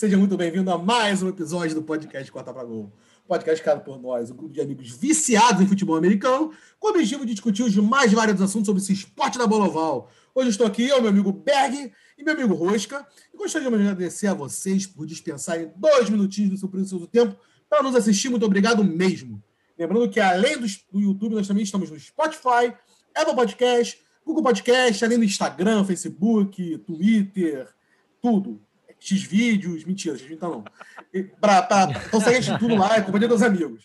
Seja 0.00 0.16
muito 0.16 0.34
bem-vindo 0.34 0.70
a 0.70 0.78
mais 0.78 1.22
um 1.22 1.28
episódio 1.28 1.74
do 1.74 1.82
podcast 1.82 2.32
Corta 2.32 2.54
pra 2.54 2.64
Gol. 2.64 2.90
Podcast 3.28 3.62
criado 3.62 3.84
por 3.84 4.00
nós, 4.00 4.30
um 4.30 4.34
grupo 4.34 4.54
de 4.54 4.58
amigos 4.58 4.88
viciados 4.92 5.60
em 5.60 5.66
futebol 5.66 5.94
americano, 5.94 6.54
com 6.78 6.86
o 6.86 6.90
objetivo 6.92 7.26
de 7.26 7.32
discutir 7.32 7.64
os 7.64 7.76
mais 7.76 8.10
variados 8.10 8.40
assuntos 8.40 8.64
sobre 8.64 8.80
esse 8.80 8.94
esporte 8.94 9.36
da 9.36 9.46
bola 9.46 9.66
oval. 9.66 10.10
Hoje 10.34 10.48
estou 10.48 10.66
aqui, 10.66 10.88
eu, 10.88 11.02
meu 11.02 11.10
amigo 11.10 11.30
Berg 11.30 11.92
e 12.16 12.24
meu 12.24 12.32
amigo 12.32 12.54
Rosca, 12.54 13.06
e 13.30 13.36
gostaria 13.36 13.68
de 13.68 13.74
agradecer 13.74 14.28
a 14.28 14.32
vocês 14.32 14.86
por 14.86 15.04
dispensarem 15.04 15.70
dois 15.76 16.08
minutinhos 16.08 16.52
do 16.52 16.56
seu 16.56 16.70
precioso 16.70 17.06
tempo 17.06 17.36
para 17.68 17.82
nos 17.82 17.94
assistir. 17.94 18.30
Muito 18.30 18.46
obrigado 18.46 18.82
mesmo. 18.82 19.44
Lembrando 19.78 20.08
que 20.08 20.18
além 20.18 20.56
do 20.90 20.98
YouTube, 20.98 21.34
nós 21.34 21.46
também 21.46 21.62
estamos 21.62 21.90
no 21.90 22.00
Spotify, 22.00 22.72
Apple 23.14 23.34
Podcast, 23.34 24.02
Google 24.24 24.44
Podcast, 24.44 25.04
além 25.04 25.18
do 25.18 25.24
Instagram, 25.24 25.84
Facebook, 25.84 26.78
Twitter, 26.86 27.68
tudo. 28.22 28.62
X 29.00 29.22
vídeos, 29.22 29.84
mentira, 29.84 30.16
X 30.16 30.30
então 30.30 30.50
não. 30.50 30.64
Pra, 31.40 31.62
pra, 31.62 31.88
então 32.06 32.20
segue 32.20 32.36
a 32.36 32.40
gente 32.40 32.58
tudo 32.58 32.76
lá, 32.76 32.96
é 32.96 33.00
companhia 33.00 33.26
dos 33.26 33.42
amigos. 33.42 33.82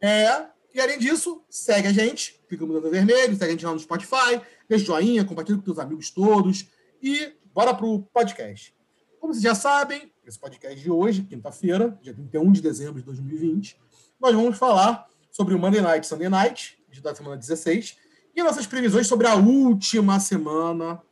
É, 0.00 0.46
e 0.72 0.80
além 0.80 0.98
disso, 0.98 1.42
segue 1.48 1.88
a 1.88 1.92
gente, 1.92 2.40
fica 2.48 2.64
mudando 2.66 2.90
vermelho, 2.90 3.34
segue 3.34 3.44
a 3.44 3.50
gente 3.50 3.64
lá 3.64 3.72
no 3.72 3.80
Spotify, 3.80 4.40
deixa 4.68 4.84
joinha, 4.84 5.24
compartilha 5.24 5.58
com 5.58 5.64
seus 5.64 5.78
amigos 5.78 6.10
todos 6.10 6.66
e 7.02 7.32
bora 7.52 7.74
pro 7.74 8.02
podcast. 8.12 8.74
Como 9.18 9.32
vocês 9.32 9.42
já 9.42 9.54
sabem, 9.54 10.12
esse 10.26 10.38
podcast 10.38 10.78
de 10.78 10.90
hoje, 10.90 11.22
quinta-feira, 11.22 11.98
dia 12.02 12.12
31 12.12 12.52
de 12.52 12.60
dezembro 12.60 13.00
de 13.00 13.06
2020, 13.06 13.80
nós 14.20 14.34
vamos 14.34 14.58
falar 14.58 15.06
sobre 15.30 15.54
o 15.54 15.58
Monday 15.58 15.80
Night 15.80 16.06
Sunday 16.06 16.28
Night, 16.28 16.78
da 17.02 17.14
semana 17.14 17.36
16, 17.36 17.96
e 18.36 18.42
nossas 18.42 18.66
previsões 18.66 19.06
sobre 19.06 19.26
a 19.26 19.34
última 19.34 20.20
semana 20.20 21.02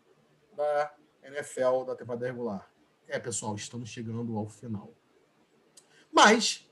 da 0.56 0.92
NFL 1.24 1.84
da 1.86 1.94
temporada 1.94 2.26
regular. 2.26 2.71
É, 3.12 3.18
pessoal, 3.18 3.54
estamos 3.54 3.90
chegando 3.90 4.34
ao 4.38 4.48
final. 4.48 4.90
Mas, 6.10 6.66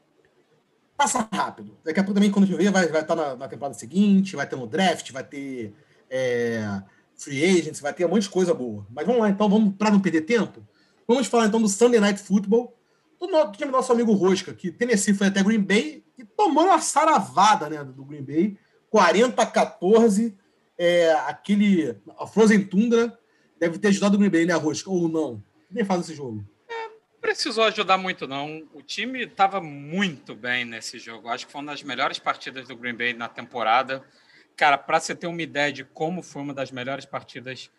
passa 0.96 1.28
rápido. 1.30 1.77
Daqui 1.84 2.00
a 2.00 2.02
pouco 2.02 2.14
também, 2.14 2.30
quando 2.30 2.44
a 2.44 2.46
gente 2.46 2.56
ver, 2.56 2.70
vai, 2.70 2.88
vai 2.88 3.02
estar 3.02 3.14
na, 3.14 3.36
na, 3.36 3.46
temporada 3.46 3.74
seguinte, 3.74 4.36
vai 4.36 4.48
ter 4.48 4.56
no 4.56 4.66
draft, 4.66 5.12
vai 5.12 5.22
ter 5.22 5.74
é, 6.08 6.83
free 7.14 7.44
agents, 7.44 7.80
vai 7.80 7.92
ter 7.92 8.06
um 8.06 8.08
monte 8.08 8.22
de 8.22 8.30
coisa 8.30 8.55
boa. 8.55 8.86
Mas 8.88 9.05
vamos 9.05 9.20
lá, 9.20 9.28
então, 9.28 9.50
vamos 9.50 9.74
para 9.77 9.91
não 9.91 10.00
perder 10.00 10.22
tempo. 10.22 10.66
Vamos 11.06 11.27
falar 11.27 11.46
então 11.46 11.61
do 11.61 11.68
Sunday 11.68 12.00
Night 12.00 12.18
Football, 12.22 12.74
do, 13.20 13.27
do 13.27 13.52
time 13.52 13.70
do 13.70 13.77
nosso 13.77 13.92
amigo 13.92 14.14
Rosca, 14.14 14.55
que 14.55 14.72
Tennessee 14.72 15.12
foi 15.12 15.27
até 15.27 15.42
Green 15.42 15.61
Bay 15.61 16.02
e 16.16 16.24
tomou 16.24 16.64
uma 16.64 16.80
saravada 16.80 17.68
né, 17.68 17.84
do 17.84 18.02
Green 18.02 18.24
Bay, 18.24 18.56
40 18.88 19.42
a 19.42 19.44
14. 19.44 20.34
É, 20.78 21.12
aquele. 21.27 22.00
A 22.18 22.27
Frozen 22.27 22.64
Tundra 22.64 23.14
deve 23.58 23.78
ter 23.78 23.88
ajudado 23.88 24.14
o 24.14 24.18
Green 24.18 24.30
Bay, 24.30 24.46
né, 24.46 24.55
Rosca? 24.55 24.88
Ou 24.88 25.06
não? 25.06 25.49
Nem 25.70 25.84
faz 25.84 26.02
esse 26.02 26.14
jogo. 26.14 26.44
É, 26.68 26.90
precisou 27.20 27.64
ajudar 27.64 27.96
muito, 27.96 28.26
não. 28.26 28.68
O 28.72 28.82
time 28.82 29.24
estava 29.24 29.60
muito 29.60 30.34
bem 30.34 30.64
nesse 30.64 30.98
jogo. 30.98 31.28
Acho 31.28 31.46
que 31.46 31.52
foi 31.52 31.60
uma 31.60 31.72
das 31.72 31.82
melhores 31.82 32.18
partidas 32.18 32.66
do 32.66 32.77
Green 32.77 32.94
Bay 32.94 33.12
na 33.12 33.28
temporada. 33.28 34.04
Cara, 34.56 34.77
para 34.77 35.00
você 35.00 35.14
ter 35.14 35.27
uma 35.27 35.42
ideia 35.42 35.72
de 35.72 35.84
como 35.84 36.22
foi 36.22 36.42
uma 36.42 36.52
das 36.52 36.70
melhores 36.70 37.04
partidas 37.04 37.70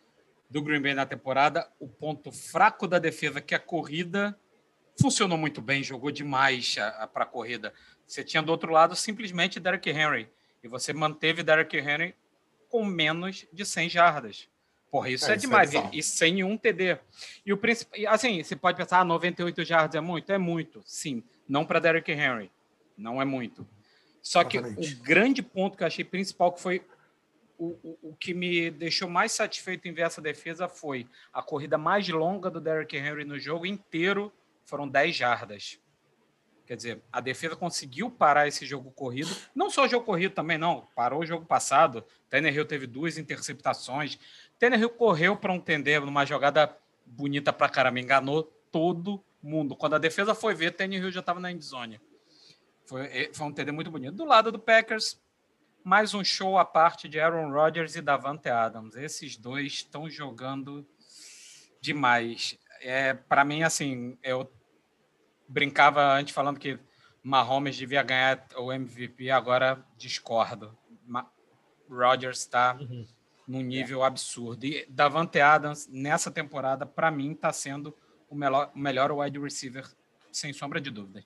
do 0.49 0.61
Green 0.61 0.81
Bay 0.81 0.93
na 0.93 1.05
temporada, 1.05 1.69
o 1.79 1.87
ponto 1.87 2.31
fraco 2.31 2.87
da 2.87 2.99
defesa, 2.99 3.39
que 3.39 3.53
é 3.53 3.57
a 3.57 3.59
corrida, 3.59 4.37
funcionou 4.99 5.37
muito 5.37 5.61
bem, 5.61 5.81
jogou 5.81 6.11
demais 6.11 6.75
para 7.13 7.23
a 7.23 7.27
corrida. 7.27 7.73
Você 8.05 8.23
tinha 8.23 8.43
do 8.43 8.51
outro 8.51 8.71
lado 8.71 8.95
simplesmente 8.95 9.59
Derrick 9.59 9.89
Henry, 9.89 10.29
e 10.61 10.67
você 10.67 10.91
manteve 10.91 11.41
Derrick 11.41 11.77
Henry 11.77 12.15
com 12.67 12.83
menos 12.83 13.47
de 13.51 13.65
100 13.65 13.89
jardas. 13.89 14.49
Porra, 14.91 15.09
isso 15.09 15.31
é, 15.31 15.35
é 15.35 15.37
demais. 15.37 15.71
Isso 15.73 15.79
é 15.79 15.89
e, 15.93 16.03
sem 16.03 16.33
nenhum 16.33 16.57
TD. 16.57 16.99
E 17.45 17.53
o 17.53 17.57
principal. 17.57 17.97
Assim, 18.09 18.43
você 18.43 18.57
pode 18.57 18.77
pensar, 18.77 18.99
ah, 18.99 19.05
98 19.05 19.63
jardas 19.63 19.95
é 19.95 20.01
muito? 20.01 20.29
É 20.29 20.37
muito, 20.37 20.83
sim. 20.85 21.23
Não 21.47 21.65
para 21.65 21.79
Derrick 21.79 22.11
Henry. 22.11 22.51
Não 22.97 23.21
é 23.21 23.25
muito. 23.25 23.65
Só 24.21 24.41
Exatamente. 24.41 24.75
que 24.75 24.93
o 24.93 25.03
grande 25.03 25.41
ponto 25.41 25.77
que 25.77 25.83
eu 25.83 25.87
achei 25.87 26.03
principal, 26.03 26.51
que 26.51 26.61
foi 26.61 26.85
o, 27.57 27.67
o, 27.83 28.09
o, 28.09 28.15
que 28.15 28.33
me 28.33 28.69
deixou 28.69 29.09
mais 29.09 29.31
satisfeito 29.31 29.87
em 29.87 29.93
ver 29.93 30.01
essa 30.01 30.21
defesa, 30.21 30.67
foi 30.67 31.07
a 31.33 31.41
corrida 31.41 31.77
mais 31.77 32.07
longa 32.09 32.49
do 32.49 32.59
Derrick 32.59 32.95
Henry 32.95 33.23
no 33.23 33.39
jogo 33.39 33.65
inteiro, 33.65 34.31
foram 34.65 34.87
10 34.87 35.15
jardas. 35.15 35.79
Quer 36.71 36.77
dizer, 36.77 37.01
a 37.11 37.19
defesa 37.19 37.53
conseguiu 37.53 38.09
parar 38.09 38.47
esse 38.47 38.65
jogo 38.65 38.91
corrido. 38.91 39.35
Não 39.53 39.69
só 39.69 39.83
o 39.83 39.87
jogo 39.89 40.05
corrido 40.05 40.33
também, 40.33 40.57
não. 40.57 40.87
Parou 40.95 41.19
o 41.19 41.25
jogo 41.25 41.45
passado. 41.45 42.01
Tanner 42.29 42.55
Hill 42.55 42.65
teve 42.65 42.87
duas 42.87 43.17
interceptações. 43.17 44.17
Tannehill 44.61 44.91
correu 44.91 45.35
para 45.35 45.51
um 45.51 45.59
tender 45.59 46.01
numa 46.01 46.23
jogada 46.23 46.77
bonita 47.03 47.51
para 47.51 47.67
caramba, 47.67 47.99
enganou 47.99 48.43
todo 48.71 49.25
mundo. 49.41 49.75
Quando 49.75 49.95
a 49.95 49.97
defesa 49.97 50.35
foi 50.35 50.53
ver, 50.53 50.75
Tannehill 50.75 51.09
já 51.09 51.19
estava 51.19 51.39
na 51.39 51.51
endzone. 51.51 51.99
Foi, 52.85 53.07
é, 53.07 53.33
foi 53.33 53.47
um 53.47 53.51
tender 53.51 53.73
muito 53.73 53.89
bonito. 53.89 54.13
Do 54.13 54.23
lado 54.23 54.51
do 54.51 54.59
Packers, 54.59 55.19
mais 55.83 56.13
um 56.13 56.23
show 56.23 56.59
à 56.59 56.63
parte 56.63 57.09
de 57.09 57.19
Aaron 57.19 57.51
Rodgers 57.51 57.95
e 57.95 58.03
Davante 58.03 58.49
Adams. 58.49 58.95
Esses 58.95 59.35
dois 59.35 59.73
estão 59.73 60.07
jogando 60.07 60.87
demais. 61.81 62.55
É, 62.81 63.15
para 63.15 63.43
mim, 63.43 63.63
assim, 63.63 64.15
eu 64.21 64.47
brincava 65.47 66.13
antes 66.13 66.35
falando 66.35 66.59
que 66.59 66.77
Mahomes 67.23 67.75
devia 67.75 68.03
ganhar 68.03 68.45
o 68.55 68.71
MVP, 68.71 69.31
agora 69.31 69.83
discordo. 69.97 70.77
Ma 71.03 71.25
Rodgers 71.89 72.41
está 72.41 72.77
uhum 72.79 73.07
num 73.47 73.61
nível 73.61 74.03
é. 74.03 74.07
absurdo. 74.07 74.65
E 74.65 74.85
Davante 74.89 75.39
Adams, 75.39 75.87
nessa 75.91 76.31
temporada, 76.31 76.85
para 76.85 77.11
mim, 77.11 77.31
está 77.31 77.51
sendo 77.51 77.95
o 78.29 78.35
melhor, 78.35 78.71
o 78.73 78.79
melhor 78.79 79.11
wide 79.11 79.39
receiver, 79.39 79.87
sem 80.31 80.53
sombra 80.53 80.79
de 80.79 80.89
dúvida. 80.89 81.23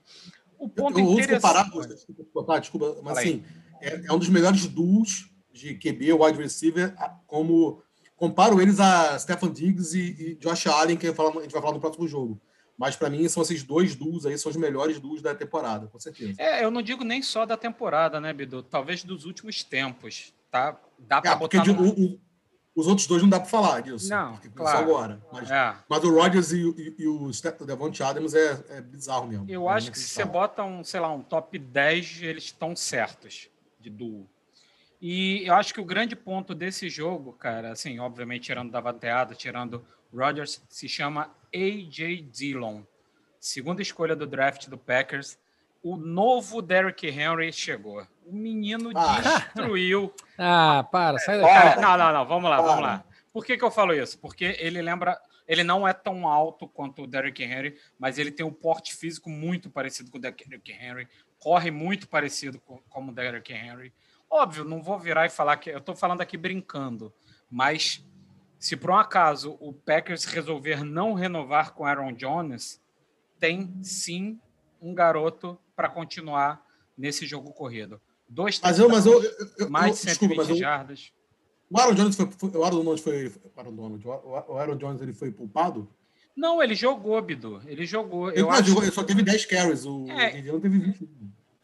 O 0.57 0.69
ponto 0.69 0.99
eu, 0.99 1.05
eu 1.05 1.11
interessante... 1.11 1.41
comparar, 1.41 1.63
desculpa, 1.63 2.59
desculpa, 2.59 3.01
mas 3.03 3.17
assim, 3.17 3.43
é, 3.81 4.07
é, 4.07 4.13
um 4.13 4.17
dos 4.17 4.29
melhores 4.29 4.65
duos 4.67 5.29
de 5.53 5.75
QB, 5.75 6.13
wide 6.13 6.41
receiver, 6.41 6.95
como 7.27 7.81
comparo 8.15 8.61
eles 8.61 8.79
a 8.79 9.17
Stefan 9.19 9.51
Diggs 9.51 9.97
e, 9.97 10.31
e 10.31 10.35
Josh 10.35 10.67
Allen, 10.67 10.97
que 10.97 11.07
a 11.07 11.09
gente 11.11 11.51
vai 11.51 11.61
falar 11.61 11.73
no 11.73 11.79
próximo 11.79 12.07
jogo. 12.07 12.41
Mas 12.77 12.95
para 12.95 13.09
mim 13.09 13.27
são 13.29 13.41
esses 13.41 13.63
dois 13.63 13.95
duos 13.95 14.25
aí, 14.25 14.37
são 14.37 14.49
os 14.49 14.57
melhores 14.57 14.99
duos 14.99 15.21
da 15.21 15.33
temporada, 15.33 15.87
com 15.87 15.99
certeza. 15.99 16.41
É, 16.41 16.63
eu 16.63 16.69
não 16.69 16.81
digo 16.81 17.05
nem 17.05 17.21
só 17.21 17.45
da 17.45 17.55
temporada, 17.55 18.19
né, 18.19 18.33
Bidu? 18.33 18.63
Talvez 18.63 19.03
dos 19.03 19.25
últimos 19.25 19.63
tempos 19.63 20.33
tá? 20.55 20.79
Dá 20.99 21.21
para 21.21 21.31
é, 21.31 21.35
botar. 21.35 21.57
Porque 21.63 21.73
no... 21.73 21.81
o, 21.81 22.05
o, 22.05 22.19
os 22.75 22.87
outros 22.87 23.07
dois 23.07 23.21
não 23.21 23.29
dá 23.29 23.39
para 23.39 23.49
falar 23.49 23.81
disso. 23.81 24.09
Não, 24.09 24.37
claro. 24.53 24.77
Só 24.77 24.83
agora. 24.83 25.21
Mas, 25.31 25.49
é. 25.49 25.75
mas 25.87 26.03
o 26.03 26.13
Rodgers 26.13 26.51
e, 26.51 26.61
e, 26.77 26.95
e 27.03 27.07
o 27.07 27.31
Devontae 27.65 28.05
Adams 28.05 28.33
é, 28.33 28.63
é, 28.69 28.81
bizarro 28.81 29.27
mesmo. 29.27 29.45
Eu 29.49 29.69
é 29.69 29.73
acho 29.73 29.91
que 29.91 29.99
se 29.99 30.09
você 30.09 30.25
bota 30.25 30.63
um, 30.63 30.83
sei 30.83 30.99
lá, 30.99 31.11
um 31.11 31.21
top 31.21 31.57
10, 31.57 32.21
eles 32.21 32.43
estão 32.45 32.75
certos 32.75 33.49
de 33.79 33.89
duo. 33.89 34.27
E 35.01 35.45
eu 35.45 35.53
acho 35.53 35.73
que 35.73 35.79
o 35.79 35.85
grande 35.85 36.15
ponto 36.15 36.55
desse 36.55 36.89
jogo, 36.89 37.33
cara, 37.33 37.71
assim, 37.71 37.99
obviamente 37.99 38.43
tirando 38.43 38.71
da 38.71 38.81
bateada, 38.81 39.35
tirando 39.35 39.85
Rodgers, 40.13 40.61
se 40.69 40.89
chama 40.89 41.29
AJ 41.53 42.23
Dillon. 42.31 42.81
Segunda 43.39 43.81
escolha 43.81 44.15
do 44.15 44.25
draft 44.25 44.67
do 44.67 44.77
Packers. 44.77 45.37
O 45.83 45.95
novo 45.95 46.61
Derrick 46.61 47.07
Henry 47.07 47.53
chegou. 47.53 48.05
O 48.25 48.35
menino 48.35 48.91
ah. 48.95 49.21
destruiu. 49.21 50.13
Ah, 50.37 50.85
para, 50.91 51.17
sai 51.17 51.39
daqui. 51.39 51.79
Não, 51.79 51.97
não, 51.97 52.11
não, 52.11 52.25
vamos 52.25 52.49
lá, 52.49 52.59
vamos 52.59 52.81
lá. 52.81 53.05
Por 53.31 53.45
que, 53.45 53.57
que 53.57 53.63
eu 53.63 53.71
falo 53.71 53.93
isso? 53.93 54.19
Porque 54.19 54.57
ele 54.59 54.81
lembra. 54.81 55.17
Ele 55.47 55.63
não 55.63 55.87
é 55.87 55.93
tão 55.93 56.27
alto 56.27 56.67
quanto 56.67 57.03
o 57.03 57.07
Derrick 57.07 57.41
Henry, 57.41 57.77
mas 57.97 58.17
ele 58.17 58.31
tem 58.31 58.45
um 58.45 58.51
porte 58.51 58.93
físico 58.93 59.29
muito 59.29 59.69
parecido 59.69 60.11
com 60.11 60.17
o 60.17 60.21
Derrick 60.21 60.71
Henry, 60.73 61.07
corre 61.39 61.71
muito 61.71 62.09
parecido 62.09 62.59
com 62.59 62.79
como 62.89 63.13
o 63.13 63.15
Derrick 63.15 63.53
Henry. 63.53 63.93
Óbvio, 64.29 64.65
não 64.65 64.81
vou 64.81 64.99
virar 64.99 65.25
e 65.25 65.29
falar 65.29 65.55
que 65.55 65.69
eu 65.69 65.77
estou 65.77 65.95
falando 65.95 66.19
aqui 66.19 66.35
brincando, 66.35 67.13
mas 67.49 68.03
se 68.59 68.75
por 68.75 68.89
um 68.89 68.97
acaso 68.97 69.55
o 69.59 69.71
Packers 69.71 70.25
resolver 70.25 70.83
não 70.83 71.13
renovar 71.13 71.73
com 71.73 71.85
Aaron 71.85 72.11
Jones, 72.11 72.81
tem 73.39 73.71
sim 73.83 74.39
um 74.81 74.93
garoto 74.93 75.57
para 75.75 75.87
continuar 75.87 76.65
nesse 76.97 77.25
jogo 77.25 77.53
corrido. 77.53 78.01
Dois 78.27 78.59
mas 78.61 78.79
eu, 78.79 78.89
mas 78.89 79.05
eu, 79.05 79.21
eu 79.57 79.69
mais 79.69 79.93
de 79.93 80.09
120 80.11 80.37
desculpa, 80.37 80.55
jardas. 80.55 81.11
O 81.69 81.79
Aaron 81.79 81.93
Jones 81.93 82.15
foi, 82.15 82.29
foi, 82.31 82.49
o 82.49 82.63
Aaron 82.63 82.83
Jones 82.83 83.01
foi, 83.01 83.31
Aaron 83.55 83.73
Donald, 83.73 84.07
o 84.07 84.57
Aaron 84.57 84.77
Jones 84.77 85.01
ele 85.01 85.13
foi 85.13 85.31
poupado? 85.31 85.87
Não, 86.35 86.61
ele 86.61 86.75
jogou, 86.75 87.21
Bidu. 87.21 87.61
Ele 87.65 87.85
jogou. 87.85 88.29
Ele, 88.29 88.41
eu 88.41 88.51
acho... 88.51 88.65
jogou, 88.65 88.83
ele 88.83 88.91
só 88.91 89.03
teve 89.03 89.23
10 89.23 89.45
carries. 89.45 89.85
O 89.85 90.05
é... 90.09 90.41
não 90.41 90.59
teve 90.59 90.77
20. 90.77 91.09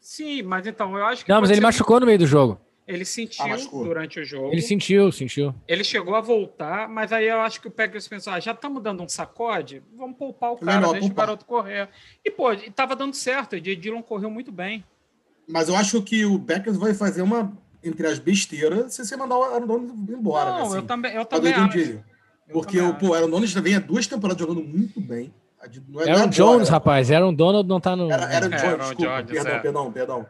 Sim, 0.00 0.42
mas 0.42 0.66
então 0.66 0.96
eu 0.96 1.04
acho 1.04 1.24
que. 1.24 1.30
Não, 1.30 1.40
mas 1.40 1.50
ele 1.50 1.60
ser... 1.60 1.62
machucou 1.62 2.00
no 2.00 2.06
meio 2.06 2.18
do 2.18 2.26
jogo. 2.26 2.58
Ele 2.86 3.04
sentiu 3.04 3.44
ah, 3.44 3.56
durante 3.84 4.18
o 4.18 4.24
jogo. 4.24 4.50
Ele 4.50 4.60
sentiu, 4.60 5.12
sentiu. 5.12 5.54
Ele 5.68 5.84
chegou 5.84 6.16
a 6.16 6.20
voltar, 6.20 6.88
mas 6.88 7.12
aí 7.12 7.28
eu 7.28 7.40
acho 7.40 7.60
que 7.60 7.68
o 7.68 7.70
Packers 7.70 8.08
pensou: 8.08 8.32
ah, 8.32 8.40
já 8.40 8.50
estamos 8.50 8.82
dando 8.82 9.02
um 9.02 9.08
sacode, 9.08 9.82
vamos 9.94 10.16
poupar 10.16 10.52
o 10.52 10.56
cara, 10.56 10.80
Melhor, 10.80 10.92
deixa 10.92 11.06
poupar. 11.06 11.24
o 11.24 11.26
garoto 11.26 11.44
correr. 11.44 11.88
E, 12.24 12.30
pô, 12.30 12.52
estava 12.52 12.96
dando 12.96 13.14
certo, 13.14 13.54
o. 13.54 13.60
Dillon 13.60 14.02
correu 14.02 14.30
muito 14.30 14.50
bem. 14.50 14.84
Mas 15.52 15.68
eu 15.68 15.76
acho 15.76 16.00
que 16.02 16.24
o 16.24 16.38
Packers 16.40 16.76
vai 16.78 16.94
fazer 16.94 17.20
uma, 17.22 17.52
entre 17.84 18.06
as 18.06 18.18
besteiras, 18.18 18.94
se 18.94 19.04
você 19.04 19.16
mandar 19.16 19.36
o 19.36 19.42
Aaron 19.44 19.66
Donald 19.66 20.12
embora. 20.12 20.50
Não, 20.50 20.56
né, 20.58 20.62
assim, 20.66 20.76
eu 20.76 20.82
também, 20.82 21.14
eu 21.14 21.24
também 21.26 21.52
acho. 21.52 22.00
Porque 22.50 22.80
eu 22.80 22.88
o 22.88 22.94
pô, 22.94 23.14
Aaron 23.14 23.28
Donald 23.30 23.46
já 23.46 23.60
vem 23.60 23.74
há 23.76 23.78
duas 23.78 24.06
temporadas 24.06 24.40
jogando 24.40 24.62
muito 24.64 25.00
bem. 25.00 25.32
Não 25.88 26.00
é- 26.00 26.06
não 26.06 26.12
Aaron 26.12 26.12
agora, 26.22 26.28
Jones, 26.30 26.68
né? 26.68 26.72
rapaz. 26.72 27.10
Aaron 27.10 27.34
Donald 27.34 27.68
não 27.68 27.80
tá 27.80 27.94
no. 27.94 28.10
Era, 28.10 28.22
o 28.22 28.28
É, 28.30 28.40
Jones, 28.40 28.62
Aaron 28.64 28.78
desculpa. 28.78 29.22
Jones, 29.22 29.30
perdão, 29.30 29.52
é. 29.52 29.60
perdão, 29.60 29.92
perdão. 29.92 30.26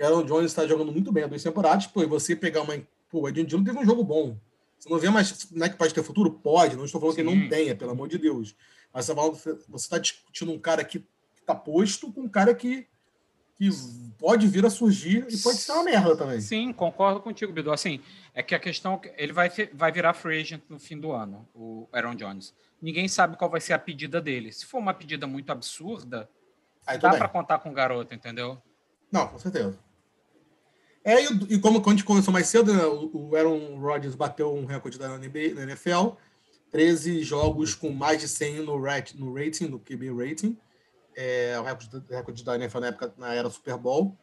Aaron 0.00 0.24
Jones 0.24 0.46
está 0.46 0.66
jogando 0.66 0.92
muito 0.92 1.10
bem 1.12 1.24
há 1.24 1.26
duas 1.26 1.42
temporadas. 1.42 1.86
Pô, 1.86 2.02
e 2.02 2.06
você 2.06 2.36
pegar 2.36 2.62
uma. 2.62 2.74
Pô, 3.08 3.20
o 3.20 3.28
Edwin 3.28 3.44
Dillon 3.44 3.64
teve 3.64 3.78
um 3.78 3.84
jogo 3.84 4.04
bom. 4.04 4.36
Você 4.78 4.90
não 4.90 4.98
vê 4.98 5.08
mais. 5.08 5.48
Não 5.50 5.64
é 5.64 5.68
que 5.68 5.76
pode 5.76 5.94
ter 5.94 6.02
futuro? 6.02 6.30
Pode. 6.30 6.76
Não 6.76 6.84
estou 6.84 7.00
falando 7.00 7.16
que 7.16 7.24
Sim. 7.24 7.40
não 7.40 7.48
tenha, 7.48 7.74
pelo 7.74 7.92
amor 7.92 8.08
de 8.08 8.18
Deus. 8.18 8.54
Mas 8.92 9.06
você 9.06 9.86
está 9.86 9.98
discutindo 9.98 10.52
um 10.52 10.58
cara 10.58 10.84
que 10.84 11.04
está 11.40 11.54
posto 11.54 12.12
com 12.12 12.22
um 12.22 12.28
cara 12.28 12.54
que, 12.54 12.86
que 13.56 13.70
pode 14.18 14.46
vir 14.46 14.64
a 14.66 14.70
surgir 14.70 15.26
e 15.30 15.38
pode 15.38 15.58
ser 15.58 15.72
uma 15.72 15.84
merda 15.84 16.16
também. 16.16 16.40
Sim, 16.40 16.72
concordo 16.72 17.20
contigo, 17.20 17.52
Bidu. 17.52 17.72
Assim, 17.72 18.00
é 18.34 18.42
que 18.42 18.54
a 18.54 18.58
questão 18.58 19.00
ele 19.16 19.32
vai, 19.32 19.50
vai 19.72 19.90
virar 19.90 20.14
free 20.14 20.40
agent 20.40 20.62
no 20.68 20.78
fim 20.78 20.98
do 20.98 21.12
ano, 21.12 21.48
o 21.54 21.88
Aaron 21.92 22.14
Jones. 22.14 22.54
Ninguém 22.80 23.08
sabe 23.08 23.36
qual 23.36 23.50
vai 23.50 23.60
ser 23.60 23.72
a 23.72 23.78
pedida 23.78 24.20
dele. 24.20 24.52
Se 24.52 24.66
for 24.66 24.78
uma 24.78 24.92
pedida 24.92 25.26
muito 25.26 25.50
absurda, 25.50 26.28
Aí 26.86 26.98
dá 26.98 27.10
para 27.10 27.28
contar 27.28 27.58
com 27.58 27.70
o 27.70 27.72
garoto, 27.72 28.14
entendeu? 28.14 28.58
Não, 29.10 29.26
com 29.26 29.38
certeza. 29.38 29.78
É, 31.04 31.22
e, 31.22 31.54
e 31.54 31.58
como 31.58 31.80
quando 31.80 31.94
a 31.94 31.98
gente 31.98 32.04
começou 32.04 32.32
mais 32.32 32.46
cedo, 32.46 32.72
né, 32.72 32.84
o, 32.84 33.10
o 33.30 33.36
Aaron 33.36 33.78
Rodgers 33.78 34.14
bateu 34.14 34.54
um 34.54 34.66
recorde 34.66 34.98
da 34.98 35.16
NBA, 35.16 35.54
na 35.54 35.62
NFL, 35.62 36.10
13 36.70 37.22
jogos 37.22 37.74
com 37.74 37.90
mais 37.90 38.20
de 38.20 38.28
100 38.28 38.64
no, 38.64 38.80
rat, 38.80 39.14
no 39.14 39.34
rating, 39.34 39.66
no 39.66 39.78
QB 39.78 40.12
rating, 40.12 40.56
é 41.16 41.58
o 41.58 41.62
recorde, 41.64 41.88
do- 41.88 42.04
recorde 42.08 42.44
da 42.44 42.54
NFL 42.54 42.78
na 42.80 42.86
época, 42.88 43.14
na 43.16 43.34
era 43.34 43.50
Super 43.50 43.76
Bowl, 43.76 44.16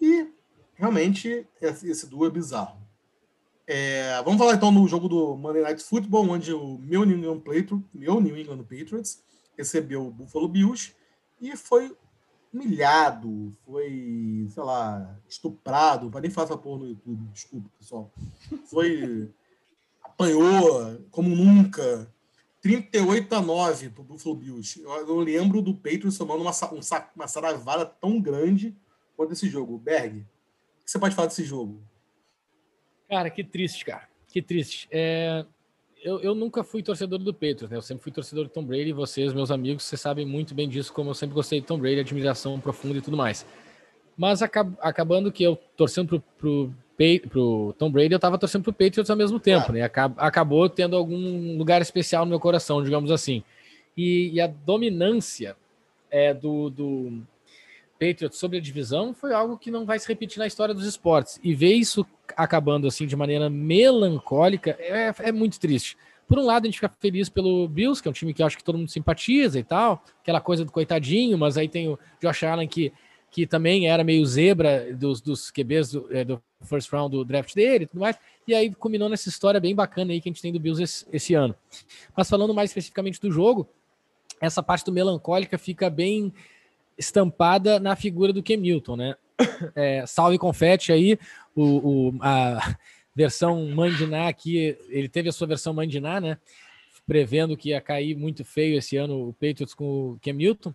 e 0.00 0.32
realmente 0.74 1.46
esse, 1.60 1.90
esse 1.90 2.06
duo 2.06 2.24
é 2.26 2.30
bizarro. 2.30 2.78
É, 3.66 4.22
vamos 4.22 4.38
falar 4.38 4.54
então 4.54 4.70
no 4.70 4.86
jogo 4.86 5.08
do 5.08 5.36
Monday 5.36 5.62
Night 5.62 5.82
Football, 5.82 6.30
onde 6.30 6.52
o 6.52 6.78
meu 6.78 7.04
New 7.04 7.18
England 7.18 7.40
Patriots, 7.40 7.80
meu 7.92 8.20
New 8.20 8.38
England 8.38 8.62
Patriots 8.62 9.22
recebeu 9.58 10.06
o 10.06 10.10
Buffalo 10.10 10.46
Bills 10.46 10.94
e 11.40 11.56
foi 11.56 11.96
humilhado, 12.54 13.52
foi, 13.66 14.46
sei 14.50 14.62
lá, 14.62 15.18
estuprado, 15.28 16.10
para 16.10 16.20
nem 16.20 16.30
falar 16.30 16.46
essa 16.46 16.56
porra 16.56 16.78
no 16.78 16.88
YouTube, 16.88 17.28
desculpa, 17.32 17.68
pessoal. 17.78 18.10
Foi 18.66 19.30
apanhou 20.02 21.00
como 21.10 21.34
nunca. 21.34 22.10
38 22.66 23.32
a 23.32 23.40
9 23.40 23.90
pro 23.90 24.02
Buffalo 24.02 24.34
Bills. 24.34 24.82
Eu 24.82 25.18
lembro 25.20 25.62
do 25.62 25.72
Patriots 25.72 26.18
tomando 26.18 26.40
uma, 26.40 26.50
um 26.50 26.82
sa- 26.82 27.10
uma 27.14 27.28
saravada 27.28 27.86
tão 27.86 28.20
grande 28.20 28.74
quanto 29.16 29.32
esse 29.34 29.48
jogo. 29.48 29.78
Berg, 29.78 30.18
o 30.18 30.84
que 30.84 30.90
você 30.90 30.98
pode 30.98 31.14
falar 31.14 31.28
desse 31.28 31.44
jogo? 31.44 31.80
Cara, 33.08 33.30
que 33.30 33.44
triste, 33.44 33.84
cara. 33.84 34.08
Que 34.26 34.42
triste. 34.42 34.88
É, 34.90 35.46
eu, 36.02 36.18
eu 36.20 36.34
nunca 36.34 36.64
fui 36.64 36.82
torcedor 36.82 37.20
do 37.20 37.32
Patriots, 37.32 37.70
né? 37.70 37.76
Eu 37.76 37.82
sempre 37.82 38.02
fui 38.02 38.10
torcedor 38.10 38.44
do 38.46 38.50
Tom 38.50 38.64
Brady. 38.64 38.92
Vocês, 38.92 39.32
meus 39.32 39.52
amigos, 39.52 39.84
vocês 39.84 40.00
sabem 40.00 40.26
muito 40.26 40.52
bem 40.52 40.68
disso, 40.68 40.92
como 40.92 41.10
eu 41.10 41.14
sempre 41.14 41.34
gostei 41.36 41.60
de 41.60 41.66
Tom 41.68 41.78
Brady, 41.78 42.00
admiração 42.00 42.58
profunda 42.58 42.98
e 42.98 43.02
tudo 43.02 43.16
mais. 43.16 43.46
Mas 44.16 44.42
acab- 44.42 44.76
acabando 44.80 45.30
que 45.30 45.44
eu 45.44 45.54
torcendo 45.76 46.20
pro, 46.36 46.74
pro 47.28 47.74
Tom 47.78 47.90
Brady, 47.90 48.12
eu 48.12 48.18
tava 48.18 48.38
torcendo 48.38 48.62
pro 48.64 48.72
Patriots 48.72 49.10
ao 49.10 49.16
mesmo 49.16 49.38
tempo, 49.38 49.66
Claro. 49.66 49.72
né? 49.74 49.82
Acab- 49.82 50.14
acabou 50.18 50.68
tendo 50.68 50.96
algum 50.96 51.56
lugar 51.58 51.82
especial 51.82 52.24
no 52.24 52.30
meu 52.30 52.40
coração, 52.40 52.82
digamos 52.82 53.10
assim. 53.10 53.42
E, 53.96 54.30
e 54.32 54.40
a 54.40 54.46
dominância 54.46 55.56
é, 56.10 56.32
do, 56.32 56.70
do 56.70 57.22
Patriots 58.00 58.38
sobre 58.38 58.58
a 58.58 58.60
divisão 58.60 59.14
foi 59.14 59.32
algo 59.32 59.56
que 59.58 59.70
não 59.70 59.84
vai 59.86 59.98
se 59.98 60.08
repetir 60.08 60.38
na 60.38 60.46
história 60.46 60.74
dos 60.74 60.86
esportes. 60.86 61.38
E 61.42 61.54
ver 61.54 61.74
isso 61.74 62.06
acabando 62.36 62.86
assim 62.86 63.06
de 63.06 63.16
maneira 63.16 63.48
melancólica 63.50 64.76
é, 64.78 65.12
é 65.18 65.32
muito 65.32 65.58
triste. 65.58 65.96
Por 66.28 66.38
um 66.38 66.44
lado, 66.44 66.64
a 66.64 66.66
gente 66.66 66.74
fica 66.80 66.92
feliz 67.00 67.28
pelo 67.28 67.68
Bills, 67.68 68.02
que 68.02 68.08
é 68.08 68.10
um 68.10 68.12
time 68.12 68.34
que 68.34 68.42
eu 68.42 68.46
acho 68.46 68.56
que 68.56 68.64
todo 68.64 68.76
mundo 68.78 68.90
simpatiza 68.90 69.58
e 69.60 69.62
tal, 69.62 70.02
aquela 70.20 70.40
coisa 70.40 70.64
do 70.64 70.72
coitadinho, 70.72 71.38
mas 71.38 71.56
aí 71.56 71.68
tem 71.68 71.88
o 71.88 71.96
Josh 72.20 72.42
Allen 72.42 72.66
que, 72.66 72.92
que 73.36 73.46
também 73.46 73.86
era 73.86 74.02
meio 74.02 74.24
zebra 74.24 74.94
dos, 74.94 75.20
dos 75.20 75.50
QBs 75.50 75.90
do, 75.92 76.08
é, 76.10 76.24
do 76.24 76.42
first 76.62 76.90
round 76.90 77.14
do 77.14 77.22
draft 77.22 77.54
dele 77.54 77.84
e 77.84 77.86
tudo 77.86 78.00
mais. 78.00 78.16
E 78.48 78.54
aí 78.54 78.74
culminou 78.74 79.10
nessa 79.10 79.28
história 79.28 79.60
bem 79.60 79.74
bacana 79.74 80.10
aí 80.10 80.22
que 80.22 80.28
a 80.30 80.32
gente 80.32 80.40
tem 80.40 80.50
do 80.50 80.58
Bills 80.58 80.82
esse, 80.82 81.06
esse 81.12 81.34
ano. 81.34 81.54
Mas 82.16 82.30
falando 82.30 82.54
mais 82.54 82.70
especificamente 82.70 83.20
do 83.20 83.30
jogo, 83.30 83.68
essa 84.40 84.62
parte 84.62 84.86
do 84.86 84.92
melancólica 84.92 85.58
fica 85.58 85.90
bem 85.90 86.32
estampada 86.96 87.78
na 87.78 87.94
figura 87.94 88.32
do 88.32 88.42
Ken 88.42 88.56
Milton, 88.56 88.96
né? 88.96 89.14
É, 89.76 90.06
salve 90.06 90.38
confete 90.38 90.90
aí, 90.90 91.18
o, 91.54 92.08
o- 92.08 92.18
a 92.22 92.74
versão 93.14 93.66
Mandiná 93.68 94.28
aqui, 94.28 94.78
ele 94.88 95.10
teve 95.10 95.28
a 95.28 95.32
sua 95.32 95.46
versão 95.46 95.74
Mandiná, 95.74 96.22
né? 96.22 96.38
Prevendo 97.06 97.54
que 97.54 97.68
ia 97.68 97.82
cair 97.82 98.16
muito 98.16 98.46
feio 98.46 98.78
esse 98.78 98.96
ano 98.96 99.28
o 99.28 99.34
Patriots 99.34 99.74
com 99.74 100.12
o 100.12 100.18
Ken 100.22 100.32
Milton. 100.32 100.72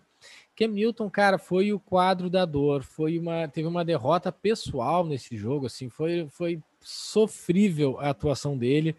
Ken 0.54 0.68
Milton, 0.68 1.08
cara, 1.08 1.38
foi 1.38 1.72
o 1.72 1.80
quadro 1.80 2.28
da 2.28 2.44
dor, 2.44 2.82
foi 2.82 3.18
uma, 3.18 3.48
teve 3.48 3.66
uma 3.66 3.84
derrota 3.84 4.30
pessoal 4.30 5.04
nesse 5.04 5.36
jogo, 5.36 5.66
assim, 5.66 5.88
foi, 5.88 6.28
foi 6.28 6.60
sofrível 6.80 7.98
a 7.98 8.10
atuação 8.10 8.56
dele. 8.56 8.94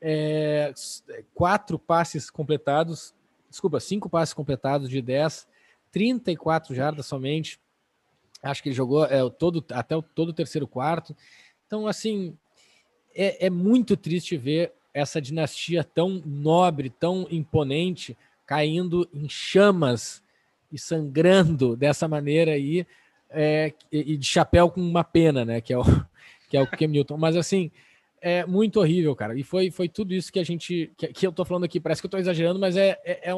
É, 0.00 0.70
s- 0.72 1.02
quatro 1.34 1.78
passes 1.78 2.30
completados, 2.30 3.14
desculpa, 3.50 3.80
cinco 3.80 4.08
passes 4.08 4.34
completados 4.34 4.88
de 4.88 5.00
10, 5.02 5.46
34 5.92 6.74
jardas 6.74 7.06
somente. 7.06 7.60
Acho 8.42 8.62
que 8.62 8.70
ele 8.70 8.76
jogou 8.76 9.04
é, 9.04 9.28
todo, 9.30 9.64
até 9.72 9.96
o 9.96 10.02
todo 10.02 10.30
o 10.30 10.34
terceiro 10.34 10.66
quarto. 10.66 11.14
Então, 11.66 11.86
assim, 11.86 12.36
é, 13.14 13.46
é 13.46 13.50
muito 13.50 13.96
triste 13.96 14.36
ver 14.36 14.72
essa 14.92 15.20
dinastia 15.20 15.84
tão 15.84 16.22
nobre, 16.24 16.88
tão 16.88 17.26
imponente, 17.30 18.16
caindo 18.46 19.08
em 19.12 19.28
chamas 19.28 20.23
e 20.74 20.78
sangrando 20.78 21.76
dessa 21.78 22.06
maneira 22.08 22.52
aí, 22.52 22.86
é, 23.30 23.72
e 23.90 24.12
e 24.12 24.16
de 24.16 24.26
chapéu 24.26 24.70
com 24.70 24.80
uma 24.80 25.04
pena, 25.04 25.44
né? 25.44 25.60
Que 25.60 25.72
é 25.72 25.78
o, 25.78 25.82
que 26.50 26.56
é 26.56 26.60
o 26.60 26.66
Cam 26.66 26.88
Newton. 26.88 27.16
Mas 27.16 27.36
assim, 27.36 27.70
é 28.20 28.44
muito 28.46 28.80
horrível, 28.80 29.14
cara. 29.14 29.38
E 29.38 29.42
foi, 29.42 29.70
foi 29.70 29.88
tudo 29.88 30.12
isso 30.14 30.32
que 30.32 30.38
a 30.38 30.44
gente. 30.44 30.92
Que, 30.96 31.08
que 31.08 31.26
eu 31.26 31.32
tô 31.32 31.44
falando 31.44 31.64
aqui, 31.64 31.78
parece 31.80 32.00
que 32.02 32.06
eu 32.06 32.10
tô 32.10 32.18
exagerando, 32.18 32.58
mas 32.58 32.76
é, 32.76 32.98
é, 33.04 33.30
é, 33.30 33.34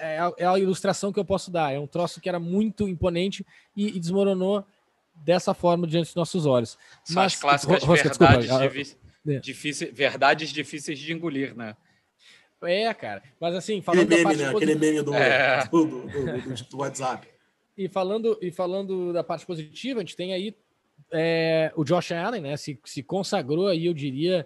é 0.00 0.18
a- 0.18 0.32
é 0.56 0.58
ilustração 0.60 1.12
que 1.12 1.18
eu 1.20 1.24
posso 1.24 1.50
dar. 1.50 1.72
É 1.72 1.78
um 1.78 1.86
troço 1.86 2.20
que 2.20 2.28
era 2.28 2.38
muito 2.40 2.88
imponente 2.88 3.44
e, 3.76 3.88
e 3.96 4.00
desmoronou 4.00 4.64
dessa 5.14 5.52
forma 5.52 5.86
diante 5.86 6.06
dos 6.06 6.14
nossos 6.14 6.46
olhos. 6.46 6.78
São 7.04 7.22
as 7.22 7.32
Mas- 7.34 7.40
clássicas 7.40 7.82
Ro- 7.82 7.88
Rosca, 7.88 8.08
desculpa, 8.08 8.32
verdades, 8.38 8.50
ah, 8.62 8.68
divi- 8.68 8.96
é. 9.36 9.40
difíceis- 9.40 9.92
verdades 9.92 10.50
difíceis 10.50 10.98
de 10.98 11.12
engolir, 11.12 11.56
né? 11.56 11.74
É, 12.62 12.92
cara. 12.94 13.22
Mas 13.40 13.54
assim, 13.54 13.78
Aquele 13.80 13.82
falando 13.82 14.08
da 14.08 14.16
meme, 14.16 14.24
parte 14.24 14.38
né? 14.42 14.48
Aquele 14.48 14.74
meme 14.74 15.02
do, 15.02 15.14
É. 15.14 15.64
do, 15.70 15.84
do- 15.86 16.00
do- 16.06 16.40
do- 16.54 16.64
do 16.70 16.78
WhatsApp. 16.78 17.28
E 17.76 17.88
falando, 17.88 18.36
e 18.42 18.50
falando 18.50 19.12
da 19.12 19.22
parte 19.22 19.46
positiva, 19.46 20.00
a 20.00 20.02
gente 20.02 20.16
tem 20.16 20.32
aí 20.34 20.54
é, 21.12 21.72
o 21.76 21.84
Josh 21.84 22.10
Allen, 22.12 22.40
né? 22.42 22.56
Se, 22.56 22.78
se 22.84 23.02
consagrou 23.02 23.68
aí, 23.68 23.86
eu 23.86 23.94
diria, 23.94 24.44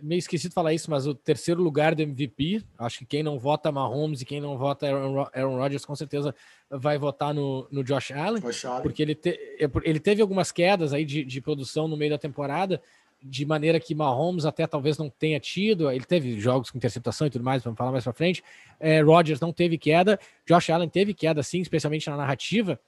meio 0.00 0.20
esquecido 0.20 0.50
de 0.50 0.54
falar 0.54 0.72
isso, 0.72 0.88
mas 0.90 1.06
o 1.06 1.14
terceiro 1.14 1.60
lugar 1.60 1.94
do 1.94 2.02
MVP. 2.02 2.62
Acho 2.78 3.00
que 3.00 3.04
quem 3.06 3.22
não 3.22 3.38
vota 3.38 3.72
Mahomes 3.72 4.20
e 4.20 4.24
quem 4.24 4.40
não 4.40 4.56
vota 4.56 4.86
Aaron, 4.86 5.12
Ro- 5.12 5.30
Aaron 5.34 5.56
Rodgers, 5.56 5.84
com 5.84 5.96
certeza 5.96 6.32
vai 6.70 6.96
votar 6.98 7.34
no, 7.34 7.66
no 7.70 7.82
Josh 7.82 8.12
Allen. 8.12 8.40
Josh 8.40 8.64
Allen. 8.64 8.82
Porque 8.82 9.02
ele, 9.02 9.14
te- 9.16 9.38
é 9.58 9.68
ele 9.82 9.98
teve 9.98 10.22
algumas 10.22 10.52
quedas 10.52 10.92
aí 10.92 11.04
de, 11.04 11.24
de 11.24 11.40
produção 11.40 11.88
no 11.88 11.96
meio 11.96 12.12
da 12.12 12.18
temporada, 12.18 12.80
de 13.22 13.46
maneira 13.46 13.78
que 13.78 13.94
Mahomes 13.94 14.44
até 14.44 14.66
talvez 14.66 14.98
não 14.98 15.08
tenha 15.08 15.38
tido. 15.38 15.90
Ele 15.90 16.04
teve 16.04 16.38
jogos 16.40 16.70
com 16.70 16.78
interceptação 16.78 17.26
e 17.26 17.30
tudo 17.30 17.44
mais, 17.44 17.62
vamos 17.62 17.78
falar 17.78 17.92
mais 17.92 18.04
pra 18.04 18.12
frente. 18.12 18.42
É, 18.80 19.00
Rodgers 19.00 19.40
não 19.40 19.52
teve 19.52 19.78
queda, 19.78 20.18
Josh 20.46 20.70
Allen 20.70 20.88
teve 20.88 21.14
queda 21.14 21.42
sim, 21.42 21.60
especialmente 21.60 22.08
na 22.10 22.16
narrativa. 22.16 22.78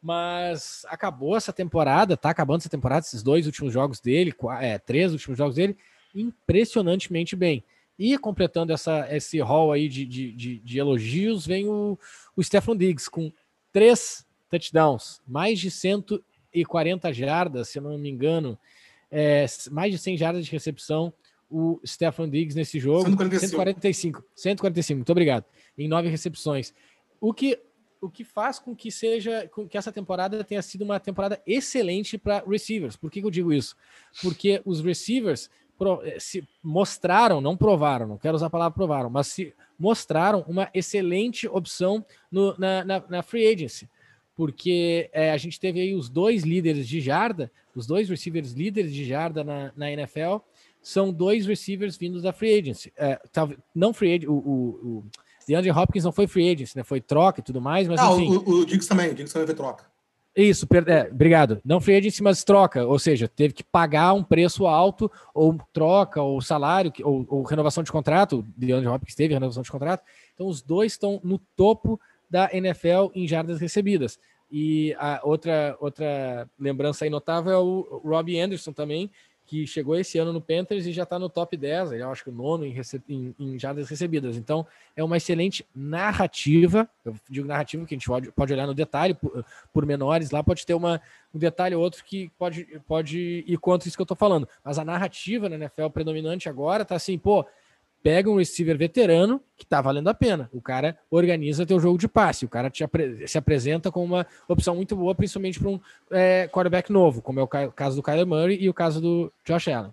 Mas 0.00 0.84
acabou 0.88 1.36
essa 1.36 1.52
temporada, 1.52 2.16
tá 2.16 2.30
acabando 2.30 2.60
essa 2.60 2.68
temporada, 2.68 3.04
esses 3.04 3.22
dois 3.22 3.46
últimos 3.46 3.72
jogos 3.72 4.00
dele, 4.00 4.34
é, 4.60 4.78
três 4.78 5.12
últimos 5.12 5.36
jogos 5.36 5.56
dele, 5.56 5.76
impressionantemente 6.14 7.34
bem. 7.34 7.62
E 7.98 8.16
completando 8.18 8.72
essa, 8.72 9.06
esse 9.14 9.40
hall 9.40 9.72
aí 9.72 9.88
de, 9.88 10.04
de, 10.04 10.32
de, 10.32 10.58
de 10.58 10.78
elogios, 10.78 11.46
vem 11.46 11.68
o, 11.68 11.98
o 12.36 12.42
Stefan 12.42 12.76
Diggs 12.76 13.10
com 13.10 13.32
três 13.72 14.26
touchdowns, 14.50 15.20
mais 15.26 15.58
de 15.58 15.70
140 15.70 17.12
jardas, 17.12 17.68
se 17.68 17.78
eu 17.78 17.82
não 17.82 17.98
me 17.98 18.10
engano, 18.10 18.58
é, 19.18 19.46
mais 19.70 19.90
de 19.92 19.98
100 19.98 20.16
jardas 20.18 20.44
de 20.44 20.52
recepção, 20.52 21.10
o 21.50 21.80
Stefan 21.86 22.28
Diggs 22.28 22.54
nesse 22.54 22.78
jogo. 22.78 23.04
145. 23.06 23.48
145. 23.48 24.24
145, 24.34 24.98
muito 24.98 25.10
obrigado. 25.12 25.44
Em 25.78 25.88
nove 25.88 26.08
recepções. 26.08 26.74
O 27.18 27.32
que, 27.32 27.58
o 28.00 28.10
que 28.10 28.24
faz 28.24 28.58
com 28.58 28.76
que 28.76 28.90
seja, 28.90 29.48
com 29.48 29.66
que 29.66 29.78
essa 29.78 29.90
temporada 29.90 30.44
tenha 30.44 30.60
sido 30.60 30.82
uma 30.82 31.00
temporada 31.00 31.40
excelente 31.46 32.18
para 32.18 32.44
receivers. 32.46 32.96
Por 32.96 33.10
que, 33.10 33.20
que 33.20 33.26
eu 33.26 33.30
digo 33.30 33.52
isso? 33.52 33.74
Porque 34.20 34.60
os 34.66 34.80
receivers 34.82 35.48
eh, 36.04 36.16
se 36.18 36.46
mostraram, 36.62 37.40
não 37.40 37.56
provaram, 37.56 38.06
não 38.06 38.18
quero 38.18 38.34
usar 38.34 38.46
a 38.46 38.50
palavra 38.50 38.74
provaram, 38.74 39.08
mas 39.08 39.28
se 39.28 39.54
mostraram 39.78 40.44
uma 40.48 40.68
excelente 40.74 41.46
opção 41.48 42.04
no- 42.30 42.54
na, 42.58 42.84
na, 42.84 43.04
na 43.08 43.22
free 43.22 43.46
agency. 43.46 43.88
Porque 44.36 45.08
eh, 45.12 45.32
a 45.32 45.36
gente 45.38 45.58
teve 45.58 45.80
aí 45.80 45.94
os 45.94 46.08
dois 46.10 46.42
líderes 46.42 46.86
de 46.86 47.00
jarda, 47.00 47.50
os 47.74 47.86
dois 47.86 48.08
receivers 48.08 48.52
líderes 48.52 48.92
de 48.92 49.04
jarda 49.04 49.42
na, 49.42 49.72
na 49.74 49.90
NFL, 49.90 50.36
são 50.82 51.12
dois 51.12 51.46
receivers 51.46 51.96
vindos 51.96 52.22
da 52.22 52.32
free 52.32 52.60
agency. 52.60 52.92
É, 52.96 53.18
não 53.74 53.92
free 53.92 54.14
agent, 54.14 54.28
o, 54.28 54.34
o, 54.34 54.54
o 54.98 55.04
DeAndre 55.48 55.70
Hopkins 55.70 56.04
não 56.04 56.12
foi 56.12 56.26
free 56.26 56.52
agent, 56.52 56.76
né? 56.76 56.84
Foi 56.84 57.00
troca 57.00 57.40
e 57.40 57.42
tudo 57.42 57.60
mais, 57.60 57.88
mas 57.88 57.98
ah, 57.98 58.12
enfim. 58.12 58.36
O, 58.36 58.60
o 58.60 58.66
Diggs 58.66 58.88
também, 58.88 59.06
o 59.06 59.14
Diggs 59.14 59.32
também 59.32 59.46
foi 59.46 59.54
troca. 59.56 59.84
Isso, 60.36 60.66
é, 60.86 61.10
obrigado. 61.10 61.62
Não 61.64 61.80
free 61.80 61.96
agency, 61.96 62.22
mas 62.22 62.44
troca, 62.44 62.84
ou 62.84 62.98
seja, 62.98 63.26
teve 63.26 63.54
que 63.54 63.64
pagar 63.64 64.12
um 64.12 64.22
preço 64.22 64.66
alto, 64.66 65.10
ou 65.32 65.58
troca, 65.72 66.20
ou 66.20 66.42
salário, 66.42 66.92
ou, 67.02 67.24
ou 67.26 67.42
renovação 67.42 67.82
de 67.82 67.90
contrato. 67.90 68.40
O 68.40 68.42
DeAndre 68.54 68.86
Hopkins 68.86 69.14
teve 69.14 69.32
renovação 69.32 69.62
de 69.62 69.70
contrato. 69.70 70.04
Então, 70.34 70.46
os 70.46 70.60
dois 70.60 70.92
estão 70.92 71.18
no 71.24 71.38
topo 71.56 71.98
da 72.28 72.48
NFL 72.52 73.10
em 73.14 73.26
jardas 73.26 73.60
recebidas. 73.60 74.18
E 74.50 74.94
a 74.98 75.20
outra, 75.24 75.76
outra 75.80 76.48
lembrança 76.58 77.08
notável 77.10 77.52
é 77.52 77.58
o 77.58 78.00
Robbie 78.04 78.38
Anderson 78.38 78.72
também, 78.72 79.10
que 79.46 79.66
chegou 79.66 79.96
esse 79.96 80.18
ano 80.18 80.32
no 80.32 80.40
Panthers 80.40 80.86
e 80.86 80.92
já 80.92 81.04
está 81.04 81.18
no 81.18 81.28
top 81.28 81.56
10, 81.56 81.92
eu 81.92 82.10
acho 82.10 82.24
que 82.24 82.30
o 82.30 82.32
nono 82.32 82.66
em, 82.66 82.74
em, 83.08 83.34
em 83.38 83.58
jardas 83.58 83.88
recebidas. 83.88 84.36
Então, 84.36 84.66
é 84.96 85.04
uma 85.04 85.16
excelente 85.16 85.64
narrativa. 85.74 86.88
Eu 87.04 87.14
digo 87.30 87.46
narrativa 87.46 87.86
que 87.86 87.94
a 87.94 87.96
gente 87.96 88.08
pode, 88.08 88.32
pode 88.32 88.52
olhar 88.52 88.66
no 88.66 88.74
detalhe, 88.74 89.14
por, 89.14 89.44
por 89.72 89.86
menores, 89.86 90.32
lá 90.32 90.42
pode 90.42 90.66
ter 90.66 90.74
uma, 90.74 91.00
um 91.32 91.38
detalhe 91.38 91.76
ou 91.76 91.82
outro 91.82 92.04
que 92.04 92.28
pode, 92.36 92.64
pode 92.88 93.44
ir 93.46 93.56
contra 93.58 93.86
isso 93.86 93.96
que 93.96 94.02
eu 94.02 94.04
estou 94.04 94.16
falando. 94.16 94.48
Mas 94.64 94.80
a 94.80 94.84
narrativa 94.84 95.48
na 95.48 95.54
NFL 95.54 95.90
predominante 95.92 96.48
agora 96.48 96.82
está 96.82 96.96
assim, 96.96 97.16
pô, 97.16 97.46
pega 98.06 98.30
um 98.30 98.36
receiver 98.36 98.78
veterano 98.78 99.42
que 99.56 99.64
está 99.64 99.80
valendo 99.80 100.06
a 100.06 100.14
pena. 100.14 100.48
O 100.52 100.62
cara 100.62 100.96
organiza 101.10 101.66
teu 101.66 101.80
jogo 101.80 101.98
de 101.98 102.06
passe, 102.06 102.44
o 102.44 102.48
cara 102.48 102.70
apre 102.84 103.26
se 103.26 103.36
apresenta 103.36 103.90
como 103.90 104.14
uma 104.14 104.26
opção 104.46 104.76
muito 104.76 104.94
boa, 104.94 105.12
principalmente 105.12 105.58
para 105.58 105.70
um 105.70 105.80
é, 106.12 106.46
quarterback 106.46 106.92
novo, 106.92 107.20
como 107.20 107.40
é 107.40 107.42
o 107.42 107.48
caso 107.48 107.96
do 107.96 108.04
Kyler 108.04 108.24
Murray 108.24 108.62
e 108.62 108.70
o 108.70 108.74
caso 108.74 109.00
do 109.00 109.32
Josh 109.44 109.66
Allen. 109.66 109.92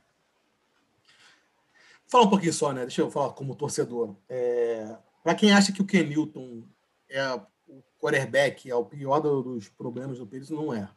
Fala 2.06 2.26
um 2.26 2.30
pouquinho 2.30 2.54
só, 2.54 2.72
né? 2.72 2.82
Deixa 2.82 3.02
eu 3.02 3.10
falar 3.10 3.32
como 3.32 3.56
torcedor. 3.56 4.16
É... 4.30 4.96
Para 5.24 5.34
quem 5.34 5.52
acha 5.52 5.72
que 5.72 5.82
o 5.82 5.86
Ken 5.86 6.04
Newton 6.04 6.62
é 7.10 7.34
o 7.34 7.82
quarterback, 8.00 8.70
é 8.70 8.76
o 8.76 8.86
pior 8.86 9.22
dos 9.22 9.70
problemas 9.70 10.20
do 10.20 10.28
Pires, 10.28 10.52
não 10.52 10.72
é. 10.72 10.88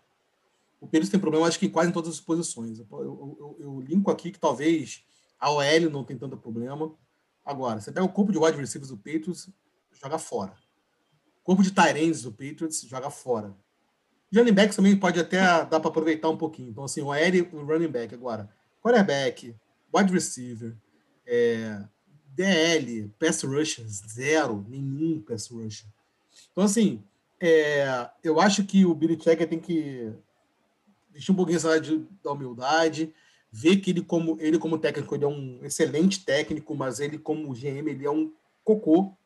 O 0.79 0.87
Pires 0.87 1.09
tem 1.09 1.19
problema, 1.19 1.47
acho 1.47 1.59
que 1.59 1.65
em 1.65 1.71
quase 1.71 1.89
em 1.89 1.95
todas 1.95 2.11
as 2.11 2.21
posições. 2.21 2.79
Eu, 2.79 2.87
eu, 2.91 3.37
eu, 3.41 3.57
eu 3.59 3.81
linko 3.81 4.11
aqui 4.11 4.31
que 4.31 4.39
talvez 4.39 5.03
a 5.41 5.51
OL 5.51 5.91
não 5.91 6.05
tem 6.05 6.19
tanto 6.19 6.37
problema. 6.37 6.95
Agora, 7.47 7.81
você 7.81 7.93
pega 7.93 8.05
o 8.05 8.09
corpo 8.09 8.33
de 8.33 8.39
wide 8.39 8.59
receivers 8.59 8.91
do 8.91 8.97
Patriots, 8.97 9.49
joga 9.93 10.19
fora. 10.19 10.53
Corpo 11.45 11.63
de 11.63 11.71
Tyrants 11.71 12.23
do 12.23 12.33
Patriots, 12.33 12.83
joga 12.83 13.09
fora. 13.09 13.55
Running 14.35 14.53
backs 14.53 14.75
também 14.75 14.97
pode 14.97 15.21
até 15.21 15.39
dar 15.39 15.79
para 15.79 15.89
aproveitar 15.89 16.29
um 16.29 16.37
pouquinho. 16.37 16.71
Então, 16.71 16.83
assim, 16.83 17.01
o 17.01 17.13
aéreo 17.13 17.49
o 17.53 17.65
running 17.65 17.87
back 17.87 18.13
agora. 18.13 18.51
Quarterback, 18.83 19.55
wide 19.95 20.13
receiver, 20.13 20.77
é, 21.25 21.85
DL, 22.35 23.15
pass 23.19 23.45
rush, 23.45 23.81
zero, 23.87 24.67
nenhum 24.69 25.21
pass 25.21 25.49
rush. 25.49 25.87
Então, 26.51 26.65
assim, 26.65 27.05
é, 27.41 28.11
eu 28.25 28.41
acho 28.41 28.65
que 28.65 28.85
o 28.85 28.93
Billy 28.93 29.17
Checker 29.17 29.49
tem 29.49 29.61
que 29.61 30.13
deixar 31.13 31.33
um 31.33 31.37
pouquinho 31.37 31.57
essa 31.57 31.81
da 32.25 32.33
humildade 32.33 33.15
vê 33.51 33.77
que 33.77 33.91
ele 33.91 34.03
como 34.03 34.37
ele 34.41 34.59
como 34.59 34.79
técnico 34.79 35.15
ele 35.15 35.25
é 35.25 35.29
um 35.29 35.61
excelente 35.63 36.25
técnico, 36.25 36.75
mas 36.75 37.01
ele 37.01 37.19
como 37.19 37.53
GM 37.55 37.89
ele 37.89 38.05
é 38.05 38.11
um 38.11 38.33
cocô. 38.65 39.17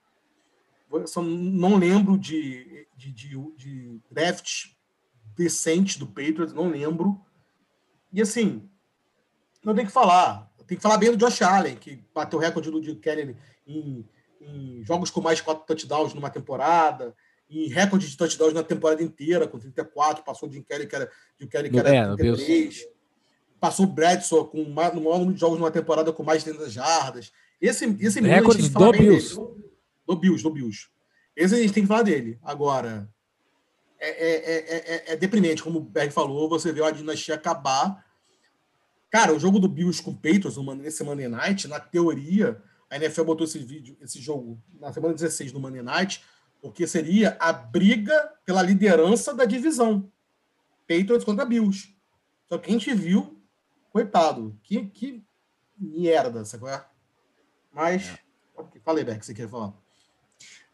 Eu 0.92 1.06
só 1.06 1.22
não 1.22 1.76
lembro 1.76 2.18
de, 2.18 2.86
de, 2.96 3.12
de, 3.12 3.52
de 3.56 4.00
draft 4.10 4.70
decente 5.36 5.98
do 5.98 6.06
Patriots, 6.06 6.52
não 6.52 6.68
lembro. 6.68 7.20
E 8.12 8.20
assim, 8.20 8.68
não 9.64 9.74
tem 9.74 9.86
que 9.86 9.92
falar. 9.92 10.50
Tem 10.66 10.76
que 10.76 10.82
falar 10.82 10.98
bem 10.98 11.10
do 11.10 11.16
Josh 11.16 11.42
Allen, 11.42 11.76
que 11.76 12.02
bateu 12.14 12.38
o 12.38 12.42
recorde 12.42 12.70
do 12.70 12.82
Jim 12.82 12.94
Kelly 12.94 13.36
em, 13.66 14.04
em 14.40 14.84
jogos 14.84 15.10
com 15.10 15.20
mais 15.20 15.38
de 15.38 15.44
quatro 15.44 15.66
touchdowns 15.66 16.14
numa 16.14 16.30
temporada, 16.30 17.14
em 17.48 17.68
recorde 17.68 18.08
de 18.08 18.16
touchdowns 18.16 18.52
na 18.52 18.62
temporada 18.62 19.02
inteira, 19.02 19.48
com 19.48 19.58
34, 19.58 20.22
passou 20.22 20.48
o 20.48 20.52
Jim 20.52 20.62
Kelly, 20.62 20.86
que 20.86 20.94
era, 20.94 21.10
Jim 21.40 21.48
Kelly, 21.48 21.70
que 21.70 21.78
era 21.78 21.94
é, 21.94 22.16
33 22.16 22.86
passou 23.60 23.84
o 23.84 23.88
Bradshaw 23.88 24.46
com 24.46 24.64
mais, 24.64 24.94
no 24.94 25.02
maior 25.02 25.18
número 25.18 25.34
de 25.34 25.40
jogos 25.40 25.58
numa 25.58 25.70
temporada 25.70 26.12
com 26.12 26.22
mais 26.22 26.42
de 26.42 26.50
30 26.50 26.70
jardas. 26.70 27.30
Esse, 27.60 27.84
esse 28.00 28.20
Recorde 28.20 28.68
do 28.68 28.92
Bills. 28.92 29.36
Do 30.06 30.16
Bills, 30.16 30.42
do 30.42 30.50
Bills. 30.50 30.88
Esse 31.36 31.54
a 31.54 31.58
gente 31.58 31.72
tem 31.72 31.82
que 31.82 31.88
falar 31.88 32.02
dele. 32.02 32.38
Agora, 32.42 33.08
é, 33.98 34.08
é, 34.08 34.76
é, 34.76 35.12
é, 35.12 35.16
deprimente, 35.16 35.62
como 35.62 35.78
o 35.78 35.82
Berg 35.82 36.10
falou, 36.10 36.48
você 36.48 36.72
vê 36.72 36.82
a 36.82 36.90
dinastia 36.90 37.34
acabar. 37.34 38.04
Cara, 39.10 39.34
o 39.34 39.38
jogo 39.38 39.58
do 39.58 39.68
Bills 39.68 40.02
com 40.02 40.12
o 40.12 40.16
Patriots 40.16 40.56
nesse 40.78 41.04
Monday 41.04 41.28
Night, 41.28 41.68
na 41.68 41.78
teoria, 41.78 42.62
a 42.88 42.96
NFL 42.96 43.24
botou 43.24 43.44
esse 43.44 43.58
vídeo, 43.58 43.96
esse 44.00 44.20
jogo 44.20 44.58
na 44.80 44.92
semana 44.92 45.14
16 45.14 45.52
do 45.52 45.60
Monday 45.60 45.82
Night, 45.82 46.24
porque 46.62 46.86
seria 46.86 47.36
a 47.38 47.52
briga 47.52 48.32
pela 48.44 48.62
liderança 48.62 49.34
da 49.34 49.44
divisão. 49.44 50.10
Patriots 50.88 51.24
contra 51.24 51.44
Bills. 51.44 51.94
Só 52.48 52.58
que 52.58 52.70
a 52.70 52.72
gente 52.72 52.92
viu 52.94 53.39
coitado, 53.90 54.56
que, 54.62 54.86
que 54.86 55.22
merda, 55.78 56.44
sabe? 56.44 56.68
É? 56.68 56.82
Mas, 57.72 58.18
é. 58.58 58.80
falei, 58.84 59.04
Beck, 59.04 59.24
você 59.24 59.34
quer 59.34 59.48
falar? 59.48 59.72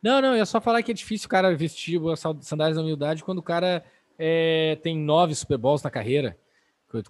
Não, 0.02 0.20
não, 0.20 0.34
é 0.34 0.44
só 0.44 0.60
falar 0.60 0.82
que 0.82 0.90
é 0.90 0.94
difícil 0.94 1.26
o 1.26 1.30
cara 1.30 1.54
vestir 1.56 2.00
as 2.10 2.20
sandálias 2.20 2.76
da 2.76 2.82
humildade 2.82 3.24
quando 3.24 3.38
o 3.38 3.42
cara 3.42 3.84
é, 4.18 4.78
tem 4.82 4.96
nove 4.96 5.34
Super 5.34 5.58
Bowls 5.58 5.82
na 5.82 5.90
carreira, 5.90 6.38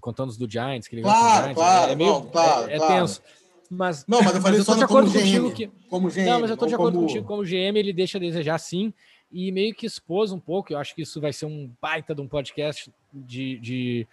contando 0.01 0.31
os 0.31 0.37
do 0.37 0.51
Giants, 0.51 0.89
que 0.89 0.97
ele 0.97 1.03
claro, 1.03 1.43
Giants, 1.43 1.55
claro, 1.55 1.89
é, 1.91 1.93
é 1.93 1.97
meio 1.97 2.11
não, 2.11 2.27
claro, 2.27 2.71
é, 2.71 2.75
é 2.75 2.79
claro. 2.79 2.95
tenso. 2.95 3.23
Mas, 3.69 4.07
não, 4.07 4.23
mas 4.23 4.35
eu 4.35 4.41
falei 4.41 4.59
mas 4.59 4.69
eu 4.69 4.75
só 4.75 4.79
de 4.79 4.85
acordo 4.85 5.13
contigo 5.13 5.53
que 5.53 5.67
como 5.91 6.09
GM, 6.09 6.25
não, 6.25 6.41
mas 6.41 6.51
eu 6.51 6.57
tô 6.57 6.67
de 6.67 6.75
acordo 6.75 6.95
como... 6.95 7.07
contigo 7.07 7.27
como 7.27 7.43
GM 7.43 7.77
ele 7.77 7.93
deixa 7.93 8.17
a 8.17 8.21
desejar 8.21 8.59
sim 8.59 8.95
e 9.31 9.51
meio 9.51 9.75
que 9.75 9.87
expôs 9.87 10.31
um 10.31 10.39
pouco. 10.39 10.73
Eu 10.73 10.79
acho 10.79 10.95
que 10.95 11.03
isso 11.03 11.21
vai 11.21 11.33
ser 11.33 11.47
um 11.47 11.71
baita 11.83 12.15
de 12.15 12.21
um 12.21 12.29
podcast 12.29 12.93
de, 13.13 13.59
de 13.59 14.07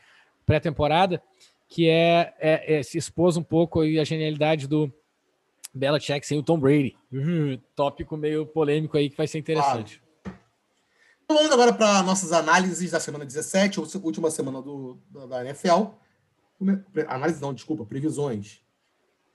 pré-temporada 0.44 1.22
que 1.74 1.90
é, 1.90 2.36
é, 2.40 2.76
é, 2.76 2.84
se 2.84 3.00
expôs 3.00 3.36
um 3.36 3.42
pouco 3.42 3.82
aí 3.82 4.00
a 4.00 4.04
genialidade 4.04 4.68
do 4.68 4.94
Belichick 5.74 6.24
sem 6.24 6.38
o 6.38 6.44
Tom 6.44 6.60
Brady. 6.60 6.96
Uhum, 7.12 7.60
tópico 7.76 8.16
meio 8.16 8.46
polêmico 8.46 8.96
aí 8.96 9.10
que 9.10 9.18
vai 9.18 9.28
ser 9.28 9.40
interessante. 9.40 10.00
Claro. 10.24 10.38
Vamos 11.28 11.52
agora 11.52 11.74
para 11.74 12.04
nossas 12.04 12.32
análises 12.32 12.92
da 12.92 13.00
semana 13.00 13.26
17, 13.26 13.80
última 13.80 14.30
semana 14.30 14.62
do, 14.62 15.00
da 15.28 15.44
NFL. 15.44 15.96
Análise 17.08 17.42
não, 17.42 17.56
desculpa, 17.56 17.84
previsões. 17.84 18.62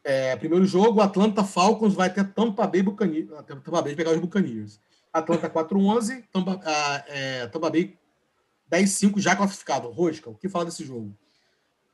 É, 0.05 0.37
primeiro 0.37 0.65
jogo, 0.65 1.01
Atlanta 1.01 1.43
Falcons 1.43 1.95
vai 1.95 2.09
ter 2.09 2.33
Tampa 2.33 2.69
Bay 2.69 2.85
Buccaneers. 2.85 3.31
Tampa 3.65 3.83
Bay 3.83 3.97
pegar 3.97 4.13
os 4.13 4.21
Buccaneers. 4.21 4.81
Atlanta 5.13 5.51
4-11, 5.51 6.23
Tampa, 6.33 6.61
ah, 6.65 7.05
é, 7.09 7.47
Tampa 7.49 7.69
Bay 7.69 7.99
10-5 8.71 9.19
já 9.19 9.35
classificado. 9.35 9.91
Rosca, 9.91 10.31
o 10.31 10.37
que 10.37 10.49
fala 10.49 10.67
desse 10.67 10.85
jogo? 10.85 11.19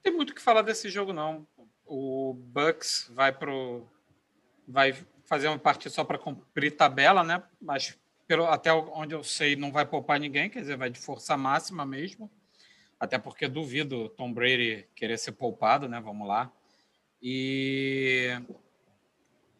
Tem 0.05 0.13
muito 0.13 0.31
o 0.31 0.35
que 0.35 0.43
falar 0.43 0.61
desse 0.61 0.91
jogo, 0.91 1.15
não. 1.15 1.47
O 1.87 2.35
Bucks 2.35 3.11
vai 3.15 3.33
pro. 3.33 3.89
Vai 4.69 4.93
fazer 5.25 5.49
uma 5.49 5.59
partida 5.59 5.93
só 5.93 6.05
para 6.05 6.19
cumprir 6.19 6.77
tabela, 6.77 7.25
né? 7.25 7.43
Mas 7.61 7.99
pelo, 8.27 8.47
até 8.47 8.73
onde 8.73 9.15
eu 9.15 9.25
sei, 9.25 9.57
não 9.57 9.73
vai 9.73 9.87
poupar 9.87 10.21
ninguém, 10.21 10.51
quer 10.51 10.61
dizer, 10.61 10.77
vai 10.77 10.91
de 10.91 10.99
força 10.99 11.37
máxima 11.37 11.87
mesmo. 11.87 12.31
Até 13.01 13.19
porque 13.19 13.49
duvido 13.49 14.11
Tom 14.11 14.33
Brady 14.33 14.87
querer 14.95 15.19
ser 15.19 15.33
poupado, 15.33 15.89
né? 15.89 16.01
Vamos 16.01 16.29
lá. 16.29 16.53
E, 17.21 18.31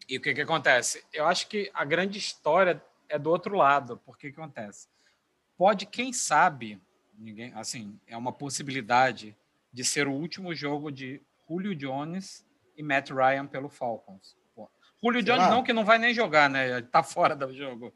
e 0.07 0.17
o 0.17 0.21
que, 0.21 0.33
que 0.33 0.41
acontece? 0.41 1.03
Eu 1.11 1.25
acho 1.25 1.47
que 1.47 1.71
a 1.73 1.83
grande 1.83 2.19
história 2.19 2.81
é 3.09 3.17
do 3.17 3.31
outro 3.31 3.55
lado. 3.55 3.99
Porque 4.05 4.31
que 4.31 4.39
acontece? 4.39 4.87
Pode, 5.57 5.87
quem 5.87 6.13
sabe, 6.13 6.79
ninguém, 7.17 7.51
assim, 7.55 7.99
é 8.05 8.15
uma 8.15 8.31
possibilidade 8.31 9.35
de 9.75 9.83
ser 9.83 10.07
o 10.07 10.13
último 10.13 10.55
jogo 10.55 10.89
de 10.89 11.21
Julio 11.49 11.75
Jones 11.75 12.47
e 12.77 12.81
Matt 12.81 13.09
Ryan 13.09 13.45
pelo 13.45 13.67
Falcons. 13.67 14.37
Pô, 14.55 14.71
Julio 15.03 15.21
Será? 15.21 15.35
Jones 15.35 15.49
não 15.49 15.63
que 15.63 15.73
não 15.73 15.83
vai 15.83 15.97
nem 15.97 16.13
jogar, 16.13 16.49
né? 16.49 16.81
Tá 16.83 17.03
fora 17.03 17.35
do 17.35 17.53
jogo. 17.53 17.93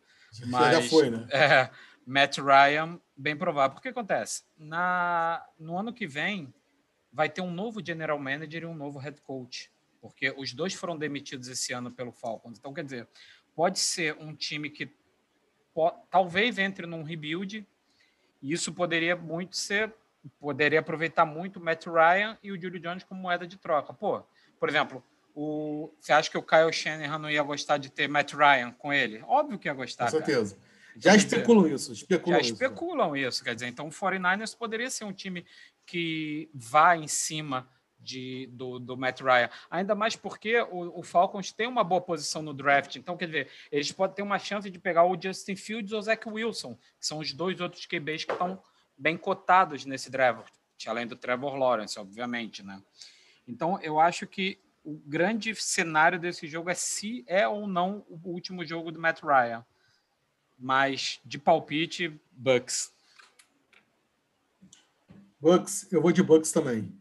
Mas, 0.47 0.73
já 0.73 0.89
foi, 0.89 1.09
né? 1.09 1.25
É, 1.31 1.69
Matt 2.05 2.37
Ryan, 2.37 2.99
bem 3.15 3.33
provável. 3.37 3.77
O 3.77 3.81
que 3.81 3.87
acontece? 3.87 4.43
Na, 4.57 5.41
no 5.57 5.77
ano 5.77 5.93
que 5.93 6.05
vem, 6.05 6.53
vai 7.13 7.29
ter 7.29 7.39
um 7.39 7.49
novo 7.49 7.83
general 7.83 8.19
manager 8.19 8.63
e 8.63 8.65
um 8.65 8.75
novo 8.75 8.99
head 8.99 9.21
coach, 9.21 9.71
porque 10.01 10.31
os 10.37 10.51
dois 10.51 10.73
foram 10.73 10.97
demitidos 10.97 11.47
esse 11.47 11.71
ano 11.71 11.89
pelo 11.89 12.11
Falcons. 12.11 12.59
Então, 12.59 12.73
quer 12.73 12.83
dizer, 12.83 13.07
pode 13.55 13.79
ser 13.79 14.17
um 14.19 14.35
time 14.35 14.69
que 14.69 14.93
pode, 15.73 15.95
talvez 16.11 16.57
entre 16.57 16.85
num 16.85 17.03
rebuild, 17.03 17.65
e 18.41 18.51
isso 18.51 18.73
poderia 18.73 19.15
muito 19.15 19.55
ser 19.55 19.95
poderia 20.39 20.79
aproveitar 20.79 21.25
muito 21.25 21.57
o 21.57 21.63
Matt 21.63 21.85
Ryan 21.85 22.37
e 22.43 22.51
o 22.51 22.59
Julio 22.59 22.79
Jones 22.79 23.03
como 23.03 23.21
moeda 23.21 23.47
de 23.47 23.57
troca. 23.57 23.93
Pô, 23.93 24.23
por 24.59 24.69
exemplo, 24.69 25.03
o, 25.35 25.93
você 25.99 26.11
acha 26.11 26.29
que 26.29 26.37
o 26.37 26.43
Kyle 26.43 26.71
Shanahan 26.71 27.17
não 27.17 27.29
ia 27.29 27.43
gostar 27.43 27.77
de 27.77 27.89
ter 27.89 28.07
Matt 28.07 28.33
Ryan 28.33 28.71
com 28.71 28.91
ele? 28.91 29.23
Óbvio 29.27 29.57
que 29.57 29.67
ia 29.67 29.73
gostar. 29.73 30.05
Com 30.05 30.11
certeza. 30.11 30.55
Cara. 30.55 30.69
Já 30.97 31.15
especulam 31.15 31.63
dizer, 31.63 31.75
isso. 31.75 31.93
Especulam 31.93 32.39
já 32.39 32.41
isso, 32.41 32.53
especulam 32.53 33.15
isso. 33.15 33.43
Quer 33.43 33.55
dizer, 33.55 33.67
então 33.67 33.87
o 33.87 33.91
49ers 33.91 34.57
poderia 34.57 34.89
ser 34.89 35.05
um 35.05 35.13
time 35.13 35.45
que 35.85 36.49
vá 36.53 36.97
em 36.97 37.07
cima 37.07 37.69
de, 37.99 38.47
do, 38.51 38.79
do 38.79 38.97
Matt 38.97 39.21
Ryan. 39.21 39.49
Ainda 39.69 39.95
mais 39.95 40.15
porque 40.15 40.59
o, 40.61 40.99
o, 40.99 41.03
Falcons 41.03 41.51
tem 41.51 41.67
uma 41.67 41.83
boa 41.83 42.01
posição 42.01 42.41
no 42.41 42.53
draft. 42.53 42.95
Então, 42.95 43.17
quer 43.17 43.25
dizer, 43.25 43.47
eles 43.71 43.91
podem 43.91 44.15
ter 44.15 44.21
uma 44.21 44.39
chance 44.39 44.69
de 44.69 44.79
pegar 44.79 45.05
o 45.05 45.19
Justin 45.19 45.55
Fields 45.55 45.91
ou 45.91 45.99
o 45.99 46.01
Zach 46.01 46.27
Wilson, 46.27 46.75
que 46.99 47.05
são 47.05 47.19
os 47.19 47.33
dois 47.33 47.59
outros 47.59 47.85
QBs 47.85 48.25
que 48.25 48.31
estão 48.31 48.61
bem 48.99 49.17
cotados 49.17 49.85
nesse 49.85 50.11
draft, 50.11 50.51
além 50.85 51.07
do 51.07 51.15
Trevor 51.15 51.55
Lawrence, 51.55 51.97
obviamente, 51.97 52.61
né? 52.61 52.83
Então, 53.47 53.79
eu 53.81 53.99
acho 53.99 54.27
que 54.27 54.59
o 54.83 54.93
grande 55.05 55.55
cenário 55.55 56.19
desse 56.19 56.47
jogo 56.47 56.69
é 56.69 56.75
se 56.75 57.23
é 57.25 57.47
ou 57.47 57.67
não 57.67 58.05
o 58.09 58.19
último 58.29 58.65
jogo 58.65 58.91
do 58.91 58.99
Matt 58.99 59.21
Ryan. 59.23 59.65
Mas 60.57 61.19
de 61.23 61.39
palpite, 61.39 62.19
Bucks. 62.31 62.93
Bucks, 65.39 65.91
eu 65.91 66.01
vou 66.01 66.11
de 66.11 66.21
Bucks 66.21 66.51
também. 66.51 66.93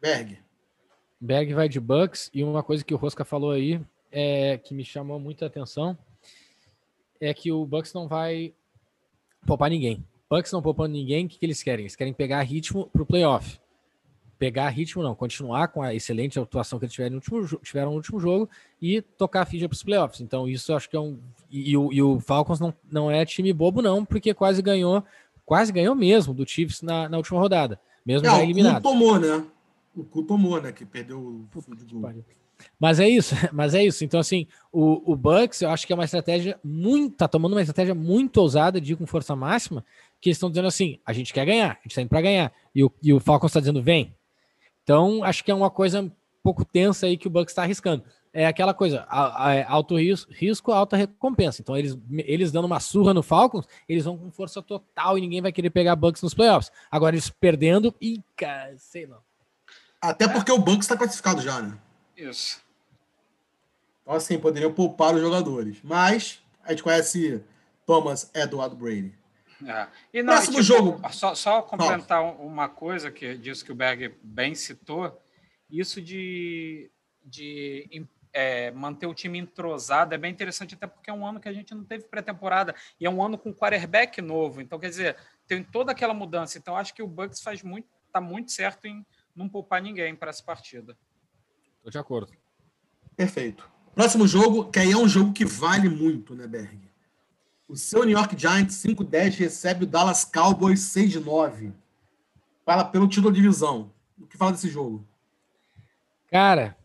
Berg. 0.00 0.38
Berg 1.20 1.52
vai 1.52 1.68
de 1.68 1.80
Bucks 1.80 2.30
e 2.32 2.44
uma 2.44 2.62
coisa 2.62 2.84
que 2.84 2.94
o 2.94 2.96
Rosca 2.96 3.24
falou 3.24 3.50
aí 3.50 3.84
é 4.12 4.56
que 4.58 4.72
me 4.72 4.84
chamou 4.84 5.18
muita 5.18 5.46
atenção 5.46 5.98
é 7.20 7.34
que 7.34 7.50
o 7.50 7.66
Bucks 7.66 7.92
não 7.92 8.06
vai 8.06 8.54
poupar 9.46 9.70
ninguém. 9.70 10.04
Bucks 10.30 10.52
não 10.52 10.62
poupando 10.62 10.92
ninguém, 10.92 11.26
o 11.26 11.28
que, 11.28 11.38
que 11.38 11.46
eles 11.46 11.62
querem? 11.62 11.84
Eles 11.84 11.96
querem 11.96 12.12
pegar 12.12 12.42
ritmo 12.42 12.88
para 12.92 13.02
o 13.02 13.06
playoff. 13.06 13.58
Pegar 14.38 14.68
ritmo, 14.68 15.02
não, 15.02 15.14
continuar 15.14 15.68
com 15.68 15.82
a 15.82 15.94
excelente 15.94 16.38
atuação 16.38 16.78
que 16.78 16.84
eles 16.84 16.94
tiveram 16.94 17.16
no 17.16 17.16
último, 17.16 17.60
tiveram 17.60 17.90
no 17.90 17.96
último 17.96 18.20
jogo 18.20 18.48
e 18.80 19.02
tocar 19.02 19.42
a 19.42 19.46
ficha 19.46 19.68
para 19.68 19.74
os 19.74 19.82
playoffs. 19.82 20.20
Então, 20.20 20.48
isso 20.48 20.70
eu 20.70 20.76
acho 20.76 20.88
que 20.88 20.96
é 20.96 21.00
um. 21.00 21.18
E, 21.50 21.72
e, 21.72 21.76
o, 21.76 21.92
e, 21.92 22.00
o, 22.00 22.20
Falcons 22.20 22.60
não, 22.60 22.72
não 22.90 23.10
é 23.10 23.24
time 23.24 23.52
bobo, 23.52 23.82
não, 23.82 24.04
porque 24.04 24.32
quase 24.32 24.62
ganhou, 24.62 25.02
quase 25.44 25.72
ganhou 25.72 25.94
mesmo 25.94 26.32
do 26.32 26.46
Chiefs 26.46 26.82
na, 26.82 27.08
na 27.08 27.16
última 27.16 27.40
rodada, 27.40 27.80
mesmo 28.06 28.28
é, 28.28 28.30
já 28.30 28.42
eliminado. 28.42 28.82
tomou, 28.82 29.18
né? 29.18 29.44
o 29.98 30.04
cu 30.04 30.22
tomou, 30.22 30.60
né? 30.60 30.72
Que 30.72 30.84
perdeu 30.84 31.46
o 31.54 31.60
futebol. 31.60 32.12
Mas 32.78 32.98
é 32.98 33.08
isso, 33.08 33.34
mas 33.52 33.74
é 33.74 33.84
isso. 33.84 34.04
Então, 34.04 34.20
assim, 34.20 34.46
o, 34.72 35.12
o 35.12 35.16
Bucks, 35.16 35.62
eu 35.62 35.70
acho 35.70 35.86
que 35.86 35.92
é 35.92 35.96
uma 35.96 36.04
estratégia 36.04 36.58
muito. 36.62 37.16
tá 37.16 37.28
tomando 37.28 37.52
uma 37.52 37.60
estratégia 37.60 37.94
muito 37.94 38.38
ousada 38.38 38.80
de 38.80 38.92
ir 38.92 38.96
com 38.96 39.06
força 39.06 39.34
máxima, 39.34 39.84
que 40.20 40.28
eles 40.28 40.36
estão 40.36 40.50
dizendo 40.50 40.68
assim: 40.68 40.98
a 41.04 41.12
gente 41.12 41.32
quer 41.32 41.44
ganhar, 41.44 41.72
a 41.72 41.82
gente 41.82 41.94
tá 41.94 42.02
indo 42.02 42.08
para 42.08 42.20
ganhar. 42.20 42.52
E 42.74 42.84
o, 42.84 42.92
e 43.02 43.12
o 43.12 43.20
Falcons 43.20 43.50
está 43.50 43.60
dizendo, 43.60 43.82
vem. 43.82 44.14
Então, 44.82 45.22
acho 45.22 45.44
que 45.44 45.50
é 45.50 45.54
uma 45.54 45.70
coisa 45.70 46.02
um 46.02 46.10
pouco 46.42 46.64
tensa 46.64 47.06
aí 47.06 47.16
que 47.16 47.26
o 47.26 47.30
Bucks 47.30 47.52
está 47.52 47.62
arriscando. 47.62 48.02
É 48.32 48.46
aquela 48.46 48.72
coisa, 48.72 49.06
a, 49.08 49.48
a, 49.48 49.54
é 49.54 49.64
alto 49.64 49.98
risco, 49.98 50.32
risco, 50.32 50.72
alta 50.72 50.96
recompensa. 50.96 51.60
Então, 51.60 51.76
eles, 51.76 51.98
eles 52.10 52.52
dando 52.52 52.66
uma 52.66 52.80
surra 52.80 53.12
no 53.12 53.22
Falcons, 53.22 53.66
eles 53.88 54.04
vão 54.04 54.16
com 54.16 54.30
força 54.30 54.62
total 54.62 55.18
e 55.18 55.20
ninguém 55.20 55.40
vai 55.40 55.52
querer 55.52 55.70
pegar 55.70 55.96
Bucks 55.96 56.22
nos 56.22 56.34
playoffs. 56.34 56.70
Agora, 56.90 57.14
eles 57.14 57.30
perdendo, 57.30 57.94
e 58.00 58.22
sei 58.76 59.06
não. 59.06 59.18
Até 60.00 60.28
porque 60.28 60.52
o 60.52 60.58
banco 60.58 60.80
está 60.80 60.96
classificado 60.96 61.42
já, 61.42 61.60
né? 61.60 61.76
Isso. 62.16 62.62
Então, 64.02 64.14
assim, 64.14 64.38
poderiam 64.38 64.72
poupar 64.72 65.14
os 65.14 65.20
jogadores. 65.20 65.78
Mas 65.82 66.40
a 66.62 66.70
gente 66.70 66.82
conhece 66.82 67.42
Thomas 67.84 68.30
Edward 68.34 68.76
Brady. 68.76 69.17
É. 69.66 69.88
E 70.12 70.22
não, 70.22 70.34
Próximo 70.34 70.60
tipo, 70.60 70.62
jogo. 70.62 71.12
Só, 71.12 71.34
só 71.34 71.62
complementar 71.62 72.22
uma 72.22 72.68
coisa 72.68 73.10
que 73.10 73.36
disse 73.36 73.64
que 73.64 73.72
o 73.72 73.74
Berg 73.74 74.14
bem 74.22 74.54
citou, 74.54 75.20
isso 75.68 76.00
de, 76.00 76.90
de 77.24 78.06
é, 78.32 78.70
manter 78.70 79.06
o 79.06 79.14
time 79.14 79.38
entrosado 79.38 80.14
é 80.14 80.18
bem 80.18 80.30
interessante, 80.30 80.74
até 80.74 80.86
porque 80.86 81.10
é 81.10 81.12
um 81.12 81.26
ano 81.26 81.40
que 81.40 81.48
a 81.48 81.52
gente 81.52 81.74
não 81.74 81.84
teve 81.84 82.04
pré-temporada 82.04 82.74
e 83.00 83.06
é 83.06 83.10
um 83.10 83.22
ano 83.22 83.36
com 83.36 83.52
quarterback 83.52 84.20
novo. 84.20 84.60
Então, 84.60 84.78
quer 84.78 84.90
dizer, 84.90 85.16
tem 85.46 85.62
toda 85.62 85.92
aquela 85.92 86.14
mudança. 86.14 86.58
Então, 86.58 86.76
acho 86.76 86.94
que 86.94 87.02
o 87.02 87.08
Bucks 87.08 87.40
faz 87.40 87.62
muito, 87.62 87.88
tá 88.12 88.20
muito 88.20 88.52
certo 88.52 88.86
em 88.86 89.04
não 89.34 89.48
poupar 89.48 89.82
ninguém 89.82 90.14
para 90.14 90.30
essa 90.30 90.42
partida. 90.42 90.96
Estou 91.76 91.90
de 91.90 91.98
acordo. 91.98 92.32
Perfeito. 93.16 93.68
Próximo 93.94 94.28
jogo, 94.28 94.70
que 94.70 94.78
aí 94.78 94.92
é 94.92 94.96
um 94.96 95.08
jogo 95.08 95.32
que 95.32 95.44
vale 95.44 95.88
muito, 95.88 96.34
né, 96.34 96.46
Berg? 96.46 96.87
O 97.68 97.76
seu 97.76 98.04
New 98.04 98.16
York 98.16 98.34
Giants 98.38 98.82
5-10 98.82 99.36
recebe 99.36 99.84
o 99.84 99.86
Dallas 99.86 100.24
Cowboys 100.24 100.80
6-9. 100.80 101.72
Fala 102.64 102.84
pelo 102.84 103.06
título 103.06 103.30
da 103.30 103.36
divisão. 103.36 103.92
O 104.18 104.26
que 104.26 104.38
fala 104.38 104.52
desse 104.52 104.70
jogo? 104.70 105.06
Cara, 106.30 106.76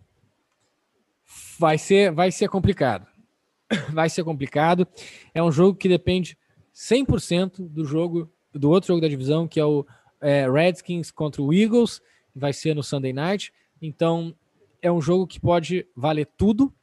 vai 1.57 1.77
ser, 1.77 2.11
vai 2.11 2.31
ser 2.31 2.49
complicado. 2.49 3.07
Vai 3.93 4.09
ser 4.09 4.23
complicado. 4.23 4.87
É 5.33 5.41
um 5.41 5.51
jogo 5.51 5.77
que 5.77 5.89
depende 5.89 6.37
100% 6.75 7.67
do 7.67 7.85
jogo, 7.85 8.29
do 8.53 8.69
outro 8.69 8.89
jogo 8.89 9.01
da 9.01 9.07
divisão, 9.07 9.47
que 9.47 9.59
é 9.59 9.65
o 9.65 9.85
é, 10.21 10.49
Redskins 10.49 11.09
contra 11.09 11.41
o 11.41 11.53
Eagles 11.53 12.01
vai 12.35 12.53
ser 12.53 12.73
no 12.73 12.83
Sunday 12.83 13.13
Night. 13.13 13.53
Então, 13.81 14.35
é 14.81 14.91
um 14.91 15.01
jogo 15.01 15.27
que 15.27 15.39
pode 15.39 15.87
valer 15.95 16.27
tudo 16.37 16.73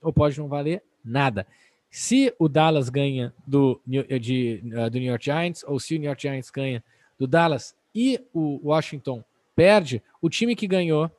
ou 0.00 0.12
pode 0.12 0.38
não 0.38 0.48
valer 0.48 0.82
nada. 1.04 1.46
Se 1.94 2.34
o 2.38 2.48
Dallas 2.48 2.88
ganha 2.88 3.34
do, 3.46 3.78
de, 3.86 4.62
uh, 4.64 4.88
do 4.88 4.98
New 4.98 5.10
York 5.10 5.26
Giants, 5.26 5.62
ou 5.68 5.78
se 5.78 5.94
o 5.94 5.98
New 5.98 6.06
York 6.06 6.22
Giants 6.22 6.50
ganha 6.50 6.82
do 7.18 7.26
Dallas 7.26 7.76
e 7.94 8.18
o 8.32 8.66
Washington 8.66 9.22
perde, 9.54 10.02
o 10.18 10.30
time 10.30 10.56
que 10.56 10.66
ganhou 10.66 11.10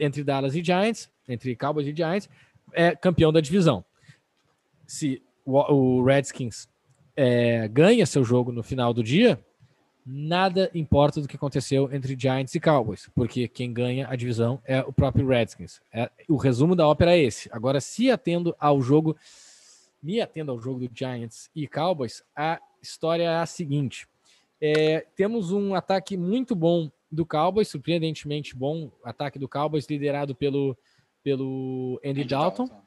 entre 0.00 0.24
Dallas 0.24 0.56
e 0.56 0.64
Giants, 0.64 1.10
entre 1.28 1.54
Cowboys 1.54 1.86
e 1.86 1.94
Giants, 1.94 2.30
é 2.72 2.96
campeão 2.96 3.30
da 3.30 3.42
divisão. 3.42 3.84
Se 4.86 5.22
o, 5.44 5.58
o 5.58 6.02
Redskins 6.02 6.66
é, 7.14 7.68
ganha 7.68 8.06
seu 8.06 8.24
jogo 8.24 8.50
no 8.50 8.62
final 8.62 8.94
do 8.94 9.02
dia, 9.02 9.38
nada 10.06 10.70
importa 10.74 11.20
do 11.20 11.28
que 11.28 11.36
aconteceu 11.36 11.92
entre 11.92 12.16
Giants 12.18 12.54
e 12.54 12.60
Cowboys, 12.60 13.10
porque 13.14 13.46
quem 13.48 13.70
ganha 13.70 14.08
a 14.08 14.16
divisão 14.16 14.62
é 14.64 14.80
o 14.80 14.94
próprio 14.94 15.28
Redskins. 15.28 15.82
É, 15.92 16.10
o 16.26 16.36
resumo 16.36 16.74
da 16.74 16.88
ópera 16.88 17.14
é 17.14 17.20
esse. 17.20 17.50
Agora, 17.52 17.82
se 17.82 18.10
atendo 18.10 18.56
ao 18.58 18.80
jogo, 18.80 19.14
me 20.02 20.20
atendo 20.20 20.50
ao 20.50 20.60
jogo 20.60 20.80
do 20.80 20.90
Giants 20.92 21.48
e 21.54 21.68
Cowboys, 21.68 22.22
a 22.34 22.60
história 22.82 23.24
é 23.24 23.36
a 23.36 23.46
seguinte: 23.46 24.08
é, 24.60 25.06
temos 25.14 25.52
um 25.52 25.74
ataque 25.74 26.16
muito 26.16 26.54
bom 26.54 26.90
do 27.10 27.24
Cowboys, 27.24 27.68
surpreendentemente 27.68 28.56
bom 28.56 28.90
ataque 29.04 29.38
do 29.38 29.48
Cowboys, 29.48 29.86
liderado 29.86 30.34
pelo, 30.34 30.76
pelo 31.22 32.00
Andy, 32.04 32.22
Andy 32.22 32.24
Dalton, 32.24 32.66
Dalton, 32.66 32.82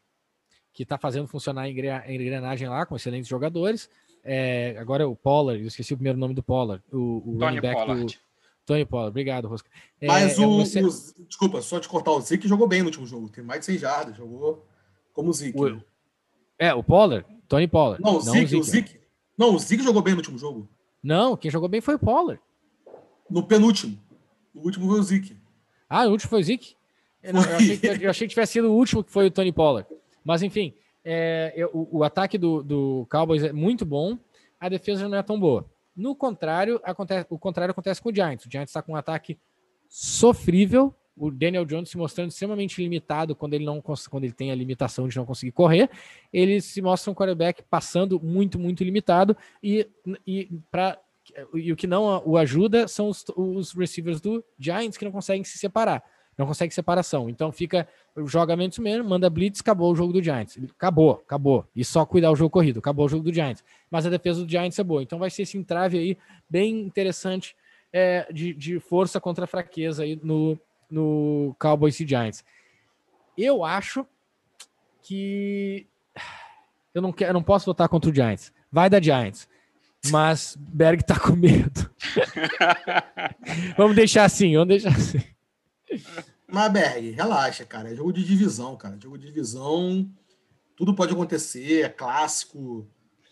que 0.74 0.84
está 0.84 0.98
fazendo 0.98 1.28
funcionar 1.28 1.64
a 1.64 1.70
engrenagem 1.70 2.68
lá 2.68 2.86
com 2.86 2.96
excelentes 2.96 3.28
jogadores. 3.28 3.90
É, 4.24 4.76
agora 4.80 5.04
é 5.04 5.06
o 5.06 5.16
Pollard, 5.16 5.62
eu 5.62 5.68
esqueci 5.68 5.94
o 5.94 5.98
primeiro 5.98 6.18
nome 6.18 6.34
do 6.34 6.42
Pollard. 6.42 6.84
O, 6.92 7.36
o 7.36 7.38
Tony 7.38 7.62
Pollard. 7.62 8.06
Do, 8.06 8.26
Tony 8.66 8.84
Pollard, 8.84 9.12
obrigado, 9.12 9.48
Rosca. 9.48 9.70
É, 10.02 10.08
Mas 10.08 10.40
o, 10.40 10.58
você... 10.58 10.82
o, 10.82 10.90
Desculpa, 11.28 11.62
só 11.62 11.80
te 11.80 11.88
cortar, 11.88 12.12
o 12.12 12.22
Zeke 12.22 12.48
jogou 12.48 12.68
bem 12.68 12.80
no 12.80 12.88
último 12.88 13.06
jogo. 13.06 13.30
Tem 13.30 13.44
mais 13.44 13.60
de 13.60 13.68
100 13.68 13.78
jardas, 13.78 14.18
jogou 14.18 14.66
como 15.14 15.30
o 15.30 15.34
Zeke. 15.34 15.60
O, 15.60 15.70
né? 15.70 15.82
É, 16.58 16.74
o 16.74 16.84
Pollard? 16.84 17.26
Tony 17.48 17.68
Pollard. 17.68 18.04
Não, 18.04 18.18
o 18.18 18.22
Zeke, 18.22 18.56
o 18.56 18.64
Zeke. 18.64 19.00
Não, 19.38 19.56
o 19.56 19.60
Zeke 19.60 19.84
jogou 19.84 20.02
bem 20.02 20.14
no 20.14 20.20
último 20.20 20.38
jogo. 20.38 20.68
Não, 21.04 21.38
quem 21.38 21.52
jogou 21.52 21.70
bem 21.70 21.82
foi 21.82 21.96
o 21.96 22.00
Pollard. 22.00 22.42
No 23.30 23.44
penúltimo. 23.44 23.98
O 24.54 24.62
último 24.66 24.88
foi 24.88 25.00
o 25.00 25.04
Zeke. 25.04 25.38
Ah, 25.90 26.08
o 26.08 26.12
último 26.12 26.30
foi 26.30 26.40
o 26.40 26.44
Zeke? 26.44 26.76
Eu, 27.22 27.34
não, 27.34 27.44
eu, 27.44 27.56
achei 27.56 27.78
que, 27.78 27.88
eu 27.88 28.10
achei 28.10 28.28
que 28.28 28.34
tivesse 28.34 28.54
sido 28.54 28.72
o 28.72 28.76
último 28.76 29.04
que 29.04 29.12
foi 29.12 29.28
o 29.28 29.32
Tony 29.32 29.52
Pollard. 29.52 29.88
Mas, 30.24 30.42
enfim, 30.42 30.74
é, 31.04 31.54
eu, 31.56 31.70
o, 31.74 32.00
o, 32.00 32.04
ataque 32.04 32.38
do, 32.38 32.64
do 32.64 33.08
Cowboys 33.10 33.44
é 33.44 33.52
muito 33.52 33.86
bom 33.86 34.18
a 34.60 34.70
defesa 34.70 35.08
não 35.08 35.18
é 35.18 35.24
tão 35.24 35.40
boa. 35.40 35.70
No 35.96 36.16
contrário, 36.16 36.80
acontece, 36.84 37.28
o 37.30 37.38
contrário 37.38 37.72
acontece 37.72 38.02
com 38.02 38.10
o 38.10 38.16
Giants. 38.16 38.46
O 38.46 38.52
Giants 38.52 38.70
está 38.70 38.82
com 38.82 38.94
um 38.94 38.96
ataque 38.96 39.38
sofrível. 39.88 40.94
O 41.18 41.32
Daniel 41.32 41.66
Jones 41.66 41.90
se 41.90 41.98
mostrando 41.98 42.30
extremamente 42.30 42.82
limitado 42.82 43.36
quando 43.36 43.54
ele 43.54 43.66
não 43.66 43.82
quando 43.82 44.24
ele 44.24 44.34
tem 44.34 44.52
a 44.52 44.56
limitação 44.56 45.08
de 45.08 45.16
não 45.16 45.26
conseguir 45.26 45.52
correr. 45.52 45.90
Ele 46.32 46.60
se 46.62 46.82
mostra 46.82 47.12
um 47.12 47.16
quarterback 47.16 47.64
passando 47.70 48.20
muito, 48.22 48.60
muito 48.60 48.84
limitado. 48.84 49.36
E, 49.64 49.88
e, 50.28 50.50
pra, 50.70 51.00
e 51.54 51.72
o 51.72 51.76
que 51.76 51.88
não 51.88 52.22
o 52.26 52.38
ajuda 52.38 52.88
são 52.88 53.10
os, 53.10 53.26
os 53.36 53.74
receivers 53.74 54.20
do 54.20 54.44
Giants 54.60 54.98
que 54.98 55.06
não 55.06 55.12
conseguem 55.12 55.44
se 55.44 55.58
separar 55.58 56.04
não 56.38 56.46
consegue 56.46 56.74
separação. 56.74 57.30
Então 57.30 57.52
fica, 57.52 57.88
joga 58.26 58.56
menos 58.56 58.78
mesmo, 58.78 59.10
manda 59.10 59.30
blitz, 59.30 59.62
acabou 59.62 59.92
o 59.92 59.96
jogo 59.96 60.14
do 60.14 60.22
Giants. 60.22 60.58
Acabou, 60.78 61.24
acabou. 61.26 61.66
E 61.76 61.84
só 61.84 62.06
cuidar 62.06 62.32
o 62.32 62.36
jogo 62.36 62.50
corrido, 62.50 62.80
acabou 62.80 63.06
o 63.06 63.10
jogo 63.10 63.24
do 63.24 63.34
Giants. 63.34 63.64
Mas 63.90 64.06
a 64.06 64.10
defesa 64.10 64.44
do 64.44 64.50
Giants 64.50 64.78
é 64.78 64.84
boa. 64.84 65.02
Então 65.02 65.18
vai 65.18 65.30
ser 65.30 65.44
esse 65.44 65.58
entrave 65.58 65.98
aí 65.98 66.18
bem 66.50 66.82
interessante 66.82 67.56
é, 67.92 68.28
de, 68.32 68.54
de 68.54 68.80
força 68.80 69.20
contra 69.22 69.48
fraqueza 69.48 70.04
aí 70.04 70.20
no, 70.22 70.60
no 70.96 71.54
Cowboys 71.60 72.00
e 72.00 72.08
Giants. 72.08 72.44
Eu 73.38 73.66
acho 73.66 74.08
que 75.02 75.86
eu 76.94 77.02
não 77.02 77.12
quero, 77.12 77.32
eu 77.32 77.34
não 77.34 77.44
posso 77.44 77.66
votar 77.66 77.90
contra 77.90 78.10
o 78.10 78.16
Giants. 78.16 78.54
Vai 78.72 78.90
da 78.90 79.02
Giants. 79.02 79.48
Mas 80.10 80.56
Berg 80.58 81.04
tá 81.04 81.20
com 81.20 81.36
medo. 81.36 81.92
vamos 83.76 83.96
deixar 83.96 84.24
assim, 84.24 84.54
vamos 84.54 84.70
deixar 84.70 84.96
assim. 84.96 85.22
Mas, 86.48 86.72
Berg, 86.72 87.12
relaxa, 87.12 87.66
cara. 87.66 87.92
É 87.92 87.96
jogo 87.96 88.14
de 88.14 88.24
divisão, 88.24 88.78
cara. 88.78 88.98
Jogo 89.02 89.18
de 89.18 89.26
divisão, 89.26 90.10
tudo 90.78 90.96
pode 90.96 91.12
acontecer, 91.12 91.84
é 91.84 91.90
clássico. 91.90 92.88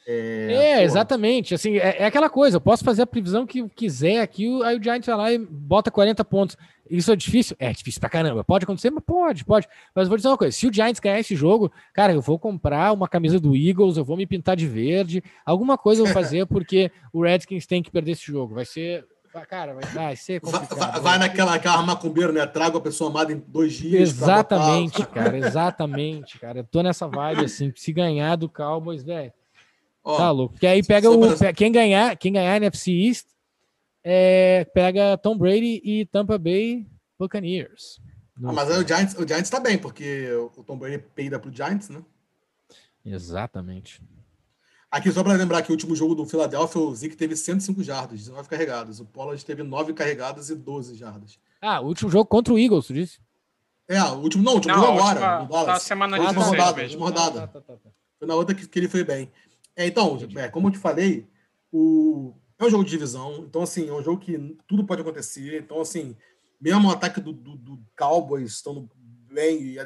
É, 0.05 0.53
é 0.53 0.83
exatamente. 0.83 1.53
Assim, 1.53 1.77
é, 1.77 1.97
é, 1.99 2.05
aquela 2.05 2.29
coisa. 2.29 2.57
Eu 2.57 2.61
posso 2.61 2.83
fazer 2.83 3.03
a 3.03 3.07
previsão 3.07 3.45
que 3.45 3.67
quiser 3.69 4.21
aqui, 4.21 4.47
aí 4.63 4.77
o 4.77 4.83
Giants 4.83 5.05
vai 5.05 5.15
lá 5.15 5.31
e 5.31 5.37
bota 5.37 5.89
40 5.89 6.23
pontos. 6.25 6.57
Isso 6.89 7.11
é 7.11 7.15
difícil? 7.15 7.55
É 7.59 7.71
difícil 7.71 7.99
pra 7.99 8.09
caramba. 8.09 8.43
Pode 8.43 8.65
acontecer, 8.65 8.91
mas 8.91 9.03
pode, 9.03 9.45
pode. 9.45 9.67
Mas 9.95 10.07
vou 10.07 10.17
dizer 10.17 10.29
uma 10.29 10.37
coisa: 10.37 10.55
se 10.55 10.67
o 10.67 10.73
Giants 10.73 10.99
ganhar 10.99 11.19
esse 11.19 11.35
jogo, 11.35 11.71
cara, 11.93 12.13
eu 12.13 12.21
vou 12.21 12.37
comprar 12.37 12.91
uma 12.91 13.07
camisa 13.07 13.39
do 13.39 13.55
Eagles, 13.55 13.97
eu 13.97 14.03
vou 14.03 14.17
me 14.17 14.25
pintar 14.25 14.55
de 14.55 14.67
verde, 14.67 15.23
alguma 15.45 15.77
coisa 15.77 16.01
eu 16.01 16.05
vou 16.05 16.13
fazer, 16.13 16.45
porque 16.45 16.91
o 17.11 17.23
Redskins 17.23 17.65
tem 17.65 17.81
que 17.81 17.89
perder 17.91 18.11
esse 18.11 18.25
jogo. 18.25 18.55
Vai 18.55 18.65
ser. 18.65 19.05
Cara, 19.49 19.73
vai, 19.73 19.83
vai 19.85 20.15
ser 20.15 20.39
complicado. 20.39 20.77
Vai, 20.77 21.01
vai 21.01 21.17
naquela 21.17 21.55
aquela 21.55 21.81
macumbeira, 21.81 22.31
né? 22.31 22.45
Trago 22.45 22.77
a 22.77 22.81
pessoa 22.81 23.09
amada 23.09 23.33
em 23.33 23.41
dois 23.47 23.73
dias. 23.73 24.09
Exatamente, 24.09 25.03
cara, 25.07 25.35
exatamente, 25.35 26.37
cara. 26.37 26.59
Eu 26.59 26.63
tô 26.65 26.83
nessa 26.83 27.07
vibe 27.07 27.45
assim. 27.45 27.73
Se 27.75 27.91
ganhar 27.91 28.35
do 28.35 28.47
Cowboys, 28.47 29.03
velho 29.03 29.33
Ó, 30.03 30.17
tá 30.17 30.31
louco. 30.31 30.53
Porque 30.53 30.67
aí 30.67 30.83
pega 30.83 31.09
o. 31.09 31.37
Pra... 31.37 31.53
Quem 31.53 31.71
ganhar, 31.71 32.17
quem 32.17 32.33
ganhar 32.33 32.57
NFC 32.57 32.91
East 32.91 33.27
é, 34.03 34.65
pega 34.73 35.17
Tom 35.17 35.37
Brady 35.37 35.81
e 35.83 36.05
Tampa 36.05 36.37
Bay 36.37 36.85
Buccaneers. 37.17 38.01
Ah, 38.43 38.51
mas 38.51 38.69
aí 38.69 38.83
o 38.83 38.87
Giants, 38.87 39.15
o 39.15 39.27
Giants 39.27 39.49
tá 39.49 39.59
bem, 39.59 39.77
porque 39.77 40.29
o 40.57 40.63
Tom 40.63 40.77
Brady 40.77 40.97
peida 41.15 41.39
pro 41.39 41.53
Giants, 41.53 41.89
né? 41.89 42.03
Exatamente. 43.05 44.01
Aqui, 44.89 45.11
só 45.11 45.23
para 45.23 45.33
lembrar 45.33 45.61
que 45.61 45.69
o 45.69 45.73
último 45.73 45.95
jogo 45.95 46.13
do 46.13 46.25
Philadelphia, 46.25 46.81
o 46.81 46.95
Zeke 46.95 47.15
teve 47.15 47.35
105 47.35 47.81
jardas, 47.81 48.19
19 48.19 48.47
carregadas. 48.47 48.99
O 48.99 49.05
Pollard 49.05 49.43
teve 49.43 49.63
9 49.63 49.93
carregadas 49.93 50.49
e 50.49 50.55
12 50.55 50.95
jardas. 50.95 51.39
Ah, 51.59 51.79
o 51.79 51.87
último 51.87 52.11
jogo 52.11 52.25
contra 52.25 52.53
o 52.53 52.59
Eagles, 52.59 52.87
tu 52.87 52.93
disse? 52.93 53.19
É, 53.87 54.01
o 54.03 54.19
último, 54.19 54.43
não, 54.43 54.53
o 54.53 54.55
último 54.55 54.75
não, 54.75 54.83
jogo 54.83 54.99
agora. 54.99 55.41
Última, 55.41 55.65
tá 55.65 55.79
semana 55.79 56.19
de 56.19 56.25
última 56.25 56.45
rodada, 56.45 56.81
última 56.83 57.05
rodada. 57.05 57.43
Ah, 57.43 57.47
tá, 57.47 57.61
tá, 57.61 57.73
tá. 57.73 57.89
Foi 58.19 58.27
na 58.27 58.35
outra 58.35 58.55
que, 58.55 58.67
que 58.67 58.79
ele 58.79 58.87
foi 58.87 59.03
bem. 59.03 59.31
É, 59.75 59.87
então, 59.87 60.17
é, 60.35 60.49
como 60.49 60.67
eu 60.67 60.71
te 60.71 60.77
falei, 60.77 61.27
o... 61.71 62.33
é 62.59 62.65
um 62.65 62.69
jogo 62.69 62.83
de 62.83 62.91
divisão, 62.91 63.45
então, 63.47 63.63
assim, 63.63 63.89
é 63.89 63.93
um 63.93 64.03
jogo 64.03 64.19
que 64.19 64.37
tudo 64.67 64.85
pode 64.85 65.01
acontecer. 65.01 65.61
Então, 65.61 65.81
assim, 65.81 66.15
mesmo 66.59 66.87
o 66.87 66.91
ataque 66.91 67.19
do, 67.19 67.33
do, 67.33 67.55
do 67.57 67.85
Cowboys 67.97 68.51
estando 68.51 68.89
bem 69.31 69.61
e 69.63 69.79
a, 69.79 69.85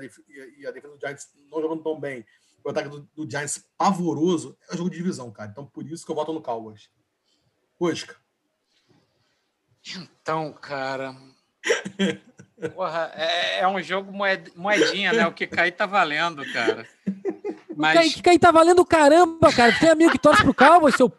e 0.58 0.68
a, 0.68 0.72
defesa 0.72 0.94
do 0.94 1.00
Giants 1.00 1.30
não 1.50 1.62
jogando 1.62 1.82
tão 1.82 2.00
bem, 2.00 2.26
o 2.64 2.70
ataque 2.70 2.90
do, 2.90 3.10
do 3.16 3.30
Giants 3.30 3.66
pavoroso, 3.78 4.58
é 4.70 4.74
um 4.74 4.78
jogo 4.78 4.90
de 4.90 4.98
divisão, 4.98 5.32
cara. 5.32 5.50
Então, 5.50 5.66
por 5.66 5.88
isso 5.88 6.06
que 6.06 6.12
eu 6.12 6.16
voto 6.16 6.34
no 6.34 6.42
Cowboys. 6.42 6.90
Oscar. 7.80 8.18
Então, 9.96 10.52
cara. 10.54 11.16
Porra, 12.76 13.12
é, 13.16 13.60
é, 13.60 13.68
um 13.68 13.82
jogo 13.82 14.12
moedinha, 14.12 15.14
né? 15.14 15.28
O 15.28 15.34
que 15.34 15.48
cair 15.48 15.72
tá 15.72 15.86
valendo, 15.86 16.44
cara. 16.52 16.88
Mas... 17.78 18.16
Que, 18.16 18.30
aí 18.30 18.40
tá 18.40 18.52
valendo 18.52 18.86
caramba, 18.86 19.52
cara. 19.54 19.72
Tem 19.80 19.90
amigo 19.90 20.12
que 20.12 20.20
torce 20.20 20.44
pro 20.44 20.54
Cowboys, 20.54 20.96
seu 20.96 21.12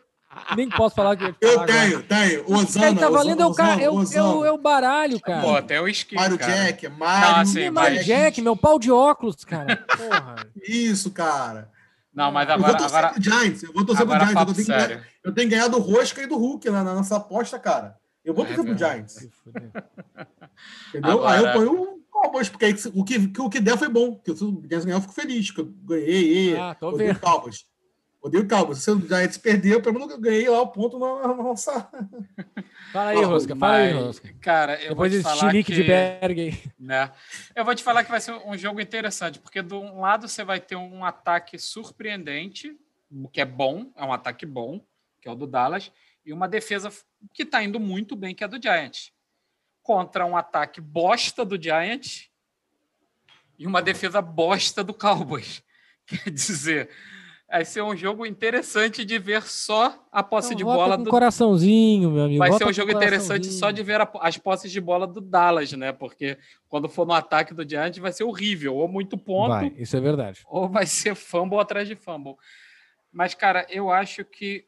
nem 0.57 0.69
posso 0.69 0.95
falar 0.95 1.17
que 1.17 1.25
eu, 1.25 1.35
eu 1.41 1.67
tenho, 1.67 2.03
tenho. 2.03 2.45
O 2.47 2.55
Osana. 2.55 3.01
tá 3.01 3.11
valendo 3.11 3.49
Osana, 3.49 3.83
é, 3.83 3.91
o, 3.91 3.95
Osana, 3.95 4.19
é, 4.19 4.23
o, 4.23 4.45
é, 4.45 4.53
o, 4.53 4.59
baralho, 4.59 5.21
cara. 5.21 5.41
Pô, 5.41 5.57
até 5.57 5.81
o 5.81 5.89
esquema. 5.89 6.23
Mário 6.23 6.39
Jack, 6.39 6.89
Mário. 6.89 7.29
Não, 7.29 7.41
assim, 7.41 7.71
Mário 7.71 8.05
Jack, 8.05 8.41
meu 8.41 8.57
pau 8.57 8.79
de 8.79 8.91
óculos, 8.91 9.45
cara. 9.45 9.77
Porra. 9.77 10.37
Isso, 10.67 11.11
cara. 11.11 11.71
Não, 12.15 12.33
mas 12.33 12.49
agora. 12.49 12.73
Eu 12.73 12.73
vou 12.73 12.77
torcer 12.77 12.99
agora, 12.99 13.13
pro 13.15 13.23
Giants. 13.23 13.63
Eu 13.63 13.73
vou 13.73 13.85
torcer 13.85 14.07
pro 14.07 14.15
Giants. 14.19 14.35
Eu 14.35 14.55
tenho, 14.55 14.67
ganhar, 14.67 15.03
eu 15.25 15.35
tenho 15.35 15.51
ganhado 15.51 15.77
o 15.77 15.81
Rosca 15.81 16.23
e 16.23 16.27
do 16.27 16.37
Hulk 16.37 16.71
na, 16.71 16.85
na 16.85 16.95
nossa 16.95 17.17
aposta, 17.17 17.59
cara. 17.59 17.97
Eu 18.25 18.35
vou 18.35 18.45
torcer 18.45 18.65
é, 18.65 18.69
pro 18.69 18.79
Giants. 18.79 19.29
Entendeu? 20.89 21.13
Agora... 21.13 21.31
Aí 21.33 21.45
eu 21.45 21.53
ponho 21.53 21.88
Cowboys, 22.39 22.49
porque 22.49 22.65
aí, 22.65 22.75
o, 22.95 23.05
que, 23.05 23.41
o 23.41 23.51
que 23.51 23.61
der 23.61 23.77
foi 23.77 23.89
bom. 23.89 24.15
Porque 24.15 24.35
se 24.37 24.45
o 24.45 24.63
Giants 24.63 24.85
ganhar, 24.85 24.97
eu 24.97 25.01
fico 25.01 25.13
feliz, 25.13 25.51
que 25.51 25.61
eu 25.61 25.67
ganhei. 25.67 26.57
Ah, 26.57 26.75
tô 26.75 26.89
odeio 26.89 27.13
vendo. 27.13 27.21
Cowboys. 27.21 27.67
Odeio 28.21 28.45
o 28.45 28.49
Cowboys. 28.49 28.79
Se 28.79 28.91
o 28.91 29.01
Giants 29.01 29.39
perdeu, 29.39 29.83
pelo 29.83 29.99
menos 29.99 30.11
eu 30.13 30.21
ganhei 30.21 30.49
lá 30.49 30.61
o 30.61 30.69
ponto 30.69 30.99
na 30.99 31.35
nossa. 31.35 31.89
Fala 32.93 33.11
aí, 33.11 33.23
Rosca. 33.23 33.57
Fala 33.57 33.77
aí, 33.77 33.93
Rosca. 33.93 34.35
Cara, 34.41 34.83
eu 34.83 34.91
Depois 34.91 35.13
vou 35.13 35.21
te 35.21 35.39
falar 35.39 35.53
que... 35.53 35.63
de 35.63 35.83
Berg 35.83 36.73
Né? 36.79 37.13
Eu 37.55 37.65
vou 37.65 37.75
te 37.75 37.83
falar 37.83 38.05
que 38.05 38.11
vai 38.11 38.21
ser 38.21 38.33
um 38.33 38.57
jogo 38.57 38.81
interessante, 38.81 39.39
porque 39.39 39.63
de 39.63 39.75
um 39.75 40.01
lado 40.01 40.29
você 40.29 40.45
vai 40.45 40.61
ter 40.61 40.77
um 40.77 41.05
ataque 41.05 41.59
surpreendente, 41.59 42.77
o 43.11 43.29
que 43.29 43.41
é 43.41 43.45
bom, 43.45 43.91
é 43.97 44.05
um 44.05 44.13
ataque 44.13 44.47
bom, 44.47 44.85
que 45.21 45.29
é 45.29 45.33
o 45.33 45.35
do 45.35 45.47
Dallas, 45.47 45.91
e 46.25 46.33
uma 46.33 46.49
defesa 46.49 46.91
que 47.33 47.43
está 47.43 47.63
indo 47.63 47.81
muito 47.81 48.15
bem, 48.15 48.35
que 48.35 48.45
é 48.45 48.47
a 48.47 48.51
do 48.51 48.61
Giants 48.61 49.13
contra 49.89 50.27
um 50.27 50.37
ataque 50.37 50.83
bosta 50.83 51.47
do 51.47 51.61
Giants 51.61 52.28
e 53.59 53.67
uma 53.67 53.83
defesa 53.83 54.23
bosta 54.23 54.85
do 54.85 54.95
Cowboys. 54.95 55.63
Quer 56.07 56.31
dizer, 56.31 56.89
vai 57.51 57.65
ser 57.65 57.83
um 57.83 57.97
jogo 57.97 58.25
interessante 58.25 59.05
de 59.05 59.19
ver 59.19 59.43
só 59.43 60.07
a 60.13 60.23
posse 60.23 60.55
de 60.55 60.63
bola 60.63 60.97
do 60.97 61.11
coraçãozinho, 61.11 62.11
meu 62.11 62.25
amigo. 62.25 62.39
Vai 62.39 62.53
ser 62.53 62.67
um 62.67 62.73
jogo 62.73 62.93
interessante 62.93 63.47
só 63.49 63.71
de 63.71 63.83
ver 63.83 64.01
a... 64.01 64.11
as 64.21 64.39
posses 64.39 64.71
de 64.71 64.81
bola 64.81 65.07
do 65.07 65.21
Dallas, 65.21 65.73
né? 65.73 65.93
Porque 65.93 66.39
quando 66.69 66.89
for 66.89 67.07
no 67.07 67.13
ataque 67.13 67.53
do 67.53 67.69
Giants 67.69 67.99
vai 67.99 68.13
ser 68.13 68.25
horrível, 68.25 68.77
ou 68.77 68.87
muito 68.87 69.19
ponto. 69.19 69.49
Vai, 69.49 69.75
isso 69.77 69.97
é 69.97 70.01
verdade. 70.01 70.43
Ou 70.47 70.69
vai 70.69 70.85
ser 70.87 71.15
fumble 71.15 71.59
atrás 71.59 71.89
de 71.89 71.97
fumble. 71.97 72.37
Mas 73.13 73.35
cara, 73.35 73.67
eu 73.69 73.91
acho 73.91 74.25
que 74.25 74.65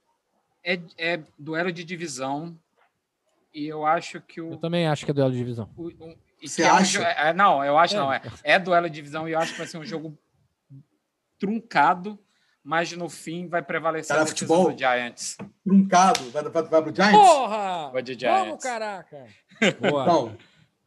é, 0.64 0.78
é 0.98 1.20
duelo 1.38 1.72
de 1.72 1.84
divisão 1.84 2.58
e 3.54 3.66
eu 3.66 3.84
acho 3.84 4.20
que 4.20 4.40
o. 4.40 4.52
Eu 4.52 4.58
também 4.58 4.86
acho 4.86 5.04
que 5.04 5.10
é 5.10 5.14
duelo 5.14 5.32
de 5.32 5.38
divisão. 5.38 5.68
O, 5.76 5.88
o, 5.88 6.16
Você 6.42 6.62
é 6.62 6.68
acha? 6.68 7.00
Um, 7.00 7.04
é, 7.04 7.32
não, 7.32 7.64
eu 7.64 7.78
acho 7.78 7.94
é. 7.94 7.98
não. 7.98 8.12
É, 8.12 8.22
é 8.42 8.58
duelo 8.58 8.88
de 8.88 8.94
divisão 8.94 9.28
e 9.28 9.32
eu 9.32 9.38
acho 9.38 9.52
que 9.52 9.58
vai 9.58 9.66
ser 9.66 9.78
um 9.78 9.84
jogo 9.84 10.18
truncado, 11.38 12.18
mas 12.62 12.92
no 12.92 13.08
fim 13.08 13.48
vai 13.48 13.62
prevalecer 13.62 14.14
Cara, 14.14 14.22
a 14.22 14.26
futebol 14.26 14.72
do 14.72 14.78
Giants. 14.78 15.36
Truncado? 15.64 16.30
Vai, 16.30 16.42
vai, 16.44 16.62
vai 16.62 16.82
pro 16.82 16.94
Giants? 16.94 17.18
Porra! 17.18 17.90
Vai 17.90 18.02
de 18.02 18.18
Giants. 18.18 18.46
Vamos, 18.46 18.62
caraca! 18.62 19.26
Boa. 19.80 20.02
Então, 20.02 20.38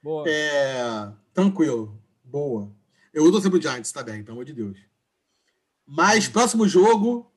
Boa. 0.02 0.26
É, 0.28 1.12
tranquilo. 1.34 1.98
Boa. 2.24 2.72
Eu 3.13 3.32
tô 3.32 3.39
sempre 3.39 3.60
o 3.60 3.62
Giants, 3.62 3.92
tá 3.92 4.04
bem, 4.04 4.24
pelo 4.24 4.38
amor 4.38 4.46
de 4.46 4.54
Deus. 4.54 4.78
Mas, 5.86 6.28
próximo 6.28 6.68
jogo, 6.68 7.32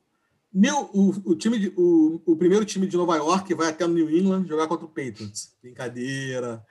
New, 0.53 0.89
o, 0.93 1.31
o, 1.31 1.35
time 1.35 1.59
de, 1.59 1.73
o, 1.77 2.21
o, 2.25 2.35
primeiro 2.35 2.65
time 2.65 2.87
de 2.87 2.97
Nova 2.97 3.15
York 3.15 3.53
vai 3.53 3.69
até 3.69 3.85
o 3.85 3.89
New 3.89 4.09
England 4.09 4.45
jogar 4.47 4.67
contra 4.67 4.85
o 4.85 4.89
Patriots. 4.89 5.55
Brincadeira. 5.61 6.65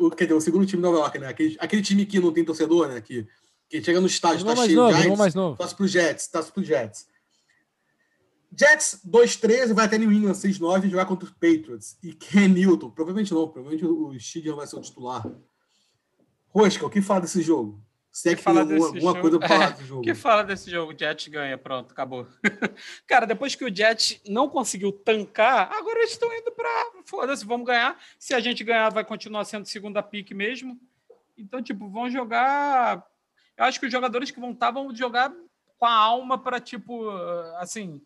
O, 0.00 0.10
quer 0.10 0.24
dizer, 0.24 0.34
o 0.34 0.40
segundo 0.40 0.66
time 0.66 0.80
de 0.80 0.88
Nova 0.88 0.98
York, 0.98 1.18
né? 1.18 1.28
Aquele, 1.28 1.56
aquele 1.58 1.82
time 1.82 2.06
que 2.06 2.20
não 2.20 2.32
tem 2.32 2.44
torcedor, 2.44 2.88
né? 2.88 3.00
Que, 3.00 3.26
que 3.68 3.82
chega 3.82 4.00
no 4.00 4.06
estádio, 4.06 4.44
tá 4.44 4.56
cheio 4.56 4.76
novo, 4.76 4.96
Giants, 4.96 5.18
mais 5.18 5.34
novo. 5.34 5.56
torce 5.56 5.74
pro 5.74 5.86
Jets, 5.86 6.28
torce 6.28 6.52
pro 6.52 6.62
Jets. 6.62 7.06
Jets 8.56 9.00
2-13 9.04 9.74
vai 9.74 9.86
até 9.86 9.98
New 9.98 10.12
England 10.12 10.32
6-9 10.32 10.88
jogar 10.88 11.06
contra 11.06 11.26
os 11.26 11.32
Patriots. 11.32 11.96
E 12.02 12.12
Ken 12.12 12.48
Newton, 12.48 12.90
provavelmente 12.90 13.34
não, 13.34 13.48
provavelmente 13.48 13.84
o 13.84 14.18
Stidham 14.18 14.56
vai 14.56 14.66
ser 14.66 14.76
o 14.76 14.80
titular. 14.80 15.26
Rosca, 16.48 16.86
o 16.86 16.90
que 16.90 17.02
fala 17.02 17.22
desse 17.22 17.42
jogo? 17.42 17.82
Se 18.14 18.28
é 18.28 18.36
que, 18.36 18.42
fala 18.42 18.64
tem 18.64 18.76
alguma, 18.76 18.94
alguma 18.94 19.20
coisa 19.20 19.38
para 19.40 19.48
falar 19.48 19.64
é, 19.64 19.70
desse 19.72 19.84
jogo. 19.86 20.02
que 20.02 20.14
fala 20.14 20.44
desse 20.44 20.70
jogo? 20.70 20.92
O 20.92 20.96
Jets 20.96 21.26
ganha, 21.26 21.58
pronto, 21.58 21.90
acabou. 21.90 22.28
Cara, 23.08 23.26
depois 23.26 23.56
que 23.56 23.64
o 23.64 23.76
Jets 23.76 24.20
não 24.28 24.48
conseguiu 24.48 24.92
tancar, 24.92 25.68
agora 25.72 25.98
eles 25.98 26.12
estão 26.12 26.32
indo 26.32 26.52
para. 26.52 26.92
Foda-se, 27.04 27.44
vamos 27.44 27.66
ganhar. 27.66 28.00
Se 28.16 28.32
a 28.32 28.38
gente 28.38 28.62
ganhar, 28.62 28.88
vai 28.90 29.04
continuar 29.04 29.44
sendo 29.44 29.66
segunda 29.66 30.00
pique 30.00 30.32
mesmo. 30.32 30.80
Então, 31.36 31.60
tipo, 31.60 31.88
vão 31.88 32.08
jogar. 32.08 33.04
Eu 33.56 33.64
acho 33.64 33.80
que 33.80 33.86
os 33.86 33.92
jogadores 33.92 34.30
que 34.30 34.38
vão 34.38 34.52
estar 34.52 34.70
vão 34.70 34.94
jogar 34.94 35.32
com 35.76 35.84
a 35.84 35.92
alma 35.92 36.38
para, 36.38 36.60
tipo, 36.60 37.10
assim, 37.56 38.00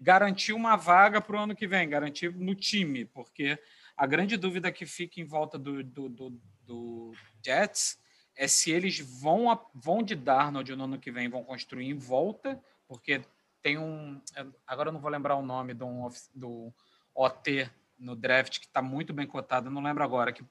garantir 0.00 0.54
uma 0.54 0.74
vaga 0.74 1.20
para 1.20 1.36
o 1.36 1.40
ano 1.40 1.54
que 1.54 1.66
vem, 1.66 1.86
garantir 1.86 2.34
no 2.34 2.54
time, 2.54 3.04
porque 3.04 3.58
a 3.94 4.06
grande 4.06 4.38
dúvida 4.38 4.72
que 4.72 4.86
fica 4.86 5.20
em 5.20 5.24
volta 5.26 5.58
do, 5.58 5.84
do, 5.84 6.08
do, 6.08 6.40
do 6.62 7.12
Jets 7.44 8.02
é 8.36 8.48
se 8.48 8.70
eles 8.70 8.98
vão, 8.98 9.46
vão 9.74 10.02
de 10.02 10.14
Darnold 10.14 10.74
no 10.74 10.84
ano 10.84 10.98
que 10.98 11.10
vem, 11.10 11.28
vão 11.28 11.44
construir 11.44 11.86
em 11.86 11.94
volta, 11.94 12.60
porque 12.86 13.22
tem 13.62 13.78
um. 13.78 14.20
Agora 14.66 14.88
eu 14.88 14.92
não 14.92 15.00
vou 15.00 15.10
lembrar 15.10 15.36
o 15.36 15.42
nome 15.42 15.72
do, 15.74 15.86
do 16.34 16.72
OT 17.14 17.70
no 17.98 18.16
draft 18.16 18.58
que 18.58 18.66
está 18.66 18.82
muito 18.82 19.12
bem 19.12 19.26
cotado, 19.26 19.70
não 19.70 19.82
lembro 19.82 20.02
agora, 20.02 20.32
que 20.32 20.44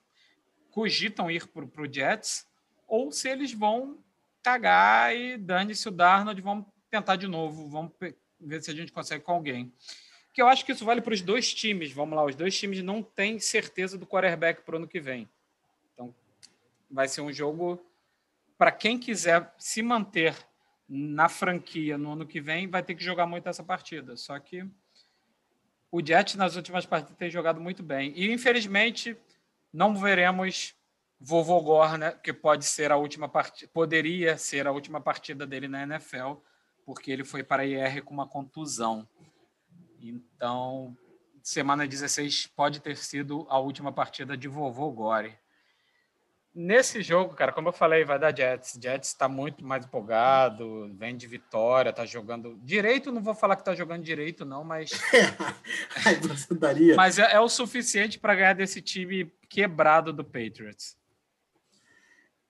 cogitam 0.72 1.30
ir 1.30 1.46
para 1.48 1.82
o 1.82 1.92
Jets, 1.92 2.48
ou 2.88 3.12
se 3.12 3.30
eles 3.30 3.54
vão 3.54 4.00
cagar 4.42 5.16
e 5.16 5.38
dane-se 5.38 5.88
o 5.88 5.92
Darnold, 5.92 6.42
vamos 6.42 6.66
tentar 6.90 7.16
de 7.16 7.28
novo, 7.28 7.70
vamos 7.70 7.92
ver 8.40 8.62
se 8.62 8.72
a 8.72 8.74
gente 8.74 8.92
consegue 8.92 9.24
com 9.24 9.34
alguém. 9.34 9.72
Que 10.34 10.42
eu 10.42 10.48
acho 10.48 10.66
que 10.66 10.72
isso 10.72 10.84
vale 10.84 11.00
para 11.00 11.14
os 11.14 11.22
dois 11.22 11.54
times. 11.54 11.92
Vamos 11.92 12.16
lá, 12.16 12.26
os 12.26 12.36
dois 12.36 12.58
times 12.58 12.82
não 12.82 13.04
têm 13.04 13.38
certeza 13.38 14.00
do 14.00 14.08
quarterback 14.08 14.64
para 14.64 14.74
o 14.74 14.78
ano 14.78 14.88
que 14.88 15.00
vem 15.00 15.30
vai 16.94 17.08
ser 17.08 17.22
um 17.22 17.34
jogo 17.34 17.84
para 18.58 18.72
quem 18.72 18.98
quiser 19.00 19.54
se 19.58 19.82
manter 19.82 20.36
na 20.88 21.28
franquia 21.28 21.98
no 21.98 22.14
ano 22.14 22.26
que 22.26 22.40
vem, 22.40 22.70
vai 22.70 22.84
ter 22.84 22.94
que 22.96 23.04
jogar 23.04 23.26
muito 23.26 23.50
essa 23.50 23.64
partida. 23.64 24.16
Só 24.16 24.38
que 24.40 24.66
o 25.92 26.06
Jet 26.06 26.38
nas 26.38 26.56
últimas 26.56 26.86
partidas 26.86 27.18
tem 27.18 27.30
jogado 27.30 27.60
muito 27.60 27.82
bem. 27.82 28.14
E 28.16 28.32
infelizmente 28.32 29.18
não 29.72 29.96
veremos 29.96 30.76
vovô 31.20 31.88
né, 31.98 32.12
que 32.12 32.32
pode 32.32 32.66
ser 32.66 32.92
a 32.92 32.98
última 32.98 33.28
partida, 33.28 33.72
poderia 33.74 34.38
ser 34.38 34.68
a 34.68 34.72
última 34.72 35.02
partida 35.02 35.48
dele 35.48 35.68
na 35.68 35.84
NFL, 35.84 36.34
porque 36.86 37.12
ele 37.12 37.24
foi 37.24 37.44
para 37.44 37.64
a 37.64 37.66
IR 37.66 38.04
com 38.04 38.14
uma 38.14 38.28
contusão. 38.28 39.08
Então, 40.00 40.96
semana 41.42 41.88
16 41.88 42.48
pode 42.48 42.82
ter 42.82 42.98
sido 42.98 43.48
a 43.50 43.58
última 43.58 43.92
partida 43.92 44.38
de 44.38 44.48
vovô 44.48 44.92
Gore. 44.92 45.43
Nesse 46.56 47.02
jogo, 47.02 47.34
cara, 47.34 47.52
como 47.52 47.70
eu 47.70 47.74
falei, 47.74 48.06
vai 48.06 48.20
dar 48.20 48.36
Jets. 48.36 48.78
Jets 48.80 49.10
está 49.10 49.28
muito 49.28 49.66
mais 49.66 49.84
empolgado, 49.86 50.94
vem 50.94 51.18
de 51.18 51.26
vitória, 51.26 51.92
tá 51.92 52.06
jogando 52.06 52.56
direito. 52.62 53.12
Não 53.12 53.24
vou 53.24 53.34
falar 53.34 53.56
que 53.56 53.66
tá 53.66 53.74
jogando 53.74 54.04
direito, 54.04 54.46
não, 54.46 54.64
mas. 54.64 54.92
Ai, 56.06 56.16
você 56.18 56.54
daria. 56.54 56.96
mas 56.96 57.18
é, 57.18 57.34
é 57.34 57.40
o 57.40 57.50
suficiente 57.50 58.20
para 58.20 58.36
ganhar 58.36 58.54
desse 58.54 58.84
time 58.84 59.34
quebrado 59.50 60.14
do 60.14 60.24
Patriots. 60.24 60.96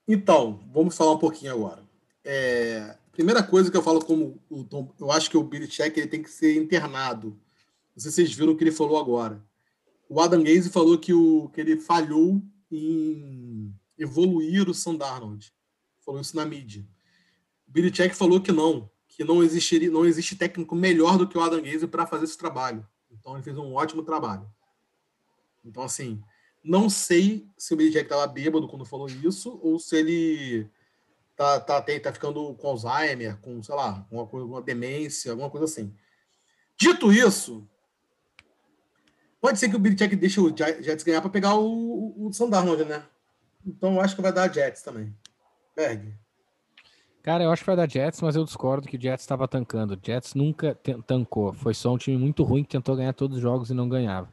Então, 0.06 0.62
vamos 0.74 0.98
falar 0.98 1.14
um 1.14 1.20
pouquinho 1.20 1.54
agora. 1.54 1.82
É, 2.26 2.98
primeira 3.14 3.42
coisa 3.42 3.72
que 3.72 3.78
eu 3.78 3.84
falo 3.84 4.04
como 4.04 4.38
o 4.50 4.66
Tom, 4.66 4.94
eu 5.00 5.12
acho 5.14 5.30
que 5.30 5.38
o 5.38 5.44
Billy 5.44 5.68
Check 5.68 5.96
ele 5.96 6.08
tem 6.08 6.22
que 6.22 6.30
ser 6.30 6.58
internado. 6.58 7.40
Não 7.96 8.02
sei 8.02 8.12
se 8.12 8.16
vocês 8.16 8.34
viram 8.34 8.52
o 8.52 8.58
que 8.58 8.66
ele 8.66 8.72
falou 8.72 9.00
agora. 9.00 9.42
O 10.10 10.20
Adam 10.20 10.44
Gaze 10.44 10.70
falou 10.70 10.98
que, 10.98 11.14
o, 11.14 11.48
que 11.54 11.62
ele 11.62 11.78
falhou 11.78 12.42
em 12.70 13.74
evoluir 13.98 14.70
o 14.70 14.74
Sam 14.74 14.96
Darnold. 14.96 15.54
Falou 16.06 16.20
isso 16.22 16.36
na 16.36 16.46
mídia. 16.46 16.86
O 17.68 17.92
Check 17.92 18.14
falou 18.14 18.40
que 18.40 18.52
não, 18.52 18.90
que 19.08 19.24
não 19.24 19.44
existiria, 19.44 19.90
não 19.90 20.06
existe 20.06 20.36
técnico 20.36 20.76
melhor 20.76 21.18
do 21.18 21.28
que 21.28 21.38
o 21.38 21.42
Adam 21.42 21.62
Gaze 21.62 21.88
para 21.88 22.06
fazer 22.06 22.26
esse 22.26 22.38
trabalho. 22.38 22.88
Então 23.12 23.34
ele 23.34 23.44
fez 23.44 23.58
um 23.58 23.74
ótimo 23.74 24.04
trabalho. 24.04 24.48
Então 25.64 25.84
assim, 25.84 26.22
não 26.64 26.90
sei 26.90 27.48
se 27.58 27.74
o 27.74 27.78
Jack 27.78 28.06
estava 28.06 28.28
bêbado 28.28 28.68
quando 28.68 28.86
falou 28.86 29.08
isso 29.08 29.60
ou 29.62 29.80
se 29.80 29.96
ele 29.96 30.70
tá, 31.36 31.60
tá, 31.60 31.82
tá 31.82 32.14
ficando 32.14 32.54
com 32.56 32.68
Alzheimer, 32.68 33.38
com, 33.40 33.62
sei 33.62 33.76
lá, 33.76 34.08
uma, 34.12 34.24
uma 34.24 34.62
demência, 34.62 35.32
alguma 35.32 35.50
coisa 35.50 35.66
assim. 35.66 35.94
Dito 36.78 37.12
isso, 37.12 37.68
pode 39.40 39.60
ser 39.60 39.70
que 39.70 39.76
o 39.76 39.96
Jack 39.96 40.16
deixe 40.16 40.40
o 40.40 40.56
Jets 40.56 41.04
ganhar 41.04 41.22
para 41.22 41.30
pegar 41.30 41.56
o, 41.56 41.66
o, 41.66 42.28
o 42.28 42.86
né? 42.86 43.06
Então 43.66 43.96
eu 43.96 44.02
acho 44.02 44.16
que 44.16 44.22
vai 44.22 44.34
dar 44.34 44.52
Jets 44.52 44.82
também. 44.82 45.16
Berg. 45.76 46.14
Cara, 47.24 47.44
eu 47.44 47.52
acho 47.52 47.62
que 47.62 47.68
vai 47.68 47.76
dar 47.78 47.90
Jets, 47.90 48.22
mas 48.22 48.36
eu 48.36 48.44
discordo 48.44 48.88
que 48.88 48.98
o 48.98 49.02
Jets 49.02 49.24
estava 49.24 49.48
tancando. 49.48 49.98
Jets 50.02 50.34
nunca 50.34 50.78
tancou. 51.08 51.54
Foi 51.54 51.74
só 51.74 51.94
um 51.94 51.98
time 51.98 52.18
muito 52.18 52.44
ruim 52.44 52.64
que 52.64 52.70
tentou 52.70 52.98
ganhar 52.98 53.14
todos 53.14 53.38
os 53.38 53.42
jogos 53.42 53.70
e 53.70 53.74
não 53.74 53.88
ganhava. 53.88 54.28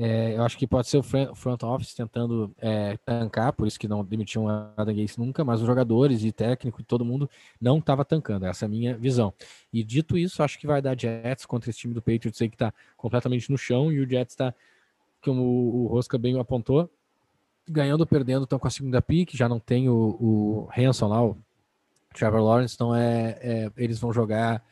É, 0.00 0.36
eu 0.36 0.44
acho 0.44 0.56
que 0.56 0.64
pode 0.64 0.86
ser 0.86 0.98
o 0.98 1.02
front 1.02 1.60
office 1.64 1.92
tentando 1.92 2.54
é, 2.58 2.96
tancar, 2.98 3.52
por 3.52 3.66
isso 3.66 3.80
que 3.80 3.88
não 3.88 4.04
demitiu 4.04 4.44
o 4.44 4.48
Adam 4.48 4.94
Gates 4.94 5.16
nunca, 5.16 5.44
mas 5.44 5.60
os 5.60 5.66
jogadores 5.66 6.22
e 6.22 6.30
técnico 6.30 6.80
e 6.80 6.84
todo 6.84 7.04
mundo 7.04 7.28
não 7.60 7.78
estava 7.78 8.04
tancando, 8.04 8.46
essa 8.46 8.64
é 8.64 8.66
a 8.66 8.68
minha 8.68 8.96
visão. 8.96 9.34
E 9.72 9.82
dito 9.82 10.16
isso, 10.16 10.40
acho 10.40 10.56
que 10.56 10.68
vai 10.68 10.80
dar 10.80 10.96
Jets 10.96 11.44
contra 11.44 11.68
esse 11.68 11.80
time 11.80 11.92
do 11.92 12.00
Patriots 12.00 12.40
aí 12.40 12.48
que 12.48 12.54
está 12.54 12.72
completamente 12.96 13.50
no 13.50 13.58
chão 13.58 13.92
e 13.92 13.98
o 13.98 14.08
Jets 14.08 14.34
está, 14.34 14.54
como 15.20 15.42
o 15.42 15.88
Rosca 15.88 16.16
bem 16.16 16.38
apontou, 16.38 16.88
ganhando 17.68 18.00
ou 18.00 18.06
perdendo, 18.06 18.44
estão 18.44 18.58
com 18.58 18.66
a 18.66 18.70
segunda 18.70 19.00
pick, 19.02 19.34
já 19.34 19.48
não 19.48 19.60
tem 19.60 19.88
o, 19.88 20.16
o 20.20 20.68
Hanson 20.76 21.08
lá, 21.08 21.24
o 21.24 21.36
Trevor 22.14 22.42
Lawrence, 22.42 22.74
então 22.74 22.94
é, 22.94 23.38
é 23.40 23.70
eles 23.76 23.98
vão 23.98 24.12
jogar 24.12 24.64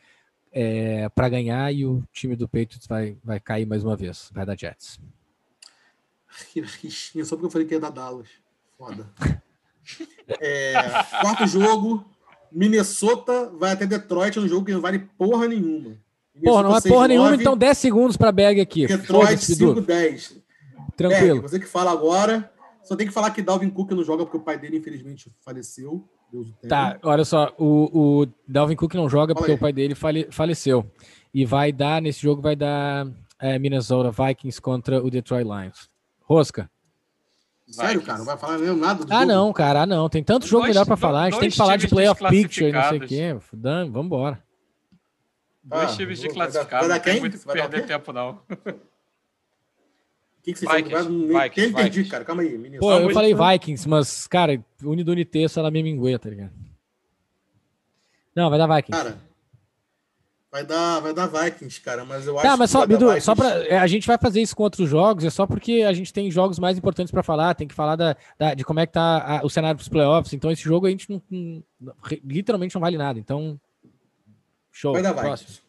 é, 0.51 1.07
para 1.09 1.29
ganhar 1.29 1.73
e 1.73 1.85
o 1.85 2.03
time 2.11 2.35
do 2.35 2.47
Patriots 2.47 2.87
vai, 2.87 3.17
vai 3.23 3.39
cair 3.39 3.65
mais 3.65 3.83
uma 3.83 3.95
vez, 3.95 4.29
vai 4.33 4.45
dar 4.45 4.57
Jets. 4.57 4.99
Rixinha, 6.81 7.25
só 7.25 7.35
porque 7.35 7.47
eu 7.47 7.51
falei 7.51 7.67
que 7.67 7.73
ia 7.73 7.79
dar 7.79 7.91
Dallas. 7.91 8.27
Foda. 8.77 9.07
É, 10.41 10.73
quarto 11.21 11.47
jogo, 11.47 12.05
Minnesota 12.51 13.49
vai 13.57 13.71
até 13.71 13.85
Detroit, 13.85 14.37
um 14.37 14.45
jogo 14.45 14.65
que 14.65 14.73
não 14.73 14.81
vale 14.81 14.99
porra 15.17 15.47
nenhuma. 15.47 15.95
Porra, 16.43 16.63
não 16.63 16.75
é 16.75 16.81
porra 16.81 17.07
nenhuma, 17.07 17.33
então 17.33 17.55
10 17.55 17.77
segundos 17.77 18.17
para 18.17 18.33
Berg 18.33 18.59
aqui. 18.59 18.85
Detroit 18.85 19.39
5-10. 19.39 20.33
Tranquilo. 20.97 21.35
Berg, 21.35 21.39
você 21.39 21.57
que 21.57 21.65
fala 21.65 21.91
agora, 21.91 22.51
só 22.87 22.95
tem 22.95 23.05
que 23.05 23.13
falar 23.13 23.31
que 23.31 23.41
Dalvin 23.41 23.69
Cook 23.69 23.91
não 23.91 24.03
joga 24.03 24.23
porque 24.23 24.37
o 24.37 24.41
pai 24.41 24.57
dele, 24.57 24.77
infelizmente, 24.77 25.29
faleceu. 25.41 26.07
Deus 26.31 26.47
tá, 26.67 26.97
olha 27.03 27.25
só, 27.25 27.53
o, 27.57 28.21
o 28.21 28.27
Dalvin 28.47 28.75
Cook 28.75 28.93
não 28.93 29.09
joga 29.09 29.35
porque 29.35 29.51
o 29.51 29.57
pai 29.57 29.73
dele 29.73 29.93
fale, 29.93 30.27
faleceu. 30.31 30.89
E 31.33 31.45
vai 31.45 31.71
dar, 31.73 32.01
nesse 32.01 32.21
jogo, 32.21 32.41
vai 32.41 32.55
dar 32.55 33.07
é, 33.39 33.59
Minnesota 33.59 34.09
Vikings 34.09 34.61
contra 34.61 35.03
o 35.03 35.09
Detroit 35.09 35.43
Lions. 35.43 35.89
Rosca. 36.21 36.69
Sério, 37.67 38.01
cara, 38.01 38.19
não 38.19 38.25
vai 38.25 38.37
falar 38.37 38.57
mesmo 38.57 38.77
nada 38.77 39.03
do 39.03 39.11
Ah, 39.11 39.19
jogo? 39.19 39.31
não, 39.33 39.51
cara, 39.53 39.81
ah, 39.81 39.85
não. 39.85 40.07
Tem 40.07 40.23
tanto 40.23 40.47
jogo 40.47 40.63
dois, 40.63 40.73
melhor 40.73 40.85
para 40.85 40.95
falar. 40.95 41.23
A 41.23 41.29
gente 41.29 41.39
tem 41.41 41.49
que 41.49 41.57
falar 41.57 41.75
de 41.75 41.89
playoff 41.89 42.23
picture, 42.29 42.71
não 42.71 42.83
sei 42.83 42.97
o 42.97 43.01
quê. 43.01 43.37
Dan, 43.51 43.91
vambora. 43.91 44.41
Dois 45.61 45.91
ah, 45.91 45.97
times 45.97 46.19
de 46.21 46.29
classificados. 46.29 46.87
Não 46.87 46.99
tem 46.99 47.19
muito 47.19 47.37
que 47.37 47.45
perder 47.45 47.85
tempo, 47.85 48.13
não. 48.13 48.39
que, 50.53 50.53
que 50.53 50.59
vocês 50.59 50.71
Vikings, 50.71 51.27
Vikings, 51.27 51.49
Quem 51.49 51.69
entendi, 51.69 52.05
cara? 52.05 52.23
Calma 52.23 52.41
aí, 52.41 52.57
menino. 52.57 52.79
Pô, 52.79 52.93
eu 52.93 53.09
falei 53.11 53.33
Vikings, 53.33 53.87
mas, 53.87 54.27
cara, 54.27 54.63
Unidunité 54.81 55.47
só 55.47 55.61
na 55.61 55.69
minha 55.69 55.83
mingueia, 55.83 56.17
tá 56.17 56.29
ligado? 56.29 56.51
Não, 58.35 58.49
vai 58.49 58.57
dar 58.57 58.67
Vikings. 58.67 59.03
Cara, 59.03 59.17
Vai 60.49 60.65
dar, 60.65 61.01
vai 61.01 61.13
dar 61.13 61.27
Vikings, 61.27 61.81
cara, 61.81 62.05
mas 62.05 62.25
eu 62.25 62.33
tá, 62.35 62.39
acho 62.39 62.49
tá, 62.49 62.57
mas 62.57 62.71
só, 62.71 62.87
Bidu, 62.87 63.21
só 63.21 63.35
pra, 63.35 63.67
é, 63.67 63.77
a 63.77 63.85
gente 63.85 64.07
vai 64.07 64.17
fazer 64.17 64.41
isso 64.41 64.55
com 64.55 64.63
outros 64.63 64.89
jogos, 64.89 65.25
é 65.25 65.29
só 65.29 65.45
porque 65.45 65.83
a 65.85 65.91
gente 65.91 66.13
tem 66.13 66.31
jogos 66.31 66.57
mais 66.57 66.77
importantes 66.77 67.11
para 67.11 67.21
falar, 67.21 67.53
tem 67.53 67.67
que 67.67 67.75
falar 67.75 67.97
da, 67.97 68.15
da, 68.39 68.53
de 68.53 68.63
como 68.63 68.79
é 68.79 68.87
que 68.87 68.93
tá 68.93 69.39
a, 69.39 69.45
o 69.45 69.49
cenário 69.49 69.77
dos 69.77 69.89
playoffs, 69.89 70.31
então 70.31 70.49
esse 70.49 70.63
jogo 70.63 70.87
a 70.87 70.89
gente 70.89 71.09
não, 71.09 71.21
não, 71.29 71.93
literalmente 72.23 72.73
não 72.73 72.79
vale 72.79 72.97
nada, 72.97 73.19
então 73.19 73.59
show. 74.71 74.93
Vai 74.93 75.01
dar 75.01 75.11
Vikings. 75.11 75.66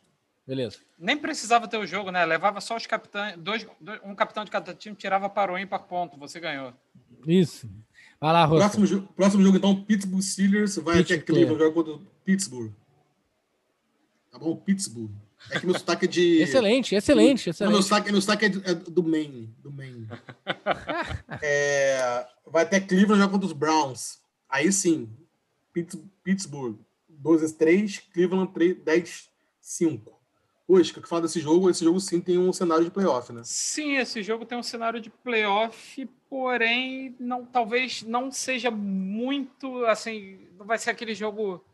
Beleza. 0.48 0.78
Nem 0.98 1.14
precisava 1.14 1.68
ter 1.68 1.76
o 1.76 1.86
jogo, 1.86 2.10
né? 2.10 2.24
Levava 2.24 2.58
só 2.62 2.74
os 2.74 2.86
capitães, 2.86 3.36
dois, 3.36 3.66
dois 3.78 4.00
um 4.02 4.14
capitão 4.14 4.46
de 4.46 4.50
cada 4.50 4.72
time, 4.72 4.96
tirava 4.96 5.28
para 5.28 5.52
o 5.52 5.58
ímpar 5.58 5.80
ponto, 5.80 6.16
você 6.16 6.40
ganhou. 6.40 6.72
Isso. 7.26 7.68
Vai 8.18 8.32
lá, 8.32 8.46
Rosco. 8.46 8.78
Próximo, 8.78 9.08
próximo 9.08 9.42
jogo, 9.42 9.58
então, 9.58 9.84
Pittsburgh 9.84 10.22
Steelers 10.22 10.76
vai 10.76 10.96
Pittsburgh. 10.96 11.20
até 11.20 11.32
Cleveland, 11.32 11.58
joga 11.58 11.74
contra 11.74 12.06
Pittsburgh. 12.24 12.72
Tá 14.30 14.38
bom? 14.38 14.56
Pittsburgh. 14.56 15.10
É 15.50 15.60
que 15.60 15.66
meu 15.66 15.78
sotaque 15.78 16.06
é 16.06 16.08
de. 16.08 16.40
Excelente, 16.40 16.94
excelente, 16.96 17.50
excelente. 17.50 17.72
Meu 17.74 17.82
sotaque, 17.82 18.10
meu 18.10 18.20
sotaque 18.22 18.46
é, 18.46 18.70
é 18.70 18.74
do 18.74 19.02
Maine. 19.02 19.54
Do 19.62 19.70
Maine. 19.70 20.08
é, 21.42 22.26
vai 22.46 22.62
até 22.62 22.80
Cleveland 22.80 23.20
jogar 23.20 23.30
contra 23.30 23.46
os 23.46 23.52
Browns. 23.52 24.18
Aí 24.48 24.72
sim. 24.72 25.10
Pittsburgh 26.24 26.78
12-3, 27.22 28.02
Cleveland 28.14 28.50
10-5. 28.50 30.17
Hoje, 30.70 30.92
que 30.92 31.00
fala 31.08 31.22
desse 31.22 31.40
jogo, 31.40 31.70
esse 31.70 31.82
jogo 31.82 31.98
sim 31.98 32.20
tem 32.20 32.36
um 32.36 32.52
cenário 32.52 32.84
de 32.84 32.90
playoff, 32.90 33.32
né? 33.32 33.40
Sim, 33.42 33.96
esse 33.96 34.22
jogo 34.22 34.44
tem 34.44 34.58
um 34.58 34.62
cenário 34.62 35.00
de 35.00 35.08
playoff, 35.08 36.04
porém, 36.28 37.16
não, 37.18 37.46
talvez 37.46 38.02
não 38.02 38.30
seja 38.30 38.70
muito 38.70 39.86
assim. 39.86 40.46
Não 40.58 40.66
vai 40.66 40.76
ser 40.76 40.90
aquele 40.90 41.14
jogo 41.14 41.64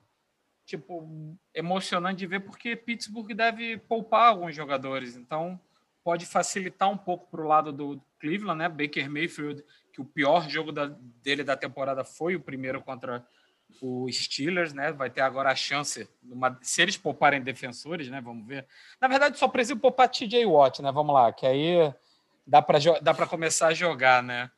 tipo, 0.64 1.36
emocionante 1.52 2.20
de 2.20 2.26
ver, 2.28 2.40
porque 2.40 2.76
Pittsburgh 2.76 3.32
deve 3.34 3.78
poupar 3.78 4.28
alguns 4.28 4.54
jogadores, 4.54 5.16
então 5.16 5.60
pode 6.04 6.24
facilitar 6.24 6.88
um 6.88 6.96
pouco 6.96 7.26
para 7.28 7.42
o 7.42 7.48
lado 7.48 7.72
do 7.72 8.00
Cleveland, 8.20 8.58
né? 8.58 8.68
Baker 8.68 9.10
Mayfield, 9.10 9.64
que 9.92 10.00
o 10.00 10.04
pior 10.04 10.48
jogo 10.48 10.70
da, 10.70 10.86
dele 11.20 11.42
da 11.42 11.56
temporada 11.56 12.04
foi 12.04 12.36
o 12.36 12.40
primeiro 12.40 12.80
contra 12.80 13.26
o 13.80 14.10
Steelers, 14.10 14.72
né? 14.72 14.92
Vai 14.92 15.10
ter 15.10 15.20
agora 15.20 15.50
a 15.50 15.54
chance, 15.54 16.08
uma, 16.22 16.58
se 16.62 16.82
eles 16.82 16.96
pouparem 16.96 17.42
defensores, 17.42 18.08
né? 18.08 18.20
Vamos 18.20 18.46
ver. 18.46 18.66
Na 19.00 19.08
verdade, 19.08 19.38
só 19.38 19.48
precisa 19.48 19.78
poupar 19.78 20.08
TJ 20.08 20.46
Watt, 20.46 20.80
né? 20.80 20.90
Vamos 20.92 21.14
lá, 21.14 21.32
que 21.32 21.46
aí 21.46 21.92
dá 22.46 22.62
para 22.62 22.78
dá 23.00 23.14
para 23.14 23.26
começar 23.26 23.68
a 23.68 23.74
jogar, 23.74 24.22
né? 24.22 24.50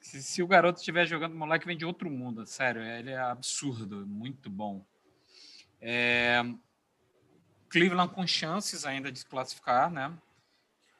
Se, 0.00 0.22
se 0.22 0.42
o 0.42 0.46
garoto 0.46 0.78
estiver 0.78 1.06
jogando, 1.06 1.32
o 1.32 1.38
moleque 1.38 1.66
vem 1.66 1.76
de 1.76 1.84
outro 1.84 2.10
mundo, 2.10 2.46
sério, 2.46 2.82
ele 2.82 3.10
é 3.10 3.18
absurdo, 3.18 4.06
muito 4.06 4.48
bom. 4.48 4.84
É, 5.80 6.42
Cleveland 7.68 8.12
com 8.12 8.26
chances 8.26 8.84
ainda 8.84 9.12
de 9.12 9.18
se 9.18 9.26
classificar, 9.26 9.90
né? 9.90 10.12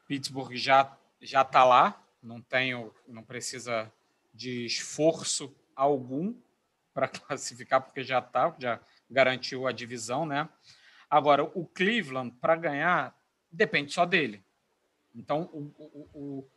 Pittsburgh 0.07 0.55
já 0.55 0.95
já 1.21 1.41
está 1.41 1.65
lá, 1.65 2.01
não 2.23 2.41
tem, 2.41 2.71
não 3.07 3.23
precisa 3.23 3.91
de 4.33 4.65
esforço 4.65 5.53
algum 5.75 6.33
para 6.93 7.07
classificar 7.09 7.81
porque 7.81 8.03
já 8.03 8.19
está, 8.19 8.55
já 8.59 8.79
garantiu 9.09 9.67
a 9.67 9.71
divisão, 9.71 10.25
né? 10.25 10.47
Agora 11.09 11.43
o 11.43 11.65
Cleveland 11.65 12.35
para 12.39 12.55
ganhar 12.55 13.15
depende 13.51 13.91
só 13.91 14.05
dele. 14.05 14.43
Então 15.15 15.49
o, 15.51 15.73
o, 15.77 16.47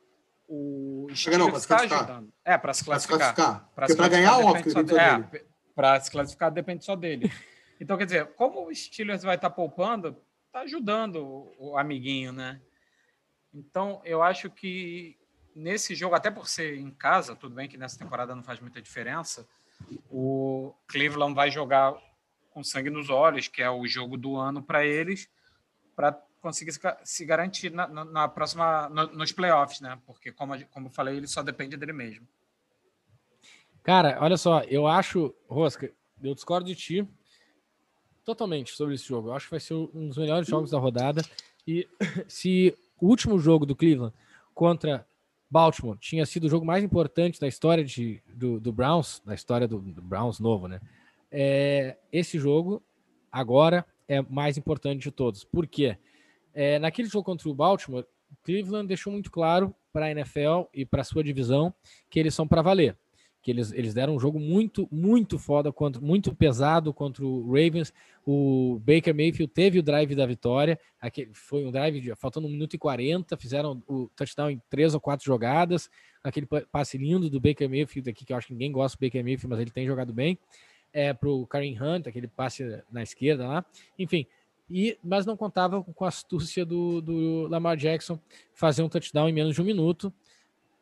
o, 0.48 1.06
o 1.06 1.14
Steelers 1.14 1.58
está 1.58 1.80
ajudando. 1.80 2.32
É 2.44 2.58
para 2.58 2.74
se 2.74 2.84
classificar. 2.84 3.70
Para 3.74 4.08
ganhar, 4.08 4.38
óbvio. 4.38 4.72
É, 4.98 5.44
para 5.74 6.00
se 6.00 6.10
classificar 6.10 6.50
depende 6.50 6.84
só 6.84 6.94
dele. 6.94 7.32
Então, 7.80 7.96
quer 7.98 8.04
dizer, 8.04 8.26
como 8.34 8.68
o 8.68 8.74
Steelers 8.74 9.22
vai 9.24 9.34
estar 9.34 9.50
poupando, 9.50 10.16
está 10.46 10.60
ajudando 10.60 11.52
o 11.58 11.76
amiguinho, 11.76 12.32
né? 12.32 12.60
Então, 13.52 14.00
eu 14.04 14.22
acho 14.22 14.48
que 14.50 15.18
nesse 15.54 15.94
jogo, 15.94 16.14
até 16.14 16.30
por 16.30 16.48
ser 16.48 16.78
em 16.78 16.90
casa, 16.90 17.34
tudo 17.34 17.54
bem 17.54 17.68
que 17.68 17.76
nessa 17.76 17.98
temporada 17.98 18.34
não 18.34 18.42
faz 18.42 18.60
muita 18.60 18.80
diferença, 18.80 19.48
o 20.10 20.74
Cleveland 20.86 21.34
vai 21.34 21.50
jogar 21.50 21.94
com 22.50 22.62
sangue 22.62 22.90
nos 22.90 23.10
olhos, 23.10 23.48
que 23.48 23.62
é 23.62 23.70
o 23.70 23.86
jogo 23.86 24.16
do 24.16 24.36
ano 24.36 24.62
para 24.62 24.84
eles, 24.84 25.28
para 25.96 26.12
conseguir 26.40 26.72
se 27.04 27.24
garantir 27.24 27.70
na, 27.70 27.86
na, 27.86 28.28
próxima, 28.28 28.88
no, 28.88 29.06
nos 29.08 29.32
playoffs, 29.32 29.80
né? 29.80 29.98
Porque, 30.04 30.32
como, 30.32 30.52
como 30.66 30.88
eu 30.88 30.90
falei, 30.90 31.16
ele 31.16 31.26
só 31.26 31.42
depende 31.42 31.76
dele 31.76 31.92
mesmo. 31.92 32.26
Cara, 33.82 34.18
olha 34.20 34.36
só, 34.36 34.60
eu 34.64 34.86
acho, 34.86 35.34
Rosca, 35.48 35.90
eu 36.22 36.34
discordo 36.34 36.66
de 36.66 36.74
ti 36.74 37.08
totalmente 38.24 38.72
sobre 38.72 38.94
esse 38.94 39.04
jogo. 39.04 39.28
Eu 39.28 39.34
acho 39.34 39.46
que 39.46 39.52
vai 39.52 39.60
ser 39.60 39.74
um 39.74 40.08
dos 40.08 40.18
melhores 40.18 40.46
jogos 40.46 40.70
da 40.70 40.78
rodada. 40.78 41.22
E 41.66 41.88
se 42.28 42.76
o 43.00 43.08
último 43.08 43.38
jogo 43.38 43.66
do 43.66 43.74
Cleveland 43.74 44.14
contra 44.54 45.06
Baltimore 45.52 45.98
tinha 45.98 46.24
sido 46.24 46.44
o 46.44 46.48
jogo 46.48 46.64
mais 46.64 46.82
importante 46.82 47.38
da 47.38 47.46
história 47.46 47.84
de, 47.84 48.22
do, 48.34 48.58
do 48.58 48.72
Browns, 48.72 49.20
da 49.22 49.34
história 49.34 49.68
do, 49.68 49.80
do 49.80 50.00
Browns 50.00 50.40
novo, 50.40 50.66
né? 50.66 50.80
É, 51.30 51.98
esse 52.10 52.38
jogo 52.38 52.82
agora 53.30 53.84
é 54.08 54.22
mais 54.22 54.56
importante 54.56 55.02
de 55.02 55.10
todos. 55.10 55.44
Por 55.44 55.66
quê? 55.66 55.98
É, 56.54 56.78
naquele 56.78 57.06
jogo 57.06 57.24
contra 57.24 57.50
o 57.50 57.54
Baltimore, 57.54 58.06
Cleveland 58.42 58.88
deixou 58.88 59.12
muito 59.12 59.30
claro 59.30 59.74
para 59.92 60.06
a 60.06 60.10
NFL 60.10 60.70
e 60.72 60.86
para 60.86 61.04
sua 61.04 61.22
divisão 61.22 61.74
que 62.08 62.18
eles 62.18 62.34
são 62.34 62.48
para 62.48 62.62
valer 62.62 62.96
que 63.42 63.50
eles, 63.50 63.72
eles 63.72 63.92
deram 63.92 64.14
um 64.14 64.20
jogo 64.20 64.38
muito, 64.38 64.88
muito 64.90 65.38
foda, 65.38 65.72
contra, 65.72 66.00
muito 66.00 66.32
pesado 66.34 66.94
contra 66.94 67.24
o 67.26 67.44
Ravens. 67.46 67.92
O 68.24 68.80
Baker 68.86 69.12
Mayfield 69.12 69.52
teve 69.52 69.80
o 69.80 69.82
drive 69.82 70.14
da 70.14 70.24
vitória, 70.24 70.78
aquele, 71.00 71.34
foi 71.34 71.66
um 71.66 71.72
drive 71.72 72.00
de, 72.00 72.14
faltando 72.14 72.46
1 72.46 72.50
minuto 72.50 72.74
e 72.74 72.78
40, 72.78 73.36
fizeram 73.36 73.82
o 73.88 74.08
touchdown 74.14 74.50
em 74.50 74.62
três 74.70 74.94
ou 74.94 75.00
quatro 75.00 75.26
jogadas, 75.26 75.90
aquele 76.22 76.46
passe 76.70 76.96
lindo 76.96 77.28
do 77.28 77.40
Baker 77.40 77.68
Mayfield 77.68 78.08
aqui, 78.08 78.24
que 78.24 78.32
eu 78.32 78.36
acho 78.36 78.46
que 78.46 78.52
ninguém 78.52 78.70
gosta 78.70 78.96
do 78.96 79.00
Baker 79.00 79.24
Mayfield, 79.24 79.48
mas 79.48 79.60
ele 79.60 79.72
tem 79.72 79.86
jogado 79.86 80.12
bem, 80.12 80.38
é, 80.92 81.12
para 81.12 81.28
o 81.28 81.44
Kareem 81.46 81.76
Hunt, 81.82 82.06
aquele 82.06 82.28
passe 82.28 82.80
na 82.92 83.02
esquerda 83.02 83.48
lá, 83.48 83.64
enfim, 83.98 84.24
e, 84.70 84.96
mas 85.02 85.26
não 85.26 85.36
contava 85.36 85.82
com 85.82 86.04
a 86.04 86.08
astúcia 86.08 86.64
do, 86.64 87.00
do 87.00 87.48
Lamar 87.48 87.76
Jackson 87.76 88.18
fazer 88.54 88.82
um 88.82 88.88
touchdown 88.88 89.28
em 89.28 89.32
menos 89.32 89.54
de 89.54 89.60
um 89.60 89.64
minuto, 89.64 90.12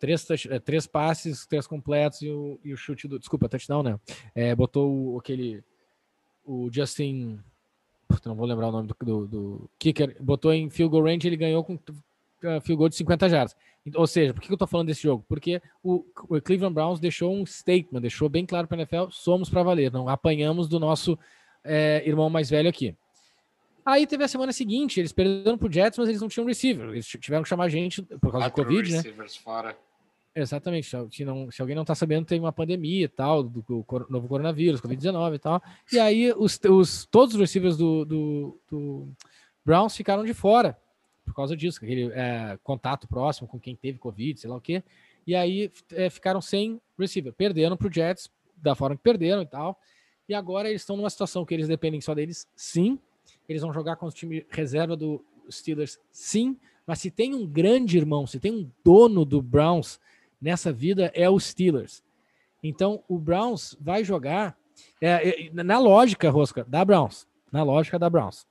três, 0.01 0.27
eh, 0.47 0.59
três 0.59 0.87
passes, 0.87 1.47
três 1.47 1.67
completos 1.67 2.23
e 2.23 2.31
o, 2.31 2.59
e 2.65 2.73
o 2.73 2.77
chute 2.77 3.07
do. 3.07 3.19
Desculpa, 3.19 3.49
touchdown, 3.49 3.83
né? 3.83 4.01
É, 4.35 4.55
botou 4.55 5.15
o, 5.15 5.19
aquele. 5.19 5.63
O 6.45 6.69
Justin. 6.73 7.39
Não 8.25 8.35
vou 8.35 8.47
lembrar 8.47 8.69
o 8.69 8.73
nome 8.73 8.89
do, 8.89 8.97
do, 9.05 9.27
do 9.27 9.71
kicker. 9.79 10.17
Botou 10.21 10.53
em 10.53 10.69
field 10.69 10.91
goal 10.91 11.05
range 11.05 11.29
ele 11.29 11.37
ganhou 11.37 11.63
com 11.63 11.75
uh, 11.75 12.61
field 12.61 12.77
goal 12.77 12.89
de 12.89 12.97
50 12.97 13.29
jardas. 13.29 13.57
Ou 13.95 14.07
seja, 14.07 14.35
por 14.35 14.43
que 14.43 14.53
eu 14.53 14.57
tô 14.57 14.67
falando 14.67 14.89
desse 14.89 15.03
jogo? 15.03 15.25
Porque 15.29 15.63
o, 15.83 16.05
o 16.29 16.41
Cleveland 16.41 16.75
Browns 16.75 16.99
deixou 16.99 17.33
um 17.33 17.47
statement, 17.47 18.01
deixou 18.01 18.29
bem 18.29 18.45
claro 18.45 18.67
para 18.67 18.79
a 18.79 18.81
NFL: 18.81 19.11
somos 19.11 19.49
para 19.49 19.63
valer, 19.63 19.93
não 19.93 20.09
apanhamos 20.09 20.69
do 20.69 20.81
nosso 20.81 21.17
é, 21.63 22.03
irmão 22.05 22.29
mais 22.29 22.51
velho 22.51 22.69
aqui. 22.69 22.97
Aí 23.85 24.07
teve 24.07 24.23
a 24.25 24.29
semana 24.29 24.53
seguinte, 24.53 25.01
eles 25.01 25.13
perderam 25.13 25.57
pro 25.57 25.73
Jets, 25.73 25.99
mas 25.99 26.09
eles 26.09 26.21
não 26.21 26.29
tinham 26.29 26.47
receiver. 26.47 26.91
Eles 26.91 27.07
tiveram 27.07 27.43
que 27.43 27.49
chamar 27.49 27.69
gente 27.69 28.03
por 28.03 28.31
causa 28.31 28.51
Quatro 28.51 28.65
do 28.65 28.69
Covid, 28.69 28.93
né? 28.93 29.03
Fora. 29.43 29.77
Exatamente. 30.35 30.89
Se, 31.11 31.25
não, 31.25 31.51
se 31.51 31.61
alguém 31.61 31.75
não 31.75 31.83
está 31.83 31.95
sabendo, 31.95 32.27
tem 32.27 32.39
uma 32.39 32.53
pandemia 32.53 33.05
e 33.05 33.09
tal, 33.09 33.43
do, 33.43 33.63
do, 33.63 33.85
do 33.85 34.07
novo 34.09 34.29
coronavírus, 34.29 34.81
Covid-19 34.81 35.35
e 35.35 35.39
tal. 35.39 35.63
E 35.93 35.99
aí 35.99 36.33
os, 36.37 36.59
os, 36.69 37.05
todos 37.07 37.35
os 37.35 37.41
receivers 37.41 37.77
do, 37.77 38.05
do, 38.05 38.61
do, 38.71 39.09
Browns 39.65 39.97
ficaram 39.97 40.25
de 40.25 40.33
fora 40.33 40.79
por 41.25 41.35
causa 41.35 41.57
disso, 41.57 41.79
aquele 41.83 42.11
é, 42.13 42.59
contato 42.63 43.07
próximo 43.07 43.47
com 43.47 43.59
quem 43.59 43.77
teve 43.77 43.99
Covid, 43.99 44.41
sei 44.41 44.51
lá 44.51 44.57
o 44.57 44.61
quê. 44.61 44.83
E 45.27 45.35
aí 45.35 45.71
é, 45.93 46.11
ficaram 46.11 46.41
sem 46.41 46.81
receiver. 46.99 47.33
Perderam 47.33 47.77
para 47.77 47.87
o 47.87 47.93
Jets, 47.93 48.31
da 48.57 48.75
forma 48.75 48.97
que 48.97 49.03
perderam 49.03 49.43
e 49.43 49.47
tal. 49.47 49.79
E 50.29 50.35
agora 50.35 50.69
eles 50.69 50.83
estão 50.83 50.97
numa 50.97 51.11
situação 51.11 51.45
que 51.45 51.55
eles 51.55 51.69
dependem 51.69 52.01
só 52.01 52.15
deles, 52.15 52.49
sim. 52.55 52.99
Eles 53.49 53.63
vão 53.63 53.73
jogar 53.73 53.97
com 53.97 54.07
o 54.07 54.11
time 54.11 54.47
reserva 54.49 54.97
do 54.97 55.25
Steelers, 55.51 55.99
sim. 56.11 56.57
Mas 56.87 57.01
se 57.01 57.11
tem 57.11 57.35
um 57.35 57.47
grande 57.47 57.97
irmão, 57.97 58.27
se 58.27 58.41
tem 58.41 58.53
um 58.53 58.71
dono 58.85 59.25
do 59.25 59.41
Browns 59.41 60.01
nessa 60.41 60.73
vida 60.73 61.11
é 61.15 61.29
o 61.29 61.39
Steelers. 61.39 62.03
Então, 62.63 63.03
o 63.09 63.19
Browns 63.19 63.77
vai 63.81 64.05
jogar 64.05 64.57
é, 65.01 65.47
é, 65.47 65.51
na 65.53 65.79
lógica, 65.79 66.31
Rosca, 66.31 66.65
da 66.65 66.85
Browns. 66.85 67.27
Na 67.51 67.63
lógica 67.63 67.99
da 67.99 68.09
Browns. 68.09 68.47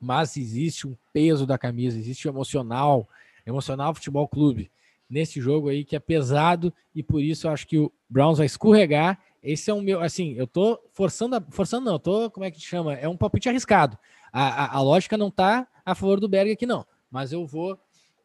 Mas 0.00 0.36
existe 0.36 0.86
um 0.86 0.96
peso 1.12 1.46
da 1.46 1.56
camisa, 1.56 1.98
existe 1.98 2.28
um 2.28 2.30
emocional, 2.30 3.08
emocional 3.46 3.94
futebol 3.94 4.28
clube 4.28 4.70
nesse 5.08 5.40
jogo 5.40 5.68
aí 5.68 5.84
que 5.84 5.94
é 5.94 6.00
pesado 6.00 6.74
e 6.94 7.02
por 7.02 7.22
isso 7.22 7.46
eu 7.46 7.52
acho 7.52 7.66
que 7.66 7.78
o 7.78 7.92
Browns 8.08 8.38
vai 8.38 8.46
escorregar. 8.46 9.20
Esse 9.42 9.70
é 9.70 9.74
o 9.74 9.80
meu, 9.80 10.00
assim, 10.00 10.32
eu 10.32 10.46
tô 10.46 10.80
forçando, 10.92 11.36
a, 11.36 11.40
forçando 11.50 11.86
não, 11.86 11.92
eu 11.94 11.98
tô, 11.98 12.30
como 12.30 12.44
é 12.44 12.50
que 12.50 12.60
chama? 12.60 12.94
É 12.94 13.08
um 13.08 13.16
palpite 13.16 13.48
arriscado. 13.48 13.96
A, 14.32 14.64
a, 14.64 14.76
a 14.76 14.82
lógica 14.82 15.16
não 15.16 15.30
tá 15.30 15.66
a 15.84 15.94
favor 15.94 16.18
do 16.18 16.28
Berg 16.28 16.50
aqui 16.50 16.66
não, 16.66 16.84
mas 17.10 17.32
eu 17.32 17.46
vou 17.46 17.78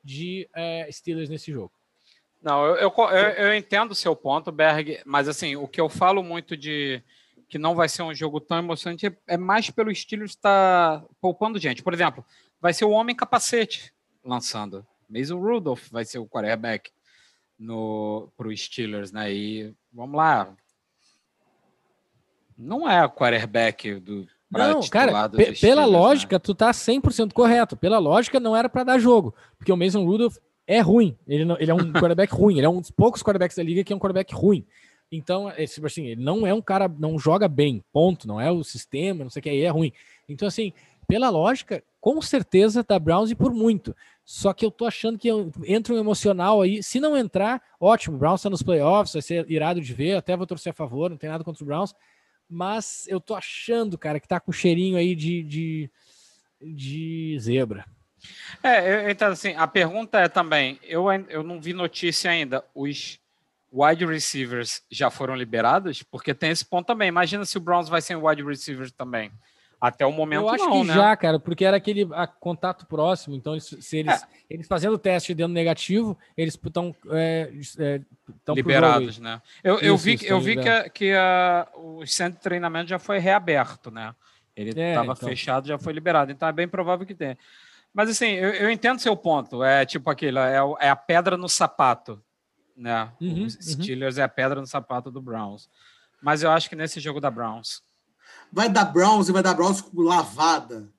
de 0.04 0.50
é, 0.54 0.90
Steelers 0.92 1.30
nesse 1.30 1.52
jogo. 1.52 1.72
Não, 2.42 2.66
eu, 2.66 2.76
eu, 2.76 2.94
eu, 2.98 3.30
eu 3.46 3.56
entendo 3.56 3.92
o 3.92 3.96
seu 3.96 4.16
ponto, 4.16 4.52
Berg, 4.52 5.00
mas 5.06 5.28
assim, 5.28 5.56
o 5.56 5.68
que 5.68 5.80
eu 5.80 5.88
falo 5.88 6.24
muito 6.24 6.58
de 6.58 7.04
que 7.48 7.60
não 7.60 7.76
vai 7.76 7.90
ser 7.90 8.02
um 8.02 8.14
jogo 8.14 8.40
tão 8.40 8.58
emocionante 8.58 9.08
é, 9.08 9.18
é 9.28 9.38
mais 9.38 9.70
pelo 9.70 9.92
estilo 9.92 10.24
de 10.24 10.32
estar 10.32 11.04
poupando 11.20 11.60
gente. 11.60 11.84
Por 11.84 11.94
exemplo, 11.94 12.26
vai 12.62 12.74
ser 12.74 12.86
o 12.86 12.92
Homem 12.92 13.16
Capacete 13.16 13.94
lançando. 14.24 14.86
Mason 15.10 15.38
Rudolph 15.38 15.90
vai 15.92 16.06
ser 16.06 16.18
o 16.18 16.26
quarterback 16.26 16.90
no 17.60 18.30
pro 18.38 18.56
Steelers, 18.56 19.12
né? 19.12 19.32
E 19.34 19.76
vamos 19.92 20.16
lá. 20.16 20.56
Não 22.58 22.90
é 22.90 23.04
o 23.04 23.10
quarterback 23.10 24.00
do 24.00 24.28
não, 24.50 24.82
cara, 24.88 25.30
pela 25.60 25.82
né? 25.82 25.88
lógica, 25.88 26.36
né? 26.36 26.40
tu 26.40 26.54
tá 26.54 26.72
100% 26.72 27.32
correto. 27.32 27.78
Pela 27.78 28.00
lógica, 28.00 28.40
não 28.40 28.56
era 28.56 28.68
para 28.68 28.84
dar 28.84 29.00
jogo, 29.00 29.34
porque 29.58 29.72
o 29.72 29.78
Mason 29.78 30.04
Rudolph 30.04 30.38
é 30.72 30.80
ruim. 30.80 31.18
Ele, 31.28 31.44
não, 31.44 31.58
ele 31.60 31.70
é 31.70 31.74
um 31.74 31.92
quarterback 31.92 32.34
ruim. 32.34 32.58
Ele 32.58 32.66
é 32.66 32.70
um 32.70 32.80
dos 32.80 32.92
poucos 32.92 33.22
quarterbacks 33.22 33.58
da 33.58 33.64
liga 33.64 33.84
que 33.84 33.92
é 33.92 33.96
um 33.96 34.00
quarterback 34.00 34.34
ruim. 34.34 34.66
Então, 35.12 35.50
é, 35.50 35.66
tipo 35.66 35.86
assim, 35.86 36.06
ele 36.08 36.24
não 36.24 36.48
é 36.48 36.54
um 36.54 36.62
cara, 36.62 36.88
não 36.88 37.20
joga 37.20 37.50
bem, 37.50 37.84
ponto. 37.92 38.26
Não 38.26 38.40
é 38.40 38.50
o 38.50 38.64
sistema, 38.64 39.26
não 39.26 39.30
sei 39.30 39.42
o 39.42 39.44
que, 39.44 39.50
aí 39.50 39.62
é 39.62 39.70
ruim. 39.70 39.92
Então, 40.30 40.48
assim, 40.48 40.72
pela 41.06 41.30
lógica, 41.30 41.84
com 42.00 42.22
certeza 42.22 42.86
tá 42.86 42.98
Browns 42.98 43.30
e 43.30 43.36
por 43.36 43.54
muito. 43.54 43.94
Só 44.24 44.54
que 44.54 44.66
eu 44.66 44.72
tô 44.72 44.86
achando 44.86 45.18
que 45.18 45.28
entra 45.66 45.94
um 45.94 45.98
emocional 45.98 46.62
aí. 46.62 46.82
Se 46.82 47.02
não 47.02 47.18
entrar, 47.18 47.62
ótimo. 47.78 48.18
Browns 48.18 48.42
tá 48.42 48.50
nos 48.50 48.64
playoffs, 48.64 49.12
vai 49.12 49.22
ser 49.22 49.52
irado 49.52 49.82
de 49.82 49.94
ver. 49.94 50.16
Até 50.16 50.38
vou 50.38 50.48
torcer 50.48 50.72
a 50.72 50.74
favor, 50.74 51.10
não 51.10 51.18
tem 51.18 51.30
nada 51.30 51.44
contra 51.44 51.62
o 51.62 51.68
Browns. 51.68 51.94
Mas 52.50 53.06
eu 53.10 53.20
tô 53.20 53.36
achando, 53.36 53.98
cara, 53.98 54.22
que 54.22 54.28
tá 54.28 54.40
com 54.40 54.54
cheirinho 54.54 54.96
aí 54.96 55.16
de, 55.16 55.44
de, 55.44 55.90
de 56.62 57.38
zebra. 57.40 57.86
É, 58.64 59.10
então 59.10 59.30
assim, 59.30 59.56
a 59.56 59.68
pergunta 59.68 60.20
é 60.20 60.28
também, 60.28 60.80
eu, 60.84 61.12
eu 61.30 61.44
não 61.44 61.60
vi 61.60 61.74
notícia 61.74 62.32
ainda, 62.32 62.64
os 62.76 63.20
wide 63.72 64.06
receivers 64.06 64.82
já 64.92 65.10
foram 65.10 65.36
liberados? 65.36 66.04
Porque 66.04 66.34
tem 66.34 66.52
esse 66.52 66.66
ponto 66.66 66.88
também. 66.88 67.08
Imagina 67.08 67.46
se 67.46 67.58
o 67.58 67.62
Browns 67.62 67.88
vai 67.88 68.02
ser 68.02 68.16
wide 68.16 68.44
receiver 68.44 68.92
também. 68.92 69.32
Até 69.80 70.06
o 70.06 70.12
momento, 70.12 70.42
Eu 70.44 70.50
acho 70.50 70.66
não, 70.66 70.82
que 70.82 70.88
né? 70.90 70.94
já, 70.94 71.16
cara, 71.18 71.40
porque 71.40 71.66
era 71.66 71.78
aquele 71.78 72.08
a, 72.14 72.28
contato 72.28 72.86
próximo. 72.86 73.36
Então, 73.36 73.54
eles, 73.54 73.76
se 73.80 73.98
eles, 73.98 74.22
é. 74.22 74.28
eles 74.48 74.68
fazendo 74.68 74.94
o 74.94 74.98
teste 74.98 75.34
dando 75.34 75.54
negativo, 75.54 76.16
eles 76.38 76.54
estão 76.54 76.96
é, 77.10 77.52
é, 77.80 78.02
liberados, 78.54 79.18
né? 79.18 79.42
Eu, 79.64 79.78
isso, 79.78 79.86
eu 79.86 79.98
vi, 79.98 80.20
eu 80.22 80.40
vi 80.40 80.56
que, 80.56 80.70
a, 80.70 80.88
que 80.88 81.14
a, 81.14 81.68
o 81.74 82.06
centro 82.06 82.38
de 82.38 82.44
treinamento 82.44 82.90
já 82.90 83.00
foi 83.00 83.18
reaberto, 83.18 83.90
né? 83.90 84.14
Ele 84.56 84.70
estava 84.70 85.14
é, 85.14 85.16
então. 85.16 85.30
fechado, 85.30 85.68
já 85.68 85.80
foi 85.80 85.94
liberado. 85.94 86.32
Então, 86.32 86.48
é 86.48 86.52
bem 86.52 86.68
provável 86.68 87.08
que 87.08 87.16
tenha. 87.16 87.36
Mas 87.94 88.10
assim, 88.10 88.30
eu, 88.32 88.50
eu 88.54 88.72
entendo 88.72 89.00
seu 89.00 89.16
ponto. 89.16 89.64
É 89.64 89.86
tipo 89.86 90.10
aquilo, 90.10 90.40
é, 90.40 90.58
é 90.80 90.90
a 90.90 90.96
pedra 90.96 91.38
no 91.38 91.50
sapato. 91.50 92.22
Né? 92.76 93.12
Uhum, 93.20 93.46
Os 93.46 93.56
uhum. 93.56 93.62
Steelers 93.62 94.16
uhum. 94.16 94.22
é 94.22 94.26
a 94.26 94.30
pedra 94.30 94.60
no 94.60 94.68
sapato 94.68 95.12
do 95.12 95.22
Browns. 95.22 95.70
Mas 96.22 96.44
eu 96.44 96.52
acho 96.52 96.70
que 96.70 96.76
nesse 96.76 97.00
jogo 97.00 97.20
da 97.20 97.30
Browns. 97.30 97.84
Vai 98.52 98.70
dar 98.70 98.86
Browns 98.86 99.30
e 99.30 99.32
vai 99.32 99.44
dar 99.44 99.54
Browns 99.54 99.82
com 99.82 100.02
lavada. 100.02 100.90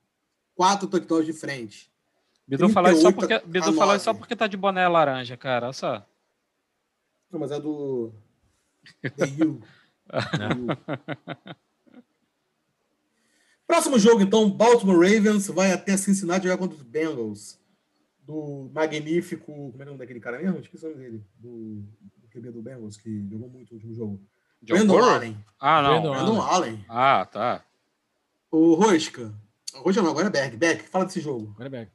Quatro 0.55 0.87
touchdowns 0.87 1.25
de 1.25 1.33
frente. 1.33 1.91
Bidu 2.47 2.69
falou 2.69 2.91
isso 2.91 3.01
só 3.01 3.11
porque, 3.11 3.39
Bidu 3.45 3.73
falou 3.73 3.99
só 3.99 4.13
porque 4.13 4.35
tá 4.35 4.47
de 4.47 4.57
boné 4.57 4.87
laranja, 4.87 5.37
cara. 5.37 5.67
Olha 5.67 5.73
só. 5.73 6.05
Não, 7.31 7.39
mas 7.39 7.51
é 7.51 7.59
do. 7.59 8.13
The 9.01 9.45
U. 9.45 9.61
Próximo 13.67 13.97
jogo, 13.97 14.21
então, 14.21 14.49
Baltimore 14.49 14.95
Ravens 14.97 15.47
vai 15.47 15.71
até 15.71 15.95
Cincinnati 15.97 16.43
jogar 16.43 16.57
contra 16.57 16.77
os 16.77 16.83
Bengals. 16.83 17.59
Do 18.19 18.69
magnífico. 18.73 19.71
Como 19.71 19.81
é 19.81 19.83
o 19.83 19.85
nome 19.85 19.97
daquele 19.97 20.19
cara 20.19 20.37
mesmo? 20.39 20.59
Esqueci 20.59 20.85
o 20.85 20.89
nome 20.89 21.03
dele. 21.03 21.23
Do, 21.37 21.83
do 22.17 22.27
QB 22.31 22.51
do 22.51 22.61
Bengals, 22.61 22.97
que 22.97 23.27
jogou 23.29 23.49
muito 23.49 23.71
no 23.71 23.75
último 23.75 23.93
jogo. 23.93 24.21
John 24.61 24.75
Brandon 24.75 24.93
Burrow? 24.93 25.09
Allen. 25.09 25.45
Ah, 25.59 25.81
não. 25.81 26.01
Brandon, 26.01 26.11
Brandon 26.11 26.41
Allen. 26.41 26.85
Ah, 26.87 27.27
tá. 27.29 27.65
O 28.49 28.75
Rosca. 28.75 29.33
Rosca 29.73 30.01
não, 30.01 30.11
agora 30.11 30.27
é 30.27 30.29
Berg. 30.29 30.55
Berg, 30.55 30.83
fala 30.83 31.05
desse 31.05 31.19
jogo. 31.19 31.51
Agora 31.55 31.67
é 31.67 31.69
Berg. 31.69 31.91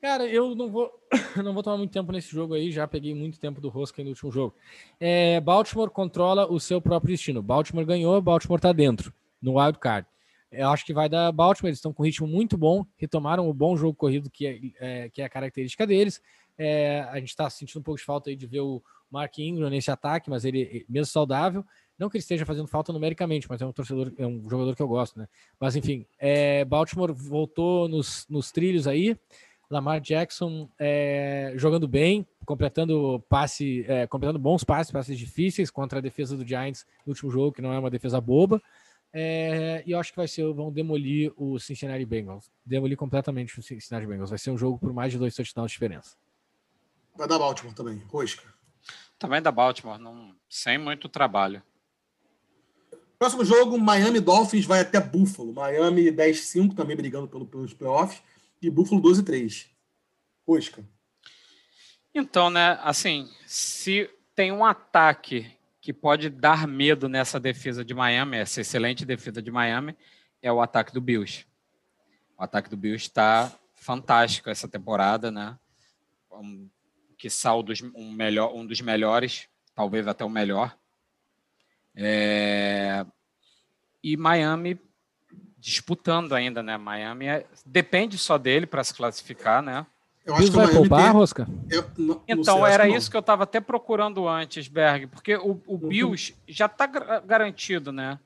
Cara, 0.00 0.26
eu 0.26 0.56
não 0.56 0.68
vou, 0.68 0.90
não 1.44 1.54
vou 1.54 1.62
tomar 1.62 1.76
muito 1.76 1.92
tempo 1.92 2.10
nesse 2.10 2.28
jogo 2.28 2.54
aí, 2.54 2.72
já 2.72 2.88
peguei 2.88 3.14
muito 3.14 3.38
tempo 3.38 3.60
do 3.60 3.68
Rosca 3.68 4.02
no 4.02 4.08
último 4.08 4.32
jogo. 4.32 4.52
É, 4.98 5.40
Baltimore 5.40 5.90
controla 5.90 6.50
o 6.50 6.58
seu 6.58 6.80
próprio 6.80 7.14
destino. 7.14 7.40
Baltimore 7.40 7.86
ganhou, 7.86 8.20
Baltimore 8.20 8.60
tá 8.60 8.72
dentro. 8.72 9.14
no 9.40 9.60
wild 9.60 9.78
card. 9.78 10.06
Eu 10.52 10.68
acho 10.68 10.84
que 10.84 10.92
vai 10.92 11.08
dar 11.08 11.32
Baltimore, 11.32 11.68
eles 11.68 11.78
estão 11.78 11.92
com 11.92 12.02
um 12.02 12.06
ritmo 12.06 12.26
muito 12.26 12.56
bom, 12.58 12.84
retomaram 12.96 13.48
o 13.48 13.54
bom 13.54 13.76
jogo 13.76 13.94
corrido 13.94 14.30
que 14.30 14.46
é, 14.46 14.58
é 14.78 15.08
que 15.08 15.22
é 15.22 15.24
a 15.24 15.28
característica 15.28 15.86
deles. 15.86 16.20
É, 16.58 17.00
a 17.10 17.18
gente 17.18 17.30
está 17.30 17.48
sentindo 17.48 17.80
um 17.80 17.82
pouco 17.82 17.98
de 17.98 18.04
falta 18.04 18.30
aí 18.30 18.36
de 18.36 18.46
ver 18.46 18.60
o 18.60 18.82
Mark 19.10 19.38
Ingram 19.38 19.70
nesse 19.70 19.90
ataque, 19.90 20.30
mas 20.30 20.44
ele, 20.44 20.84
mesmo 20.88 21.06
saudável, 21.06 21.64
não 21.98 22.08
que 22.08 22.16
ele 22.16 22.22
esteja 22.22 22.46
fazendo 22.46 22.66
falta 22.66 22.92
numericamente, 22.92 23.48
mas 23.48 23.60
é 23.62 23.66
um 23.66 23.72
torcedor, 23.72 24.12
é 24.18 24.26
um 24.26 24.48
jogador 24.48 24.74
que 24.74 24.82
eu 24.82 24.88
gosto, 24.88 25.18
né? 25.18 25.28
Mas 25.60 25.76
enfim, 25.76 26.06
é, 26.18 26.64
Baltimore 26.64 27.12
voltou 27.12 27.88
nos, 27.88 28.26
nos 28.28 28.50
trilhos 28.50 28.86
aí. 28.86 29.16
Lamar 29.70 30.00
Jackson 30.00 30.68
é, 30.78 31.54
jogando 31.56 31.88
bem, 31.88 32.26
completando 32.44 33.24
passe, 33.28 33.86
é, 33.88 34.06
completando 34.06 34.38
bons 34.38 34.62
passes, 34.62 34.92
passes 34.92 35.18
difíceis 35.18 35.70
contra 35.70 35.98
a 35.98 36.02
defesa 36.02 36.36
do 36.36 36.46
Giants 36.46 36.84
no 37.06 37.12
último 37.12 37.30
jogo, 37.30 37.52
que 37.52 37.62
não 37.62 37.72
é 37.72 37.78
uma 37.78 37.88
defesa 37.88 38.20
boba. 38.20 38.60
É, 39.12 39.82
e 39.86 39.92
eu 39.92 39.98
acho 39.98 40.10
que 40.10 40.16
vai 40.16 40.26
ser, 40.26 40.50
vão 40.52 40.72
demolir 40.72 41.32
o 41.36 41.58
Cincinnati 41.58 42.04
Bengals. 42.04 42.50
Demolir 42.64 42.96
completamente 42.96 43.58
o 43.58 43.62
Cincinnati 43.62 44.06
Bengals. 44.06 44.30
Vai 44.30 44.38
ser 44.38 44.50
um 44.50 44.56
jogo 44.56 44.78
por 44.78 44.92
mais 44.92 45.12
de 45.12 45.18
dois 45.18 45.34
touchdowns 45.34 45.70
de 45.70 45.74
diferença. 45.74 46.16
Vai 47.14 47.28
dar 47.28 47.38
Baltimore 47.38 47.74
também, 47.74 47.98
Rosca. 48.08 48.52
Também 49.18 49.42
da 49.42 49.52
Baltimore, 49.52 49.98
não, 49.98 50.34
sem 50.48 50.78
muito 50.78 51.08
trabalho. 51.08 51.62
Próximo 53.18 53.44
jogo, 53.44 53.78
Miami 53.78 54.18
Dolphins 54.18 54.64
vai 54.64 54.80
até 54.80 54.98
Buffalo. 54.98 55.52
Miami 55.52 56.10
10-5, 56.10 56.74
também 56.74 56.96
brigando 56.96 57.28
pelo, 57.28 57.46
pelos 57.46 57.72
playoffs. 57.72 58.20
E 58.60 58.68
Buffalo 58.68 59.00
12-3. 59.00 59.68
Rosca. 60.44 60.84
Então, 62.14 62.50
né, 62.50 62.78
assim, 62.82 63.30
se 63.46 64.10
tem 64.34 64.50
um 64.50 64.64
ataque 64.64 65.50
que 65.82 65.92
pode 65.92 66.30
dar 66.30 66.68
medo 66.68 67.08
nessa 67.08 67.40
defesa 67.40 67.84
de 67.84 67.92
Miami, 67.92 68.36
essa 68.36 68.60
excelente 68.60 69.04
defesa 69.04 69.42
de 69.42 69.50
Miami, 69.50 69.96
é 70.40 70.50
o 70.50 70.62
ataque 70.62 70.92
do 70.92 71.00
Bills. 71.00 71.44
O 72.38 72.42
ataque 72.42 72.70
do 72.70 72.76
Bills 72.76 73.02
está 73.02 73.52
fantástico 73.74 74.48
essa 74.48 74.68
temporada, 74.68 75.32
né? 75.32 75.58
Um, 76.30 76.70
que 77.18 77.28
saldos 77.28 77.82
um, 77.82 78.12
melhor, 78.12 78.54
um 78.54 78.64
dos 78.64 78.80
melhores, 78.80 79.48
talvez 79.74 80.06
até 80.06 80.24
o 80.24 80.30
melhor. 80.30 80.78
É... 81.96 83.04
E 84.04 84.16
Miami 84.16 84.80
disputando 85.58 86.32
ainda, 86.32 86.62
né? 86.62 86.76
Miami 86.76 87.26
é... 87.26 87.46
depende 87.66 88.16
só 88.18 88.38
dele 88.38 88.66
para 88.66 88.84
se 88.84 88.94
classificar, 88.94 89.60
né? 89.60 89.84
Eu 90.24 90.34
acho 90.36 90.50
que 90.50 90.56
vai 90.56 90.70
poupar, 90.70 91.02
tem... 91.04 91.12
Rosca? 91.12 91.48
Eu, 91.68 91.84
não, 91.98 92.22
então, 92.28 92.58
não 92.58 92.64
sei, 92.64 92.74
era 92.74 92.88
isso 92.88 93.10
que 93.10 93.16
eu 93.16 93.20
estava 93.20 93.42
até 93.42 93.60
procurando 93.60 94.28
antes, 94.28 94.68
Berg, 94.68 95.08
porque 95.08 95.36
o, 95.36 95.60
o 95.66 95.74
uhum. 95.74 95.88
Bills 95.88 96.34
já 96.46 96.66
está 96.66 96.86
garantido, 96.86 97.90
né? 97.90 98.18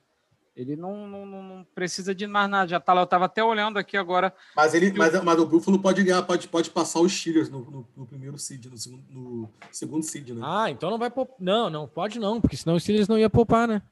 Ele 0.57 0.75
não, 0.75 1.07
não, 1.07 1.23
não, 1.23 1.67
precisa 1.75 2.15
de 2.15 2.25
mais 2.25 2.49
nada, 2.49 2.67
já 2.67 2.77
está 2.77 2.91
lá. 2.91 3.01
Eu 3.01 3.05
estava 3.05 3.25
até 3.25 3.43
olhando 3.43 3.77
aqui 3.77 3.95
agora. 3.95 4.33
Mas, 4.55 4.73
ele, 4.73 4.91
mas, 4.91 5.23
mas 5.23 5.39
o 5.39 5.45
Buffalo 5.45 5.77
pode 5.77 6.03
ganhar, 6.03 6.23
pode, 6.23 6.47
pode 6.47 6.71
passar 6.71 6.99
os 6.99 7.13
Steelers 7.13 7.47
no, 7.47 7.59
no, 7.59 7.87
no, 7.95 8.07
primeiro 8.07 8.39
seed, 8.39 8.65
no 8.65 8.75
segundo, 8.75 9.03
no 9.07 9.49
segundo 9.71 10.03
seed, 10.03 10.29
né? 10.29 10.41
Ah, 10.43 10.71
então 10.71 10.89
não 10.89 10.97
vai 10.97 11.11
poupar. 11.11 11.35
Não, 11.39 11.69
não, 11.69 11.87
pode 11.87 12.17
não, 12.19 12.41
porque 12.41 12.57
senão 12.57 12.75
os 12.75 12.81
Steelers 12.81 13.07
não 13.07 13.19
ia 13.19 13.29
poupar, 13.29 13.67
né? 13.67 13.83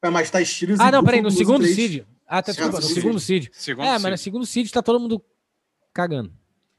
É, 0.00 0.08
mas 0.08 0.30
tá 0.30 0.44
Steelers 0.44 0.78
Ah, 0.78 0.92
não, 0.92 1.02
peraí, 1.02 1.20
no 1.20 1.32
segundo 1.32 1.66
seed. 1.66 2.04
Ah, 2.28 2.40
tá 2.40 2.52
desculpa, 2.52 2.76
no 2.76 2.82
segundo 2.82 3.18
seed. 3.18 3.48
Segundo 3.50 3.84
é, 3.84 3.90
seed. 3.90 4.02
mas 4.02 4.10
no 4.12 4.18
segundo 4.18 4.46
seed 4.46 4.70
tá 4.70 4.82
todo 4.82 5.00
mundo 5.00 5.20
cagando. 5.92 6.32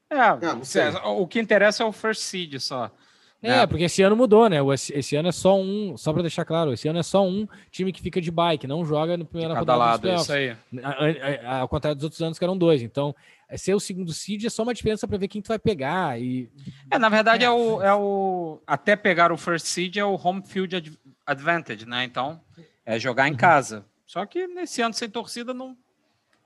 É, 0.09 0.17
é 0.17 1.07
o 1.07 1.27
que 1.27 1.39
interessa 1.39 1.83
é 1.83 1.85
o 1.85 1.91
first 1.91 2.21
seed 2.21 2.59
só. 2.59 2.91
É, 3.45 3.59
é, 3.59 3.67
porque 3.67 3.83
esse 3.83 4.01
ano 4.01 4.15
mudou, 4.15 4.49
né? 4.49 4.57
Esse, 4.73 5.15
ano 5.15 5.29
é 5.29 5.31
só 5.31 5.59
um, 5.59 5.95
só 5.95 6.11
para 6.11 6.23
deixar 6.23 6.43
claro, 6.45 6.73
esse 6.73 6.87
ano 6.87 6.97
é 6.97 7.03
só 7.03 7.23
um 7.23 7.47
time 7.69 7.93
que 7.93 8.01
fica 8.01 8.19
de 8.19 8.31
bike, 8.31 8.65
não 8.65 8.83
joga 8.83 9.15
no 9.17 9.25
primeiro 9.25 9.53
rodada 9.53 9.77
lado, 9.77 10.09
isso 10.09 10.33
aí. 10.33 10.55
Ao 11.45 11.67
contrário 11.67 11.95
dos 11.95 12.05
outros 12.05 12.21
anos 12.21 12.39
que 12.39 12.43
eram 12.43 12.57
dois. 12.57 12.81
Então, 12.81 13.15
é 13.47 13.57
ser 13.57 13.75
o 13.75 13.79
segundo 13.79 14.11
seed 14.11 14.45
é 14.45 14.49
só 14.49 14.63
uma 14.63 14.73
diferença 14.73 15.07
para 15.07 15.17
ver 15.17 15.27
quem 15.27 15.41
tu 15.41 15.49
vai 15.49 15.59
pegar 15.59 16.19
e 16.19 16.49
É, 16.89 16.97
na 16.97 17.09
verdade 17.09 17.43
é. 17.43 17.47
é, 17.47 17.51
o, 17.51 17.81
é 17.81 17.93
o 17.93 18.59
até 18.65 18.95
pegar 18.95 19.31
o 19.31 19.37
first 19.37 19.67
seed 19.67 19.97
é 19.97 20.05
o 20.05 20.19
home 20.21 20.41
field 20.43 20.97
advantage, 21.25 21.85
né? 21.85 22.03
Então, 22.03 22.41
é 22.83 22.97
jogar 22.97 23.27
em 23.27 23.31
uhum. 23.31 23.37
casa. 23.37 23.85
Só 24.07 24.25
que 24.25 24.47
nesse 24.47 24.81
ano 24.81 24.93
sem 24.93 25.09
torcida 25.09 25.53
não 25.53 25.77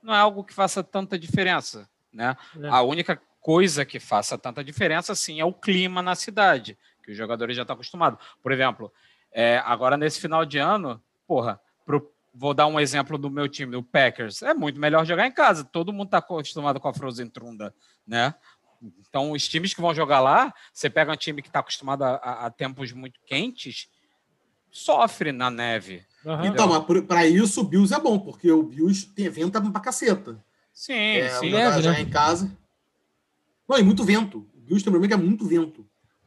não 0.02 0.14
é 0.14 0.18
algo 0.18 0.42
que 0.42 0.54
faça 0.54 0.82
tanta 0.82 1.18
diferença, 1.18 1.88
né? 2.12 2.36
É. 2.62 2.68
A 2.68 2.82
única 2.82 3.20
coisa 3.40 3.84
que 3.84 3.98
faça 3.98 4.36
tanta 4.36 4.62
diferença, 4.62 5.14
sim, 5.14 5.40
é 5.40 5.44
o 5.44 5.52
clima 5.52 6.02
na 6.02 6.14
cidade, 6.14 6.78
que 7.02 7.10
os 7.10 7.16
jogadores 7.16 7.56
já 7.56 7.62
estão 7.62 7.74
acostumados. 7.74 8.18
Por 8.42 8.52
exemplo, 8.52 8.92
é, 9.32 9.58
agora 9.64 9.96
nesse 9.96 10.20
final 10.20 10.44
de 10.44 10.58
ano, 10.58 11.02
porra, 11.26 11.60
pro, 11.84 12.12
vou 12.34 12.54
dar 12.54 12.66
um 12.66 12.78
exemplo 12.78 13.16
do 13.16 13.30
meu 13.30 13.48
time, 13.48 13.76
o 13.76 13.82
Packers, 13.82 14.42
é 14.42 14.54
muito 14.54 14.78
melhor 14.78 15.04
jogar 15.04 15.26
em 15.26 15.32
casa. 15.32 15.64
Todo 15.64 15.92
mundo 15.92 16.06
está 16.06 16.18
acostumado 16.18 16.78
com 16.78 16.88
a 16.88 16.94
Frozen 16.94 17.28
Trunda, 17.28 17.74
né? 18.06 18.34
Então, 19.08 19.32
os 19.32 19.46
times 19.46 19.74
que 19.74 19.80
vão 19.80 19.94
jogar 19.94 20.20
lá, 20.20 20.54
você 20.72 20.88
pega 20.88 21.12
um 21.12 21.16
time 21.16 21.42
que 21.42 21.48
está 21.48 21.60
acostumado 21.60 22.02
a, 22.02 22.14
a, 22.16 22.46
a, 22.46 22.50
tempos 22.50 22.92
muito 22.92 23.20
quentes, 23.26 23.90
sofre 24.70 25.32
na 25.32 25.50
neve. 25.50 26.02
Uhum. 26.24 26.46
Então, 26.46 26.68
mas 26.68 27.04
para 27.04 27.26
isso 27.26 27.60
o 27.60 27.64
Bills 27.64 27.94
é 27.94 28.00
bom, 28.00 28.18
porque 28.18 28.50
o 28.50 28.62
Bills 28.62 29.06
tem 29.14 29.28
venta 29.28 29.60
pra 29.60 29.80
caceta. 29.80 30.42
Sim, 30.72 30.94
é, 30.94 31.28
sim. 31.28 31.50
Jogar, 31.50 31.82
né? 31.82 32.00
em 32.00 32.08
casa. 32.08 32.50
Não, 33.70 33.78
e 33.78 33.84
muito 33.84 34.02
vento. 34.02 34.38
O 34.52 34.60
Bills 34.62 34.82
tem 34.82 34.90
um 34.90 34.94
problema 34.94 35.06
que 35.06 35.14
é 35.14 35.16
muito 35.16 35.46
vento. 35.46 35.86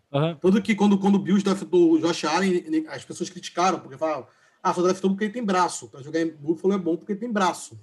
Uhum. 0.09 0.35
Tanto 0.35 0.61
que 0.61 0.73
quando, 0.73 0.97
quando 0.97 1.15
o 1.15 1.19
Bills 1.19 1.43
draftou 1.43 1.91
o 1.91 1.99
Josh 1.99 2.23
Allen, 2.23 2.63
as 2.87 3.03
pessoas 3.03 3.29
criticaram, 3.29 3.81
porque 3.81 3.97
falavam, 3.97 4.25
ah, 4.63 4.73
só 4.73 4.81
draftou 4.81 5.09
porque 5.09 5.25
ele 5.25 5.33
tem 5.33 5.43
braço. 5.43 5.89
Para 5.89 6.01
jogar 6.01 6.21
em 6.21 6.31
Buffalo 6.31 6.73
é 6.73 6.77
bom 6.77 6.95
porque 6.95 7.11
ele 7.11 7.19
tem 7.19 7.29
braço. 7.29 7.77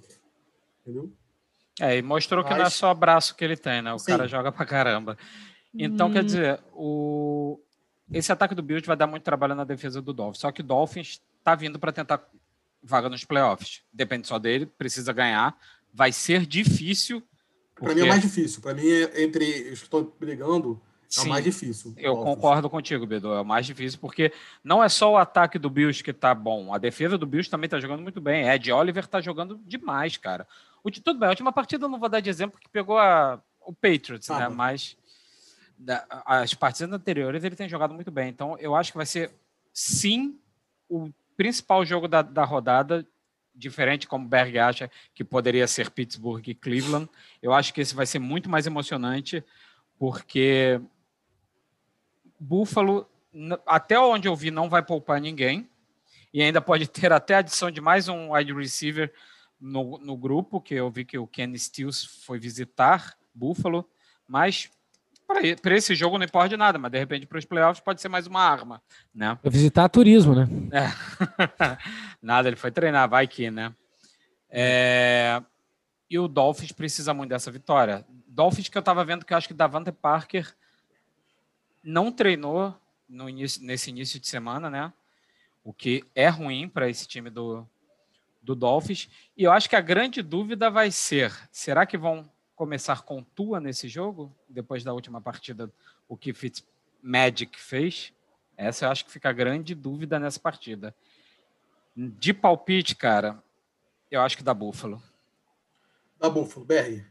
Entendeu? 0.81 1.13
É, 1.79 1.95
e 1.95 2.01
mostrou 2.01 2.43
Mas... 2.43 2.51
que 2.51 2.57
não 2.57 2.65
é 2.65 2.69
só 2.71 2.91
braço 2.95 3.35
que 3.35 3.43
ele 3.43 3.55
tem, 3.55 3.83
né? 3.83 3.93
O 3.93 3.99
Sim. 3.99 4.07
cara 4.07 4.27
joga 4.27 4.51
pra 4.51 4.65
caramba. 4.65 5.15
Então, 5.71 6.07
hum. 6.07 6.13
quer 6.13 6.23
dizer, 6.23 6.59
o... 6.73 7.59
esse 8.11 8.31
ataque 8.31 8.55
do 8.55 8.63
Bills 8.63 8.87
vai 8.87 8.97
dar 8.97 9.05
muito 9.05 9.21
trabalho 9.21 9.53
na 9.53 9.63
defesa 9.63 10.01
do 10.01 10.11
Dolphins. 10.11 10.41
Só 10.41 10.51
que 10.51 10.61
o 10.61 10.63
Dolphins 10.65 11.21
tá 11.43 11.53
vindo 11.53 11.77
para 11.77 11.91
tentar 11.91 12.27
vaga 12.81 13.09
nos 13.09 13.23
playoffs. 13.23 13.83
Depende 13.93 14.27
só 14.27 14.39
dele, 14.39 14.65
precisa 14.65 15.13
ganhar. 15.13 15.55
Vai 15.93 16.11
ser 16.11 16.47
difícil 16.47 17.21
para 17.85 17.95
mim 17.95 18.01
é 18.01 18.05
mais 18.05 18.21
difícil. 18.21 18.61
Para 18.61 18.73
mim, 18.73 18.87
é 18.87 19.23
entre 19.23 19.69
os 19.71 19.79
que 19.79 19.85
estão 19.85 20.11
brigando, 20.19 20.81
é 21.17 21.21
Sim, 21.21 21.27
o 21.27 21.29
mais 21.29 21.43
difícil. 21.43 21.93
Eu 21.97 22.15
concordo 22.15 22.69
contigo, 22.69 23.05
Bedo. 23.05 23.33
É 23.33 23.41
o 23.41 23.45
mais 23.45 23.65
difícil, 23.65 23.99
porque 23.99 24.31
não 24.63 24.81
é 24.81 24.87
só 24.87 25.11
o 25.11 25.17
ataque 25.17 25.59
do 25.59 25.69
Bills 25.69 26.01
que 26.01 26.13
tá 26.13 26.33
bom. 26.33 26.73
A 26.73 26.77
defesa 26.77 27.17
do 27.17 27.25
Bills 27.25 27.49
também 27.49 27.69
tá 27.69 27.79
jogando 27.79 28.01
muito 28.01 28.21
bem. 28.21 28.47
Ed 28.47 28.71
Oliver 28.71 29.05
tá 29.05 29.19
jogando 29.19 29.59
demais, 29.65 30.15
cara. 30.15 30.47
O, 30.81 30.89
tudo 30.89 31.19
bem, 31.19 31.27
a 31.27 31.31
última 31.31 31.51
partida 31.51 31.85
eu 31.85 31.89
não 31.89 31.99
vou 31.99 32.07
dar 32.07 32.21
de 32.21 32.29
exemplo, 32.29 32.59
que 32.59 32.69
pegou 32.69 32.97
a, 32.97 33.41
o 33.65 33.73
Patriots, 33.73 34.29
ah, 34.29 34.39
né? 34.39 34.49
Bom. 34.49 34.55
Mas 34.55 34.97
da, 35.77 36.05
as 36.25 36.53
partidas 36.53 36.93
anteriores 36.93 37.43
ele 37.43 37.55
tem 37.55 37.67
jogado 37.67 37.93
muito 37.93 38.09
bem. 38.09 38.29
Então, 38.29 38.57
eu 38.57 38.73
acho 38.73 38.91
que 38.91 38.97
vai 38.97 39.05
ser, 39.05 39.31
sim, 39.73 40.39
o 40.87 41.09
principal 41.35 41.85
jogo 41.85 42.07
da, 42.07 42.21
da 42.21 42.45
rodada 42.45 43.05
diferente 43.61 44.07
como 44.07 44.27
Berg 44.27 44.57
acha 44.57 44.91
que 45.13 45.23
poderia 45.23 45.67
ser 45.67 45.89
Pittsburgh 45.89 46.47
e 46.47 46.55
Cleveland. 46.55 47.09
Eu 47.41 47.53
acho 47.53 47.73
que 47.73 47.81
esse 47.81 47.95
vai 47.95 48.05
ser 48.05 48.19
muito 48.19 48.49
mais 48.49 48.67
emocionante, 48.67 49.43
porque 49.97 50.81
Buffalo, 52.39 53.07
até 53.65 53.99
onde 53.99 54.27
eu 54.27 54.35
vi, 54.35 54.51
não 54.51 54.69
vai 54.69 54.83
poupar 54.83 55.21
ninguém. 55.21 55.69
E 56.33 56.41
ainda 56.41 56.61
pode 56.61 56.87
ter 56.87 57.11
até 57.11 57.35
adição 57.35 57.69
de 57.69 57.81
mais 57.81 58.07
um 58.07 58.33
wide 58.33 58.53
receiver 58.53 59.13
no, 59.59 59.97
no 59.99 60.17
grupo, 60.17 60.61
que 60.61 60.73
eu 60.73 60.89
vi 60.89 61.05
que 61.05 61.17
o 61.17 61.27
Kenny 61.27 61.59
Stills 61.59 62.05
foi 62.25 62.39
visitar 62.39 63.17
Buffalo. 63.33 63.87
Mas 64.27 64.71
para 65.61 65.75
esse 65.75 65.95
jogo 65.95 66.17
não 66.17 66.25
importa 66.25 66.49
de 66.49 66.57
nada, 66.57 66.77
mas 66.77 66.91
de 66.91 66.99
repente 66.99 67.25
para 67.25 67.37
os 67.37 67.45
playoffs 67.45 67.83
pode 67.83 68.01
ser 68.01 68.09
mais 68.09 68.27
uma 68.27 68.41
arma, 68.41 68.81
né? 69.13 69.37
Vai 69.41 69.51
visitar 69.51 69.87
turismo, 69.89 70.35
né? 70.35 70.47
É. 70.71 70.87
nada, 72.21 72.49
ele 72.49 72.55
foi 72.55 72.71
treinar, 72.71 73.09
vai 73.09 73.27
que, 73.27 73.49
né? 73.49 73.73
É... 74.49 75.41
E 76.09 76.19
o 76.19 76.27
Dolphins 76.27 76.71
precisa 76.71 77.13
muito 77.13 77.29
dessa 77.29 77.49
vitória. 77.49 78.05
Dolphins 78.27 78.67
que 78.67 78.77
eu 78.77 78.81
estava 78.81 79.03
vendo 79.05 79.25
que 79.25 79.33
eu 79.33 79.37
acho 79.37 79.47
que 79.47 79.53
Davante 79.53 79.91
Parker 79.91 80.53
não 81.83 82.11
treinou 82.11 82.75
no 83.07 83.29
início, 83.29 83.63
nesse 83.63 83.89
início 83.89 84.19
de 84.19 84.27
semana, 84.27 84.69
né? 84.69 84.91
O 85.63 85.73
que 85.73 86.03
é 86.15 86.27
ruim 86.27 86.67
para 86.67 86.89
esse 86.89 87.07
time 87.07 87.29
do, 87.29 87.67
do 88.41 88.55
Dolphins. 88.55 89.09
E 89.37 89.43
eu 89.43 89.51
acho 89.51 89.69
que 89.69 89.75
a 89.75 89.81
grande 89.81 90.21
dúvida 90.21 90.69
vai 90.69 90.91
ser: 90.91 91.31
será 91.51 91.85
que 91.85 91.97
vão 91.97 92.29
começar 92.61 93.01
com 93.01 93.23
Tua 93.23 93.59
nesse 93.59 93.89
jogo, 93.89 94.31
depois 94.47 94.83
da 94.83 94.93
última 94.93 95.19
partida, 95.19 95.73
o 96.07 96.15
que 96.15 96.31
Fitzmagic 96.31 97.59
fez? 97.59 98.13
Essa 98.55 98.85
eu 98.85 98.91
acho 98.91 99.03
que 99.03 99.11
fica 99.11 99.29
a 99.29 99.33
grande 99.33 99.73
dúvida 99.73 100.19
nessa 100.19 100.39
partida. 100.39 100.93
De 101.97 102.31
palpite, 102.35 102.95
cara, 102.95 103.43
eu 104.11 104.21
acho 104.21 104.37
que 104.37 104.43
dá 104.43 104.53
Buffalo. 104.53 105.01
Da 106.19 106.29
Buffalo, 106.29 106.63
Berg. 106.63 107.03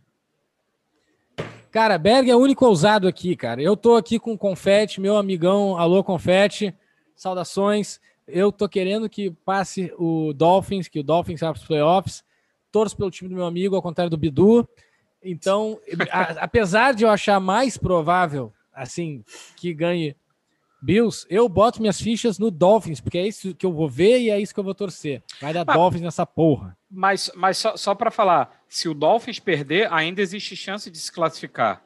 Cara, 1.72 1.98
Berg 1.98 2.30
é 2.30 2.36
o 2.36 2.38
único 2.38 2.64
ousado 2.64 3.08
aqui, 3.08 3.34
cara. 3.34 3.60
Eu 3.60 3.76
tô 3.76 3.96
aqui 3.96 4.20
com 4.20 4.34
o 4.34 4.38
Confete, 4.38 5.00
meu 5.00 5.16
amigão. 5.16 5.76
Alô, 5.76 6.04
Confete. 6.04 6.72
Saudações. 7.16 8.00
Eu 8.24 8.52
tô 8.52 8.68
querendo 8.68 9.10
que 9.10 9.32
passe 9.44 9.92
o 9.98 10.32
Dolphins, 10.32 10.86
que 10.86 11.00
o 11.00 11.02
Dolphins 11.02 11.40
vá 11.40 11.52
para 11.52 11.60
os 11.60 11.66
playoffs. 11.66 12.22
Torço 12.70 12.96
pelo 12.96 13.10
time 13.10 13.28
do 13.28 13.34
meu 13.34 13.46
amigo, 13.46 13.74
ao 13.74 13.82
contrário 13.82 14.10
do 14.10 14.16
Bidu. 14.16 14.68
Então, 15.22 15.78
a, 16.10 16.22
apesar 16.44 16.94
de 16.94 17.04
eu 17.04 17.10
achar 17.10 17.38
mais 17.40 17.76
provável, 17.76 18.52
assim, 18.72 19.24
que 19.56 19.74
ganhe 19.74 20.16
Bills, 20.82 21.26
eu 21.28 21.46
boto 21.48 21.80
minhas 21.80 22.00
fichas 22.00 22.38
no 22.38 22.50
Dolphins, 22.50 23.00
porque 23.00 23.18
é 23.18 23.26
isso 23.26 23.54
que 23.54 23.66
eu 23.66 23.72
vou 23.72 23.88
ver 23.88 24.18
e 24.18 24.30
é 24.30 24.40
isso 24.40 24.54
que 24.54 24.60
eu 24.60 24.64
vou 24.64 24.74
torcer. 24.74 25.22
Vai 25.40 25.52
dar 25.52 25.64
mas, 25.66 25.76
Dolphins 25.76 26.02
nessa 26.02 26.24
porra. 26.24 26.76
Mas, 26.90 27.30
mas 27.34 27.58
só, 27.58 27.76
só 27.76 27.94
para 27.94 28.10
falar, 28.10 28.62
se 28.66 28.88
o 28.88 28.94
Dolphins 28.94 29.38
perder, 29.38 29.92
ainda 29.92 30.22
existe 30.22 30.56
chance 30.56 30.90
de 30.90 30.98
se 30.98 31.12
classificar. 31.12 31.82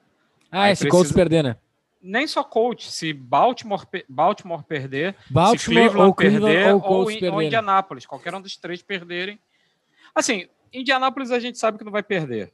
Ah, 0.51 0.65
Aí 0.65 0.73
esse 0.73 0.83
precisa... 0.83 0.97
Colts 0.97 1.13
perder, 1.13 1.43
né? 1.43 1.57
Nem 2.01 2.27
só 2.27 2.45
Colts, 2.45 2.93
se 2.93 3.13
Baltimore, 3.13 3.85
Baltimore 4.09 4.63
perder, 4.63 5.17
Baltimore, 5.31 5.59
se 5.59 5.67
Cleveland 5.67 6.09
ou 6.09 6.15
Cleveland, 6.15 6.55
perder, 6.55 6.75
ou, 6.75 6.83
ou, 6.83 7.33
ou 7.33 7.43
Indianápolis, 7.43 8.07
qualquer 8.07 8.35
um 8.35 8.43
dos 8.43 8.57
três 8.57 8.83
perderem. 8.83 9.41
Assim, 10.15 10.47
Indianápolis 10.73 11.31
a 11.31 11.41
gente 11.41 11.59
sabe 11.59 11.79
que 11.79 11.85
não 11.85 11.91
vai 11.91 12.03
perder. 12.03 12.53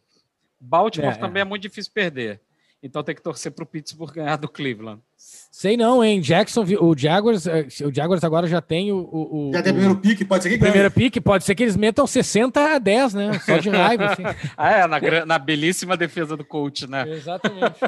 Baltimore 0.60 1.12
é, 1.12 1.16
também 1.16 1.40
é. 1.40 1.42
é 1.42 1.48
muito 1.48 1.62
difícil 1.62 1.92
perder. 1.92 2.40
Então 2.82 3.02
tem 3.02 3.14
que 3.14 3.20
torcer 3.20 3.52
para 3.52 3.62
o 3.62 3.66
Pittsburgh 3.66 4.10
ganhar 4.10 4.36
do 4.36 4.48
Cleveland. 4.48 5.02
Sei 5.16 5.76
não, 5.76 6.02
hein? 6.02 6.20
Jackson, 6.20 6.64
o 6.80 6.96
Jaguars, 6.96 7.46
eh, 7.46 7.66
o 7.84 7.94
Jaguars 7.94 8.24
agora 8.24 8.46
já 8.46 8.62
tem 8.62 8.90
o. 8.90 8.98
o 8.98 9.50
já 9.52 9.62
tem 9.62 9.72
o 9.72 9.74
primeiro 9.74 10.00
pique, 10.00 10.24
pode 10.24 10.42
ser 10.42 10.48
que 10.48 10.56
ganhe. 10.56 10.72
Primeiro 10.72 10.94
pique, 10.94 11.20
pode 11.20 11.44
ser 11.44 11.54
que 11.54 11.62
eles 11.62 11.76
metam 11.76 12.06
60 12.06 12.58
a 12.58 12.78
10, 12.78 13.14
né? 13.14 13.38
Só 13.40 13.58
de 13.58 13.68
raiva. 13.68 14.06
Assim. 14.06 14.22
ah, 14.56 14.70
é, 14.72 14.86
na, 14.86 15.26
na 15.26 15.38
belíssima 15.38 15.94
defesa 15.94 16.36
do 16.38 16.44
coach, 16.44 16.86
né? 16.86 17.06
Exatamente. 17.06 17.80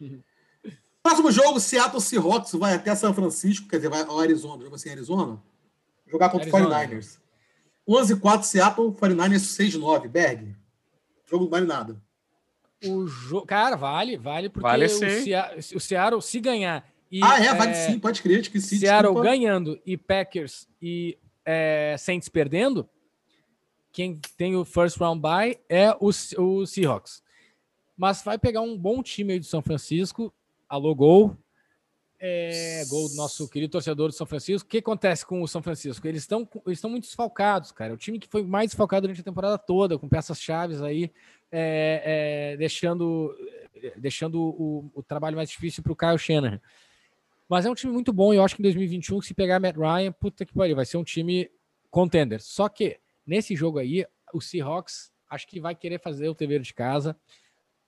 Próximo 1.02 1.30
jogo, 1.30 1.60
Seattle 1.60 2.00
Seahawks 2.00 2.52
vai 2.52 2.74
até 2.74 2.94
São 2.94 3.14
Francisco, 3.14 3.68
quer 3.68 3.76
dizer, 3.76 3.88
vai 3.88 4.02
ao 4.02 4.18
Arizona. 4.18 4.62
Jogo 4.62 4.74
assim, 4.74 4.90
Arizona? 4.90 5.40
Jogar 6.06 6.28
contra 6.28 6.48
o 6.48 6.52
49ers. 6.52 7.18
11-4 7.88 8.42
Seattle, 8.42 8.92
49ers 8.92 9.38
6-9. 9.56 10.08
Berg. 10.08 10.56
Jogo 11.30 11.44
não 11.44 11.50
vale 11.50 11.66
nada. 11.66 12.02
O 12.84 13.06
jogo. 13.06 13.46
Cara, 13.46 13.76
vale, 13.76 14.16
vale, 14.16 14.48
porque 14.48 14.66
vale 14.66 14.86
o, 14.86 15.76
o 15.76 15.80
Seattle, 15.80 16.22
se 16.22 16.40
ganhar. 16.40 16.88
E, 17.10 17.20
ah, 17.22 17.38
é, 17.38 17.54
vale 17.54 17.72
é, 17.72 17.74
sim, 17.74 17.98
pode 17.98 18.22
crer, 18.22 18.48
que 18.48 18.60
sim. 18.60 18.78
Seattle 18.78 19.12
desculpa. 19.12 19.22
ganhando 19.22 19.80
e 19.84 19.96
Packers 19.96 20.68
e 20.80 21.18
é, 21.44 21.96
Saints 21.98 22.28
perdendo, 22.28 22.88
quem 23.92 24.18
tem 24.36 24.56
o 24.56 24.64
first 24.64 24.96
round 24.98 25.20
bye 25.20 25.58
é 25.68 25.90
o, 26.00 26.10
o 26.38 26.66
Seahawks. 26.66 27.22
Mas 27.96 28.22
vai 28.22 28.38
pegar 28.38 28.62
um 28.62 28.78
bom 28.78 29.02
time 29.02 29.34
aí 29.34 29.38
do 29.40 29.44
São 29.46 29.60
Francisco, 29.60 30.32
alô 30.68 30.94
gol, 30.94 31.36
é, 32.20 32.84
gol 32.86 33.08
do 33.08 33.14
nosso 33.14 33.48
querido 33.48 33.72
torcedor 33.72 34.08
do 34.08 34.14
São 34.14 34.26
Francisco. 34.26 34.66
O 34.66 34.70
que 34.70 34.78
acontece 34.78 35.24
com 35.24 35.40
o 35.42 35.48
São 35.48 35.62
Francisco? 35.62 36.06
Eles 36.06 36.22
estão 36.22 36.46
eles 36.66 36.78
estão 36.78 36.90
muito 36.90 37.04
desfalcados, 37.04 37.72
cara. 37.72 37.94
O 37.94 37.96
time 37.96 38.18
que 38.18 38.28
foi 38.28 38.42
mais 38.42 38.70
desfalcado 38.70 39.02
durante 39.02 39.22
a 39.22 39.24
temporada 39.24 39.56
toda, 39.56 39.98
com 39.98 40.08
peças 40.08 40.38
chaves 40.38 40.82
aí 40.82 41.10
é, 41.50 42.52
é, 42.52 42.56
deixando, 42.58 43.34
deixando 43.96 44.38
o, 44.40 44.90
o, 44.94 45.02
trabalho 45.02 45.36
mais 45.36 45.48
difícil 45.48 45.82
para 45.82 45.92
o 45.92 45.96
Kyle 45.96 46.18
Shanahan. 46.18 46.60
Mas 47.48 47.64
é 47.64 47.70
um 47.70 47.74
time 47.74 47.92
muito 47.92 48.12
bom 48.12 48.32
e 48.32 48.36
eu 48.36 48.44
acho 48.44 48.54
que 48.54 48.62
em 48.62 48.64
2021, 48.64 49.22
se 49.22 49.34
pegar 49.34 49.58
Matt 49.58 49.76
Ryan, 49.76 50.12
puta 50.12 50.44
que 50.44 50.52
pariu, 50.52 50.76
vai 50.76 50.84
ser 50.84 50.98
um 50.98 51.04
time 51.04 51.50
contender. 51.90 52.40
Só 52.42 52.68
que 52.68 53.00
nesse 53.26 53.56
jogo 53.56 53.78
aí, 53.78 54.06
o 54.32 54.40
Seahawks 54.40 55.10
acho 55.28 55.48
que 55.48 55.58
vai 55.58 55.74
querer 55.74 55.98
fazer 55.98 56.28
o 56.28 56.34
dever 56.34 56.60
de 56.60 56.74
casa. 56.74 57.16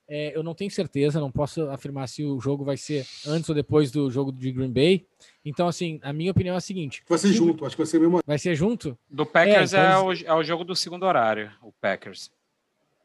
É, 0.07 0.35
eu 0.35 0.43
não 0.43 0.53
tenho 0.53 0.69
certeza, 0.69 1.19
não 1.19 1.31
posso 1.31 1.69
afirmar 1.69 2.07
se 2.07 2.23
o 2.23 2.39
jogo 2.39 2.65
vai 2.65 2.75
ser 2.75 3.05
antes 3.25 3.47
ou 3.47 3.55
depois 3.55 3.89
do 3.89 4.11
jogo 4.11 4.31
de 4.31 4.51
Green 4.51 4.71
Bay. 4.71 5.05
Então, 5.45 5.67
assim, 5.67 5.99
a 6.03 6.11
minha 6.11 6.31
opinião 6.31 6.55
é 6.55 6.57
a 6.57 6.61
seguinte: 6.61 7.03
vai 7.07 7.17
ser 7.17 7.31
junto, 7.31 7.65
acho 7.65 7.75
que 7.75 7.81
vai 7.81 7.87
ser 7.87 7.99
mesmo. 7.99 8.19
Vai 8.25 8.37
ser 8.37 8.55
junto? 8.55 8.97
Do 9.09 9.25
Packers 9.25 9.73
é, 9.73 9.77
então... 9.77 10.11
é, 10.11 10.15
o, 10.15 10.25
é 10.25 10.33
o 10.33 10.43
jogo 10.43 10.63
do 10.63 10.75
segundo 10.75 11.03
horário, 11.03 11.51
o 11.61 11.71
Packers. 11.71 12.31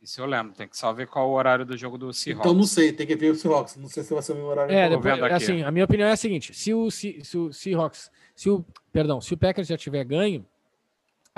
Isso 0.03 0.21
eu 0.21 0.27
lembro, 0.27 0.55
tem 0.55 0.69
que 0.69 0.77
só 0.77 0.93
ver 0.93 1.09
qual 1.09 1.29
o 1.29 1.33
horário 1.33 1.65
do 1.65 1.77
jogo 1.77 1.99
do 1.99 2.13
Seahawks. 2.13 2.47
Então 2.47 2.55
não 2.57 2.65
sei, 2.65 2.93
tem 2.93 3.07
que 3.07 3.17
ver 3.17 3.33
o 3.33 3.35
Seahawks. 3.35 3.77
Não 3.77 3.89
sei 3.89 4.05
se 4.05 4.13
vai 4.13 4.23
ser 4.23 4.33
o 4.33 4.37
mesmo 4.37 4.51
horário. 4.51 4.73
É, 4.73 4.89
depois, 4.89 5.21
assim, 5.33 5.63
a 5.63 5.71
minha 5.71 5.85
opinião 5.85 6.09
é 6.09 6.13
a 6.13 6.17
seguinte: 6.17 6.55
se 6.55 6.73
o, 6.73 6.91
se, 6.91 7.21
se 7.25 7.37
o 7.37 7.53
Seahawks, 7.53 8.11
se 8.35 8.49
o, 8.49 8.65
perdão, 8.93 9.21
se 9.21 9.35
o 9.35 9.37
Packers 9.37 9.67
já 9.67 9.77
tiver 9.77 10.05
ganho, 10.05 10.47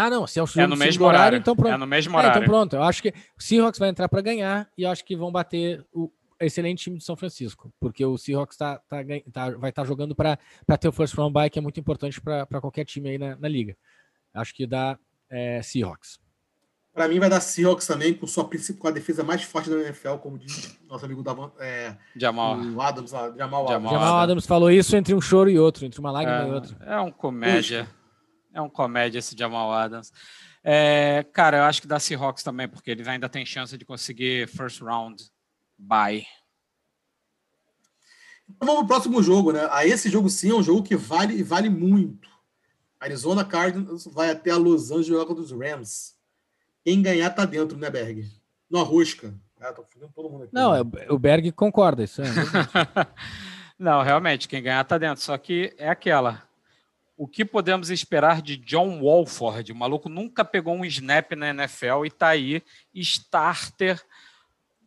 ah, 0.00 0.10
não, 0.10 0.26
se 0.26 0.38
é 0.38 0.42
o 0.42 0.46
é 0.56 0.66
no 0.66 0.76
mesmo 0.76 1.04
horário, 1.04 1.20
horário, 1.20 1.38
então 1.38 1.54
pronto. 1.54 1.74
É 1.74 1.76
no 1.76 1.86
mesmo 1.86 2.16
horário. 2.16 2.34
É, 2.34 2.42
então 2.42 2.48
pronto, 2.48 2.76
eu 2.76 2.82
acho 2.82 3.02
que 3.02 3.10
o 3.38 3.42
Seahawks 3.42 3.78
vai 3.78 3.90
entrar 3.90 4.08
para 4.08 4.22
ganhar 4.22 4.68
e 4.76 4.84
eu 4.84 4.90
acho 4.90 5.04
que 5.04 5.14
vão 5.14 5.30
bater 5.30 5.84
o 5.92 6.10
excelente 6.40 6.84
time 6.84 6.96
de 6.96 7.04
São 7.04 7.16
Francisco, 7.16 7.70
porque 7.78 8.04
o 8.04 8.16
Seahawks 8.16 8.56
tá, 8.56 8.78
tá, 8.88 8.98
tá 9.32 9.50
vai 9.50 9.70
estar 9.70 9.82
tá 9.82 9.84
jogando 9.84 10.14
para 10.14 10.38
ter 10.78 10.88
o 10.88 10.92
first 10.92 11.14
round 11.14 11.32
bye, 11.32 11.50
que 11.50 11.58
é 11.58 11.62
muito 11.62 11.78
importante 11.78 12.20
para 12.20 12.60
qualquer 12.60 12.84
time 12.84 13.10
aí 13.10 13.18
na, 13.18 13.36
na 13.36 13.48
liga. 13.48 13.76
Acho 14.32 14.54
que 14.54 14.66
dá 14.66 14.98
é, 15.28 15.60
Seahawks. 15.62 16.18
Para 16.92 17.06
mim 17.06 17.20
vai 17.20 17.28
dar 17.28 17.40
Seahawks 17.40 17.86
também, 17.86 18.14
com, 18.14 18.26
sua, 18.26 18.48
com 18.78 18.88
a 18.88 18.90
defesa 18.90 19.22
mais 19.22 19.42
forte 19.42 19.70
da 19.70 19.76
NFL, 19.76 20.14
como 20.14 20.38
diz 20.38 20.78
nosso 20.88 21.04
amigo 21.04 21.22
da, 21.22 21.34
é, 21.60 21.94
Jamal. 22.16 22.54
Adams, 22.80 23.10
Jamal, 23.10 23.34
Jamal, 23.36 23.68
Adams. 23.68 23.90
Jamal 23.90 24.18
Adams 24.18 24.46
falou 24.46 24.70
isso 24.70 24.96
entre 24.96 25.14
um 25.14 25.20
choro 25.20 25.50
e 25.50 25.58
outro, 25.58 25.84
entre 25.84 26.00
uma 26.00 26.10
lágrima 26.10 26.42
é, 26.44 26.48
e 26.48 26.52
outra. 26.52 26.76
É 26.80 27.00
um 27.00 27.12
comédia. 27.12 27.84
Puxa. 27.84 27.99
É 28.52 28.60
um 28.60 28.68
comédia 28.68 29.18
esse 29.18 29.36
Jamal 29.36 29.72
Adams. 29.72 30.12
É, 30.62 31.24
cara, 31.32 31.58
eu 31.58 31.62
acho 31.64 31.80
que 31.80 31.88
dá 31.88 31.98
Seahawks 31.98 32.42
também, 32.42 32.68
porque 32.68 32.90
ele 32.90 33.08
ainda 33.08 33.28
tem 33.28 33.46
chance 33.46 33.76
de 33.76 33.84
conseguir 33.84 34.48
first 34.48 34.80
round 34.80 35.24
bye. 35.78 36.26
Então 38.48 38.66
vamos 38.66 38.80
pro 38.80 38.88
próximo 38.88 39.22
jogo, 39.22 39.52
né? 39.52 39.66
A 39.70 39.86
esse 39.86 40.10
jogo 40.10 40.28
sim 40.28 40.50
é 40.50 40.54
um 40.54 40.62
jogo 40.62 40.82
que 40.82 40.96
vale 40.96 41.34
e 41.34 41.42
vale 41.42 41.70
muito. 41.70 42.28
Arizona 42.98 43.44
Cardinals 43.44 44.04
vai 44.06 44.30
até 44.30 44.50
a 44.50 44.56
Los 44.56 44.90
Angeles 44.90 45.06
jogar 45.06 45.24
contra 45.24 45.42
os 45.42 45.52
Rams. 45.52 46.14
Quem 46.84 47.00
ganhar 47.00 47.30
tá 47.30 47.44
dentro, 47.44 47.78
né, 47.78 47.88
Berg? 47.88 48.28
No 48.68 48.80
arrosca. 48.80 49.34
Ah, 49.60 49.72
tô 49.72 49.84
todo 50.14 50.30
mundo 50.30 50.44
aqui. 50.44 50.54
Não, 50.54 50.72
né? 50.72 51.06
o 51.08 51.18
Berg 51.18 51.52
concorda, 51.52 52.02
isso 52.02 52.22
é. 52.22 52.26
Não, 53.78 54.02
realmente, 54.02 54.48
quem 54.48 54.62
ganhar 54.62 54.84
tá 54.84 54.98
dentro. 54.98 55.22
Só 55.22 55.36
que 55.38 55.74
é 55.78 55.88
aquela. 55.88 56.42
O 57.20 57.28
que 57.28 57.44
podemos 57.44 57.90
esperar 57.90 58.40
de 58.40 58.56
John 58.56 59.02
Walford? 59.02 59.72
O 59.72 59.76
maluco 59.76 60.08
nunca 60.08 60.42
pegou 60.42 60.74
um 60.74 60.86
snap 60.86 61.32
na 61.32 61.50
NFL 61.50 62.06
e 62.06 62.10
tá 62.10 62.28
aí, 62.28 62.62
starter 62.94 64.02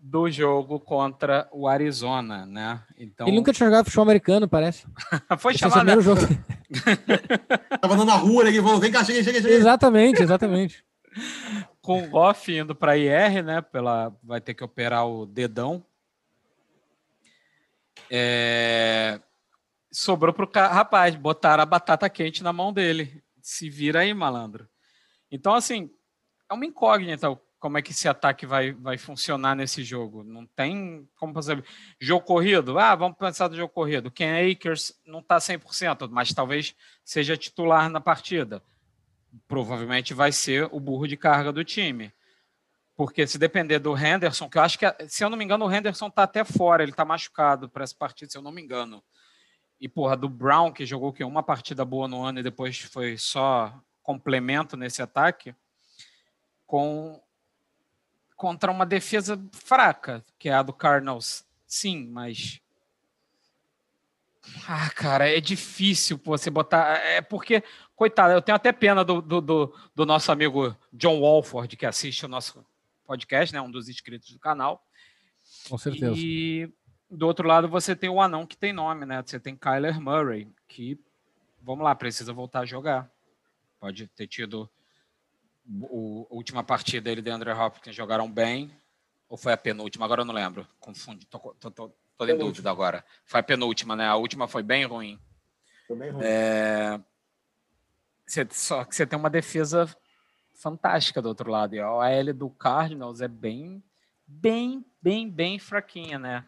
do 0.01 0.27
jogo 0.31 0.79
contra 0.79 1.47
o 1.51 1.67
Arizona, 1.67 2.43
né? 2.47 2.81
Então... 2.97 3.27
Ele 3.27 3.35
nunca 3.35 3.53
tinha 3.53 3.67
jogado 3.67 3.85
futebol 3.85 4.05
americano, 4.05 4.47
parece. 4.47 4.87
Foi 5.37 5.53
Esse 5.53 5.59
chamado. 5.59 5.91
É 5.91 6.01
jogo. 6.01 6.21
Tava 7.79 7.93
andando 7.93 8.07
na 8.07 8.15
rua, 8.15 8.47
ele 8.47 8.59
falou: 8.63 8.79
vem 8.79 8.91
cá, 8.91 9.03
chega, 9.03 9.23
chega, 9.23 9.39
chega. 9.39 9.53
Exatamente, 9.53 10.23
exatamente 10.23 10.83
com 11.83 12.01
o 12.01 12.09
Goff 12.09 12.51
indo 12.51 12.73
para 12.73 12.97
IR, 12.97 13.43
né? 13.43 13.61
Pela, 13.61 14.11
vai 14.23 14.41
ter 14.41 14.55
que 14.55 14.63
operar 14.63 15.07
o 15.07 15.27
dedão. 15.27 15.85
É, 18.09 19.19
sobrou 19.93 20.33
para 20.33 20.45
o 20.45 20.73
rapaz, 20.73 21.15
botaram 21.15 21.63
a 21.63 21.65
batata 21.65 22.09
quente 22.09 22.43
na 22.43 22.51
mão 22.51 22.73
dele. 22.73 23.23
Se 23.41 23.69
vira 23.69 23.99
aí, 23.99 24.13
malandro. 24.13 24.67
Então, 25.31 25.53
assim, 25.53 25.89
é 26.49 26.53
uma 26.53 26.65
incógnita 26.65 27.39
como 27.59 27.77
é 27.77 27.81
que 27.81 27.91
esse 27.91 28.09
ataque 28.09 28.45
vai, 28.45 28.73
vai 28.73 28.97
funcionar 28.97 29.55
nesse 29.55 29.83
jogo. 29.83 30.23
Não 30.23 30.45
tem 30.45 31.07
como 31.15 31.33
fazer. 31.33 31.63
Jogo 31.99 32.25
corrido? 32.25 32.77
Ah, 32.77 32.95
vamos 32.95 33.17
pensar 33.17 33.47
do 33.47 33.55
jogo 33.55 33.73
corrido. 33.73 34.11
Ken 34.11 34.51
Akers 34.51 34.93
não 35.05 35.19
está 35.19 35.37
100%, 35.37 36.09
mas 36.11 36.33
talvez 36.33 36.75
seja 37.05 37.37
titular 37.37 37.89
na 37.89 38.01
partida 38.01 38.61
provavelmente 39.47 40.13
vai 40.13 40.31
ser 40.31 40.69
o 40.71 40.79
burro 40.79 41.07
de 41.07 41.17
carga 41.17 41.51
do 41.51 41.63
time. 41.63 42.13
Porque 42.95 43.25
se 43.25 43.39
depender 43.39 43.79
do 43.79 43.97
Henderson, 43.97 44.47
que 44.49 44.57
eu 44.57 44.61
acho 44.61 44.77
que, 44.77 44.85
se 45.07 45.23
eu 45.23 45.29
não 45.29 45.37
me 45.37 45.43
engano, 45.43 45.65
o 45.65 45.71
Henderson 45.71 46.09
tá 46.09 46.23
até 46.23 46.43
fora, 46.43 46.83
ele 46.83 46.91
tá 46.91 47.03
machucado 47.03 47.67
para 47.67 47.83
essa 47.83 47.95
partida, 47.95 48.31
se 48.31 48.37
eu 48.37 48.41
não 48.41 48.51
me 48.51 48.61
engano. 48.61 49.03
E, 49.79 49.89
porra, 49.89 50.15
do 50.15 50.29
Brown, 50.29 50.71
que 50.71 50.85
jogou 50.85 51.11
que 51.11 51.23
uma 51.23 51.43
partida 51.43 51.83
boa 51.83 52.07
no 52.07 52.23
ano 52.23 52.39
e 52.39 52.43
depois 52.43 52.79
foi 52.79 53.17
só 53.17 53.73
complemento 54.01 54.77
nesse 54.77 55.01
ataque, 55.01 55.55
com 56.65 57.21
contra 58.35 58.71
uma 58.71 58.85
defesa 58.85 59.41
fraca, 59.51 60.23
que 60.37 60.49
é 60.49 60.53
a 60.53 60.63
do 60.63 60.73
Cardinals. 60.73 61.45
Sim, 61.65 62.07
mas 62.07 62.61
ah, 64.67 64.89
cara, 64.89 65.29
é 65.29 65.39
difícil 65.39 66.19
você 66.23 66.49
botar. 66.49 66.97
É 66.97 67.21
porque 67.21 67.63
coitado, 67.95 68.33
eu 68.33 68.41
tenho 68.41 68.55
até 68.55 68.71
pena 68.71 69.03
do, 69.03 69.21
do, 69.21 69.39
do, 69.39 69.75
do 69.95 70.05
nosso 70.05 70.31
amigo 70.31 70.75
John 70.91 71.19
Walford, 71.21 71.77
que 71.77 71.85
assiste 71.85 72.25
o 72.25 72.29
nosso 72.29 72.65
podcast, 73.05 73.53
né? 73.53 73.61
Um 73.61 73.71
dos 73.71 73.87
inscritos 73.87 74.31
do 74.31 74.39
canal. 74.39 74.85
Com 75.69 75.77
certeza. 75.77 76.13
E 76.15 76.69
do 77.13 77.27
outro 77.27 77.47
lado 77.47 77.67
você 77.67 77.95
tem 77.95 78.09
o 78.09 78.21
anão 78.21 78.45
que 78.45 78.57
tem 78.57 78.73
nome, 78.73 79.05
né? 79.05 79.21
Você 79.25 79.39
tem 79.39 79.55
Kyler 79.55 79.99
Murray, 79.99 80.47
que, 80.67 80.99
vamos 81.61 81.83
lá, 81.83 81.93
precisa 81.95 82.33
voltar 82.33 82.61
a 82.61 82.65
jogar. 82.65 83.09
Pode 83.79 84.07
ter 84.07 84.27
tido 84.27 84.69
o, 85.67 86.27
a 86.29 86.35
última 86.35 86.63
partida 86.63 87.01
dele 87.01 87.21
de 87.21 87.29
André 87.29 87.53
Hopkins 87.53 87.95
jogaram 87.95 88.29
bem, 88.29 88.75
ou 89.29 89.37
foi 89.37 89.53
a 89.53 89.57
penúltima? 89.57 90.05
Agora 90.05 90.21
eu 90.21 90.25
não 90.25 90.33
lembro. 90.33 90.67
Confundi, 90.79 91.25
tô, 91.27 91.39
tô, 91.59 91.71
tô, 91.71 91.91
tô 92.17 92.25
em 92.25 92.37
dúvida 92.37 92.69
agora. 92.69 93.03
Foi 93.25 93.39
a 93.39 93.43
penúltima, 93.43 93.95
né? 93.95 94.07
A 94.07 94.15
última 94.15 94.47
foi 94.47 94.63
bem 94.63 94.85
ruim. 94.85 95.19
Foi 95.87 95.95
bem 95.95 96.11
ruim. 96.11 96.23
É... 96.23 96.99
só 98.51 98.83
que 98.83 98.95
você 98.95 99.05
tem 99.05 99.17
uma 99.17 99.29
defesa 99.29 99.87
fantástica 100.53 101.21
do 101.21 101.29
outro 101.29 101.49
lado. 101.49 101.75
E 101.75 101.79
a 101.79 101.91
OL 101.91 102.33
do 102.33 102.49
Cardinals 102.49 103.21
é 103.21 103.27
bem, 103.27 103.83
bem, 104.25 104.85
bem, 105.01 105.29
bem 105.29 105.59
fraquinha, 105.59 106.19
né? 106.19 106.45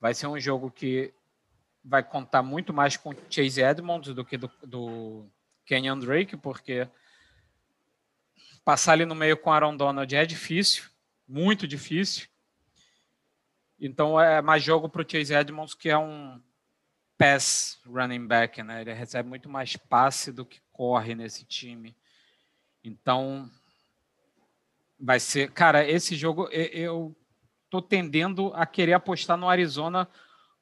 Vai 0.00 0.14
ser 0.14 0.26
um 0.26 0.38
jogo 0.38 0.70
que 0.70 1.12
vai 1.84 2.02
contar 2.02 2.42
muito 2.42 2.72
mais 2.72 2.96
com 2.96 3.14
Chase 3.30 3.62
Edmonds 3.62 4.12
do 4.12 4.24
que 4.24 4.36
do, 4.36 4.50
do 4.64 5.26
Kenyon 5.64 5.98
Drake, 5.98 6.36
porque 6.36 6.88
passar 8.64 8.92
ali 8.92 9.04
no 9.04 9.14
meio 9.14 9.36
com 9.36 9.52
Aaron 9.52 9.76
Donald 9.76 10.14
é 10.14 10.26
difícil, 10.26 10.84
muito 11.26 11.66
difícil. 11.66 12.26
Então 13.78 14.20
é 14.20 14.42
mais 14.42 14.62
jogo 14.62 14.88
para 14.88 15.02
o 15.02 15.08
Chase 15.08 15.32
Edmonds, 15.32 15.74
que 15.74 15.88
é 15.88 15.96
um 15.96 16.42
pass 17.16 17.78
running 17.86 18.26
back, 18.26 18.62
né? 18.62 18.80
Ele 18.80 18.92
recebe 18.92 19.28
muito 19.28 19.48
mais 19.48 19.76
passe 19.76 20.32
do 20.32 20.44
que 20.44 20.60
corre 20.72 21.14
nesse 21.14 21.44
time. 21.44 21.96
Então 22.82 23.50
vai 24.98 25.20
ser, 25.20 25.50
cara, 25.52 25.88
esse 25.88 26.16
jogo 26.16 26.48
eu 26.50 27.14
tô 27.70 27.82
tendendo 27.82 28.52
a 28.54 28.64
querer 28.66 28.94
apostar 28.94 29.36
no 29.36 29.48
Arizona 29.48 30.08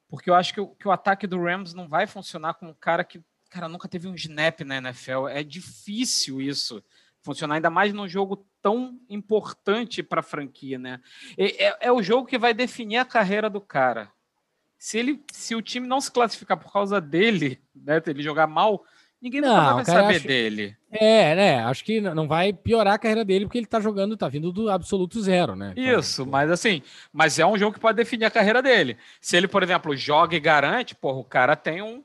porque 0.07 0.29
eu 0.29 0.35
acho 0.35 0.53
que 0.53 0.61
o, 0.61 0.67
que 0.67 0.87
o 0.87 0.91
ataque 0.91 1.27
do 1.27 1.41
Rams 1.41 1.73
não 1.73 1.87
vai 1.87 2.07
funcionar 2.07 2.53
com 2.55 2.67
um 2.67 2.73
cara 2.73 3.03
que, 3.03 3.21
cara, 3.49 3.67
nunca 3.67 3.87
teve 3.87 4.07
um 4.07 4.15
snap 4.15 4.61
na 4.61 4.77
NFL. 4.77 5.27
É 5.27 5.43
difícil 5.43 6.41
isso 6.41 6.83
funcionar, 7.21 7.55
ainda 7.55 7.71
mais 7.71 7.91
num 7.91 8.07
jogo 8.07 8.47
tão 8.61 8.99
importante 9.09 10.03
para 10.03 10.19
a 10.19 10.23
franquia, 10.23 10.77
né? 10.77 11.01
É, 11.37 11.87
é, 11.87 11.91
o 11.91 12.01
jogo 12.03 12.27
que 12.27 12.37
vai 12.37 12.53
definir 12.53 12.97
a 12.97 13.05
carreira 13.05 13.49
do 13.49 13.59
cara. 13.59 14.11
Se 14.77 14.99
ele, 14.99 15.23
se 15.31 15.55
o 15.55 15.61
time 15.61 15.87
não 15.87 15.99
se 15.99 16.11
classificar 16.11 16.57
por 16.57 16.71
causa 16.71 17.01
dele, 17.01 17.59
né, 17.73 18.01
ele 18.05 18.21
jogar 18.21 18.45
mal, 18.45 18.85
ninguém 19.25 19.41
não, 19.41 19.75
vai 19.75 19.85
saber 19.85 20.15
acho, 20.17 20.27
dele. 20.27 20.77
É, 20.91 21.35
né? 21.35 21.63
Acho 21.65 21.83
que 21.83 21.99
não 21.99 22.27
vai 22.27 22.53
piorar 22.53 22.93
a 22.93 22.99
carreira 22.99 23.25
dele 23.25 23.45
porque 23.45 23.57
ele 23.57 23.65
tá 23.65 23.79
jogando, 23.79 24.15
tá 24.15 24.29
vindo 24.29 24.51
do 24.51 24.69
absoluto 24.69 25.19
zero, 25.19 25.55
né? 25.55 25.73
Então, 25.75 25.99
Isso, 25.99 26.21
então, 26.21 26.31
mas 26.31 26.51
assim, 26.51 26.81
mas 27.11 27.39
é 27.39 27.45
um 27.45 27.57
jogo 27.57 27.73
que 27.73 27.79
pode 27.79 27.97
definir 27.97 28.25
a 28.25 28.31
carreira 28.31 28.61
dele. 28.61 28.97
Se 29.19 29.35
ele, 29.35 29.47
por 29.47 29.63
exemplo, 29.63 29.95
joga 29.97 30.35
e 30.35 30.39
garante, 30.39 30.93
porra, 30.93 31.17
o 31.17 31.23
cara 31.23 31.55
tem 31.55 31.81
um 31.81 32.03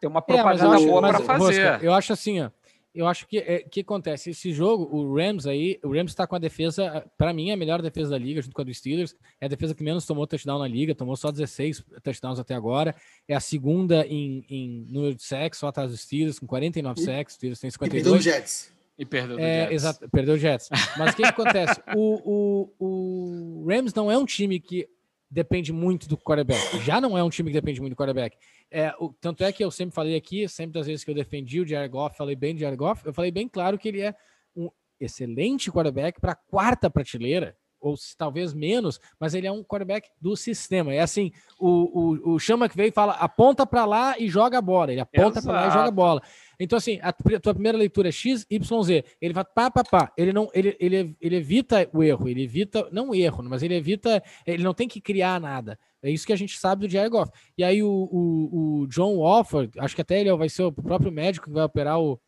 tem 0.00 0.08
uma 0.08 0.22
propaganda 0.22 0.80
é, 0.80 0.86
boa 0.86 1.00
para 1.00 1.20
fazer. 1.20 1.68
Rosca, 1.68 1.84
eu 1.84 1.92
acho 1.92 2.12
assim, 2.12 2.40
ó 2.40 2.50
eu 2.98 3.06
acho 3.06 3.28
que 3.28 3.38
é, 3.38 3.60
que 3.60 3.82
acontece 3.82 4.30
esse 4.30 4.52
jogo, 4.52 4.88
o 4.90 5.14
Rams 5.14 5.46
aí, 5.46 5.78
o 5.84 5.92
Rams 5.92 6.10
está 6.10 6.26
com 6.26 6.34
a 6.34 6.38
defesa, 6.38 7.06
para 7.16 7.32
mim 7.32 7.50
é 7.50 7.52
a 7.52 7.56
melhor 7.56 7.80
defesa 7.80 8.10
da 8.10 8.18
liga, 8.18 8.42
junto 8.42 8.52
com 8.52 8.60
a 8.60 8.64
do 8.64 8.74
Steelers. 8.74 9.14
É 9.40 9.46
a 9.46 9.48
defesa 9.48 9.72
que 9.72 9.84
menos 9.84 10.04
tomou 10.04 10.26
touchdown 10.26 10.58
na 10.58 10.66
liga, 10.66 10.96
tomou 10.96 11.16
só 11.16 11.30
16 11.30 11.84
touchdowns 12.02 12.40
até 12.40 12.56
agora. 12.56 12.96
É 13.28 13.36
a 13.36 13.40
segunda 13.40 14.04
em, 14.04 14.44
em 14.50 14.84
número 14.90 15.14
de 15.14 15.22
sacks, 15.22 15.60
só 15.60 15.68
atrás 15.68 15.92
dos 15.92 16.00
Steelers, 16.00 16.40
com 16.40 16.46
49 16.48 17.00
sacks. 17.00 17.34
Steelers 17.36 17.60
tem 17.60 17.70
52. 17.70 18.00
E 18.00 18.02
perdeu 18.02 18.18
o 18.18 18.20
Jets. 18.20 18.72
E 18.98 19.04
perdeu 19.04 19.38
é, 19.38 19.60
Jets. 19.60 19.74
Exato, 19.74 20.08
perdeu 20.10 20.34
o 20.34 20.38
Jets. 20.38 20.68
Mas 20.96 21.12
o 21.12 21.16
que, 21.16 21.22
que 21.22 21.28
acontece? 21.28 21.80
O, 21.94 22.72
o, 22.80 23.64
o 23.64 23.66
Rams 23.68 23.94
não 23.94 24.10
é 24.10 24.18
um 24.18 24.24
time 24.24 24.58
que 24.58 24.88
depende 25.30 25.72
muito 25.72 26.08
do 26.08 26.16
quarterback. 26.16 26.80
Já 26.80 27.00
não 27.00 27.16
é 27.16 27.22
um 27.22 27.30
time 27.30 27.50
que 27.50 27.54
depende 27.54 27.80
muito 27.80 27.92
do 27.92 27.96
quarterback. 27.96 28.36
É, 28.70 28.94
o, 28.98 29.12
tanto 29.20 29.42
é 29.44 29.52
que 29.52 29.64
eu 29.64 29.70
sempre 29.70 29.94
falei 29.94 30.14
aqui, 30.16 30.46
sempre 30.48 30.74
das 30.74 30.86
vezes 30.86 31.04
que 31.04 31.10
eu 31.10 31.14
defendi 31.14 31.60
o 31.60 31.66
Jared 31.66 31.90
Goff, 31.90 32.16
falei 32.16 32.36
bem 32.36 32.54
de 32.54 32.60
Jared 32.60 32.76
Goff, 32.76 33.04
eu 33.06 33.14
falei 33.14 33.30
bem 33.30 33.48
claro 33.48 33.78
que 33.78 33.88
ele 33.88 34.02
é 34.02 34.14
um 34.54 34.70
excelente 35.00 35.70
quarterback 35.70 36.20
para 36.20 36.34
quarta 36.34 36.90
prateleira, 36.90 37.56
ou 37.80 37.94
talvez 38.16 38.52
menos, 38.52 39.00
mas 39.18 39.34
ele 39.34 39.46
é 39.46 39.52
um 39.52 39.62
quarterback 39.62 40.10
do 40.20 40.36
sistema. 40.36 40.92
É 40.92 41.00
assim, 41.00 41.32
o, 41.58 42.28
o, 42.28 42.34
o 42.34 42.38
Chama 42.38 42.68
que 42.68 42.76
veio 42.76 42.88
e 42.88 42.92
fala, 42.92 43.12
aponta 43.12 43.66
para 43.66 43.84
lá 43.84 44.18
e 44.18 44.28
joga 44.28 44.58
a 44.58 44.62
bola. 44.62 44.92
Ele 44.92 45.00
aponta 45.00 45.42
para 45.42 45.52
lá 45.52 45.68
e 45.68 45.70
joga 45.70 45.88
a 45.88 45.92
bola. 45.92 46.22
Então, 46.60 46.76
assim, 46.76 46.98
a 47.02 47.12
tua 47.12 47.54
primeira 47.54 47.78
leitura 47.78 48.08
é 48.08 48.12
X, 48.12 48.44
Y, 48.50 48.82
Z. 48.82 49.04
Ele 49.20 49.32
vai 49.32 49.44
pá, 49.44 49.70
pá, 49.70 49.84
pá. 49.84 50.12
Ele 50.16 50.32
não, 50.32 50.50
ele, 50.52 50.76
ele, 50.80 51.16
ele 51.20 51.36
evita 51.36 51.88
o 51.92 52.02
erro, 52.02 52.28
ele 52.28 52.42
evita, 52.42 52.88
não 52.90 53.10
o 53.10 53.14
erro, 53.14 53.44
mas 53.44 53.62
ele 53.62 53.74
evita, 53.74 54.22
ele 54.44 54.62
não 54.62 54.74
tem 54.74 54.88
que 54.88 55.00
criar 55.00 55.40
nada. 55.40 55.78
É 56.02 56.10
isso 56.10 56.26
que 56.26 56.32
a 56.32 56.36
gente 56.36 56.58
sabe 56.58 56.86
do 56.86 56.92
Jared 56.92 57.10
Goff. 57.10 57.30
E 57.56 57.64
aí 57.64 57.82
o, 57.82 57.88
o, 57.88 58.82
o 58.82 58.86
John 58.88 59.16
Wofford, 59.16 59.72
acho 59.78 59.94
que 59.94 60.02
até 60.02 60.20
ele 60.20 60.34
vai 60.36 60.48
ser 60.48 60.62
o 60.62 60.72
próprio 60.72 61.10
médico 61.10 61.46
que 61.46 61.52
vai 61.52 61.64
operar 61.64 62.00
o, 62.00 62.20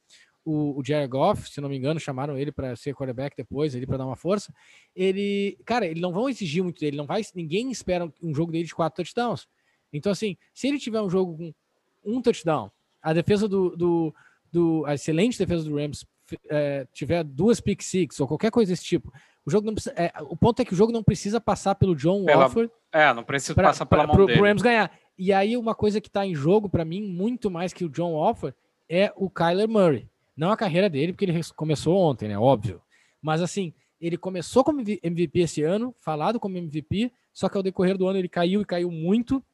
o, 0.44 0.78
o 0.78 0.84
Jared 0.84 1.10
Goff, 1.10 1.50
se 1.50 1.60
não 1.60 1.68
me 1.68 1.76
engano, 1.76 2.00
chamaram 2.00 2.36
ele 2.36 2.50
para 2.50 2.74
ser 2.76 2.94
quarterback 2.94 3.36
depois, 3.36 3.74
ele 3.74 3.86
para 3.86 3.98
dar 3.98 4.06
uma 4.06 4.16
força. 4.16 4.52
Ele, 4.94 5.58
cara, 5.64 5.86
eles 5.86 6.00
não 6.00 6.12
vão 6.12 6.28
exigir 6.28 6.62
muito 6.62 6.80
dele, 6.80 6.96
não 6.96 7.06
vai, 7.06 7.22
ninguém 7.34 7.70
espera 7.70 8.10
um 8.22 8.34
jogo 8.34 8.52
dele 8.52 8.64
de 8.64 8.74
quatro 8.74 8.96
touchdowns. 8.96 9.46
Então, 9.92 10.12
assim, 10.12 10.36
se 10.54 10.68
ele 10.68 10.78
tiver 10.78 11.00
um 11.00 11.10
jogo 11.10 11.36
com 11.36 11.52
um 12.04 12.22
touchdown, 12.22 12.70
a 13.02 13.12
defesa 13.12 13.48
do, 13.48 13.76
do, 13.76 14.14
do 14.50 14.84
a 14.86 14.94
excelente 14.94 15.38
defesa 15.38 15.64
do 15.64 15.76
Rams 15.76 16.04
é, 16.48 16.86
tiver 16.92 17.24
duas 17.24 17.60
pick 17.60 17.82
six 17.82 18.20
ou 18.20 18.28
qualquer 18.28 18.50
coisa 18.50 18.72
desse 18.72 18.84
tipo, 18.84 19.12
o 19.44 19.50
jogo 19.50 19.66
não 19.66 19.74
precisa, 19.74 19.94
é, 19.96 20.12
o 20.22 20.36
ponto 20.36 20.60
é 20.60 20.64
que 20.64 20.72
o 20.72 20.76
jogo 20.76 20.92
não 20.92 21.02
precisa 21.02 21.40
passar 21.40 21.74
pelo 21.74 21.96
John 21.96 22.24
pela, 22.24 22.44
Wofford. 22.44 22.70
É, 22.92 23.12
não 23.12 23.24
precisa 23.24 23.54
pra, 23.54 23.68
passar 23.68 23.86
pela 23.86 24.02
pra, 24.02 24.08
mão 24.08 24.16
pro, 24.16 24.26
dele. 24.26 24.38
Pro 24.38 24.48
Rams 24.48 24.62
ganhar. 24.62 24.90
E 25.18 25.32
aí 25.32 25.56
uma 25.56 25.74
coisa 25.74 26.00
que 26.00 26.08
está 26.08 26.24
em 26.24 26.34
jogo 26.34 26.68
para 26.68 26.84
mim 26.84 27.02
muito 27.02 27.50
mais 27.50 27.72
que 27.72 27.84
o 27.84 27.88
John 27.88 28.12
Wofford 28.12 28.56
é 28.88 29.12
o 29.16 29.28
Kyler 29.28 29.68
Murray. 29.68 30.08
Não 30.40 30.50
a 30.50 30.56
carreira 30.56 30.88
dele, 30.88 31.12
porque 31.12 31.26
ele 31.26 31.38
começou 31.54 31.94
ontem, 31.98 32.26
né? 32.26 32.38
Óbvio. 32.38 32.80
Mas 33.20 33.42
assim, 33.42 33.74
ele 34.00 34.16
começou 34.16 34.64
como 34.64 34.80
MVP 34.80 35.40
esse 35.40 35.62
ano, 35.62 35.94
falado 36.00 36.40
como 36.40 36.56
MVP, 36.56 37.12
só 37.30 37.46
que 37.46 37.58
ao 37.58 37.62
decorrer 37.62 37.98
do 37.98 38.08
ano 38.08 38.18
ele 38.18 38.26
caiu 38.26 38.62
e 38.62 38.64
caiu 38.64 38.90
muito. 38.90 39.44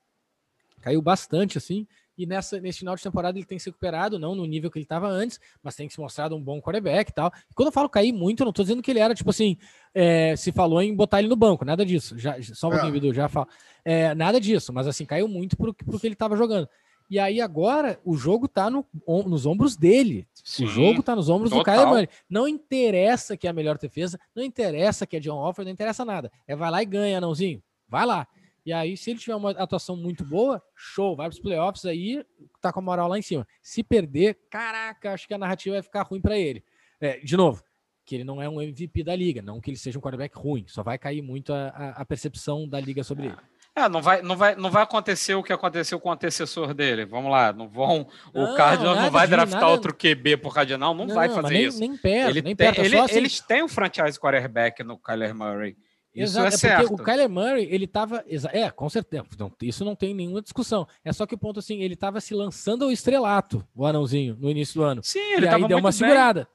Caiu 0.81 1.03
bastante, 1.03 1.59
assim. 1.59 1.89
E 2.17 2.25
nessa, 2.25 2.61
nesse 2.61 2.79
final 2.79 2.95
de 2.95 3.03
temporada 3.03 3.37
ele 3.37 3.45
tem 3.45 3.59
se 3.59 3.69
recuperado, 3.69 4.17
não 4.17 4.37
no 4.37 4.47
nível 4.47 4.71
que 4.71 4.79
ele 4.79 4.85
estava 4.85 5.09
antes, 5.09 5.41
mas 5.61 5.75
tem 5.75 5.89
se 5.89 5.99
mostrado 5.99 6.37
um 6.37 6.41
bom 6.41 6.63
quarterback 6.63 7.11
e 7.11 7.15
tal. 7.15 7.33
E 7.51 7.55
quando 7.55 7.67
eu 7.67 7.73
falo 7.73 7.89
cair 7.89 8.13
muito, 8.13 8.43
eu 8.43 8.45
não 8.45 8.51
estou 8.51 8.65
dizendo 8.65 8.81
que 8.81 8.93
ele 8.93 9.01
era, 9.01 9.13
tipo 9.13 9.31
assim, 9.31 9.57
é, 9.93 10.37
se 10.37 10.53
falou 10.53 10.81
em 10.81 10.95
botar 10.95 11.19
ele 11.19 11.27
no 11.27 11.35
banco, 11.35 11.65
nada 11.65 11.85
disso. 11.85 12.17
Já, 12.17 12.41
só 12.55 12.69
um 12.69 12.71
é. 12.71 12.75
pouquinho, 12.75 12.93
Bidu, 12.93 13.13
já 13.13 13.29
falo. 13.29 13.49
É, 13.85 14.15
nada 14.15 14.41
disso, 14.41 14.73
mas 14.73 14.87
assim, 14.87 15.05
caiu 15.05 15.27
muito 15.27 15.57
pro, 15.57 15.75
pro 15.75 15.99
que 15.99 16.07
ele 16.07 16.15
estava 16.15 16.37
jogando. 16.37 16.69
E 17.09 17.19
aí 17.19 17.41
agora 17.41 18.01
o 18.05 18.17
jogo 18.17 18.49
tá 18.49 18.69
no, 18.69 18.85
nos 19.27 19.47
ombros 19.47 19.77
dele. 19.77 20.27
Sim, 20.35 20.65
o 20.65 20.69
jogo 20.69 21.03
tá 21.03 21.15
nos 21.15 21.29
ombros 21.29 21.51
total. 21.51 21.63
do 21.63 21.65
Kyler 21.65 21.89
Murray. 21.89 22.09
Não 22.29 22.49
interessa 22.49 23.37
que 23.37 23.47
é 23.47 23.51
a 23.51 23.53
melhor 23.53 23.79
defesa, 23.79 24.19
não 24.35 24.43
interessa 24.43 25.07
que 25.07 25.17
é 25.17 25.21
John 25.21 25.39
Offer, 25.39 25.65
não 25.65 25.73
interessa 25.73 26.05
nada. 26.05 26.31
É 26.47 26.57
vai 26.57 26.71
lá 26.71 26.83
e 26.83 26.87
ganha, 26.87 27.21
nãozinho. 27.21 27.63
Vai 27.89 28.05
lá. 28.05 28.27
E 28.65 28.73
aí, 28.73 28.97
se 28.97 29.11
ele 29.11 29.21
tiver 29.21 29.37
uma 29.37 29.53
atuação 29.53 29.97
muito 29.97 30.25
boa, 30.25 30.61
show, 30.75 31.15
vai 31.15 31.29
para 31.29 31.35
os 31.35 31.41
playoffs 31.41 31.85
aí, 31.85 32.25
tá 32.61 32.73
com 32.73 32.81
a 32.81 32.83
moral 32.83 33.09
lá 33.09 33.17
em 33.17 33.23
cima. 33.23 33.47
Se 33.63 33.81
perder, 33.81 34.37
caraca, 34.51 35.13
acho 35.13 35.29
que 35.29 35.35
a 35.35 35.39
narrativa 35.39 35.77
vai 35.77 35.83
ficar 35.83 36.03
ruim 36.03 36.21
para 36.21 36.37
ele. 36.37 36.65
É, 37.01 37.21
de 37.21 37.37
novo, 37.37 37.63
que 38.05 38.17
ele 38.17 38.25
não 38.25 38.43
é 38.43 38.49
um 38.49 38.61
MVP 38.61 39.05
da 39.05 39.15
liga, 39.15 39.41
não 39.41 39.61
que 39.61 39.71
ele 39.71 39.77
seja 39.77 39.99
um 39.99 40.03
quarterback 40.03 40.37
ruim, 40.37 40.65
só 40.67 40.83
vai 40.83 40.99
cair 40.99 41.23
muito 41.23 41.53
a, 41.53 41.69
a, 41.69 41.91
a 42.03 42.05
percepção 42.05 42.69
da 42.69 42.81
liga 42.81 43.05
sobre 43.05 43.27
ele. 43.27 43.37
É, 43.79 43.91
não 43.91 44.01
vai, 44.01 44.23
não, 44.23 44.35
vai, 44.35 44.57
não 44.57 44.71
vai 44.71 44.83
acontecer 44.83 45.35
o 45.35 45.43
que 45.43 45.53
aconteceu 45.53 46.01
com 46.01 46.09
o 46.09 46.13
antecessor 46.13 46.73
dele. 46.73 47.05
Vamos 47.05 47.31
lá, 47.31 47.53
não 47.53 47.69
vão. 47.69 48.09
Não, 48.33 48.55
o 48.55 48.57
Cardinals 48.57 48.97
não 48.97 49.11
vai 49.11 49.29
draftar 49.29 49.61
nada... 49.61 49.71
outro 49.71 49.95
QB 49.95 50.39
por 50.39 50.55
Cardinal, 50.55 50.95
não, 50.95 51.05
não 51.05 51.15
vai 51.15 51.29
fazer 51.29 51.53
nem, 51.53 51.65
isso. 51.67 51.79
Nem 51.79 51.95
perto, 51.95 52.31
ele 52.31 52.41
nem 52.41 52.57
tem, 52.57 52.67
perto. 52.67 52.81
É 52.81 52.85
ele, 52.87 52.99
assim... 52.99 53.17
Eles 53.17 53.39
têm 53.39 53.63
um 53.63 53.69
franchise 53.69 54.19
quarterback 54.19 54.83
no 54.83 54.97
Kyler 54.97 55.35
Murray. 55.35 55.77
Isso 56.15 56.39
Exato, 56.39 56.47
é, 56.47 56.49
é 56.49 56.57
certo. 56.57 56.95
o 56.95 56.97
Kyler 56.97 57.29
Murray, 57.29 57.69
ele 57.71 57.87
tava. 57.87 58.25
É, 58.51 58.71
com 58.71 58.89
certeza. 58.89 59.27
Não, 59.39 59.53
isso 59.61 59.85
não 59.85 59.95
tem 59.95 60.15
nenhuma 60.15 60.41
discussão. 60.41 60.89
É 61.05 61.13
só 61.13 61.27
que 61.27 61.35
o 61.35 61.39
ponto 61.39 61.61
assim, 61.61 61.83
ele 61.83 61.95
tava 61.95 62.19
se 62.23 62.33
lançando 62.33 62.87
ao 62.87 62.91
estrelato, 62.91 63.63
o 63.75 63.85
anãozinho, 63.85 64.39
no 64.41 64.51
início 64.51 64.81
do 64.81 64.85
ano. 64.85 65.03
Sim, 65.05 65.35
ele 65.35 65.45
e 65.45 65.49
aí 65.51 65.69
deu 65.69 65.77
uma 65.77 65.93
segurada. 65.93 66.49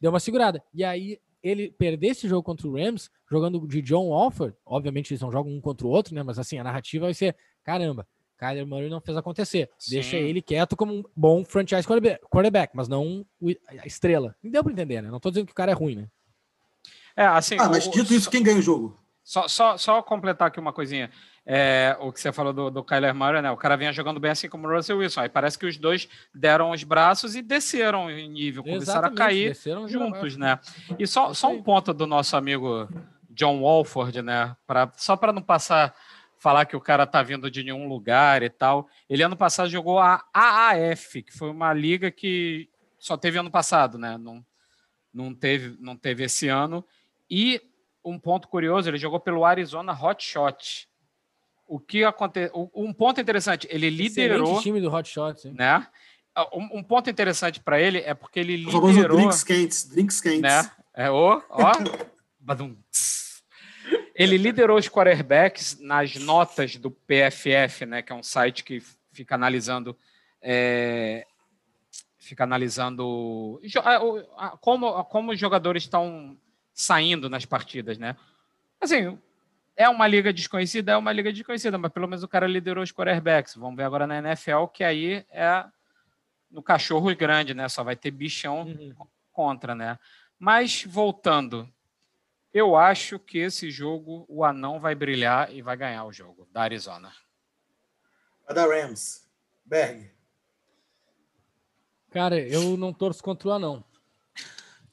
Deu 0.00 0.12
uma 0.12 0.20
segurada. 0.20 0.62
E 0.72 0.84
aí 0.84 1.18
ele 1.42 1.70
perder 1.70 2.08
esse 2.08 2.28
jogo 2.28 2.42
contra 2.42 2.66
o 2.66 2.72
Rams, 2.72 3.10
jogando 3.30 3.66
de 3.66 3.80
John 3.82 4.12
Alford, 4.12 4.56
obviamente 4.64 5.12
eles 5.12 5.20
não 5.20 5.32
jogam 5.32 5.52
um 5.52 5.60
contra 5.60 5.86
o 5.86 5.90
outro, 5.90 6.14
né? 6.14 6.22
Mas 6.22 6.38
assim, 6.38 6.58
a 6.58 6.64
narrativa 6.64 7.06
vai 7.06 7.14
ser: 7.14 7.36
caramba, 7.64 8.06
Kyler 8.38 8.66
Murray 8.66 8.88
não 8.88 9.00
fez 9.00 9.16
acontecer. 9.16 9.70
Sim. 9.78 9.94
Deixa 9.94 10.16
ele 10.16 10.40
quieto 10.40 10.76
como 10.76 10.94
um 10.94 11.04
bom 11.14 11.44
franchise 11.44 11.86
quarterback, 11.86 12.74
mas 12.74 12.88
não 12.88 13.26
a 13.66 13.86
estrela. 13.86 14.34
Não 14.42 14.50
deu 14.50 14.62
pra 14.62 14.72
entender, 14.72 15.02
né? 15.02 15.10
Não 15.10 15.20
tô 15.20 15.30
dizendo 15.30 15.46
que 15.46 15.52
o 15.52 15.56
cara 15.56 15.72
é 15.72 15.74
ruim, 15.74 15.96
né? 15.96 16.08
É, 17.16 17.26
assim. 17.26 17.56
Ah, 17.58 17.68
mas 17.68 17.90
dito 17.90 18.14
isso, 18.14 18.30
quem 18.30 18.42
ganha 18.42 18.58
o 18.58 18.62
jogo? 18.62 18.98
Só, 19.24 19.46
só, 19.46 19.76
só 19.76 20.02
completar 20.02 20.48
aqui 20.48 20.58
uma 20.58 20.72
coisinha. 20.72 21.10
É, 21.50 21.96
o 22.00 22.12
que 22.12 22.20
você 22.20 22.30
falou 22.30 22.52
do, 22.52 22.70
do 22.70 22.84
Kyler 22.84 23.14
Murray, 23.14 23.40
né? 23.40 23.50
O 23.50 23.56
cara 23.56 23.74
vinha 23.74 23.90
jogando 23.90 24.20
bem 24.20 24.32
assim 24.32 24.50
como 24.50 24.68
o 24.68 24.70
Russell 24.70 24.98
Wilson. 24.98 25.22
Aí 25.22 25.28
parece 25.30 25.58
que 25.58 25.64
os 25.64 25.78
dois 25.78 26.06
deram 26.34 26.72
os 26.72 26.84
braços 26.84 27.34
e 27.34 27.40
desceram 27.40 28.10
em 28.10 28.28
nível, 28.28 28.62
começaram 28.62 29.08
a 29.08 29.14
cair 29.14 29.56
juntos, 29.86 30.36
né? 30.36 30.60
E 30.98 31.06
só, 31.06 31.32
só 31.32 31.50
um 31.50 31.62
ponto 31.62 31.94
do 31.94 32.06
nosso 32.06 32.36
amigo 32.36 32.86
John 33.30 33.62
Walford, 33.62 34.20
né? 34.20 34.54
Pra, 34.66 34.92
só 34.98 35.16
para 35.16 35.32
não 35.32 35.40
passar 35.40 35.94
falar 36.38 36.66
que 36.66 36.76
o 36.76 36.80
cara 36.82 37.06
tá 37.06 37.22
vindo 37.22 37.50
de 37.50 37.64
nenhum 37.64 37.88
lugar 37.88 38.42
e 38.42 38.50
tal. 38.50 38.86
Ele 39.08 39.22
ano 39.22 39.36
passado 39.36 39.70
jogou 39.70 39.98
a 39.98 40.22
AAF, 40.34 41.22
que 41.22 41.32
foi 41.32 41.48
uma 41.50 41.72
liga 41.72 42.10
que 42.10 42.68
só 42.98 43.16
teve 43.16 43.38
ano 43.38 43.50
passado, 43.50 43.96
né? 43.96 44.18
Não, 44.18 44.44
não 45.14 45.34
teve, 45.34 45.76
não 45.80 45.96
teve 45.96 46.24
esse 46.24 46.46
ano. 46.46 46.84
E 47.30 47.58
um 48.04 48.18
ponto 48.18 48.48
curioso, 48.48 48.88
ele 48.88 48.98
jogou 48.98 49.18
pelo 49.18 49.46
Arizona 49.46 49.92
Hotshot. 49.92 50.88
O 51.68 51.78
que 51.78 52.02
aconteceu? 52.02 52.70
Um 52.74 52.92
ponto 52.94 53.20
interessante, 53.20 53.68
ele 53.70 53.90
liderou. 53.90 54.42
Excelente 54.44 54.62
time 54.62 54.80
do 54.80 54.90
Hotshot, 54.90 55.50
né? 55.52 55.86
ah, 56.34 56.48
um, 56.56 56.78
um 56.78 56.82
ponto 56.82 57.10
interessante 57.10 57.60
para 57.60 57.78
ele 57.80 57.98
é 57.98 58.14
porque 58.14 58.40
ele 58.40 58.64
O 58.66 58.86
liderou, 58.88 59.18
drinks 59.18 59.44
quentes, 59.44 59.84
drinks 59.84 60.20
quentes. 60.20 60.40
né? 60.40 60.70
É 60.94 61.10
o, 61.10 61.42
ó, 61.50 61.72
badum, 62.40 62.74
ele 64.14 64.36
liderou 64.38 64.78
os 64.78 64.88
quarterbacks 64.88 65.78
nas 65.78 66.14
notas 66.16 66.74
do 66.76 66.90
PFF, 66.90 67.84
né? 67.86 68.02
Que 68.02 68.12
é 68.12 68.16
um 68.16 68.22
site 68.22 68.64
que 68.64 68.82
fica 69.12 69.34
analisando, 69.34 69.96
é, 70.42 71.24
fica 72.18 72.44
analisando 72.44 73.06
o- 73.06 73.60
como, 74.60 75.04
como 75.04 75.32
os 75.32 75.38
jogadores 75.38 75.82
estão 75.84 76.36
saindo 76.72 77.28
nas 77.28 77.44
partidas, 77.44 77.98
né? 77.98 78.16
Assim, 78.80 79.18
é 79.78 79.88
uma 79.88 80.08
liga 80.08 80.32
desconhecida, 80.32 80.90
é 80.90 80.96
uma 80.96 81.12
liga 81.12 81.32
desconhecida, 81.32 81.78
mas 81.78 81.92
pelo 81.92 82.08
menos 82.08 82.24
o 82.24 82.28
cara 82.28 82.48
liderou 82.48 82.82
os 82.82 82.90
quarterbacks. 82.90 83.54
Vamos 83.54 83.76
ver 83.76 83.84
agora 83.84 84.08
na 84.08 84.18
NFL, 84.18 84.66
que 84.66 84.82
aí 84.82 85.24
é 85.30 85.64
no 86.50 86.60
cachorro 86.60 87.14
grande, 87.14 87.54
né? 87.54 87.68
Só 87.68 87.84
vai 87.84 87.94
ter 87.94 88.10
bichão 88.10 88.62
Uhum. 88.62 88.92
contra, 89.30 89.76
né? 89.76 89.96
Mas 90.36 90.82
voltando, 90.82 91.72
eu 92.52 92.74
acho 92.74 93.20
que 93.20 93.38
esse 93.38 93.70
jogo 93.70 94.26
o 94.28 94.44
anão 94.44 94.80
vai 94.80 94.96
brilhar 94.96 95.54
e 95.54 95.62
vai 95.62 95.76
ganhar 95.76 96.04
o 96.04 96.12
jogo 96.12 96.48
da 96.50 96.62
Arizona. 96.62 97.12
Vai 98.44 98.56
dar 98.56 98.66
Rams. 98.66 99.30
Berg. 99.64 100.10
Cara, 102.10 102.36
eu 102.40 102.76
não 102.76 102.92
torço 102.92 103.22
contra 103.22 103.48
o 103.48 103.52
anão. 103.52 103.84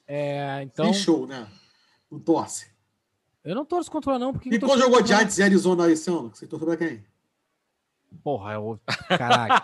É, 0.06 0.62
então, 0.62 0.94
show, 0.94 1.26
né? 1.26 1.50
Não 2.08 2.20
torce. 2.20 2.75
Eu 3.46 3.54
não 3.54 3.64
torço 3.64 3.90
contra 3.90 4.12
o 4.12 4.14
anão 4.14 4.32
porque. 4.32 4.52
E 4.52 4.58
torço 4.58 4.78
jogou 4.78 5.00
o. 5.00 5.06
Giants 5.06 5.38
e 5.38 5.42
Arizona 5.42 5.90
esse 5.90 6.10
ano? 6.10 6.30
Você 6.34 6.46
torceu 6.46 6.66
pra 6.66 6.76
quem? 6.76 7.04
Porra, 8.22 8.54
eu. 8.54 8.80
Caralho. 9.08 9.54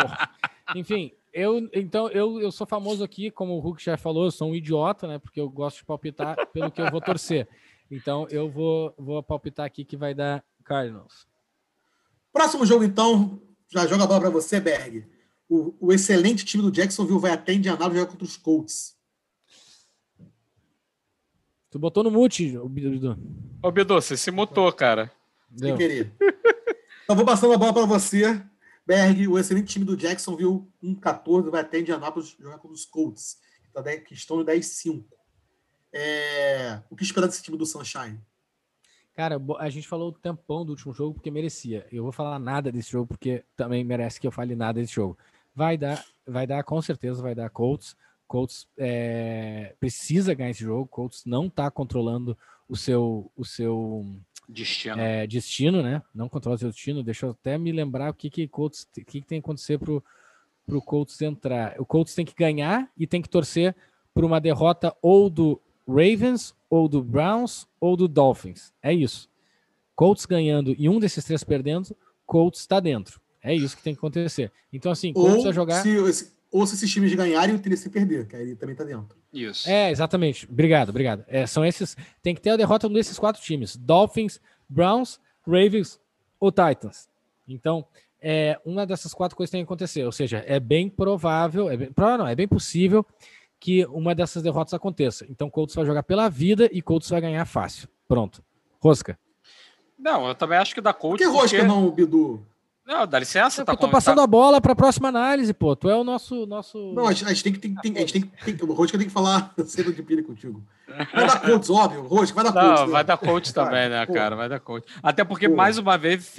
Porra. 0.00 0.30
Enfim, 0.76 1.12
eu 1.32 1.68
então 1.72 2.08
eu, 2.10 2.40
eu 2.40 2.52
sou 2.52 2.66
famoso 2.66 3.02
aqui, 3.02 3.30
como 3.30 3.54
o 3.54 3.60
Hulk 3.60 3.82
já 3.82 3.96
falou, 3.96 4.26
eu 4.26 4.30
sou 4.30 4.50
um 4.50 4.54
idiota, 4.54 5.08
né? 5.08 5.18
Porque 5.18 5.40
eu 5.40 5.48
gosto 5.48 5.78
de 5.78 5.84
palpitar 5.84 6.46
pelo 6.52 6.70
que 6.70 6.80
eu 6.80 6.90
vou 6.90 7.00
torcer. 7.00 7.48
Então 7.90 8.26
eu 8.30 8.50
vou, 8.50 8.94
vou 8.98 9.22
palpitar 9.22 9.66
aqui 9.66 9.84
que 9.84 9.96
vai 9.96 10.14
dar 10.14 10.44
Cardinals. 10.62 11.26
Próximo 12.32 12.66
jogo, 12.66 12.84
então, 12.84 13.40
já 13.68 13.86
joga 13.86 14.04
a 14.04 14.06
bola 14.06 14.20
pra 14.20 14.30
você, 14.30 14.60
Berg. 14.60 15.06
O, 15.48 15.74
o 15.80 15.92
excelente 15.92 16.44
time 16.44 16.62
do 16.62 16.72
Jacksonville 16.72 17.20
vai 17.20 17.32
até 17.32 17.52
Indianápolis 17.52 17.98
jogar 17.98 18.10
contra 18.10 18.24
os 18.24 18.36
Colts. 18.36 18.96
Tu 21.74 21.78
botou 21.80 22.04
no 22.04 22.10
mute, 22.12 22.56
o 22.56 22.68
Bidu. 22.68 23.18
Ô, 23.60 23.72
Bidu, 23.72 23.94
você 23.94 24.16
se 24.16 24.30
mutou, 24.30 24.72
cara. 24.72 25.10
Sem 25.56 25.76
querer. 25.76 26.12
então, 27.02 27.16
vou 27.16 27.24
passando 27.24 27.52
a 27.52 27.58
bola 27.58 27.74
para 27.74 27.84
você. 27.84 28.40
Berg, 28.86 29.26
o 29.26 29.36
excelente 29.36 29.72
time 29.72 29.84
do 29.84 29.96
Jacksonville, 29.96 30.64
1-14, 30.80 31.50
vai 31.50 31.62
até 31.62 31.80
Indianápolis 31.80 32.36
jogar 32.38 32.58
contra 32.58 32.76
os 32.76 32.84
Colts, 32.84 33.38
que 33.64 33.72
tá 33.72 33.82
estão 34.12 34.36
no 34.36 34.44
10-5. 34.44 35.04
É... 35.92 36.80
O 36.88 36.94
que 36.94 37.02
esperar 37.02 37.26
desse 37.26 37.42
time 37.42 37.58
do 37.58 37.66
Sunshine? 37.66 38.20
Cara, 39.12 39.42
a 39.58 39.68
gente 39.68 39.88
falou 39.88 40.10
o 40.10 40.12
tempão 40.12 40.64
do 40.64 40.70
último 40.70 40.94
jogo 40.94 41.14
porque 41.14 41.28
merecia. 41.28 41.88
Eu 41.90 42.04
vou 42.04 42.12
falar 42.12 42.38
nada 42.38 42.70
desse 42.70 42.92
jogo 42.92 43.08
porque 43.08 43.42
também 43.56 43.82
merece 43.82 44.20
que 44.20 44.28
eu 44.28 44.32
fale 44.32 44.54
nada 44.54 44.80
desse 44.80 44.94
jogo. 44.94 45.18
Vai 45.52 45.76
dar, 45.76 46.04
vai 46.24 46.46
dar, 46.46 46.62
com 46.62 46.80
certeza 46.80 47.20
vai 47.20 47.34
dar 47.34 47.50
Colts. 47.50 47.96
Colts 48.26 48.66
é, 48.78 49.74
precisa 49.78 50.34
ganhar 50.34 50.50
esse 50.50 50.64
jogo. 50.64 50.86
Colts 50.86 51.24
não 51.24 51.48
tá 51.48 51.70
controlando 51.70 52.36
o 52.68 52.76
seu, 52.76 53.30
o 53.36 53.44
seu 53.44 54.06
Destino. 54.48 55.00
é, 55.00 55.26
destino, 55.26 55.82
né? 55.82 56.02
Não 56.14 56.28
controla 56.28 56.56
o 56.56 56.58
seu 56.58 56.70
destino. 56.70 57.02
Deixa 57.02 57.26
eu 57.26 57.30
até 57.30 57.56
me 57.58 57.72
lembrar 57.72 58.10
o 58.10 58.14
que 58.14 58.30
que 58.30 58.48
Colts, 58.48 58.82
o 58.82 58.92
que, 58.92 59.04
que 59.04 59.20
tem 59.22 59.40
que 59.40 59.44
acontecer 59.46 59.78
pro, 59.78 60.02
pro 60.66 60.80
Colts 60.82 61.20
entrar. 61.22 61.74
O 61.78 61.86
Colts 61.86 62.14
tem 62.14 62.24
que 62.24 62.34
ganhar 62.34 62.90
e 62.98 63.06
tem 63.06 63.22
que 63.22 63.28
torcer 63.28 63.74
por 64.12 64.24
uma 64.24 64.40
derrota 64.40 64.94
ou 65.02 65.28
do 65.28 65.60
Ravens, 65.86 66.54
ou 66.70 66.88
do 66.88 67.02
Browns, 67.02 67.66
ou 67.80 67.96
do 67.96 68.08
Dolphins. 68.08 68.72
É 68.82 68.92
isso. 68.92 69.28
Colts 69.94 70.26
ganhando 70.26 70.74
e 70.76 70.88
um 70.88 70.98
desses 70.98 71.24
três 71.24 71.44
perdendo, 71.44 71.96
Colts 72.26 72.60
está 72.60 72.80
dentro. 72.80 73.20
É 73.42 73.54
isso 73.54 73.76
que 73.76 73.82
tem 73.82 73.92
que 73.92 73.98
acontecer. 73.98 74.50
Então, 74.72 74.90
assim, 74.90 75.12
Colts 75.12 75.36
Ou 75.36 75.42
vai 75.44 75.52
jogar. 75.52 75.82
se, 75.82 76.32
ou 76.56 76.64
se 76.66 76.74
esses 76.76 76.90
times 76.92 77.12
ganharem, 77.14 77.54
o 77.54 77.58
Tennessee 77.58 77.90
perder, 77.90 78.26
que 78.28 78.36
aí 78.36 78.42
ele 78.42 78.56
também 78.56 78.76
tá 78.76 78.84
dentro. 78.84 79.16
Isso. 79.32 79.68
É, 79.68 79.90
exatamente. 79.90 80.48
Obrigado, 80.48 80.90
obrigado. 80.90 81.24
É, 81.26 81.46
são 81.46 81.64
esses. 81.64 81.96
Tem 82.22 82.32
que 82.34 82.40
ter 82.40 82.50
a 82.50 82.56
derrota 82.56 82.88
desses 82.88 83.18
quatro 83.18 83.42
times: 83.42 83.76
Dolphins, 83.76 84.40
Browns, 84.68 85.18
Ravens 85.44 86.00
ou 86.38 86.52
Titans. 86.52 87.08
Então, 87.48 87.84
é, 88.22 88.58
uma 88.64 88.86
dessas 88.86 89.12
quatro 89.12 89.36
coisas 89.36 89.50
tem 89.50 89.60
que 89.60 89.64
acontecer. 89.64 90.04
Ou 90.04 90.12
seja, 90.12 90.44
é 90.46 90.60
bem 90.60 90.88
provável, 90.88 91.68
é 91.68 91.76
bem, 91.76 91.92
provável 91.92 92.18
não, 92.18 92.28
é 92.28 92.34
bem 92.36 92.46
possível 92.46 93.04
que 93.58 93.84
uma 93.86 94.14
dessas 94.14 94.42
derrotas 94.42 94.74
aconteça. 94.74 95.26
Então, 95.28 95.50
Colts 95.50 95.74
vai 95.74 95.84
jogar 95.84 96.02
pela 96.04 96.28
vida 96.28 96.68
e 96.70 96.80
Colts 96.80 97.08
vai 97.10 97.20
ganhar 97.20 97.44
fácil. 97.46 97.88
Pronto. 98.06 98.44
Rosca. 98.80 99.18
Não, 99.98 100.28
eu 100.28 100.34
também 100.34 100.58
acho 100.58 100.74
que 100.74 100.80
dá 100.80 100.92
Por 100.92 101.00
coach. 101.00 101.18
que 101.18 101.24
rosca 101.24 101.56
porque- 101.58 101.62
não, 101.66 101.90
Bidu? 101.90 102.46
Não, 102.86 103.06
dá 103.06 103.18
licença. 103.18 103.62
eu 103.62 103.64
tá 103.64 103.72
tô 103.76 103.86
com- 103.86 103.90
passando 103.92 104.16
tá- 104.18 104.24
a 104.24 104.26
bola 104.26 104.60
para 104.60 104.72
a 104.72 104.76
próxima 104.76 105.08
análise, 105.08 105.54
pô. 105.54 105.74
Tu 105.74 105.88
é 105.88 105.96
o 105.96 106.04
nosso. 106.04 106.44
nosso... 106.46 106.92
Não, 106.92 107.06
a 107.08 107.12
gente, 107.12 107.24
a 107.24 107.28
gente 107.32 107.42
tem 107.42 107.52
que. 107.52 107.58
Tem, 107.58 107.74
tem- 107.74 107.96
a 107.96 108.00
gente 108.00 108.12
tem, 108.12 108.22
tem, 108.44 108.56
que- 108.56 108.64
o 108.64 108.72
Rosca 108.74 108.98
tem 108.98 109.06
que 109.06 109.12
falar 109.12 109.54
cedo 109.64 109.92
de 109.92 110.02
pilha 110.02 110.22
contigo. 110.22 110.62
Vai 110.86 111.26
dar 111.26 111.40
Colts, 111.40 111.70
óbvio. 111.70 112.02
Rosca, 112.02 112.34
vai 112.34 112.44
dar 112.44 112.52
Colts. 112.52 112.80
Não, 112.80 112.86
né? 112.86 112.92
vai 112.92 113.04
dar 113.04 113.16
coach 113.16 113.54
também, 113.54 113.88
né, 113.88 114.04
Pô. 114.06 114.12
cara? 114.12 114.36
Vai 114.36 114.48
dar 114.48 114.60
coach. 114.60 114.86
Até 115.02 115.24
porque, 115.24 115.48
Pô. 115.48 115.56
mais 115.56 115.78
uma 115.78 115.96
vez, 115.96 116.36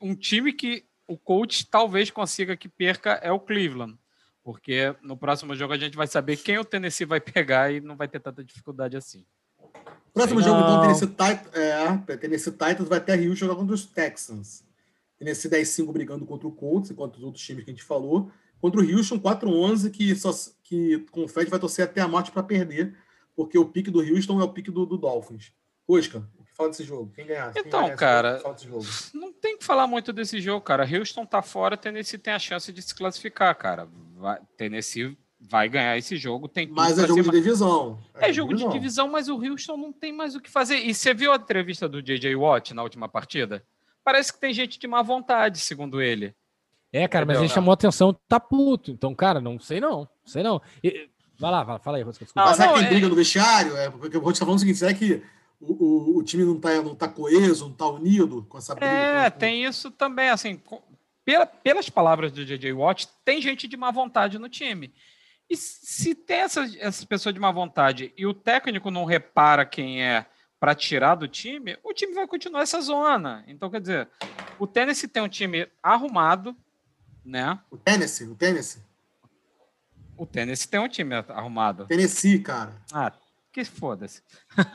um 0.00 0.14
time 0.14 0.52
que 0.52 0.84
o 1.06 1.18
coach 1.18 1.66
talvez 1.68 2.10
consiga 2.10 2.56
que 2.56 2.68
perca 2.68 3.12
é 3.22 3.32
o 3.32 3.40
Cleveland. 3.40 3.96
Porque 4.44 4.94
no 5.02 5.16
próximo 5.16 5.54
jogo 5.54 5.74
a 5.74 5.78
gente 5.78 5.96
vai 5.96 6.06
saber 6.06 6.36
quem 6.36 6.58
o 6.58 6.64
Tennessee 6.64 7.04
vai 7.06 7.20
pegar 7.20 7.70
e 7.72 7.80
não 7.80 7.96
vai 7.96 8.06
ter 8.08 8.20
tanta 8.20 8.42
dificuldade 8.44 8.96
assim. 8.96 9.24
Próximo 10.14 10.40
Sei 10.40 10.48
jogo, 10.48 10.62
então, 10.62 10.74
não. 10.76 10.82
Tennessee, 10.82 11.06
Tit 11.08 11.48
é, 11.54 12.16
Tennessee 12.16 12.52
Titans 12.52 12.88
vai 12.88 12.98
até 12.98 13.14
Rio 13.14 13.34
jogar 13.36 13.56
contra 13.56 13.74
os 13.74 13.84
Texans. 13.84 14.64
Tennessee 15.18 15.50
10-5 15.50 15.92
brigando 15.92 16.24
contra 16.24 16.46
o 16.46 16.52
Colts, 16.52 16.90
enquanto 16.90 17.16
os 17.16 17.22
outros 17.24 17.44
times 17.44 17.64
que 17.64 17.70
a 17.70 17.74
gente 17.74 17.82
falou. 17.84 18.30
Contra 18.60 18.80
o 18.80 18.84
Houston 18.96 19.18
4-11, 19.20 19.90
que, 19.90 20.14
só, 20.16 20.30
que 20.64 20.98
confete 21.10 21.50
vai 21.50 21.58
torcer 21.60 21.84
até 21.84 22.00
a 22.00 22.08
morte 22.08 22.30
para 22.30 22.42
perder, 22.42 22.96
porque 23.36 23.56
o 23.58 23.64
pique 23.64 23.90
do 23.90 24.00
Houston 24.00 24.40
é 24.40 24.44
o 24.44 24.48
pique 24.52 24.70
do, 24.70 24.84
do 24.86 24.96
Dolphins. 24.96 25.52
Oscar, 25.86 26.22
o 26.38 26.44
que 26.44 26.54
fala 26.54 26.68
desse 26.70 26.84
jogo? 26.84 27.10
Quem 27.14 27.26
ganhar? 27.26 27.52
Quem 27.52 27.62
Então, 27.66 27.80
ganhar 27.80 27.92
esse 27.94 27.98
cara, 28.00 28.30
jogo? 28.32 28.42
Fala 28.42 28.54
desse 28.54 28.66
jogo. 28.68 28.84
Não 29.14 29.32
tem 29.32 29.56
que 29.58 29.64
falar 29.64 29.86
muito 29.86 30.12
desse 30.12 30.40
jogo, 30.40 30.60
cara. 30.60 30.84
Houston 30.84 31.24
tá 31.24 31.40
fora, 31.40 31.76
Tennessee 31.76 32.18
tem 32.18 32.32
a 32.34 32.38
chance 32.38 32.72
de 32.72 32.82
se 32.82 32.94
classificar, 32.94 33.54
cara. 33.56 33.88
Vai- 34.16 34.40
Tennessee 34.56 35.16
vai 35.40 35.68
ganhar 35.68 35.96
esse 35.96 36.16
jogo, 36.16 36.48
tem 36.48 36.66
Mas 36.66 36.94
pra 36.94 37.04
é 37.04 37.06
jogo 37.06 37.22
cima. 37.22 37.32
de 37.32 37.38
divisão. 37.40 37.98
É 38.14 38.32
jogo 38.32 38.54
de 38.54 38.68
divisão, 38.68 39.08
mas 39.08 39.28
o 39.28 39.36
Houston 39.40 39.76
não 39.76 39.92
tem 39.92 40.12
mais 40.12 40.34
o 40.34 40.40
que 40.40 40.50
fazer. 40.50 40.78
E 40.78 40.92
você 40.92 41.14
viu 41.14 41.32
a 41.32 41.36
entrevista 41.36 41.88
do 41.88 42.02
J.J. 42.02 42.34
Watt 42.34 42.74
na 42.74 42.82
última 42.82 43.08
partida? 43.08 43.64
Parece 44.08 44.32
que 44.32 44.40
tem 44.40 44.54
gente 44.54 44.78
de 44.78 44.86
má 44.86 45.02
vontade, 45.02 45.58
segundo 45.58 46.00
ele. 46.00 46.34
É, 46.90 47.06
cara, 47.06 47.26
mas 47.26 47.34
Entendeu? 47.36 47.46
ele 47.50 47.54
chamou 47.54 47.72
a 47.72 47.74
atenção, 47.74 48.18
tá 48.26 48.40
puto. 48.40 48.90
Então, 48.90 49.14
cara, 49.14 49.38
não 49.38 49.60
sei 49.60 49.80
não. 49.80 50.08
Sei 50.24 50.42
não. 50.42 50.62
E- 50.82 51.10
vai 51.38 51.50
lá, 51.50 51.62
vai, 51.62 51.78
fala 51.78 51.98
aí, 51.98 52.02
Rosca. 52.02 52.24
desculpa. 52.24 52.40
Não, 52.40 52.48
Mas 52.48 52.56
será 52.56 52.68
que 52.68 52.72
não, 52.74 52.78
tem 52.80 52.86
é- 52.86 52.90
briga 52.92 53.08
no 53.10 53.14
vestiário? 53.14 53.76
É, 53.76 53.90
porque 53.90 54.16
eu 54.16 54.22
vou 54.22 54.32
te 54.32 54.38
falando 54.38 54.56
o 54.56 54.58
seguinte: 54.60 54.78
será 54.78 54.94
que 54.94 55.22
o, 55.60 55.72
o, 55.84 56.16
o 56.16 56.22
time 56.22 56.42
não 56.42 56.58
tá, 56.58 56.80
não 56.80 56.94
tá 56.94 57.06
coeso, 57.06 57.66
não 57.68 57.74
tá 57.74 57.86
unido 57.86 58.46
com 58.48 58.56
essa 58.56 58.74
briga? 58.74 58.90
É, 58.90 59.30
com- 59.30 59.38
tem 59.38 59.62
isso 59.66 59.90
também. 59.90 60.30
Assim, 60.30 60.56
co- 60.56 60.82
pela- 61.22 61.44
pelas 61.44 61.90
palavras 61.90 62.32
do 62.32 62.42
J.J. 62.46 62.72
Watt, 62.72 63.06
tem 63.26 63.42
gente 63.42 63.68
de 63.68 63.76
má 63.76 63.90
vontade 63.90 64.38
no 64.38 64.48
time. 64.48 64.90
E 65.50 65.54
se 65.54 66.14
tem 66.14 66.38
essas, 66.38 66.74
essas 66.76 67.04
pessoas 67.04 67.34
de 67.34 67.40
má 67.40 67.52
vontade 67.52 68.10
e 68.16 68.24
o 68.26 68.32
técnico 68.32 68.90
não 68.90 69.04
repara 69.04 69.66
quem 69.66 70.02
é 70.02 70.24
para 70.60 70.74
tirar 70.74 71.14
do 71.14 71.28
time, 71.28 71.76
o 71.84 71.92
time 71.92 72.12
vai 72.14 72.26
continuar 72.26 72.62
essa 72.62 72.80
zona. 72.80 73.44
Então, 73.46 73.70
quer 73.70 73.80
dizer, 73.80 74.08
o 74.58 74.66
Tennessee 74.66 75.08
tem 75.08 75.22
um 75.22 75.28
time 75.28 75.68
arrumado, 75.82 76.56
né? 77.24 77.58
O 77.70 77.76
Tennessee, 77.76 78.26
o 78.28 78.34
Tennessee. 78.34 78.82
O 80.16 80.26
Tennessee 80.26 80.68
tem 80.68 80.80
um 80.80 80.88
time 80.88 81.14
arrumado. 81.14 81.86
Tennessee, 81.86 82.40
cara. 82.40 82.72
Ah, 82.92 83.12
que 83.52 83.64
foda-se. 83.64 84.20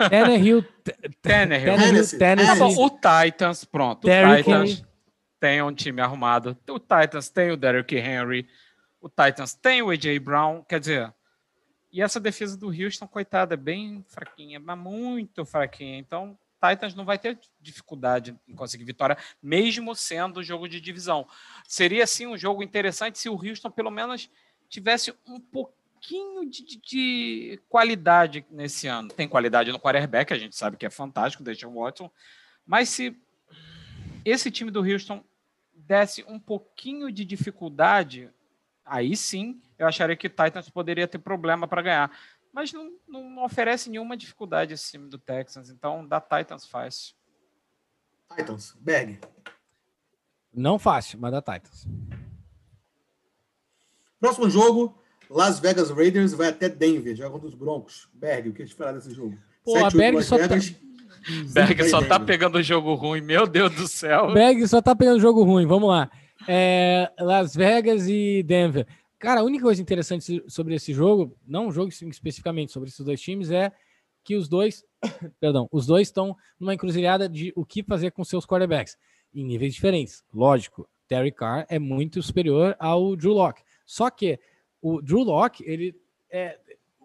Tannehill, 0.10 0.64
Tannehill. 1.22 1.76
Tannehill, 1.76 1.78
Tennessee, 1.78 2.18
Tá 2.20 2.26
Tennessee. 2.36 2.60
bom, 2.60 2.86
o 2.86 2.90
Titans, 2.90 3.66
pronto. 3.66 4.04
O 4.06 4.08
Derrick 4.08 4.44
Titans 4.44 4.70
Henry. 4.72 4.86
tem 5.40 5.62
um 5.62 5.74
time 5.74 6.02
arrumado. 6.02 6.58
O 6.70 6.80
Titans 6.80 7.30
tem 7.30 7.52
o 7.52 7.58
Derrick 7.58 7.94
Henry. 7.96 8.48
O 9.02 9.10
Titans 9.10 9.54
tem 9.54 9.82
o 9.82 9.90
A.J. 9.90 10.18
Brown. 10.20 10.64
Quer 10.64 10.80
dizer, 10.80 11.14
e 11.94 12.02
essa 12.02 12.20
defesa 12.20 12.58
do 12.58 12.68
Houston, 12.70 13.08
coitada, 13.08 13.54
é 13.54 13.58
bem 13.58 14.04
fraquinha, 14.10 14.60
mas 14.60 14.78
muito 14.78 15.46
fraquinha. 15.46 15.98
Então, 16.00 16.38
Titans 16.60 16.96
não 16.96 17.06
vai 17.06 17.20
ter 17.20 17.38
dificuldade 17.62 18.36
em 18.48 18.56
conseguir 18.56 18.84
vitória, 18.84 19.18
mesmo 19.42 19.94
sendo 19.96 20.42
jogo 20.42 20.68
de 20.68 20.82
divisão. 20.82 21.28
Seria, 21.68 22.08
sim, 22.08 22.26
um 22.26 22.38
jogo 22.38 22.64
interessante 22.64 23.20
se 23.20 23.30
o 23.30 23.36
Houston, 23.36 23.70
pelo 23.70 23.92
menos, 23.92 24.30
tivesse 24.68 25.14
um 25.28 25.40
pouquinho 25.40 26.50
de, 26.50 26.66
de- 26.66 26.78
de 26.82 27.60
qualidade 27.70 28.46
nesse 28.50 28.88
ano. 28.88 29.10
Tem 29.10 29.28
qualidade 29.28 29.72
no 29.72 29.80
quarterback, 29.80 30.34
a 30.34 30.38
gente 30.40 30.56
sabe 30.56 30.78
que 30.78 30.86
é 30.86 30.90
fantástico, 30.90 31.44
deixa 31.44 31.68
o 31.68 31.74
Watson. 31.82 32.10
Mas 32.66 32.90
se 32.90 33.16
esse 34.26 34.50
time 34.50 34.72
do 34.72 34.80
Houston 34.82 35.24
desse 35.76 36.24
um 36.24 36.40
pouquinho 36.40 37.12
de 37.12 37.26
dificuldade, 37.26 38.30
aí 38.86 39.16
sim 39.16 39.62
eu 39.78 39.88
acharia 39.88 40.16
que 40.16 40.30
Titans 40.30 40.70
poderia 40.70 41.08
ter 41.08 41.18
problema 41.18 41.68
para 41.68 41.82
ganhar. 41.82 42.12
Mas 42.54 42.72
não, 42.72 42.92
não, 43.08 43.44
oferece 43.44 43.90
nenhuma 43.90 44.16
dificuldade 44.16 44.74
esse 44.74 44.92
time 44.92 45.10
do 45.10 45.18
Texans, 45.18 45.70
então 45.70 46.08
dá 46.08 46.22
Titans 46.22 46.68
fácil. 46.68 47.16
Titans, 48.36 48.76
Berg. 48.80 49.20
Não 50.54 50.78
fácil, 50.78 51.20
mas 51.20 51.32
dá 51.32 51.42
Titans. 51.42 51.88
Próximo 54.20 54.50
jogo, 54.50 54.96
Las 55.30 55.60
Vegas 55.60 55.90
Raiders 55.90 56.34
vai 56.34 56.50
até 56.50 56.70
Denver, 56.70 57.16
joga 57.16 57.32
contra 57.32 57.48
os 57.48 57.56
Broncos. 57.56 58.08
Berg, 58.14 58.50
o 58.50 58.54
que 58.54 58.62
esperar 58.62 58.94
desse 58.94 59.14
jogo? 59.14 59.38
Pô, 59.66 59.84
a 59.84 59.90
Berg 59.90 60.22
só 60.22 60.38
tá... 60.38 60.56
Berg 61.54 61.90
só 61.90 62.02
tá 62.06 62.20
pegando 62.20 62.62
jogo 62.62 62.94
ruim, 62.94 63.22
meu 63.22 63.48
Deus 63.48 63.74
do 63.74 63.88
céu. 63.88 64.32
Berg 64.34 64.68
só 64.68 64.82
tá 64.82 64.96
pegando 64.96 65.20
jogo 65.20 65.44
ruim, 65.44 65.66
vamos 65.66 65.90
lá. 65.90 66.10
É, 66.48 67.12
Las 67.20 67.56
Vegas 67.56 68.08
e 68.08 68.44
Denver. 68.44 68.88
Cara, 69.20 69.42
a 69.42 69.44
única 69.44 69.64
coisa 69.64 69.82
interessante 69.82 70.44
sobre 70.48 70.76
esse 70.76 70.94
jogo, 70.94 71.36
não 71.48 71.68
o 71.68 71.72
jogo 71.72 71.90
especificamente 71.90 72.72
sobre 72.72 72.90
esses 72.90 73.06
dois 73.06 73.22
times, 73.22 73.52
é 73.52 73.72
que 74.24 74.36
os 74.36 74.48
dois, 74.48 74.84
perdão, 75.40 75.68
os 75.72 75.86
dois 75.86 76.08
estão 76.08 76.36
numa 76.60 76.74
encruzilhada 76.74 77.30
de 77.30 77.54
o 77.56 77.66
que 77.66 77.84
fazer 77.84 78.12
com 78.12 78.24
seus 78.24 78.46
quarterbacks 78.46 78.98
em 79.34 79.46
níveis 79.46 79.74
diferentes. 79.74 80.24
Lógico, 80.34 80.88
Terry 81.08 81.32
Carr 81.32 81.66
é 81.70 81.80
muito 81.80 82.22
superior 82.22 82.76
ao 82.80 83.16
Drew 83.16 83.34
Locke. 83.34 83.64
Só 83.86 84.10
que 84.10 84.40
o 84.82 85.02
Drew 85.02 85.24
Locke, 85.24 85.64
ele 85.66 85.96
é 86.30 86.60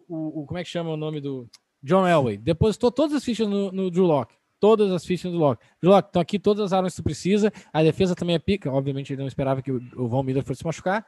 o, 0.09 0.43
o 0.43 0.47
como 0.47 0.59
é 0.59 0.65
que 0.65 0.71
chama 0.71 0.91
o 0.91 0.97
nome 0.97 1.21
do 1.21 1.49
John 1.83 2.07
Elway? 2.07 2.39
Depositou 2.39 2.91
todas 2.91 3.17
as 3.17 3.25
fichas 3.25 3.49
no, 3.49 3.71
no 3.71 3.91
Drew 3.91 4.07
Locke. 4.07 4.35
Todas 4.61 4.91
as 4.91 5.05
fichas 5.05 5.31
do 5.31 5.39
Locke. 5.39 5.65
Locke, 5.83 6.09
estão 6.09 6.23
aqui 6.23 6.39
todas 6.39 6.65
as 6.65 6.73
armas 6.73 6.95
que 6.95 7.03
tu 7.03 7.05
precisa. 7.05 7.53
A 7.73 7.83
defesa 7.83 8.15
também 8.15 8.37
é 8.37 8.39
pica. 8.39 8.71
Obviamente, 8.71 9.13
ele 9.13 9.21
não 9.21 9.29
esperava 9.29 9.63
que 9.63 9.71
o, 9.71 9.81
o 9.97 10.09
Von 10.09 10.23
Miller 10.23 10.45
fosse 10.45 10.59
se 10.59 10.67
machucar 10.67 11.07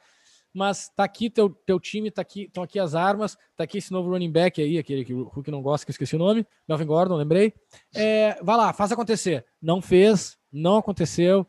mas 0.52 0.88
tá 0.90 1.04
aqui 1.04 1.30
teu, 1.30 1.50
teu 1.50 1.78
time, 1.78 2.10
tá 2.10 2.22
aqui, 2.22 2.42
estão 2.42 2.62
aqui 2.62 2.78
as 2.78 2.94
armas, 2.94 3.36
tá 3.56 3.64
aqui 3.64 3.78
esse 3.78 3.92
novo 3.92 4.10
running 4.10 4.30
back 4.30 4.60
aí, 4.60 4.78
aquele 4.78 5.04
que 5.04 5.14
o 5.14 5.24
Hulk 5.24 5.50
não 5.50 5.62
gosta, 5.62 5.86
que 5.86 5.90
eu 5.90 5.92
esqueci 5.92 6.16
o 6.16 6.18
nome, 6.18 6.46
Melvin 6.68 6.86
Gordon, 6.86 7.16
lembrei. 7.16 7.54
É, 7.94 8.42
vai 8.42 8.56
lá, 8.56 8.72
faz 8.72 8.90
acontecer. 8.90 9.44
Não 9.62 9.80
fez, 9.80 10.36
não 10.52 10.76
aconteceu. 10.76 11.46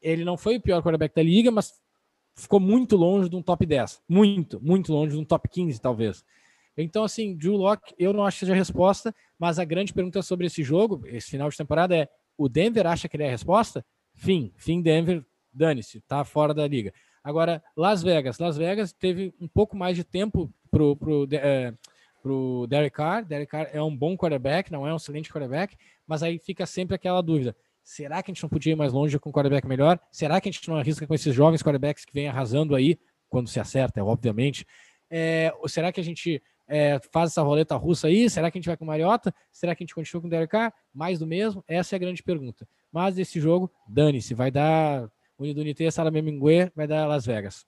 Ele 0.00 0.24
não 0.24 0.36
foi 0.36 0.56
o 0.56 0.60
pior 0.60 0.82
quarterback 0.82 1.14
da 1.14 1.22
liga, 1.22 1.50
mas 1.50 1.72
ficou 2.36 2.60
muito 2.60 2.96
longe 2.96 3.28
de 3.28 3.36
um 3.36 3.42
top 3.42 3.66
10. 3.66 4.02
Muito, 4.08 4.60
muito 4.62 4.92
longe 4.92 5.14
de 5.14 5.20
um 5.20 5.24
top 5.24 5.48
15, 5.48 5.80
talvez. 5.80 6.24
Então, 6.76 7.04
assim, 7.04 7.36
Drew 7.36 7.56
Locke, 7.56 7.94
eu 7.98 8.12
não 8.12 8.24
acho 8.24 8.36
que 8.36 8.40
seja 8.40 8.52
a 8.52 8.56
resposta, 8.56 9.14
mas 9.38 9.58
a 9.58 9.64
grande 9.64 9.92
pergunta 9.92 10.22
sobre 10.22 10.46
esse 10.46 10.62
jogo, 10.62 11.02
esse 11.06 11.30
final 11.30 11.48
de 11.48 11.56
temporada, 11.56 11.96
é: 11.96 12.08
o 12.36 12.48
Denver 12.48 12.86
acha 12.86 13.08
que 13.08 13.16
ele 13.16 13.24
é 13.24 13.28
a 13.28 13.30
resposta? 13.30 13.84
Fim, 14.14 14.52
fim 14.56 14.82
Denver, 14.82 15.24
dane-se, 15.52 16.00
tá 16.02 16.24
fora 16.24 16.52
da 16.52 16.66
liga. 16.66 16.92
Agora, 17.22 17.62
Las 17.76 18.02
Vegas. 18.02 18.38
Las 18.38 18.56
Vegas 18.56 18.92
teve 18.92 19.32
um 19.40 19.48
pouco 19.48 19.76
mais 19.76 19.96
de 19.96 20.04
tempo 20.04 20.52
pro, 20.70 20.94
pro, 20.96 21.26
é, 21.32 21.72
pro 22.22 22.66
Derek 22.68 22.94
Carr. 22.94 23.24
Derek 23.24 23.50
Carr 23.50 23.68
é 23.72 23.82
um 23.82 23.96
bom 23.96 24.16
quarterback, 24.16 24.70
não 24.70 24.86
é 24.86 24.92
um 24.92 24.96
excelente 24.96 25.32
quarterback, 25.32 25.76
mas 26.06 26.22
aí 26.22 26.38
fica 26.38 26.66
sempre 26.66 26.94
aquela 26.94 27.22
dúvida. 27.22 27.56
Será 27.82 28.22
que 28.22 28.30
a 28.30 28.34
gente 28.34 28.42
não 28.42 28.50
podia 28.50 28.72
ir 28.72 28.76
mais 28.76 28.92
longe 28.92 29.18
com 29.18 29.30
um 29.30 29.32
quarterback 29.32 29.66
melhor? 29.66 29.98
Será 30.10 30.40
que 30.40 30.48
a 30.48 30.52
gente 30.52 30.68
não 30.68 30.76
arrisca 30.76 31.06
com 31.06 31.14
esses 31.14 31.34
jovens 31.34 31.62
quarterbacks 31.62 32.04
que 32.04 32.12
vêm 32.12 32.28
arrasando 32.28 32.74
aí, 32.74 32.98
quando 33.28 33.48
se 33.48 33.60
acerta, 33.60 34.02
obviamente? 34.02 34.66
É, 35.10 35.52
ou 35.60 35.68
será 35.68 35.92
que 35.92 36.00
a 36.00 36.04
gente 36.04 36.42
é, 36.66 37.00
faz 37.12 37.30
essa 37.30 37.42
roleta 37.42 37.76
russa 37.76 38.08
aí? 38.08 38.28
Será 38.28 38.50
que 38.50 38.58
a 38.58 38.60
gente 38.60 38.66
vai 38.66 38.76
com 38.76 38.84
Mariota? 38.84 39.34
Será 39.52 39.74
que 39.74 39.82
a 39.82 39.84
gente 39.84 39.94
continua 39.94 40.20
com 40.20 40.26
o 40.26 40.30
Derek 40.30 40.50
Carr? 40.50 40.72
Mais 40.92 41.18
do 41.18 41.26
mesmo? 41.26 41.64
Essa 41.68 41.94
é 41.94 41.96
a 41.96 42.00
grande 42.00 42.22
pergunta. 42.22 42.66
Mas 42.92 43.18
esse 43.18 43.40
jogo, 43.40 43.70
dane-se, 43.88 44.34
vai 44.34 44.50
dar 44.50 45.10
Unidunité, 45.38 45.90
Salamemingue 45.90 46.70
vai 46.74 46.86
dar 46.86 47.06
Las 47.06 47.26
Vegas. 47.26 47.66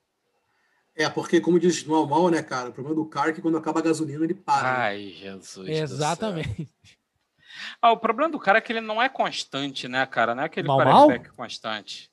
É, 0.95 1.07
porque, 1.07 1.39
como 1.39 1.59
diz 1.59 1.85
normal, 1.85 2.29
né, 2.29 2.41
cara? 2.41 2.69
O 2.69 2.73
problema 2.73 2.95
do 2.95 3.05
carro 3.05 3.29
é 3.29 3.33
que 3.33 3.41
quando 3.41 3.57
acaba 3.57 3.79
a 3.79 3.83
gasolina, 3.83 4.23
ele 4.23 4.33
para. 4.33 4.71
Né? 4.71 4.77
Ai, 4.79 5.09
Jesus. 5.09 5.69
Exatamente. 5.69 6.67
Ah, 7.81 7.91
o 7.91 7.97
problema 7.97 8.31
do 8.31 8.39
cara 8.39 8.57
é 8.57 8.61
que 8.61 8.71
ele 8.71 8.81
não 8.81 9.01
é 9.01 9.07
constante, 9.07 9.87
né, 9.87 10.05
cara? 10.05 10.33
Não 10.33 10.43
é 10.43 10.45
aquele 10.45 10.67
mal, 10.67 10.79
quarterback 10.79 11.35
constante. 11.35 12.09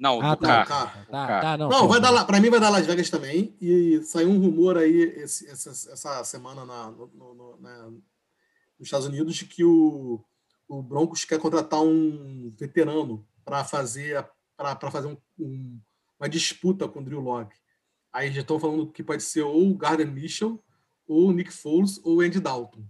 Não, 0.00 0.18
ah, 0.22 0.34
do 0.34 0.40
tá, 0.40 0.64
carro. 0.64 1.06
Tá, 1.10 1.40
tá, 1.42 1.56
não, 1.58 1.68
não 1.68 1.86
vai 1.86 2.00
dar, 2.00 2.24
pra 2.24 2.40
mim 2.40 2.48
vai 2.48 2.58
dar 2.58 2.70
Las 2.70 2.86
Vegas 2.86 3.10
também. 3.10 3.54
E 3.60 4.00
saiu 4.02 4.30
um 4.30 4.40
rumor 4.40 4.78
aí 4.78 5.02
esse, 5.18 5.46
essa, 5.46 5.68
essa 5.92 6.24
semana 6.24 6.64
na, 6.64 6.90
no, 6.90 7.34
no, 7.34 7.60
na, 7.60 7.90
nos 7.90 8.00
Estados 8.80 9.06
Unidos 9.06 9.36
de 9.36 9.44
que 9.44 9.62
o, 9.62 10.24
o 10.66 10.82
Broncos 10.82 11.26
quer 11.26 11.38
contratar 11.38 11.82
um 11.82 12.50
veterano 12.58 13.26
para 13.44 13.62
fazer 13.62 14.16
a 14.16 14.30
para 14.56 14.90
fazer 14.90 15.06
um, 15.06 15.16
um, 15.38 15.80
uma 16.18 16.28
disputa 16.28 16.86
com 16.86 17.00
o 17.00 17.04
Drew 17.04 17.20
Locke. 17.20 17.56
Aí 18.12 18.30
já 18.30 18.42
estão 18.42 18.60
falando 18.60 18.90
que 18.90 19.02
pode 19.02 19.22
ser 19.22 19.42
ou 19.42 19.70
o 19.70 19.74
Gardner 19.74 20.10
Mitchell, 20.10 20.62
ou 21.06 21.28
o 21.28 21.32
Nick 21.32 21.50
Foles, 21.50 21.98
ou 22.04 22.18
o 22.18 22.20
Andy 22.20 22.40
Dalton. 22.40 22.84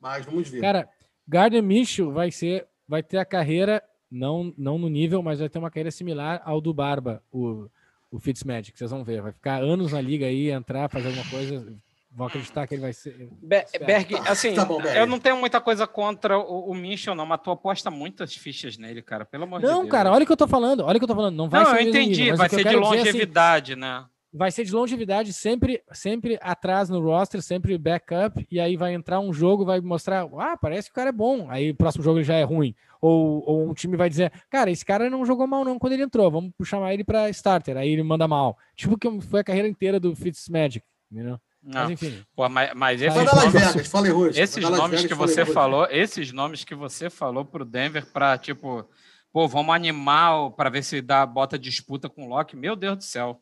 Mas 0.00 0.24
vamos 0.24 0.48
ver. 0.48 0.60
Cara, 0.60 0.88
Gardner 1.26 1.62
Mitchell 1.62 2.12
vai 2.12 2.32
ser, 2.32 2.66
vai 2.88 3.04
ter 3.04 3.18
a 3.18 3.24
carreira 3.24 3.80
não, 4.10 4.52
não 4.56 4.78
no 4.78 4.88
nível, 4.88 5.22
mas 5.22 5.40
vai 5.40 5.48
ter 5.48 5.58
uma 5.58 5.70
carreira 5.70 5.90
similar 5.90 6.42
ao 6.44 6.60
do 6.60 6.72
Barba, 6.72 7.22
o, 7.32 7.68
o 8.10 8.18
Fitzmagic. 8.18 8.76
Vocês 8.78 8.90
vão 8.90 9.04
ver, 9.04 9.22
vai 9.22 9.32
ficar 9.32 9.62
anos 9.62 9.92
na 9.92 10.00
liga 10.00 10.26
aí, 10.26 10.50
entrar, 10.50 10.88
fazer 10.88 11.08
alguma 11.08 11.28
coisa, 11.28 11.76
Vou 12.16 12.26
acreditar 12.26 12.66
que 12.66 12.74
ele 12.74 12.80
vai 12.80 12.94
ser. 12.94 13.28
Berg, 13.42 14.14
tá, 14.14 14.32
assim, 14.32 14.54
tá 14.54 14.64
bom, 14.64 14.80
Berg. 14.80 14.98
eu 14.98 15.06
não 15.06 15.18
tenho 15.18 15.36
muita 15.36 15.60
coisa 15.60 15.86
contra 15.86 16.38
o, 16.38 16.70
o 16.70 17.14
não, 17.14 17.26
mas 17.26 17.40
tu 17.44 17.50
aposta 17.50 17.90
muitas 17.90 18.34
fichas 18.34 18.78
nele, 18.78 19.02
cara, 19.02 19.26
pelo 19.26 19.44
amor 19.44 19.60
não, 19.60 19.68
de 19.68 19.74
Deus. 19.74 19.84
Não, 19.84 19.86
cara, 19.86 20.10
olha 20.10 20.22
o 20.22 20.26
que 20.26 20.32
eu 20.32 20.36
tô 20.36 20.48
falando, 20.48 20.82
olha 20.82 20.96
o 20.96 20.98
que 20.98 21.04
eu 21.04 21.08
tô 21.08 21.14
falando. 21.14 21.36
Não 21.36 21.46
vai 21.46 21.62
não, 21.62 21.66
ser. 21.66 21.76
Não, 21.76 21.82
eu 21.82 21.88
entendi, 21.90 22.22
nível, 22.22 22.38
vai 22.38 22.48
ser 22.48 22.62
de 22.62 22.68
assim, 22.68 22.76
longevidade, 22.76 23.72
assim, 23.72 23.80
né? 23.82 24.06
Vai 24.36 24.50
ser 24.50 24.64
de 24.64 24.72
longevidade, 24.72 25.32
sempre, 25.32 25.82
sempre 25.92 26.38
atrás 26.42 26.90
no 26.90 27.00
roster, 27.00 27.40
sempre 27.40 27.78
backup, 27.78 28.46
e 28.50 28.60
aí 28.60 28.76
vai 28.76 28.92
entrar 28.92 29.18
um 29.18 29.32
jogo, 29.32 29.64
vai 29.64 29.80
mostrar, 29.80 30.28
ah, 30.38 30.58
parece 30.60 30.88
que 30.88 30.92
o 30.92 30.94
cara 30.94 31.08
é 31.08 31.12
bom. 31.12 31.50
Aí 31.50 31.70
o 31.70 31.74
próximo 31.74 32.04
jogo 32.04 32.18
ele 32.18 32.24
já 32.24 32.34
é 32.34 32.42
ruim. 32.42 32.74
Ou, 33.00 33.42
ou 33.48 33.70
um 33.70 33.72
time 33.72 33.96
vai 33.96 34.10
dizer, 34.10 34.30
cara, 34.50 34.70
esse 34.70 34.84
cara 34.84 35.08
não 35.08 35.24
jogou 35.24 35.46
mal 35.46 35.64
não 35.64 35.78
quando 35.78 35.94
ele 35.94 36.02
entrou, 36.02 36.30
vamos 36.30 36.52
chamar 36.64 36.92
ele 36.92 37.02
para 37.02 37.30
starter. 37.30 37.78
Aí 37.78 37.88
ele 37.88 38.02
manda 38.02 38.28
mal. 38.28 38.58
Tipo 38.74 38.98
que 38.98 39.20
foi 39.22 39.40
a 39.40 39.44
carreira 39.44 39.68
inteira 39.68 39.98
do 39.98 40.14
Fitzmagic, 40.14 40.84
entendeu? 41.10 41.40
Não. 41.62 41.82
Mas 41.82 41.90
enfim. 41.90 42.22
Pô, 42.34 42.46
mas, 42.48 42.72
mas 42.74 43.00
esses 43.00 43.24
nomes, 43.24 43.52
Vegas. 43.52 44.36
Esses 44.36 44.62
nomes 44.62 45.02
Vegas, 45.02 45.06
que 45.06 45.14
você 45.14 45.46
falou, 45.46 45.86
esses 45.90 46.30
nomes 46.30 46.62
que 46.62 46.74
você 46.74 47.08
falou 47.08 47.44
pro 47.44 47.64
Denver 47.64 48.04
para 48.12 48.36
tipo, 48.36 48.86
pô, 49.32 49.48
vamos 49.48 49.74
animar 49.74 50.50
para 50.50 50.68
ver 50.68 50.84
se 50.84 51.00
dá 51.00 51.24
bota 51.24 51.58
disputa 51.58 52.08
com 52.08 52.26
o 52.26 52.28
Loki. 52.28 52.54
Meu 52.54 52.76
Deus 52.76 52.98
do 52.98 53.04
céu. 53.04 53.40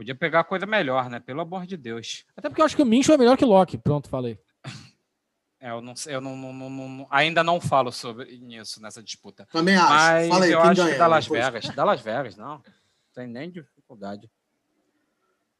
Podia 0.00 0.14
pegar 0.14 0.44
coisa 0.44 0.64
melhor, 0.64 1.10
né? 1.10 1.20
Pelo 1.20 1.42
amor 1.42 1.66
de 1.66 1.76
Deus. 1.76 2.24
Até 2.34 2.48
porque 2.48 2.62
eu 2.62 2.64
acho 2.64 2.74
que 2.74 2.80
o 2.80 2.86
Mincho 2.86 3.12
é 3.12 3.18
melhor 3.18 3.36
que 3.36 3.44
o 3.44 3.48
Loki. 3.48 3.76
Pronto, 3.76 4.08
falei. 4.08 4.38
É, 5.60 5.72
eu 5.72 5.82
não 5.82 5.92
eu 6.06 6.22
não, 6.22 6.34
não, 6.34 6.52
não, 6.54 6.70
não, 6.70 7.06
ainda 7.10 7.44
não 7.44 7.60
falo 7.60 7.92
sobre 7.92 8.24
isso 8.30 8.80
nessa 8.80 9.02
disputa. 9.02 9.46
Também 9.52 9.76
acho. 9.76 9.90
Mas 9.90 10.28
Fala 10.28 10.44
aí, 10.46 10.52
eu 10.52 10.60
acho 10.62 10.80
ganha, 10.80 10.92
que 10.94 10.98
dá 10.98 11.06
Las 11.06 11.26
Vegas. 11.26 11.68
Dá 11.76 11.84
Las 11.84 12.00
Vegas, 12.00 12.34
não. 12.34 12.54
Não 12.54 12.62
tem 13.14 13.26
nem 13.26 13.50
dificuldade. 13.50 14.30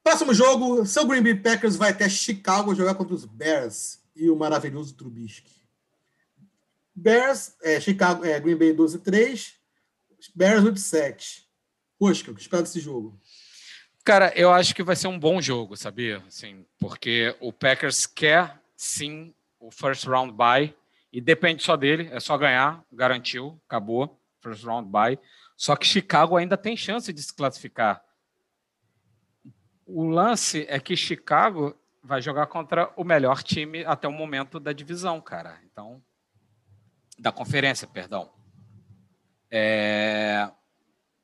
Próximo 0.02 0.32
jogo, 0.32 0.86
seu 0.86 1.06
Green 1.06 1.22
Bay 1.22 1.34
Packers 1.34 1.76
vai 1.76 1.90
até 1.90 2.08
Chicago 2.08 2.74
jogar 2.74 2.94
contra 2.94 3.14
os 3.14 3.26
Bears 3.26 4.02
e 4.16 4.30
o 4.30 4.36
maravilhoso 4.36 4.96
Trubisky. 4.96 5.52
Bears, 6.94 7.56
é, 7.62 7.78
Chicago, 7.78 8.24
é, 8.24 8.40
Green 8.40 8.56
Bay 8.56 8.74
12-3, 8.74 9.52
Bears 10.34 10.64
8-7. 10.64 11.42
Poxa, 11.98 12.30
o 12.30 12.34
que 12.34 12.40
espera 12.40 12.62
desse 12.62 12.80
jogo? 12.80 13.20
Cara, 14.04 14.32
eu 14.34 14.50
acho 14.52 14.74
que 14.74 14.82
vai 14.82 14.96
ser 14.96 15.08
um 15.08 15.18
bom 15.18 15.40
jogo, 15.40 15.76
sabia? 15.76 16.22
Assim, 16.26 16.64
porque 16.78 17.36
o 17.40 17.52
Packers 17.52 18.06
quer 18.06 18.60
sim 18.76 19.34
o 19.58 19.70
first 19.70 20.06
round 20.06 20.32
bye 20.32 20.74
e 21.12 21.20
depende 21.20 21.62
só 21.62 21.76
dele, 21.76 22.08
é 22.10 22.18
só 22.18 22.36
ganhar, 22.38 22.82
garantiu, 22.90 23.60
acabou, 23.68 24.18
first 24.40 24.64
round 24.64 24.88
bye. 24.88 25.18
Só 25.56 25.76
que 25.76 25.86
Chicago 25.86 26.36
ainda 26.36 26.56
tem 26.56 26.76
chance 26.76 27.12
de 27.12 27.22
se 27.22 27.34
classificar 27.34 28.02
o 29.92 30.08
lance 30.08 30.64
é 30.68 30.78
que 30.78 30.96
Chicago 30.96 31.76
vai 32.02 32.22
jogar 32.22 32.46
contra 32.46 32.92
o 32.96 33.04
melhor 33.04 33.42
time 33.42 33.84
até 33.84 34.06
o 34.06 34.12
momento 34.12 34.60
da 34.60 34.72
divisão, 34.72 35.20
cara. 35.20 35.58
Então, 35.64 36.00
da 37.18 37.32
conferência, 37.32 37.88
perdão. 37.88 38.30
É, 39.50 40.48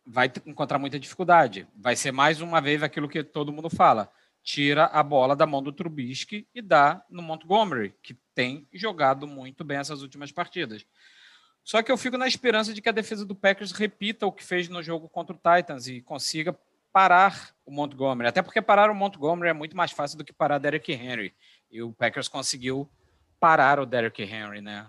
vai 0.07 0.31
encontrar 0.47 0.79
muita 0.79 1.01
dificuldade. 1.01 1.67
Vai 1.75 1.97
ser 1.97 2.13
mais 2.13 2.41
uma 2.41 2.61
vez 2.61 2.83
aquilo 2.83 3.09
que 3.09 3.25
todo 3.25 3.53
mundo 3.53 3.69
fala. 3.69 4.11
Tira 4.43 4.85
a 4.85 5.03
bola 5.03 5.35
da 5.35 5.45
mão 5.45 5.61
do 5.61 5.73
Trubisky 5.73 6.47
e 6.55 6.63
dá 6.63 7.05
no 7.11 7.21
Montgomery, 7.23 7.95
que 8.01 8.15
tem 8.33 8.69
jogado 8.73 9.27
muito 9.27 9.65
bem 9.65 9.79
essas 9.79 10.03
últimas 10.03 10.31
partidas. 10.31 10.87
Só 11.65 11.83
que 11.83 11.91
eu 11.91 11.97
fico 11.97 12.17
na 12.17 12.29
esperança 12.29 12.73
de 12.73 12.81
que 12.81 12.89
a 12.89 12.93
defesa 12.93 13.27
do 13.27 13.35
Packers 13.35 13.73
repita 13.73 14.25
o 14.25 14.31
que 14.31 14.45
fez 14.45 14.69
no 14.69 14.81
jogo 14.81 15.09
contra 15.09 15.35
o 15.35 15.39
Titans 15.39 15.89
e 15.89 16.01
consiga 16.01 16.57
parar 16.93 17.53
o 17.67 17.73
Montgomery. 17.73 18.29
Até 18.29 18.41
porque 18.41 18.63
parar 18.63 18.89
o 18.89 18.95
Montgomery 18.95 19.51
é 19.51 19.53
muito 19.53 19.77
mais 19.77 19.91
fácil 19.91 20.17
do 20.17 20.25
que 20.25 20.33
parar 20.33 20.59
Derrick 20.59 20.93
Henry. 20.93 21.35
E 21.69 21.83
o 21.83 21.93
Packers 21.93 22.29
conseguiu 22.29 22.89
parar 23.41 23.81
o 23.81 23.85
Derrick 23.85 24.23
Henry, 24.23 24.61
né? 24.61 24.87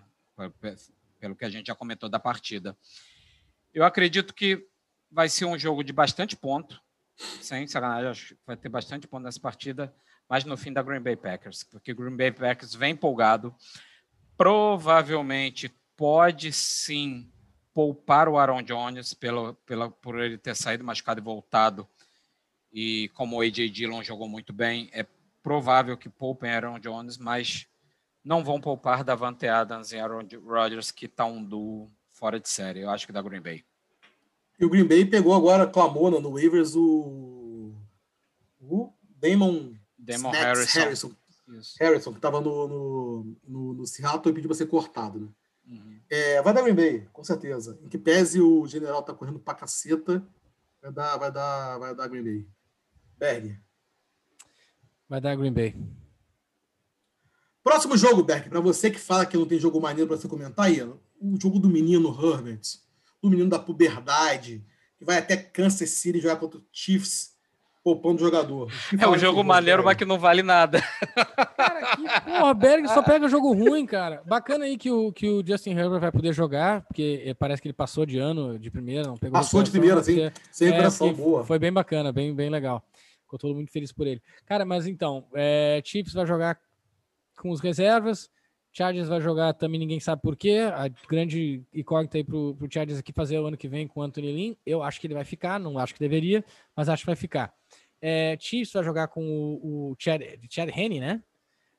Pelo 1.20 1.36
que 1.36 1.46
a 1.46 1.50
gente 1.50 1.66
já 1.66 1.76
comentou 1.76 2.08
da 2.08 2.20
partida. 2.20 2.78
Eu 3.74 3.84
acredito 3.84 4.34
que 4.36 4.68
vai 5.12 5.30
ser 5.30 5.46
um 5.46 5.58
jogo 5.58 5.84
de 5.84 5.94
bastante 5.94 6.36
ponto. 6.36 6.82
sem 7.42 7.66
sacanagem, 7.68 8.10
acho 8.10 8.36
que 8.36 8.42
vai 8.46 8.56
ter 8.56 8.70
bastante 8.70 9.08
ponto 9.08 9.24
nessa 9.24 9.40
partida, 9.40 9.94
mas 10.30 10.44
no 10.44 10.56
fim 10.56 10.72
da 10.72 10.84
Green 10.84 11.02
Bay 11.02 11.16
Packers, 11.16 11.64
porque 11.64 11.92
o 11.92 11.96
Green 11.96 12.16
Bay 12.16 12.32
Packers 12.32 12.76
vem 12.76 12.94
empolgado, 12.94 13.56
provavelmente 14.38 15.74
pode 15.96 16.54
sim 16.54 17.32
poupar 17.74 18.28
o 18.28 18.38
Aaron 18.38 18.62
Jones 18.62 19.14
pelo, 19.14 19.54
pela, 19.66 19.90
por 19.90 20.20
ele 20.20 20.38
ter 20.38 20.56
saído 20.56 20.84
machucado 20.84 21.20
e 21.20 21.24
voltado. 21.24 21.88
E 22.72 23.10
como 23.10 23.38
o 23.38 23.42
AJ 23.42 23.72
Dillon 23.72 24.04
jogou 24.04 24.28
muito 24.28 24.52
bem, 24.52 24.90
é 24.94 25.06
provável 25.42 25.98
que 25.98 26.10
poupem 26.10 26.52
Aaron 26.52 26.80
Jones, 26.80 27.18
mas 27.18 27.68
não 28.24 28.44
vão 28.44 28.60
poupar 28.60 29.04
Davante 29.04 29.48
Adams 29.48 29.92
e 29.92 30.00
Aaron 30.00 30.28
Rodgers, 30.44 30.92
que 30.92 31.06
está 31.06 31.26
um 31.26 31.44
duo 31.44 31.92
fora 32.10 32.40
de 32.40 32.50
série. 32.50 32.82
Eu 32.82 32.90
acho 32.90 33.06
que 33.06 33.14
da 33.14 33.22
Green 33.22 33.42
Bay. 33.42 33.64
E 34.60 34.66
o 34.66 34.70
Green 34.70 34.88
Bay 34.88 35.06
pegou 35.06 35.34
agora, 35.34 35.68
clamou 35.68 36.10
no 36.10 36.32
waivers 36.32 36.76
o, 36.76 37.74
o 38.60 38.92
Damon, 39.20 39.74
Damon 39.98 40.32
Harrison. 40.32 40.80
Harrison, 40.80 41.12
Harrison, 41.80 42.12
que 42.12 42.18
estava 42.18 42.42
no, 42.42 42.68
no, 42.68 43.38
no, 43.48 43.74
no 43.74 43.88
Seattle 43.88 44.32
e 44.32 44.34
pediu 44.34 44.50
para 44.50 44.58
ser 44.58 44.66
cortado. 44.66 45.20
Né? 45.20 45.28
Uhum. 45.68 46.00
É, 46.10 46.42
vai 46.42 46.54
dar 46.54 46.64
Green 46.64 46.76
Bay, 46.76 47.08
com 47.14 47.24
certeza. 47.24 47.80
Em 47.84 47.88
que 47.88 47.98
pese 47.98 48.42
o 48.42 48.66
general 48.66 49.04
tá 49.04 49.14
correndo 49.14 49.40
pra 49.40 49.54
caceta, 49.54 50.26
vai 50.82 50.92
dar, 50.92 51.18
vai 51.18 51.32
dar, 51.32 51.78
vai 51.78 51.96
dar 51.96 52.08
Green 52.08 52.24
Bay. 52.24 52.48
Berg. 53.18 53.60
Vai 55.08 55.22
dar 55.22 55.36
Green 55.36 55.54
Bay. 55.54 55.76
Próximo 57.64 57.98
jogo, 57.98 58.24
Berg, 58.24 58.50
para 58.50 58.62
você 58.62 58.90
que 58.90 59.00
fala 59.00 59.26
que 59.26 59.38
não 59.38 59.46
tem 59.46 59.60
jogo 59.60 59.82
maneiro 59.82 60.08
para 60.08 60.18
você 60.18 60.28
comentar 60.28 60.66
aí, 60.66 60.82
o 60.82 61.38
jogo 61.42 61.60
do 61.60 61.70
menino 61.70 62.10
Herbert, 62.10 62.62
do 63.30 63.32
menino 63.32 63.50
da 63.50 63.60
puberdade, 63.60 64.64
que 64.98 65.06
vai 65.06 65.18
até 65.18 65.38
Kansas 65.38 65.90
City 65.90 66.20
jogar 66.20 66.38
contra 66.38 66.60
o 66.60 66.64
Chiefs, 66.72 67.36
poupando 67.84 68.22
o 68.22 68.26
jogador. 68.26 68.72
É 69.00 69.08
um 69.08 69.18
jogo 69.18 69.44
maneiro, 69.44 69.84
mas 69.84 69.96
que 69.96 70.04
não 70.04 70.20
vale 70.20 70.44
nada. 70.44 70.82
Cara, 71.56 71.96
que 71.96 72.22
porra, 72.26 72.54
Berg 72.54 72.88
só 72.90 73.02
pega 73.02 73.30
jogo 73.30 73.54
ruim, 73.54 73.86
cara. 73.86 74.22
Bacana 74.26 74.66
aí 74.66 74.78
que 74.78 74.92
o, 74.92 75.12
que 75.14 75.30
o 75.30 75.46
Justin 75.46 75.72
Herbert 75.72 76.02
vai 76.02 76.12
poder 76.12 76.34
jogar, 76.34 76.82
porque 76.82 77.34
parece 77.40 77.62
que 77.62 77.68
ele 77.68 77.74
passou 77.74 78.06
de 78.06 78.18
ano 78.18 78.60
de 78.60 78.70
primeira, 78.70 79.08
não 79.08 79.16
pegou. 79.16 79.40
Passou 79.40 79.64
de 79.64 79.72
primeira, 79.72 80.04
sim. 80.04 80.30
Sem 80.52 80.74
é, 80.74 81.14
boa. 81.14 81.46
Foi 81.46 81.58
bem 81.58 81.72
bacana, 81.72 82.12
bem, 82.12 82.36
bem 82.36 82.50
legal. 82.50 82.84
Ficou 83.22 83.40
todo 83.40 83.56
muito 83.56 83.72
feliz 83.72 83.92
por 83.92 84.08
ele. 84.08 84.22
Cara, 84.46 84.66
mas 84.66 84.88
então, 84.88 85.26
é, 85.34 85.82
Chiefs 85.84 86.14
vai 86.14 86.26
jogar 86.26 86.60
com 87.38 87.52
os 87.52 87.62
reservas. 87.62 88.30
Chargers 88.78 89.08
vai 89.08 89.20
jogar 89.20 89.54
também, 89.54 89.80
ninguém 89.80 90.00
sabe 90.00 90.22
por 90.22 90.36
quê. 90.36 90.60
A 90.72 90.88
grande 91.10 91.64
incógnita 91.74 92.20
aí 92.20 92.24
pro, 92.24 92.54
pro 92.54 92.72
Chargers 92.72 93.00
aqui 93.00 93.12
fazer 93.12 93.40
o 93.40 93.48
ano 93.48 93.58
que 93.58 93.68
vem 93.68 93.88
com 93.88 94.02
o 94.02 94.04
Anthony 94.04 94.32
Lynn. 94.32 94.56
Eu 94.64 94.84
acho 94.84 95.02
que 95.02 95.08
ele 95.08 95.16
vai 95.16 95.26
ficar, 95.26 95.60
não 95.60 95.80
acho 95.80 95.96
que 95.96 96.00
deveria, 96.00 96.46
mas 96.76 96.88
acho 96.88 97.02
que 97.02 97.08
vai 97.08 97.16
ficar. 97.16 97.52
É, 98.00 98.38
Chiefs 98.40 98.74
vai 98.74 98.84
jogar 98.84 99.08
com 99.08 99.28
o, 99.28 99.90
o 99.92 99.96
Chad, 99.98 100.22
Chad 100.48 100.70
Henne, 100.70 101.00
né? 101.00 101.24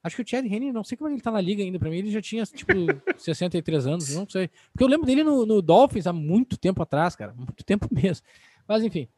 Acho 0.03 0.16
que 0.16 0.22
o 0.22 0.26
Chad 0.26 0.44
Henne, 0.44 0.72
não 0.72 0.82
sei 0.82 0.99
como 0.99 1.09
ele 1.09 1.20
tá 1.20 1.30
na 1.30 1.40
liga 1.40 1.62
ainda. 1.62 1.78
Para 1.78 1.88
mim, 1.88 1.99
ele 1.99 2.11
já 2.11 2.20
tinha, 2.20 2.44
tipo, 2.44 2.72
63 3.16 3.86
anos, 3.86 4.12
não 4.16 4.28
sei. 4.28 4.51
Porque 4.72 4.82
eu 4.82 4.88
lembro 4.88 5.07
dele 5.07 5.22
no, 5.22 5.46
no, 5.46 5.62
Dolphins 5.62 6.09
há 6.09 6.12
muito 6.12 6.57
tempo 6.57 6.82
atrás, 6.82 7.14
cara. 7.14 7.32
Muito 7.32 7.64
tempo 7.64 7.86
mesmo. 7.94 8.26
Mas, 8.66 8.82
enfim. 8.82 9.09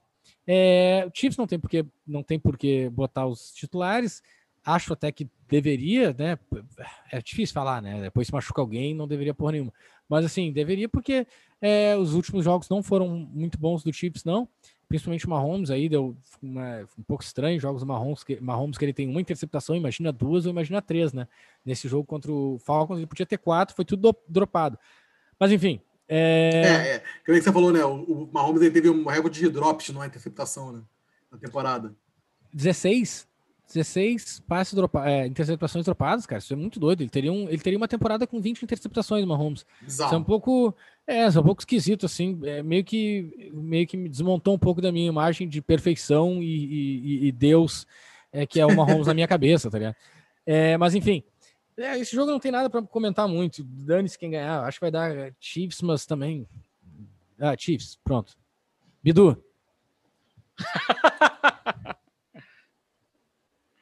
É, 0.47 1.07
o 1.07 1.11
Chiefs 1.18 1.39
não 1.39 1.47
tem 1.47 1.59
porque 1.59 1.87
não 2.07 2.22
tem 2.22 2.39
por 2.39 2.59
que 2.59 2.91
botar 2.91 3.26
os 3.26 3.55
titulares. 3.55 4.22
Acho 4.64 4.92
até 4.92 5.11
que 5.11 5.28
deveria, 5.48 6.14
né? 6.16 6.38
É 7.11 7.20
difícil 7.20 7.54
falar, 7.54 7.80
né? 7.80 8.00
Depois 8.02 8.26
se 8.26 8.32
machuca 8.32 8.61
alguém, 8.61 8.94
não 8.94 9.08
deveria 9.08 9.34
por 9.34 9.52
nenhuma. 9.52 9.72
Mas 10.08 10.24
assim, 10.24 10.52
deveria 10.52 10.88
porque 10.88 11.26
é, 11.61 11.96
os 11.96 12.14
últimos 12.14 12.44
jogos 12.44 12.68
não 12.68 12.82
foram 12.82 13.08
muito 13.08 13.58
bons 13.58 13.82
do 13.82 13.92
Chiefs, 13.92 14.24
não. 14.24 14.48
Principalmente 14.88 15.26
o 15.26 15.30
Mahomes 15.30 15.70
aí, 15.70 15.88
deu 15.88 16.16
uma, 16.42 16.80
um 16.98 17.02
pouco 17.04 17.22
estranho 17.22 17.61
jogos 17.61 17.80
do 17.80 17.86
Mahomes 17.86 18.24
que, 18.24 18.40
Mahomes, 18.40 18.76
que 18.76 18.84
ele 18.84 18.92
tem 18.92 19.08
uma 19.08 19.20
interceptação, 19.20 19.76
imagina 19.76 20.12
duas 20.12 20.46
ou 20.46 20.50
imagina 20.50 20.82
três, 20.82 21.12
né? 21.12 21.28
Nesse 21.64 21.86
jogo 21.88 22.04
contra 22.04 22.30
o 22.30 22.58
Falcons, 22.58 22.98
ele 22.98 23.06
podia 23.06 23.24
ter 23.24 23.38
quatro, 23.38 23.74
foi 23.74 23.84
tudo 23.84 24.14
dropado. 24.28 24.78
Mas 25.38 25.52
enfim. 25.52 25.80
É, 26.08 26.62
é, 26.64 26.94
é. 26.96 27.02
que 27.24 27.40
você 27.40 27.52
falou, 27.52 27.72
né? 27.72 27.84
O, 27.84 28.02
o 28.02 28.30
Mahomes 28.32 28.61
ele 28.62 28.72
teve 28.72 28.90
um 28.90 29.06
recorde 29.06 29.38
de 29.38 29.48
drops 29.48 29.90
numa 29.90 30.06
interceptação, 30.06 30.72
né? 30.72 30.82
Na 31.30 31.38
temporada. 31.38 31.94
16? 32.52 33.30
16 33.73 34.41
passes 34.41 34.75
dropa, 34.75 35.09
é, 35.09 35.27
interceptações 35.27 35.85
dropadas, 35.85 36.27
cara. 36.27 36.39
Isso 36.39 36.53
é 36.53 36.57
muito 36.57 36.81
doido. 36.81 37.03
Ele 37.03 37.11
teria, 37.11 37.33
um, 37.33 37.49
ele 37.49 37.59
teria 37.59 37.77
uma 37.77 37.89
temporada 37.89 38.27
com 38.27 38.41
20 38.41 38.62
interceptações, 38.62 39.25
Mahomes. 39.25 39.64
Exato. 39.87 40.09
Isso 40.09 40.14
é 40.14 40.18
um 40.18 40.25
pouco. 40.25 40.75
É, 41.07 41.23
é 41.23 41.29
um 41.29 41.43
pouco 41.43 41.62
esquisito, 41.62 42.07
assim. 42.07 42.39
É, 42.45 42.62
meio, 42.62 42.85
que, 42.85 43.51
meio 43.53 43.87
que 43.87 43.97
me 43.97 44.09
desmontou 44.09 44.55
um 44.55 44.59
pouco 44.59 44.81
da 44.81 44.91
minha 44.91 45.09
imagem 45.09 45.49
de 45.49 45.62
perfeição 45.62 46.43
e, 46.43 46.47
e, 46.47 47.27
e 47.29 47.33
Deus 47.33 47.87
é, 48.33 48.47
que 48.47 48.61
é 48.61 48.66
o 48.66 48.75
Mahomes 48.75 49.07
na 49.07 49.14
minha 49.14 49.29
cabeça, 49.29 49.71
tá 49.71 49.79
ligado? 49.79 49.97
É, 50.47 50.77
mas 50.77 50.95
enfim. 50.95 51.23
É, 51.77 51.99
esse 51.99 52.14
jogo 52.14 52.31
não 52.31 52.41
tem 52.41 52.53
nada 52.53 52.68
para 52.68 52.83
comentar 52.83 53.27
muito. 53.27 53.64
Dane-se 53.64 54.18
quem 54.18 54.31
ganhar. 54.31 54.64
Acho 54.64 54.79
que 54.79 54.85
vai 54.85 54.91
dar 54.91 55.33
Chiefs, 55.41 55.81
mas 55.81 56.05
também. 56.05 56.47
Ah, 57.39 57.57
Chiefs, 57.57 57.99
pronto. 58.05 58.37
Bidu. 59.03 59.43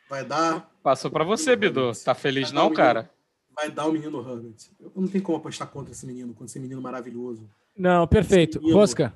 Vai 0.08 0.24
dar. 0.24 0.70
Passou 0.82 1.10
para 1.10 1.24
você, 1.24 1.54
Bidu. 1.54 1.92
Tá 2.04 2.14
feliz 2.14 2.50
não, 2.50 2.72
cara? 2.72 3.10
Vai 3.54 3.70
dar 3.70 3.86
o 3.86 3.92
menino 3.92 4.18
Herbert. 4.18 4.54
Eu 4.80 4.92
não 4.96 5.08
tenho 5.08 5.22
como 5.22 5.36
apostar 5.36 5.68
contra 5.68 5.92
esse 5.92 6.06
menino, 6.06 6.28
contra 6.28 6.46
esse 6.46 6.60
menino 6.60 6.80
maravilhoso. 6.80 7.48
Não, 7.76 8.06
perfeito. 8.06 8.60
Rosca. 8.72 9.12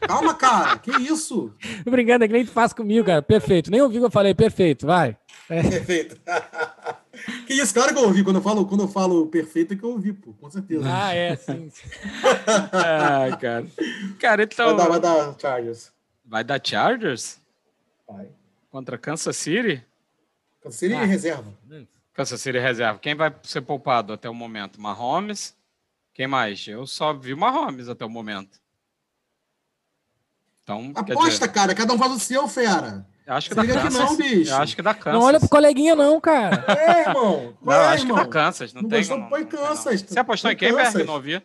Calma, 0.00 0.34
cara. 0.34 0.78
Que 0.78 0.90
isso? 1.02 1.52
Brincando, 1.84 2.24
é 2.24 2.28
que 2.28 2.32
nem 2.32 2.44
tu 2.44 2.50
faz 2.50 2.72
comigo, 2.72 3.06
cara. 3.06 3.22
Perfeito. 3.22 3.70
Nem 3.70 3.80
ouvi 3.80 3.96
o 3.98 4.00
que 4.00 4.06
eu 4.06 4.10
falei. 4.10 4.34
Perfeito. 4.34 4.86
Vai. 4.86 5.16
É. 5.48 5.62
Perfeito. 5.62 6.20
que 7.46 7.54
isso, 7.54 7.74
claro 7.74 7.92
que 7.92 7.98
eu 7.98 8.04
ouvi. 8.04 8.24
Quando 8.24 8.36
eu 8.36 8.42
falo, 8.42 8.66
quando 8.66 8.84
eu 8.84 8.88
falo 8.88 9.26
perfeito, 9.26 9.74
é 9.74 9.76
que 9.76 9.82
eu 9.82 9.90
ouvi, 9.90 10.12
pô. 10.12 10.32
Com 10.34 10.50
certeza. 10.50 10.84
Ah, 10.86 11.14
é, 11.14 11.36
sim. 11.36 11.70
ah, 12.72 13.36
cara. 13.40 13.66
Cara, 14.18 14.42
então. 14.44 14.76
Vai 14.76 14.76
dar, 14.76 14.88
vai 14.88 15.00
dar 15.00 15.38
Chargers. 15.38 15.92
Vai 16.24 16.44
dar 16.44 16.60
Chargers? 16.62 17.40
Vai. 18.08 18.28
Contra 18.70 18.96
Kansas 18.96 19.36
City? 19.36 19.84
Kansas 20.62 20.78
City 20.78 20.94
ah, 20.94 21.04
reserva. 21.04 21.54
Kansas 22.12 22.40
City 22.40 22.58
reserva. 22.58 22.98
Quem 22.98 23.14
vai 23.14 23.34
ser 23.42 23.62
poupado 23.62 24.12
até 24.12 24.30
o 24.30 24.34
momento? 24.34 24.80
Mahomes? 24.80 25.56
Quem 26.14 26.26
mais? 26.26 26.66
Eu 26.68 26.86
só 26.86 27.12
vi 27.12 27.32
o 27.32 27.38
Mahomes 27.38 27.88
até 27.88 28.04
o 28.04 28.10
momento. 28.10 28.60
Então, 30.62 30.92
Aposta, 30.94 31.30
dizer... 31.30 31.48
cara. 31.48 31.74
Cada 31.74 31.92
um 31.92 31.98
faz 31.98 32.12
o 32.12 32.20
seu, 32.20 32.46
fera. 32.46 33.04
Eu 33.26 33.34
acho 33.34 33.48
que 33.48 33.54
dá 33.54 33.66
Kansas. 33.66 33.94
Não, 33.94 34.16
bicho. 34.16 34.50
Eu 34.50 34.56
acho 34.56 34.76
que 34.76 34.82
dá 34.82 34.94
Kansas. 34.94 35.12
Não 35.12 35.22
olha 35.26 35.40
pro 35.40 35.48
coleguinha, 35.48 35.96
não, 35.96 36.20
cara. 36.20 36.64
É, 36.78 37.08
irmão. 37.08 37.54
Não, 37.62 37.72
é, 37.72 37.86
acho 37.86 38.04
irmão? 38.04 38.18
que 38.18 38.24
dá 38.24 38.30
Kansas. 38.30 38.72
Não, 38.72 38.82
não 38.82 38.88
tem. 38.88 38.98
Gostou, 39.00 39.28
põe 39.28 39.44
Kansas. 39.46 40.02
Você 40.02 40.18
apostou 40.18 40.50
em 40.50 40.56
quem, 40.56 40.74
Berg? 40.74 41.04
Não 41.04 41.14
ouvi. 41.14 41.42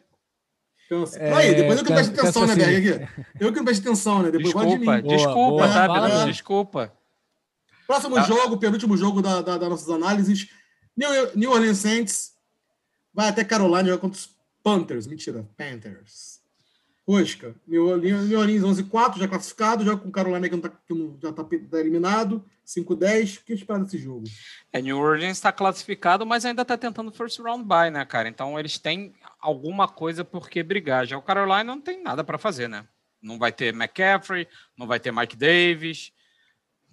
Kansas. 0.90 1.18
É, 1.18 1.34
aí, 1.34 1.56
depois 1.56 1.80
eu 1.80 1.84
que 1.84 1.90
não 1.90 1.98
preste 1.98 2.20
atenção, 2.20 2.46
né, 2.46 2.56
Berg? 2.56 3.10
Eu 3.40 3.52
que 3.52 3.58
não 3.58 3.66
preste 3.66 3.82
atenção, 3.82 4.22
né? 4.22 4.32
Depois 4.32 4.54
desculpa, 4.54 5.02
de 5.02 5.08
desculpa, 5.08 5.34
boa, 5.34 5.68
tá, 5.68 5.94
Pedro? 5.94 6.26
Desculpa. 6.26 6.97
Próximo 7.88 8.16
tá. 8.16 8.24
jogo, 8.24 8.58
penúltimo 8.58 8.98
jogo 8.98 9.22
da, 9.22 9.42
da, 9.42 9.58
das 9.58 9.70
nossas 9.70 9.90
análises. 9.90 10.50
New, 10.96 11.10
New 11.36 11.52
Orleans 11.52 11.78
Saints 11.78 12.34
vai 13.14 13.30
até 13.30 13.44
Carolina 13.44 13.86
jogar 13.86 14.02
contra 14.02 14.20
os 14.20 14.30
Panthers. 14.62 15.08
Mentira, 15.08 15.48
Panthers. 15.58 16.42
Rosca. 17.08 17.56
New 17.66 17.88
Orleans, 17.88 18.28
New 18.28 18.38
Orleans 18.38 18.64
11-4, 18.64 19.20
já 19.20 19.28
classificado, 19.30 19.86
joga 19.86 20.02
com 20.02 20.12
Carolina 20.12 20.50
que, 20.50 20.56
não 20.56 20.62
tá, 20.62 20.70
que 20.70 20.94
não, 20.94 21.18
já 21.22 21.30
está 21.30 21.44
tá 21.44 21.80
eliminado. 21.80 22.44
5-10. 22.66 23.40
O 23.40 23.44
que 23.46 23.54
espera 23.54 23.80
desse 23.80 23.98
jogo? 23.98 24.26
É, 24.74 24.82
New 24.82 24.98
Orleans 24.98 25.38
está 25.38 25.54
classificado, 25.54 26.26
mas 26.26 26.44
ainda 26.44 26.64
está 26.64 26.78
tentando 26.78 27.10
first 27.14 27.40
round 27.40 27.64
bye, 27.64 27.90
né, 27.90 28.04
cara? 28.04 28.28
Então 28.28 28.60
eles 28.60 28.78
têm 28.78 29.14
alguma 29.40 29.88
coisa 29.88 30.26
por 30.26 30.50
que 30.50 30.62
brigar. 30.62 31.06
Já 31.06 31.18
o 31.18 31.22
Carolina 31.22 31.64
não 31.64 31.80
tem 31.80 32.04
nada 32.04 32.26
para 32.26 32.38
fazer, 32.38 32.68
né? 32.68 32.86
Não 33.22 33.40
vai 33.40 33.54
ter 33.54 33.74
McCaffrey, 33.74 34.46
não 34.78 34.86
vai 34.86 35.00
ter 35.00 35.14
Mike 35.14 35.38
Davis. 35.38 36.12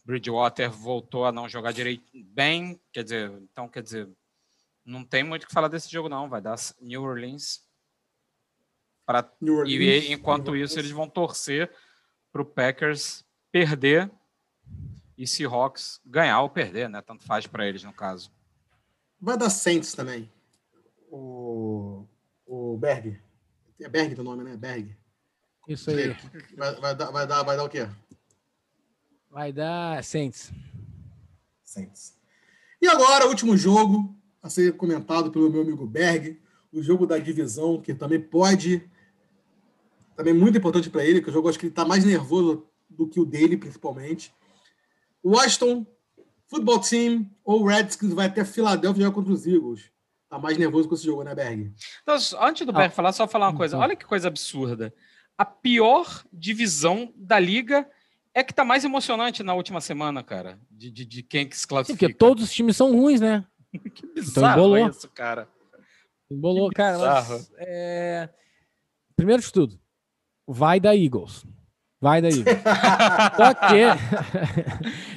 Bridgewater 0.05 0.71
voltou 0.71 1.25
a 1.25 1.33
não 1.33 1.49
jogar 1.49 1.73
direito 1.73 2.05
bem, 2.15 2.81
quer 2.93 3.05
dizer, 3.05 3.31
então 3.43 3.69
quer 3.69 3.83
dizer, 3.83 4.09
não 4.85 5.05
tem 5.05 5.25
muito 5.25 5.45
o 5.45 5.47
que 5.47 5.53
falar 5.53 5.69
desse 5.69 5.91
jogo 5.91 6.09
não, 6.09 6.29
vai 6.29 6.41
dar 6.41 6.57
New 6.81 7.03
Orleans 7.03 7.65
para 9.07 9.31
e 9.67 10.13
enquanto 10.13 10.53
New 10.53 10.57
isso 10.57 10.79
eles 10.79 10.91
vão 10.91 11.09
torcer 11.09 11.71
para 12.33 12.43
o 12.43 12.45
Packers 12.45 13.25
perder 13.51 14.11
e 15.17 15.27
Seahawks 15.27 16.01
ganhar 16.05 16.41
ou 16.41 16.51
perder, 16.51 16.89
né? 16.89 17.01
Tanto 17.01 17.25
faz 17.25 17.47
para 17.47 17.67
eles 17.67 17.85
no 17.85 17.93
caso. 17.93 18.33
Vai 19.21 19.39
dar 19.39 19.51
Saints 19.51 19.93
também. 19.93 20.31
O 21.11 22.05
o 22.47 22.77
Berg. 22.77 23.21
É 23.81 23.89
Berg 23.89 24.19
o 24.21 24.25
nome, 24.25 24.45
né? 24.45 24.57
Berg. 24.57 24.97
Isso 25.69 25.91
aí. 25.91 26.17
Vai, 26.57 26.75
vai, 26.81 26.95
dar, 26.95 27.11
vai, 27.11 27.27
dar, 27.27 27.43
vai 27.43 27.57
dar 27.57 27.65
o 27.65 27.69
quê? 27.69 27.89
Vai 29.35 29.53
dar 29.53 30.05
Saints. 30.05 30.53
Saints. 31.64 32.16
E 32.80 32.87
agora, 32.87 33.26
o 33.26 33.30
último 33.30 33.57
jogo 33.57 34.16
a 34.41 34.49
ser 34.49 34.76
comentado 34.76 35.32
pelo 35.32 35.51
meu 35.51 35.62
amigo 35.62 35.85
Berg, 35.85 36.41
o 36.72 36.80
jogo 36.80 37.05
da 37.05 37.18
divisão, 37.18 37.80
que 37.80 37.93
também 37.93 38.20
pode, 38.20 38.89
também 40.14 40.32
muito 40.32 40.57
importante 40.57 40.89
para 40.89 41.05
ele, 41.05 41.20
que 41.20 41.30
o 41.30 41.32
jogo 41.32 41.49
acho 41.49 41.59
que 41.59 41.66
ele 41.66 41.72
está 41.72 41.85
mais 41.85 42.05
nervoso 42.05 42.64
do 42.89 43.09
que 43.09 43.18
o 43.18 43.24
dele, 43.24 43.57
principalmente. 43.57 44.32
Washington 45.24 45.85
Football 46.47 46.78
Team 46.78 47.28
ou 47.43 47.66
Redskins 47.66 48.12
vai 48.12 48.26
até 48.26 48.45
Filadélfia 48.45 49.03
jogar 49.03 49.14
contra 49.16 49.32
os 49.32 49.45
Eagles. 49.45 49.91
Tá 50.28 50.39
mais 50.39 50.57
nervoso 50.57 50.89
com 50.89 50.95
esse 50.95 51.07
jogo, 51.07 51.24
né, 51.24 51.35
Berg? 51.35 51.74
Então, 52.05 52.16
antes 52.41 52.64
do 52.64 52.72
Berg 52.72 52.87
ah. 52.87 52.91
falar, 52.95 53.12
só 53.12 53.26
falar 53.26 53.49
uma 53.49 53.57
coisa. 53.57 53.76
Olha 53.76 53.97
que 53.97 54.07
coisa 54.07 54.28
absurda. 54.28 54.95
A 55.37 55.45
pior 55.45 56.24
divisão 56.32 57.12
da 57.16 57.41
liga 57.41 57.85
é 58.35 58.43
que 58.43 58.53
tá 58.53 58.64
mais 58.64 58.85
emocionante 58.85 59.43
na 59.43 59.55
última 59.55 59.80
semana, 59.80 60.22
cara. 60.22 60.59
De, 60.70 60.91
de, 60.91 61.05
de 61.05 61.22
quem 61.22 61.49
que 61.49 61.57
se 61.57 61.66
classifica. 61.66 62.07
Sim, 62.07 62.12
porque 62.12 62.18
todos 62.18 62.45
os 62.45 62.53
times 62.53 62.76
são 62.76 62.93
ruins, 62.93 63.20
né? 63.20 63.45
que 63.95 64.07
bizarro 64.14 64.76
então, 64.76 64.91
isso, 64.91 65.09
cara. 65.09 65.49
Embolou, 66.30 66.70
cara. 66.72 66.99
Mas, 66.99 67.53
é... 67.59 68.28
Primeiro 69.16 69.41
de 69.41 69.53
tudo, 69.53 69.78
vai 70.47 70.80
da 70.80 70.97
Eagles. 70.97 71.47
Vai 72.05 72.20
daí. 72.20 72.32
Só 73.35 73.55
que. 73.55 73.80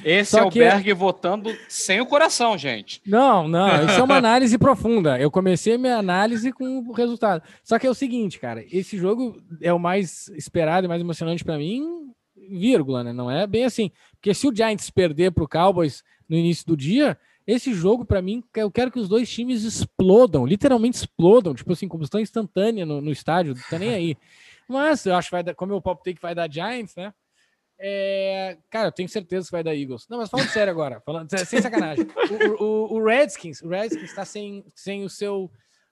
Esse 0.02 0.30
Só 0.30 0.38
é 0.38 0.42
o 0.44 0.50
que... 0.50 0.60
Berg 0.60 0.92
votando 0.94 1.54
sem 1.68 2.00
o 2.00 2.06
coração, 2.06 2.56
gente. 2.56 3.02
Não, 3.04 3.46
não. 3.46 3.84
Isso 3.84 4.00
é 4.00 4.02
uma 4.02 4.16
análise 4.16 4.56
profunda. 4.56 5.20
Eu 5.20 5.30
comecei 5.30 5.76
minha 5.76 5.98
análise 5.98 6.50
com 6.50 6.78
o 6.78 6.92
resultado. 6.92 7.42
Só 7.62 7.78
que 7.78 7.86
é 7.86 7.90
o 7.90 7.94
seguinte, 7.94 8.38
cara. 8.38 8.64
Esse 8.72 8.96
jogo 8.96 9.38
é 9.60 9.70
o 9.70 9.78
mais 9.78 10.28
esperado 10.28 10.86
e 10.86 10.88
mais 10.88 11.02
emocionante 11.02 11.44
para 11.44 11.58
mim, 11.58 12.07
vírgula, 12.48 13.04
né? 13.04 13.12
Não 13.12 13.30
é 13.30 13.46
bem 13.46 13.64
assim. 13.64 13.90
Porque 14.12 14.32
se 14.34 14.46
o 14.46 14.54
Giants 14.54 14.90
perder 14.90 15.32
para 15.32 15.44
o 15.44 15.48
Cowboys 15.48 16.02
no 16.28 16.36
início 16.36 16.66
do 16.66 16.76
dia, 16.76 17.18
esse 17.46 17.72
jogo, 17.72 18.04
para 18.04 18.20
mim, 18.20 18.44
eu 18.54 18.70
quero 18.70 18.90
que 18.90 18.98
os 18.98 19.08
dois 19.08 19.30
times 19.30 19.62
explodam, 19.64 20.44
literalmente 20.44 20.98
explodam, 20.98 21.54
tipo 21.54 21.72
assim, 21.72 21.88
combustão 21.88 22.20
instantânea 22.20 22.84
no, 22.84 23.00
no 23.00 23.10
estádio, 23.10 23.54
não 23.54 23.62
tá 23.70 23.78
nem 23.78 23.90
aí. 23.90 24.16
Mas 24.68 25.06
eu 25.06 25.14
acho 25.14 25.28
que 25.28 25.34
vai 25.34 25.42
dar, 25.42 25.54
como 25.54 25.74
o 25.74 25.80
pop 25.80 26.02
take 26.04 26.20
vai 26.20 26.34
dar 26.34 26.52
Giants, 26.52 26.94
né? 26.94 27.12
É, 27.80 28.58
cara, 28.68 28.88
eu 28.88 28.92
tenho 28.92 29.08
certeza 29.08 29.46
que 29.46 29.52
vai 29.52 29.62
dar 29.62 29.74
Eagles. 29.74 30.06
Não, 30.10 30.18
mas 30.18 30.28
falando 30.28 30.48
sério 30.48 30.70
agora, 30.70 31.00
falando, 31.00 31.30
sem 31.38 31.62
sacanagem. 31.62 32.06
O, 32.58 32.64
o, 32.64 32.94
o, 32.96 33.04
Redskins, 33.04 33.62
o 33.62 33.68
Redskins 33.68 34.10
está 34.10 34.24
sem, 34.24 34.64
sem 34.74 35.04
o 35.04 35.08
seu. 35.08 35.50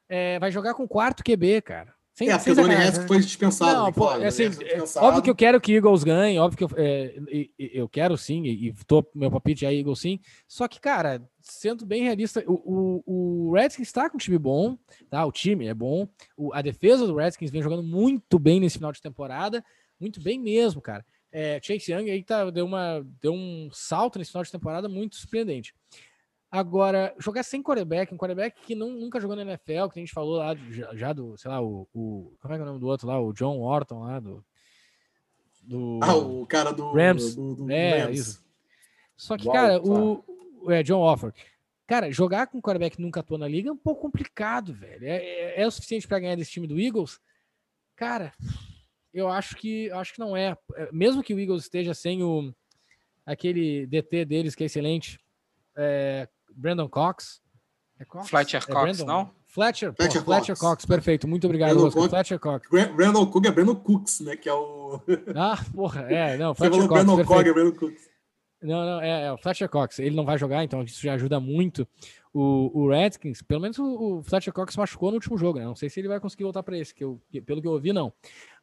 É, 0.09 0.39
vai 0.39 0.51
jogar 0.51 0.75
com 0.75 0.87
quarto 0.87 1.25
QB, 1.25 1.63
cara. 1.63 1.96
Sem, 2.17 2.31
é, 2.31 2.39
porque 2.39 2.53
o 2.53 2.55
Donny 2.55 2.75
foi 3.07 3.19
dispensado. 3.21 3.79
Não, 3.79 3.93
pô, 3.93 4.11
é 4.13 4.29
assim, 4.29 4.45
é, 4.45 4.83
óbvio 4.97 5.23
que 5.23 5.29
eu 5.29 5.35
quero 5.35 5.61
que 5.61 5.75
Eagles 5.75 6.03
ganhe, 6.03 6.39
óbvio 6.39 6.57
que 6.57 6.65
eu, 6.65 6.79
é, 6.83 7.15
eu 7.59 7.87
quero 7.87 8.17
sim, 8.17 8.43
e, 8.47 8.73
tô, 8.87 9.07
meu 9.15 9.31
palpite 9.31 9.67
é 9.67 9.75
Eagles 9.75 9.99
sim. 9.99 10.19
Só 10.49 10.67
que, 10.67 10.81
cara, 10.81 11.23
sendo 11.43 11.85
bem 11.85 12.05
realista, 12.05 12.43
o, 12.47 13.03
o, 13.07 13.49
o 13.49 13.53
Redskins 13.53 13.89
está 13.89 14.09
com 14.09 14.17
um 14.17 14.19
time 14.19 14.39
bom, 14.39 14.79
tá? 15.11 15.27
O 15.27 15.31
time 15.31 15.67
é 15.67 15.75
bom. 15.75 16.09
O, 16.35 16.55
a 16.55 16.63
defesa 16.63 17.07
do 17.07 17.17
Redskins 17.17 17.51
vem 17.51 17.63
jogando 17.63 17.83
muito 17.83 18.39
bem 18.39 18.61
nesse 18.61 18.79
final 18.79 18.93
de 18.93 19.03
temporada, 19.03 19.63
muito 20.01 20.19
bem 20.19 20.41
mesmo, 20.41 20.81
cara. 20.81 21.05
É, 21.31 21.61
Chase 21.63 21.93
Young 21.93 22.11
aí 22.11 22.23
tá, 22.23 22.49
deu, 22.51 22.65
uma, 22.65 23.07
deu 23.21 23.35
um 23.35 23.69
salto 23.71 24.19
nesse 24.19 24.31
final 24.31 24.43
de 24.43 24.51
temporada 24.51 24.89
muito 24.89 25.17
surpreendente. 25.17 25.75
Agora, 26.57 27.15
jogar 27.19 27.43
sem 27.43 27.63
quarterback, 27.63 28.15
um 28.15 28.17
quarterback 28.17 28.59
que 28.63 28.75
não, 28.75 28.91
nunca 28.91 29.21
jogou 29.21 29.37
na 29.37 29.43
NFL, 29.43 29.89
que 29.93 29.99
a 29.99 30.03
gente 30.03 30.13
falou 30.13 30.39
lá 30.39 30.55
já, 30.95 31.13
do, 31.13 31.37
sei 31.37 31.51
lá, 31.51 31.61
o, 31.61 31.87
o, 31.93 32.33
Como 32.41 32.55
é 32.55 32.57
que 32.57 32.63
é 32.63 32.65
o 32.65 32.67
nome 32.67 32.81
do 32.81 32.87
outro 32.87 33.07
lá? 33.07 33.21
O 33.21 33.31
John 33.35 33.61
Orton 33.61 34.05
lá 34.05 34.19
do. 34.19 34.43
do 35.63 36.01
ah, 36.03 36.17
o 36.17 36.47
cara 36.47 36.73
do 36.73 36.93
Rams. 36.93 37.35
Do, 37.35 37.55
do, 37.57 37.65
do 37.67 37.71
é, 37.71 38.05
Rams. 38.05 38.19
isso. 38.19 38.45
Só 39.15 39.37
que, 39.37 39.45
cara, 39.45 39.79
o, 39.83 40.25
o. 40.63 40.73
É, 40.73 40.83
John 40.83 41.03
Offer. 41.03 41.35
Cara, 41.87 42.11
jogar 42.11 42.47
com 42.47 42.57
um 42.57 42.63
quarterback 42.63 42.97
que 42.97 43.03
nunca 43.03 43.21
atuou 43.21 43.39
na 43.39 43.47
liga 43.47 43.69
é 43.69 43.73
um 43.73 43.77
pouco 43.77 44.01
complicado, 44.01 44.73
velho. 44.73 45.07
É, 45.07 45.17
é, 45.17 45.63
é 45.63 45.67
o 45.67 45.71
suficiente 45.71 46.09
para 46.09 46.21
ganhar 46.21 46.37
desse 46.37 46.53
time 46.53 46.67
do 46.67 46.81
Eagles? 46.81 47.21
Cara, 47.95 48.33
eu 49.13 49.29
acho 49.29 49.57
que 49.57 49.91
acho 49.91 50.15
que 50.15 50.21
não 50.21 50.35
é. 50.35 50.57
é. 50.75 50.89
Mesmo 50.91 51.23
que 51.23 51.35
o 51.35 51.39
Eagles 51.39 51.65
esteja 51.65 51.93
sem 51.93 52.23
o 52.23 52.51
aquele 53.27 53.87
DT 53.87 54.25
deles 54.25 54.55
que 54.55 54.63
é 54.63 54.67
excelente, 54.67 55.21
é, 55.77 56.27
Brandon 56.57 56.89
Cox. 56.89 57.41
É 57.99 58.05
Cox? 58.05 58.29
Fletcher 58.29 58.63
é 58.67 58.73
Cox, 58.73 58.99
não? 59.05 59.31
Fletcher, 59.47 59.95
Fletcher, 59.95 60.21
pô, 60.23 60.33
Fletcher 60.33 60.57
Cox. 60.57 60.61
Cox. 60.61 60.87
perfeito. 60.87 61.27
Muito 61.27 61.47
obrigado, 61.47 61.75
Brandon 61.75 62.09
Fletcher 62.09 62.39
Cox. 62.39 62.69
Brandon 62.95 63.27
Cook 63.27 63.47
é 63.47 63.51
Brandon 63.51 63.75
Cooks, 63.77 64.21
né? 64.21 64.37
Que 64.37 64.49
é 64.49 64.53
o. 64.53 65.01
Ah, 65.35 65.59
porra, 65.75 66.03
é, 66.03 66.37
não. 66.37 66.55
Fletcher 66.55 66.81
Você 66.81 66.89
Cox. 66.89 67.05
Brandon 67.05 67.25
Cox 67.25 67.47
é 67.47 67.53
Brandon 67.53 67.79
Cooks. 67.79 68.17
Não, 68.63 68.85
não, 68.85 69.01
é, 69.01 69.27
é, 69.27 69.33
o 69.33 69.39
Fletcher 69.39 69.69
Cox. 69.69 69.99
Ele 69.99 70.17
não 70.17 70.25
vai 70.25 70.39
jogar, 70.39 70.65
então 70.65 70.83
isso 70.83 71.01
já 71.01 71.15
ajuda 71.15 71.39
muito 71.39 71.87
o, 72.35 72.83
o 72.83 72.91
Redskins. 72.91 73.41
Pelo 73.43 73.61
menos 73.61 73.79
o, 73.79 74.19
o 74.19 74.23
Fletcher 74.23 74.53
Cox 74.53 74.77
machucou 74.77 75.11
no 75.11 75.17
último 75.17 75.39
jogo, 75.39 75.59
né? 75.59 75.65
Não 75.65 75.77
sei 75.77 75.89
se 75.89 76.01
ele 76.01 76.09
vai 76.09 76.21
conseguir 76.21 76.45
voltar 76.45 76.63
para 76.63 76.77
esse, 76.77 76.95
que 76.95 77.05
eu, 77.05 77.21
pelo 77.47 77.63
que 77.63 77.69
eu 77.69 77.73
ouvi, 77.73 77.93
não 77.93 78.13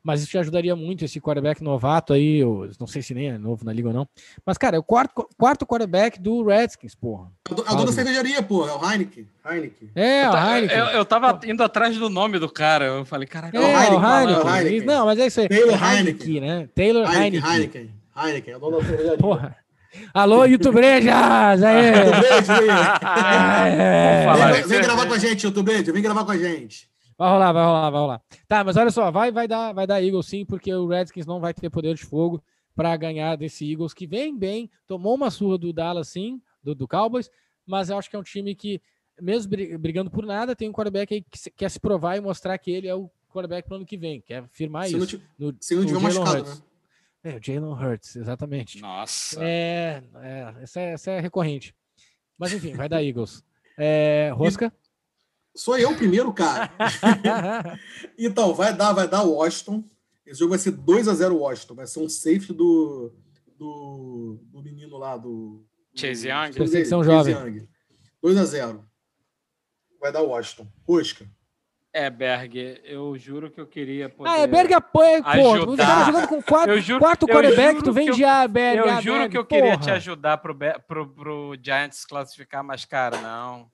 mas 0.04 0.22
isso 0.22 0.32
te 0.32 0.38
ajudaria 0.38 0.76
muito, 0.76 1.06
esse 1.06 1.22
quarterback 1.22 1.64
novato 1.64 2.12
aí, 2.12 2.40
eu 2.40 2.70
não 2.78 2.86
sei 2.86 3.02
se 3.02 3.14
nem 3.14 3.30
é 3.30 3.38
novo 3.38 3.64
na 3.64 3.72
liga 3.72 3.88
ou 3.88 3.94
não. 3.94 4.06
Mas, 4.46 4.58
cara, 4.58 4.76
é 4.76 4.80
o 4.80 4.84
quarto, 4.84 5.26
quarto 5.38 5.66
quarterback 5.66 6.20
do 6.20 6.44
Redskins, 6.44 6.94
porra. 6.94 7.32
É 7.50 7.54
o 7.54 7.56
dono 7.56 7.86
da 7.86 7.94
cervejaria, 7.94 8.44
porra, 8.44 8.72
é 8.72 8.76
o 8.76 8.92
Heineken. 8.92 9.26
Heineken. 9.46 9.90
É, 9.96 10.30
o 10.30 10.36
Heineken. 10.36 10.78
Eu, 10.78 10.88
eu 10.88 11.06
tava 11.06 11.40
indo 11.46 11.64
atrás 11.64 11.98
do 11.98 12.10
nome 12.10 12.38
do 12.38 12.50
cara, 12.50 12.84
eu 12.86 13.06
falei, 13.06 13.26
caraca, 13.26 13.58
é, 13.58 13.62
é, 13.62 13.64
o 13.64 13.70
Heineken. 13.70 13.98
O 13.98 14.06
Heineken. 14.06 14.52
É 14.52 14.58
Heineken. 14.58 14.86
Não, 14.86 15.06
mas 15.06 15.18
é 15.20 15.28
isso 15.28 15.40
aí. 15.40 15.48
Taylor 15.48 15.82
é 15.82 15.96
Heineken, 15.96 16.42
né? 16.42 16.68
Taylor 16.76 17.10
Heineken. 17.10 17.52
Heineken. 17.52 17.90
Heineken, 18.16 18.54
é 18.54 18.58
o 18.58 18.60
dono 18.60 18.80
da 18.80 18.86
cervejaria. 18.86 19.18
Porra. 19.18 19.56
Alô, 20.14 20.46
YouTubrejas! 20.46 21.64
Aí! 21.64 21.92
vem, 24.54 24.64
vem 24.68 24.82
gravar 24.82 25.06
com 25.06 25.14
a 25.14 25.20
gente, 25.20 25.44
YouTubeja, 25.44 25.94
vem 25.94 26.02
gravar 26.02 26.26
com 26.26 26.32
a 26.32 26.38
gente. 26.38 26.92
Vai 27.18 27.30
rolar, 27.30 27.52
vai 27.52 27.64
rolar, 27.64 27.90
vai 27.90 28.02
rolar. 28.02 28.22
Tá, 28.48 28.64
mas 28.64 28.76
olha 28.78 28.92
só, 28.92 29.12
vai, 29.12 29.32
vai, 29.32 29.48
dar, 29.48 29.74
vai 29.74 29.86
dar 29.86 30.02
Eagles 30.02 30.26
sim, 30.26 30.46
porque 30.46 30.74
o 30.74 30.88
Redskins 30.88 31.26
não 31.26 31.40
vai 31.40 31.54
ter 31.54 31.70
poder 31.70 31.96
de 31.96 32.04
fogo 32.04 32.44
para 32.76 32.96
ganhar 32.98 33.36
desse 33.36 33.70
Eagles, 33.70 33.94
que 33.94 34.08
vem 34.08 34.38
bem, 34.38 34.70
tomou 34.88 35.16
uma 35.16 35.30
surra 35.30 35.58
do 35.58 35.72
Dallas 35.72 36.10
sim, 36.10 36.42
do, 36.62 36.74
do 36.74 36.88
Cowboys, 36.88 37.30
mas 37.66 37.90
eu 37.90 37.98
acho 37.98 38.10
que 38.10 38.16
é 38.16 38.20
um 38.20 38.24
time 38.24 38.56
que, 38.56 38.82
mesmo 39.22 39.52
brigando 39.80 40.10
por 40.10 40.26
nada, 40.26 40.56
tem 40.56 40.70
um 40.70 40.74
quarterback 40.74 41.14
aí 41.14 41.22
que 41.22 41.52
quer 41.52 41.70
se 41.70 41.80
provar 41.80 42.18
e 42.18 42.22
mostrar 42.22 42.58
que 42.58 42.72
ele 42.72 42.88
é 42.88 42.96
o 42.96 43.10
quarterback 43.30 43.68
para 43.68 43.76
o 43.76 43.78
ano 43.78 43.86
que 43.86 43.98
vem, 43.98 44.22
quer 44.22 44.44
afirmar 44.44 44.88
se 44.88 44.98
isso. 44.98 45.22
Não, 45.38 45.52
no, 45.52 45.58
se 45.60 45.76
não 45.76 45.86
tiver 45.86 46.00
machucado, 46.00 46.50
né? 46.50 46.58
É, 47.24 47.38
o 47.38 47.40
Jalen 47.42 47.72
Hurts, 47.72 48.18
exatamente. 48.18 48.82
Nossa. 48.82 49.42
É, 49.42 50.04
é 50.22 50.54
essa, 50.62 50.82
é, 50.82 50.92
essa 50.92 51.12
é 51.12 51.20
recorrente. 51.22 51.74
Mas 52.38 52.52
enfim, 52.52 52.74
vai 52.74 52.90
dar 52.90 53.02
Eagles. 53.02 53.44
É, 53.78 54.32
Rosca? 54.36 54.74
Sou 55.56 55.78
eu 55.78 55.96
primeiro, 55.96 56.34
cara. 56.34 56.72
então, 58.18 58.54
vai 58.54 58.76
dar, 58.76 58.92
vai 58.94 59.08
dar 59.08 59.22
Washington. 59.24 59.84
Esse 60.26 60.40
jogo 60.40 60.52
vai 60.52 60.60
ser 60.60 60.72
2 60.72 61.08
a 61.08 61.14
0 61.14 61.38
Washington. 61.38 61.76
Vai 61.76 61.88
ser 61.88 62.00
um 62.00 62.10
safety 62.10 62.54
do, 62.54 63.14
do, 63.58 64.40
do 64.52 64.62
menino 64.62 64.98
lá, 64.98 65.16
do. 65.18 65.64
Chase 65.94 66.28
Young. 66.28 66.54
Perseguição 66.54 67.04
jovem. 67.04 67.68
2 68.22 68.38
a 68.38 68.46
0 68.46 68.86
Vai 70.00 70.12
dar 70.12 70.22
Washington. 70.22 70.68
Rosca. 70.88 71.26
É, 71.96 72.10
Berg, 72.10 72.82
eu 72.84 73.16
juro 73.20 73.52
que 73.52 73.62
eu 73.62 73.68
queria 73.68 74.10
poder. 74.10 74.30
Ah, 74.32 74.40
é 74.40 74.48
Berg 74.48 74.74
apoia, 74.74 75.22
pô. 75.22 75.68
Você 75.68 75.78
tava 75.78 76.06
jogando 76.06 76.28
com 76.28 76.42
quatro, 76.42 76.82
juro, 76.82 77.00
quarto 77.00 77.28
quarterback, 77.28 77.84
tu 77.84 77.94
vem 77.94 78.10
de 78.10 78.26
A, 78.26 78.48
Berg. 78.48 78.80
Eu 78.80 79.02
juro 79.02 79.20
Berg, 79.20 79.32
que 79.32 79.38
eu 79.38 79.46
porra. 79.46 79.62
queria 79.62 79.78
te 79.78 79.92
ajudar 79.92 80.40
pro, 80.40 80.58
pro, 80.88 81.08
pro 81.08 81.56
Giants 81.62 82.04
classificar, 82.04 82.64
mas, 82.64 82.84
cara, 82.84 83.22
não. 83.22 83.72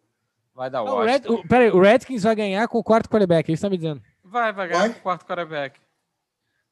Vai 0.59 0.69
dar 0.69 0.83
o 0.83 1.01
Red, 1.05 1.21
o, 1.29 1.47
peraí, 1.47 1.71
o 1.71 1.79
Redskins 1.79 2.23
vai 2.23 2.35
ganhar 2.35 2.67
com 2.67 2.77
o 2.77 2.83
quarto 2.83 3.09
quarterback, 3.09 3.49
é 3.49 3.53
isso 3.53 3.61
que 3.61 3.65
tá 3.65 3.69
me 3.69 3.77
dizendo? 3.77 4.01
Vai, 4.21 4.51
vai 4.51 4.67
ganhar 4.67 4.79
vai? 4.81 4.89
com 4.89 4.99
o 4.99 5.01
quarto 5.01 5.25
quarterback. 5.25 5.79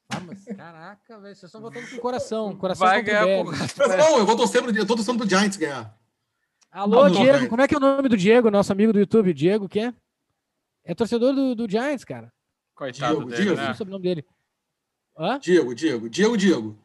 Ah, 0.09 0.19
mas 0.19 0.43
caraca, 0.43 1.19
velho, 1.21 1.33
vocês 1.33 1.43
estão 1.43 1.61
votando 1.61 1.87
com 1.87 1.95
o 1.95 1.99
coração. 2.01 2.53
coração 2.57 2.85
vai 2.85 3.01
ganhar 3.01 3.23
com 3.23 3.49
o 3.49 3.87
Não, 3.97 4.17
eu 4.17 4.25
vou 4.25 4.35
torcer 4.35 4.61
pro, 4.61 4.75
eu 4.75 4.85
tô 4.85 4.93
torcendo 4.93 5.17
pro 5.17 5.29
Giants 5.29 5.55
ganhar. 5.55 5.97
Alô, 6.69 7.07
não, 7.07 7.11
Diego, 7.15 7.47
como 7.47 7.61
é 7.61 7.67
que 7.69 7.75
é 7.75 7.77
o 7.77 7.79
nome 7.79 8.09
do 8.09 8.17
Diego, 8.17 8.51
nosso 8.51 8.73
amigo 8.73 8.91
do 8.91 8.99
YouTube? 8.99 9.33
Diego, 9.33 9.69
que 9.69 9.79
é? 9.79 9.93
É 10.83 10.93
torcedor 10.93 11.33
do, 11.33 11.55
do 11.55 11.71
Giants, 11.71 12.03
cara. 12.03 12.29
Coitado 12.75 13.15
Diego, 13.15 13.29
dele, 13.29 13.41
Diego. 13.41 13.57
né? 13.57 13.65
Não 13.67 13.71
o 13.71 13.75
sobrenome 13.75 14.03
dele. 14.03 14.25
Hã? 15.17 15.39
Diego, 15.39 15.73
Diego, 15.73 16.09
Diego, 16.09 16.35
Diego. 16.35 16.77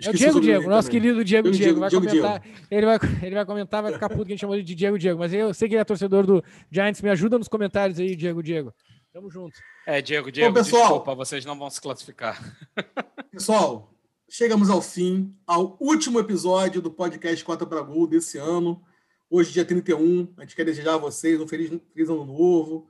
É 0.00 0.10
o 0.10 0.12
Diego 0.12 0.40
Diego, 0.40 0.68
nosso 0.68 0.88
também. 0.88 1.02
querido 1.02 1.24
Diego 1.24 1.50
Diego. 1.50 1.64
Diego 1.64 1.80
vai 1.80 1.88
Diego, 1.88 2.06
comentar. 2.06 2.40
Diego. 2.40 2.58
Ele, 2.68 2.86
vai, 2.86 2.98
ele 3.22 3.34
vai 3.34 3.46
comentar, 3.46 3.82
vai 3.82 3.92
ficar 3.92 4.08
puto 4.08 4.24
que 4.24 4.32
a 4.32 4.34
gente 4.34 4.40
chamou 4.40 4.56
ele 4.56 4.64
de 4.64 4.74
Diego 4.74 4.98
Diego. 4.98 5.20
Mas 5.20 5.32
eu 5.32 5.54
sei 5.54 5.68
que 5.68 5.74
ele 5.74 5.82
é 5.82 5.84
torcedor 5.84 6.26
do 6.26 6.42
Giants. 6.70 7.00
Me 7.00 7.10
ajuda 7.10 7.38
nos 7.38 7.46
comentários 7.46 7.98
aí, 8.00 8.16
Diego 8.16 8.42
Diego. 8.42 8.74
Tamo 9.12 9.30
junto. 9.30 9.56
É, 9.86 10.02
Diego 10.02 10.32
Diego, 10.32 10.52
Bom, 10.52 10.54
pessoal, 10.54 10.82
desculpa, 10.82 11.14
vocês 11.14 11.44
não 11.44 11.56
vão 11.56 11.70
se 11.70 11.80
classificar. 11.80 12.42
Pessoal, 13.30 13.92
chegamos 14.28 14.70
ao 14.70 14.80
fim, 14.80 15.32
ao 15.46 15.76
último 15.80 16.18
episódio 16.18 16.80
do 16.82 16.90
podcast 16.90 17.44
Cota 17.44 17.64
para 17.64 17.80
Gol 17.80 18.06
desse 18.08 18.38
ano. 18.38 18.82
Hoje, 19.30 19.52
dia 19.52 19.64
31. 19.64 20.34
A 20.36 20.42
gente 20.42 20.56
quer 20.56 20.64
desejar 20.64 20.94
a 20.94 20.98
vocês 20.98 21.40
um 21.40 21.46
feliz, 21.46 21.68
feliz 21.92 22.08
ano 22.08 22.24
novo. 22.24 22.88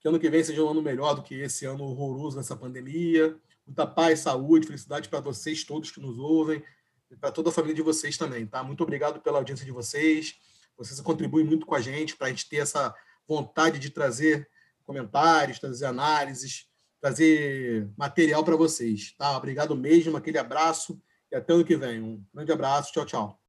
Que 0.00 0.08
ano 0.08 0.18
que 0.18 0.30
vem 0.30 0.42
seja 0.42 0.64
um 0.64 0.70
ano 0.70 0.82
melhor 0.82 1.14
do 1.14 1.22
que 1.22 1.34
esse 1.34 1.64
ano 1.66 1.84
horroroso 1.84 2.36
nessa 2.36 2.56
pandemia 2.56 3.36
muita 3.70 3.86
paz, 3.86 4.20
saúde, 4.20 4.66
felicidade 4.66 5.08
para 5.08 5.20
vocês 5.20 5.62
todos 5.62 5.92
que 5.92 6.00
nos 6.00 6.18
ouvem 6.18 6.62
e 7.08 7.16
para 7.16 7.30
toda 7.30 7.50
a 7.50 7.52
família 7.52 7.74
de 7.74 7.82
vocês 7.82 8.18
também, 8.18 8.44
tá? 8.44 8.62
Muito 8.64 8.82
obrigado 8.82 9.20
pela 9.20 9.38
audiência 9.38 9.64
de 9.64 9.70
vocês. 9.70 10.34
Vocês 10.76 11.00
contribuem 11.00 11.46
muito 11.46 11.66
com 11.66 11.74
a 11.74 11.80
gente 11.80 12.16
para 12.16 12.26
a 12.26 12.30
gente 12.30 12.48
ter 12.48 12.56
essa 12.56 12.94
vontade 13.28 13.78
de 13.78 13.90
trazer 13.90 14.48
comentários, 14.82 15.60
trazer 15.60 15.86
análises, 15.86 16.66
trazer 17.00 17.88
material 17.96 18.42
para 18.44 18.56
vocês, 18.56 19.14
tá? 19.16 19.36
Obrigado 19.36 19.76
mesmo, 19.76 20.16
aquele 20.16 20.38
abraço 20.38 21.00
e 21.30 21.36
até 21.36 21.52
ano 21.52 21.64
que 21.64 21.76
vem. 21.76 22.02
Um 22.02 22.24
grande 22.34 22.50
abraço, 22.50 22.92
tchau, 22.92 23.06
tchau. 23.06 23.39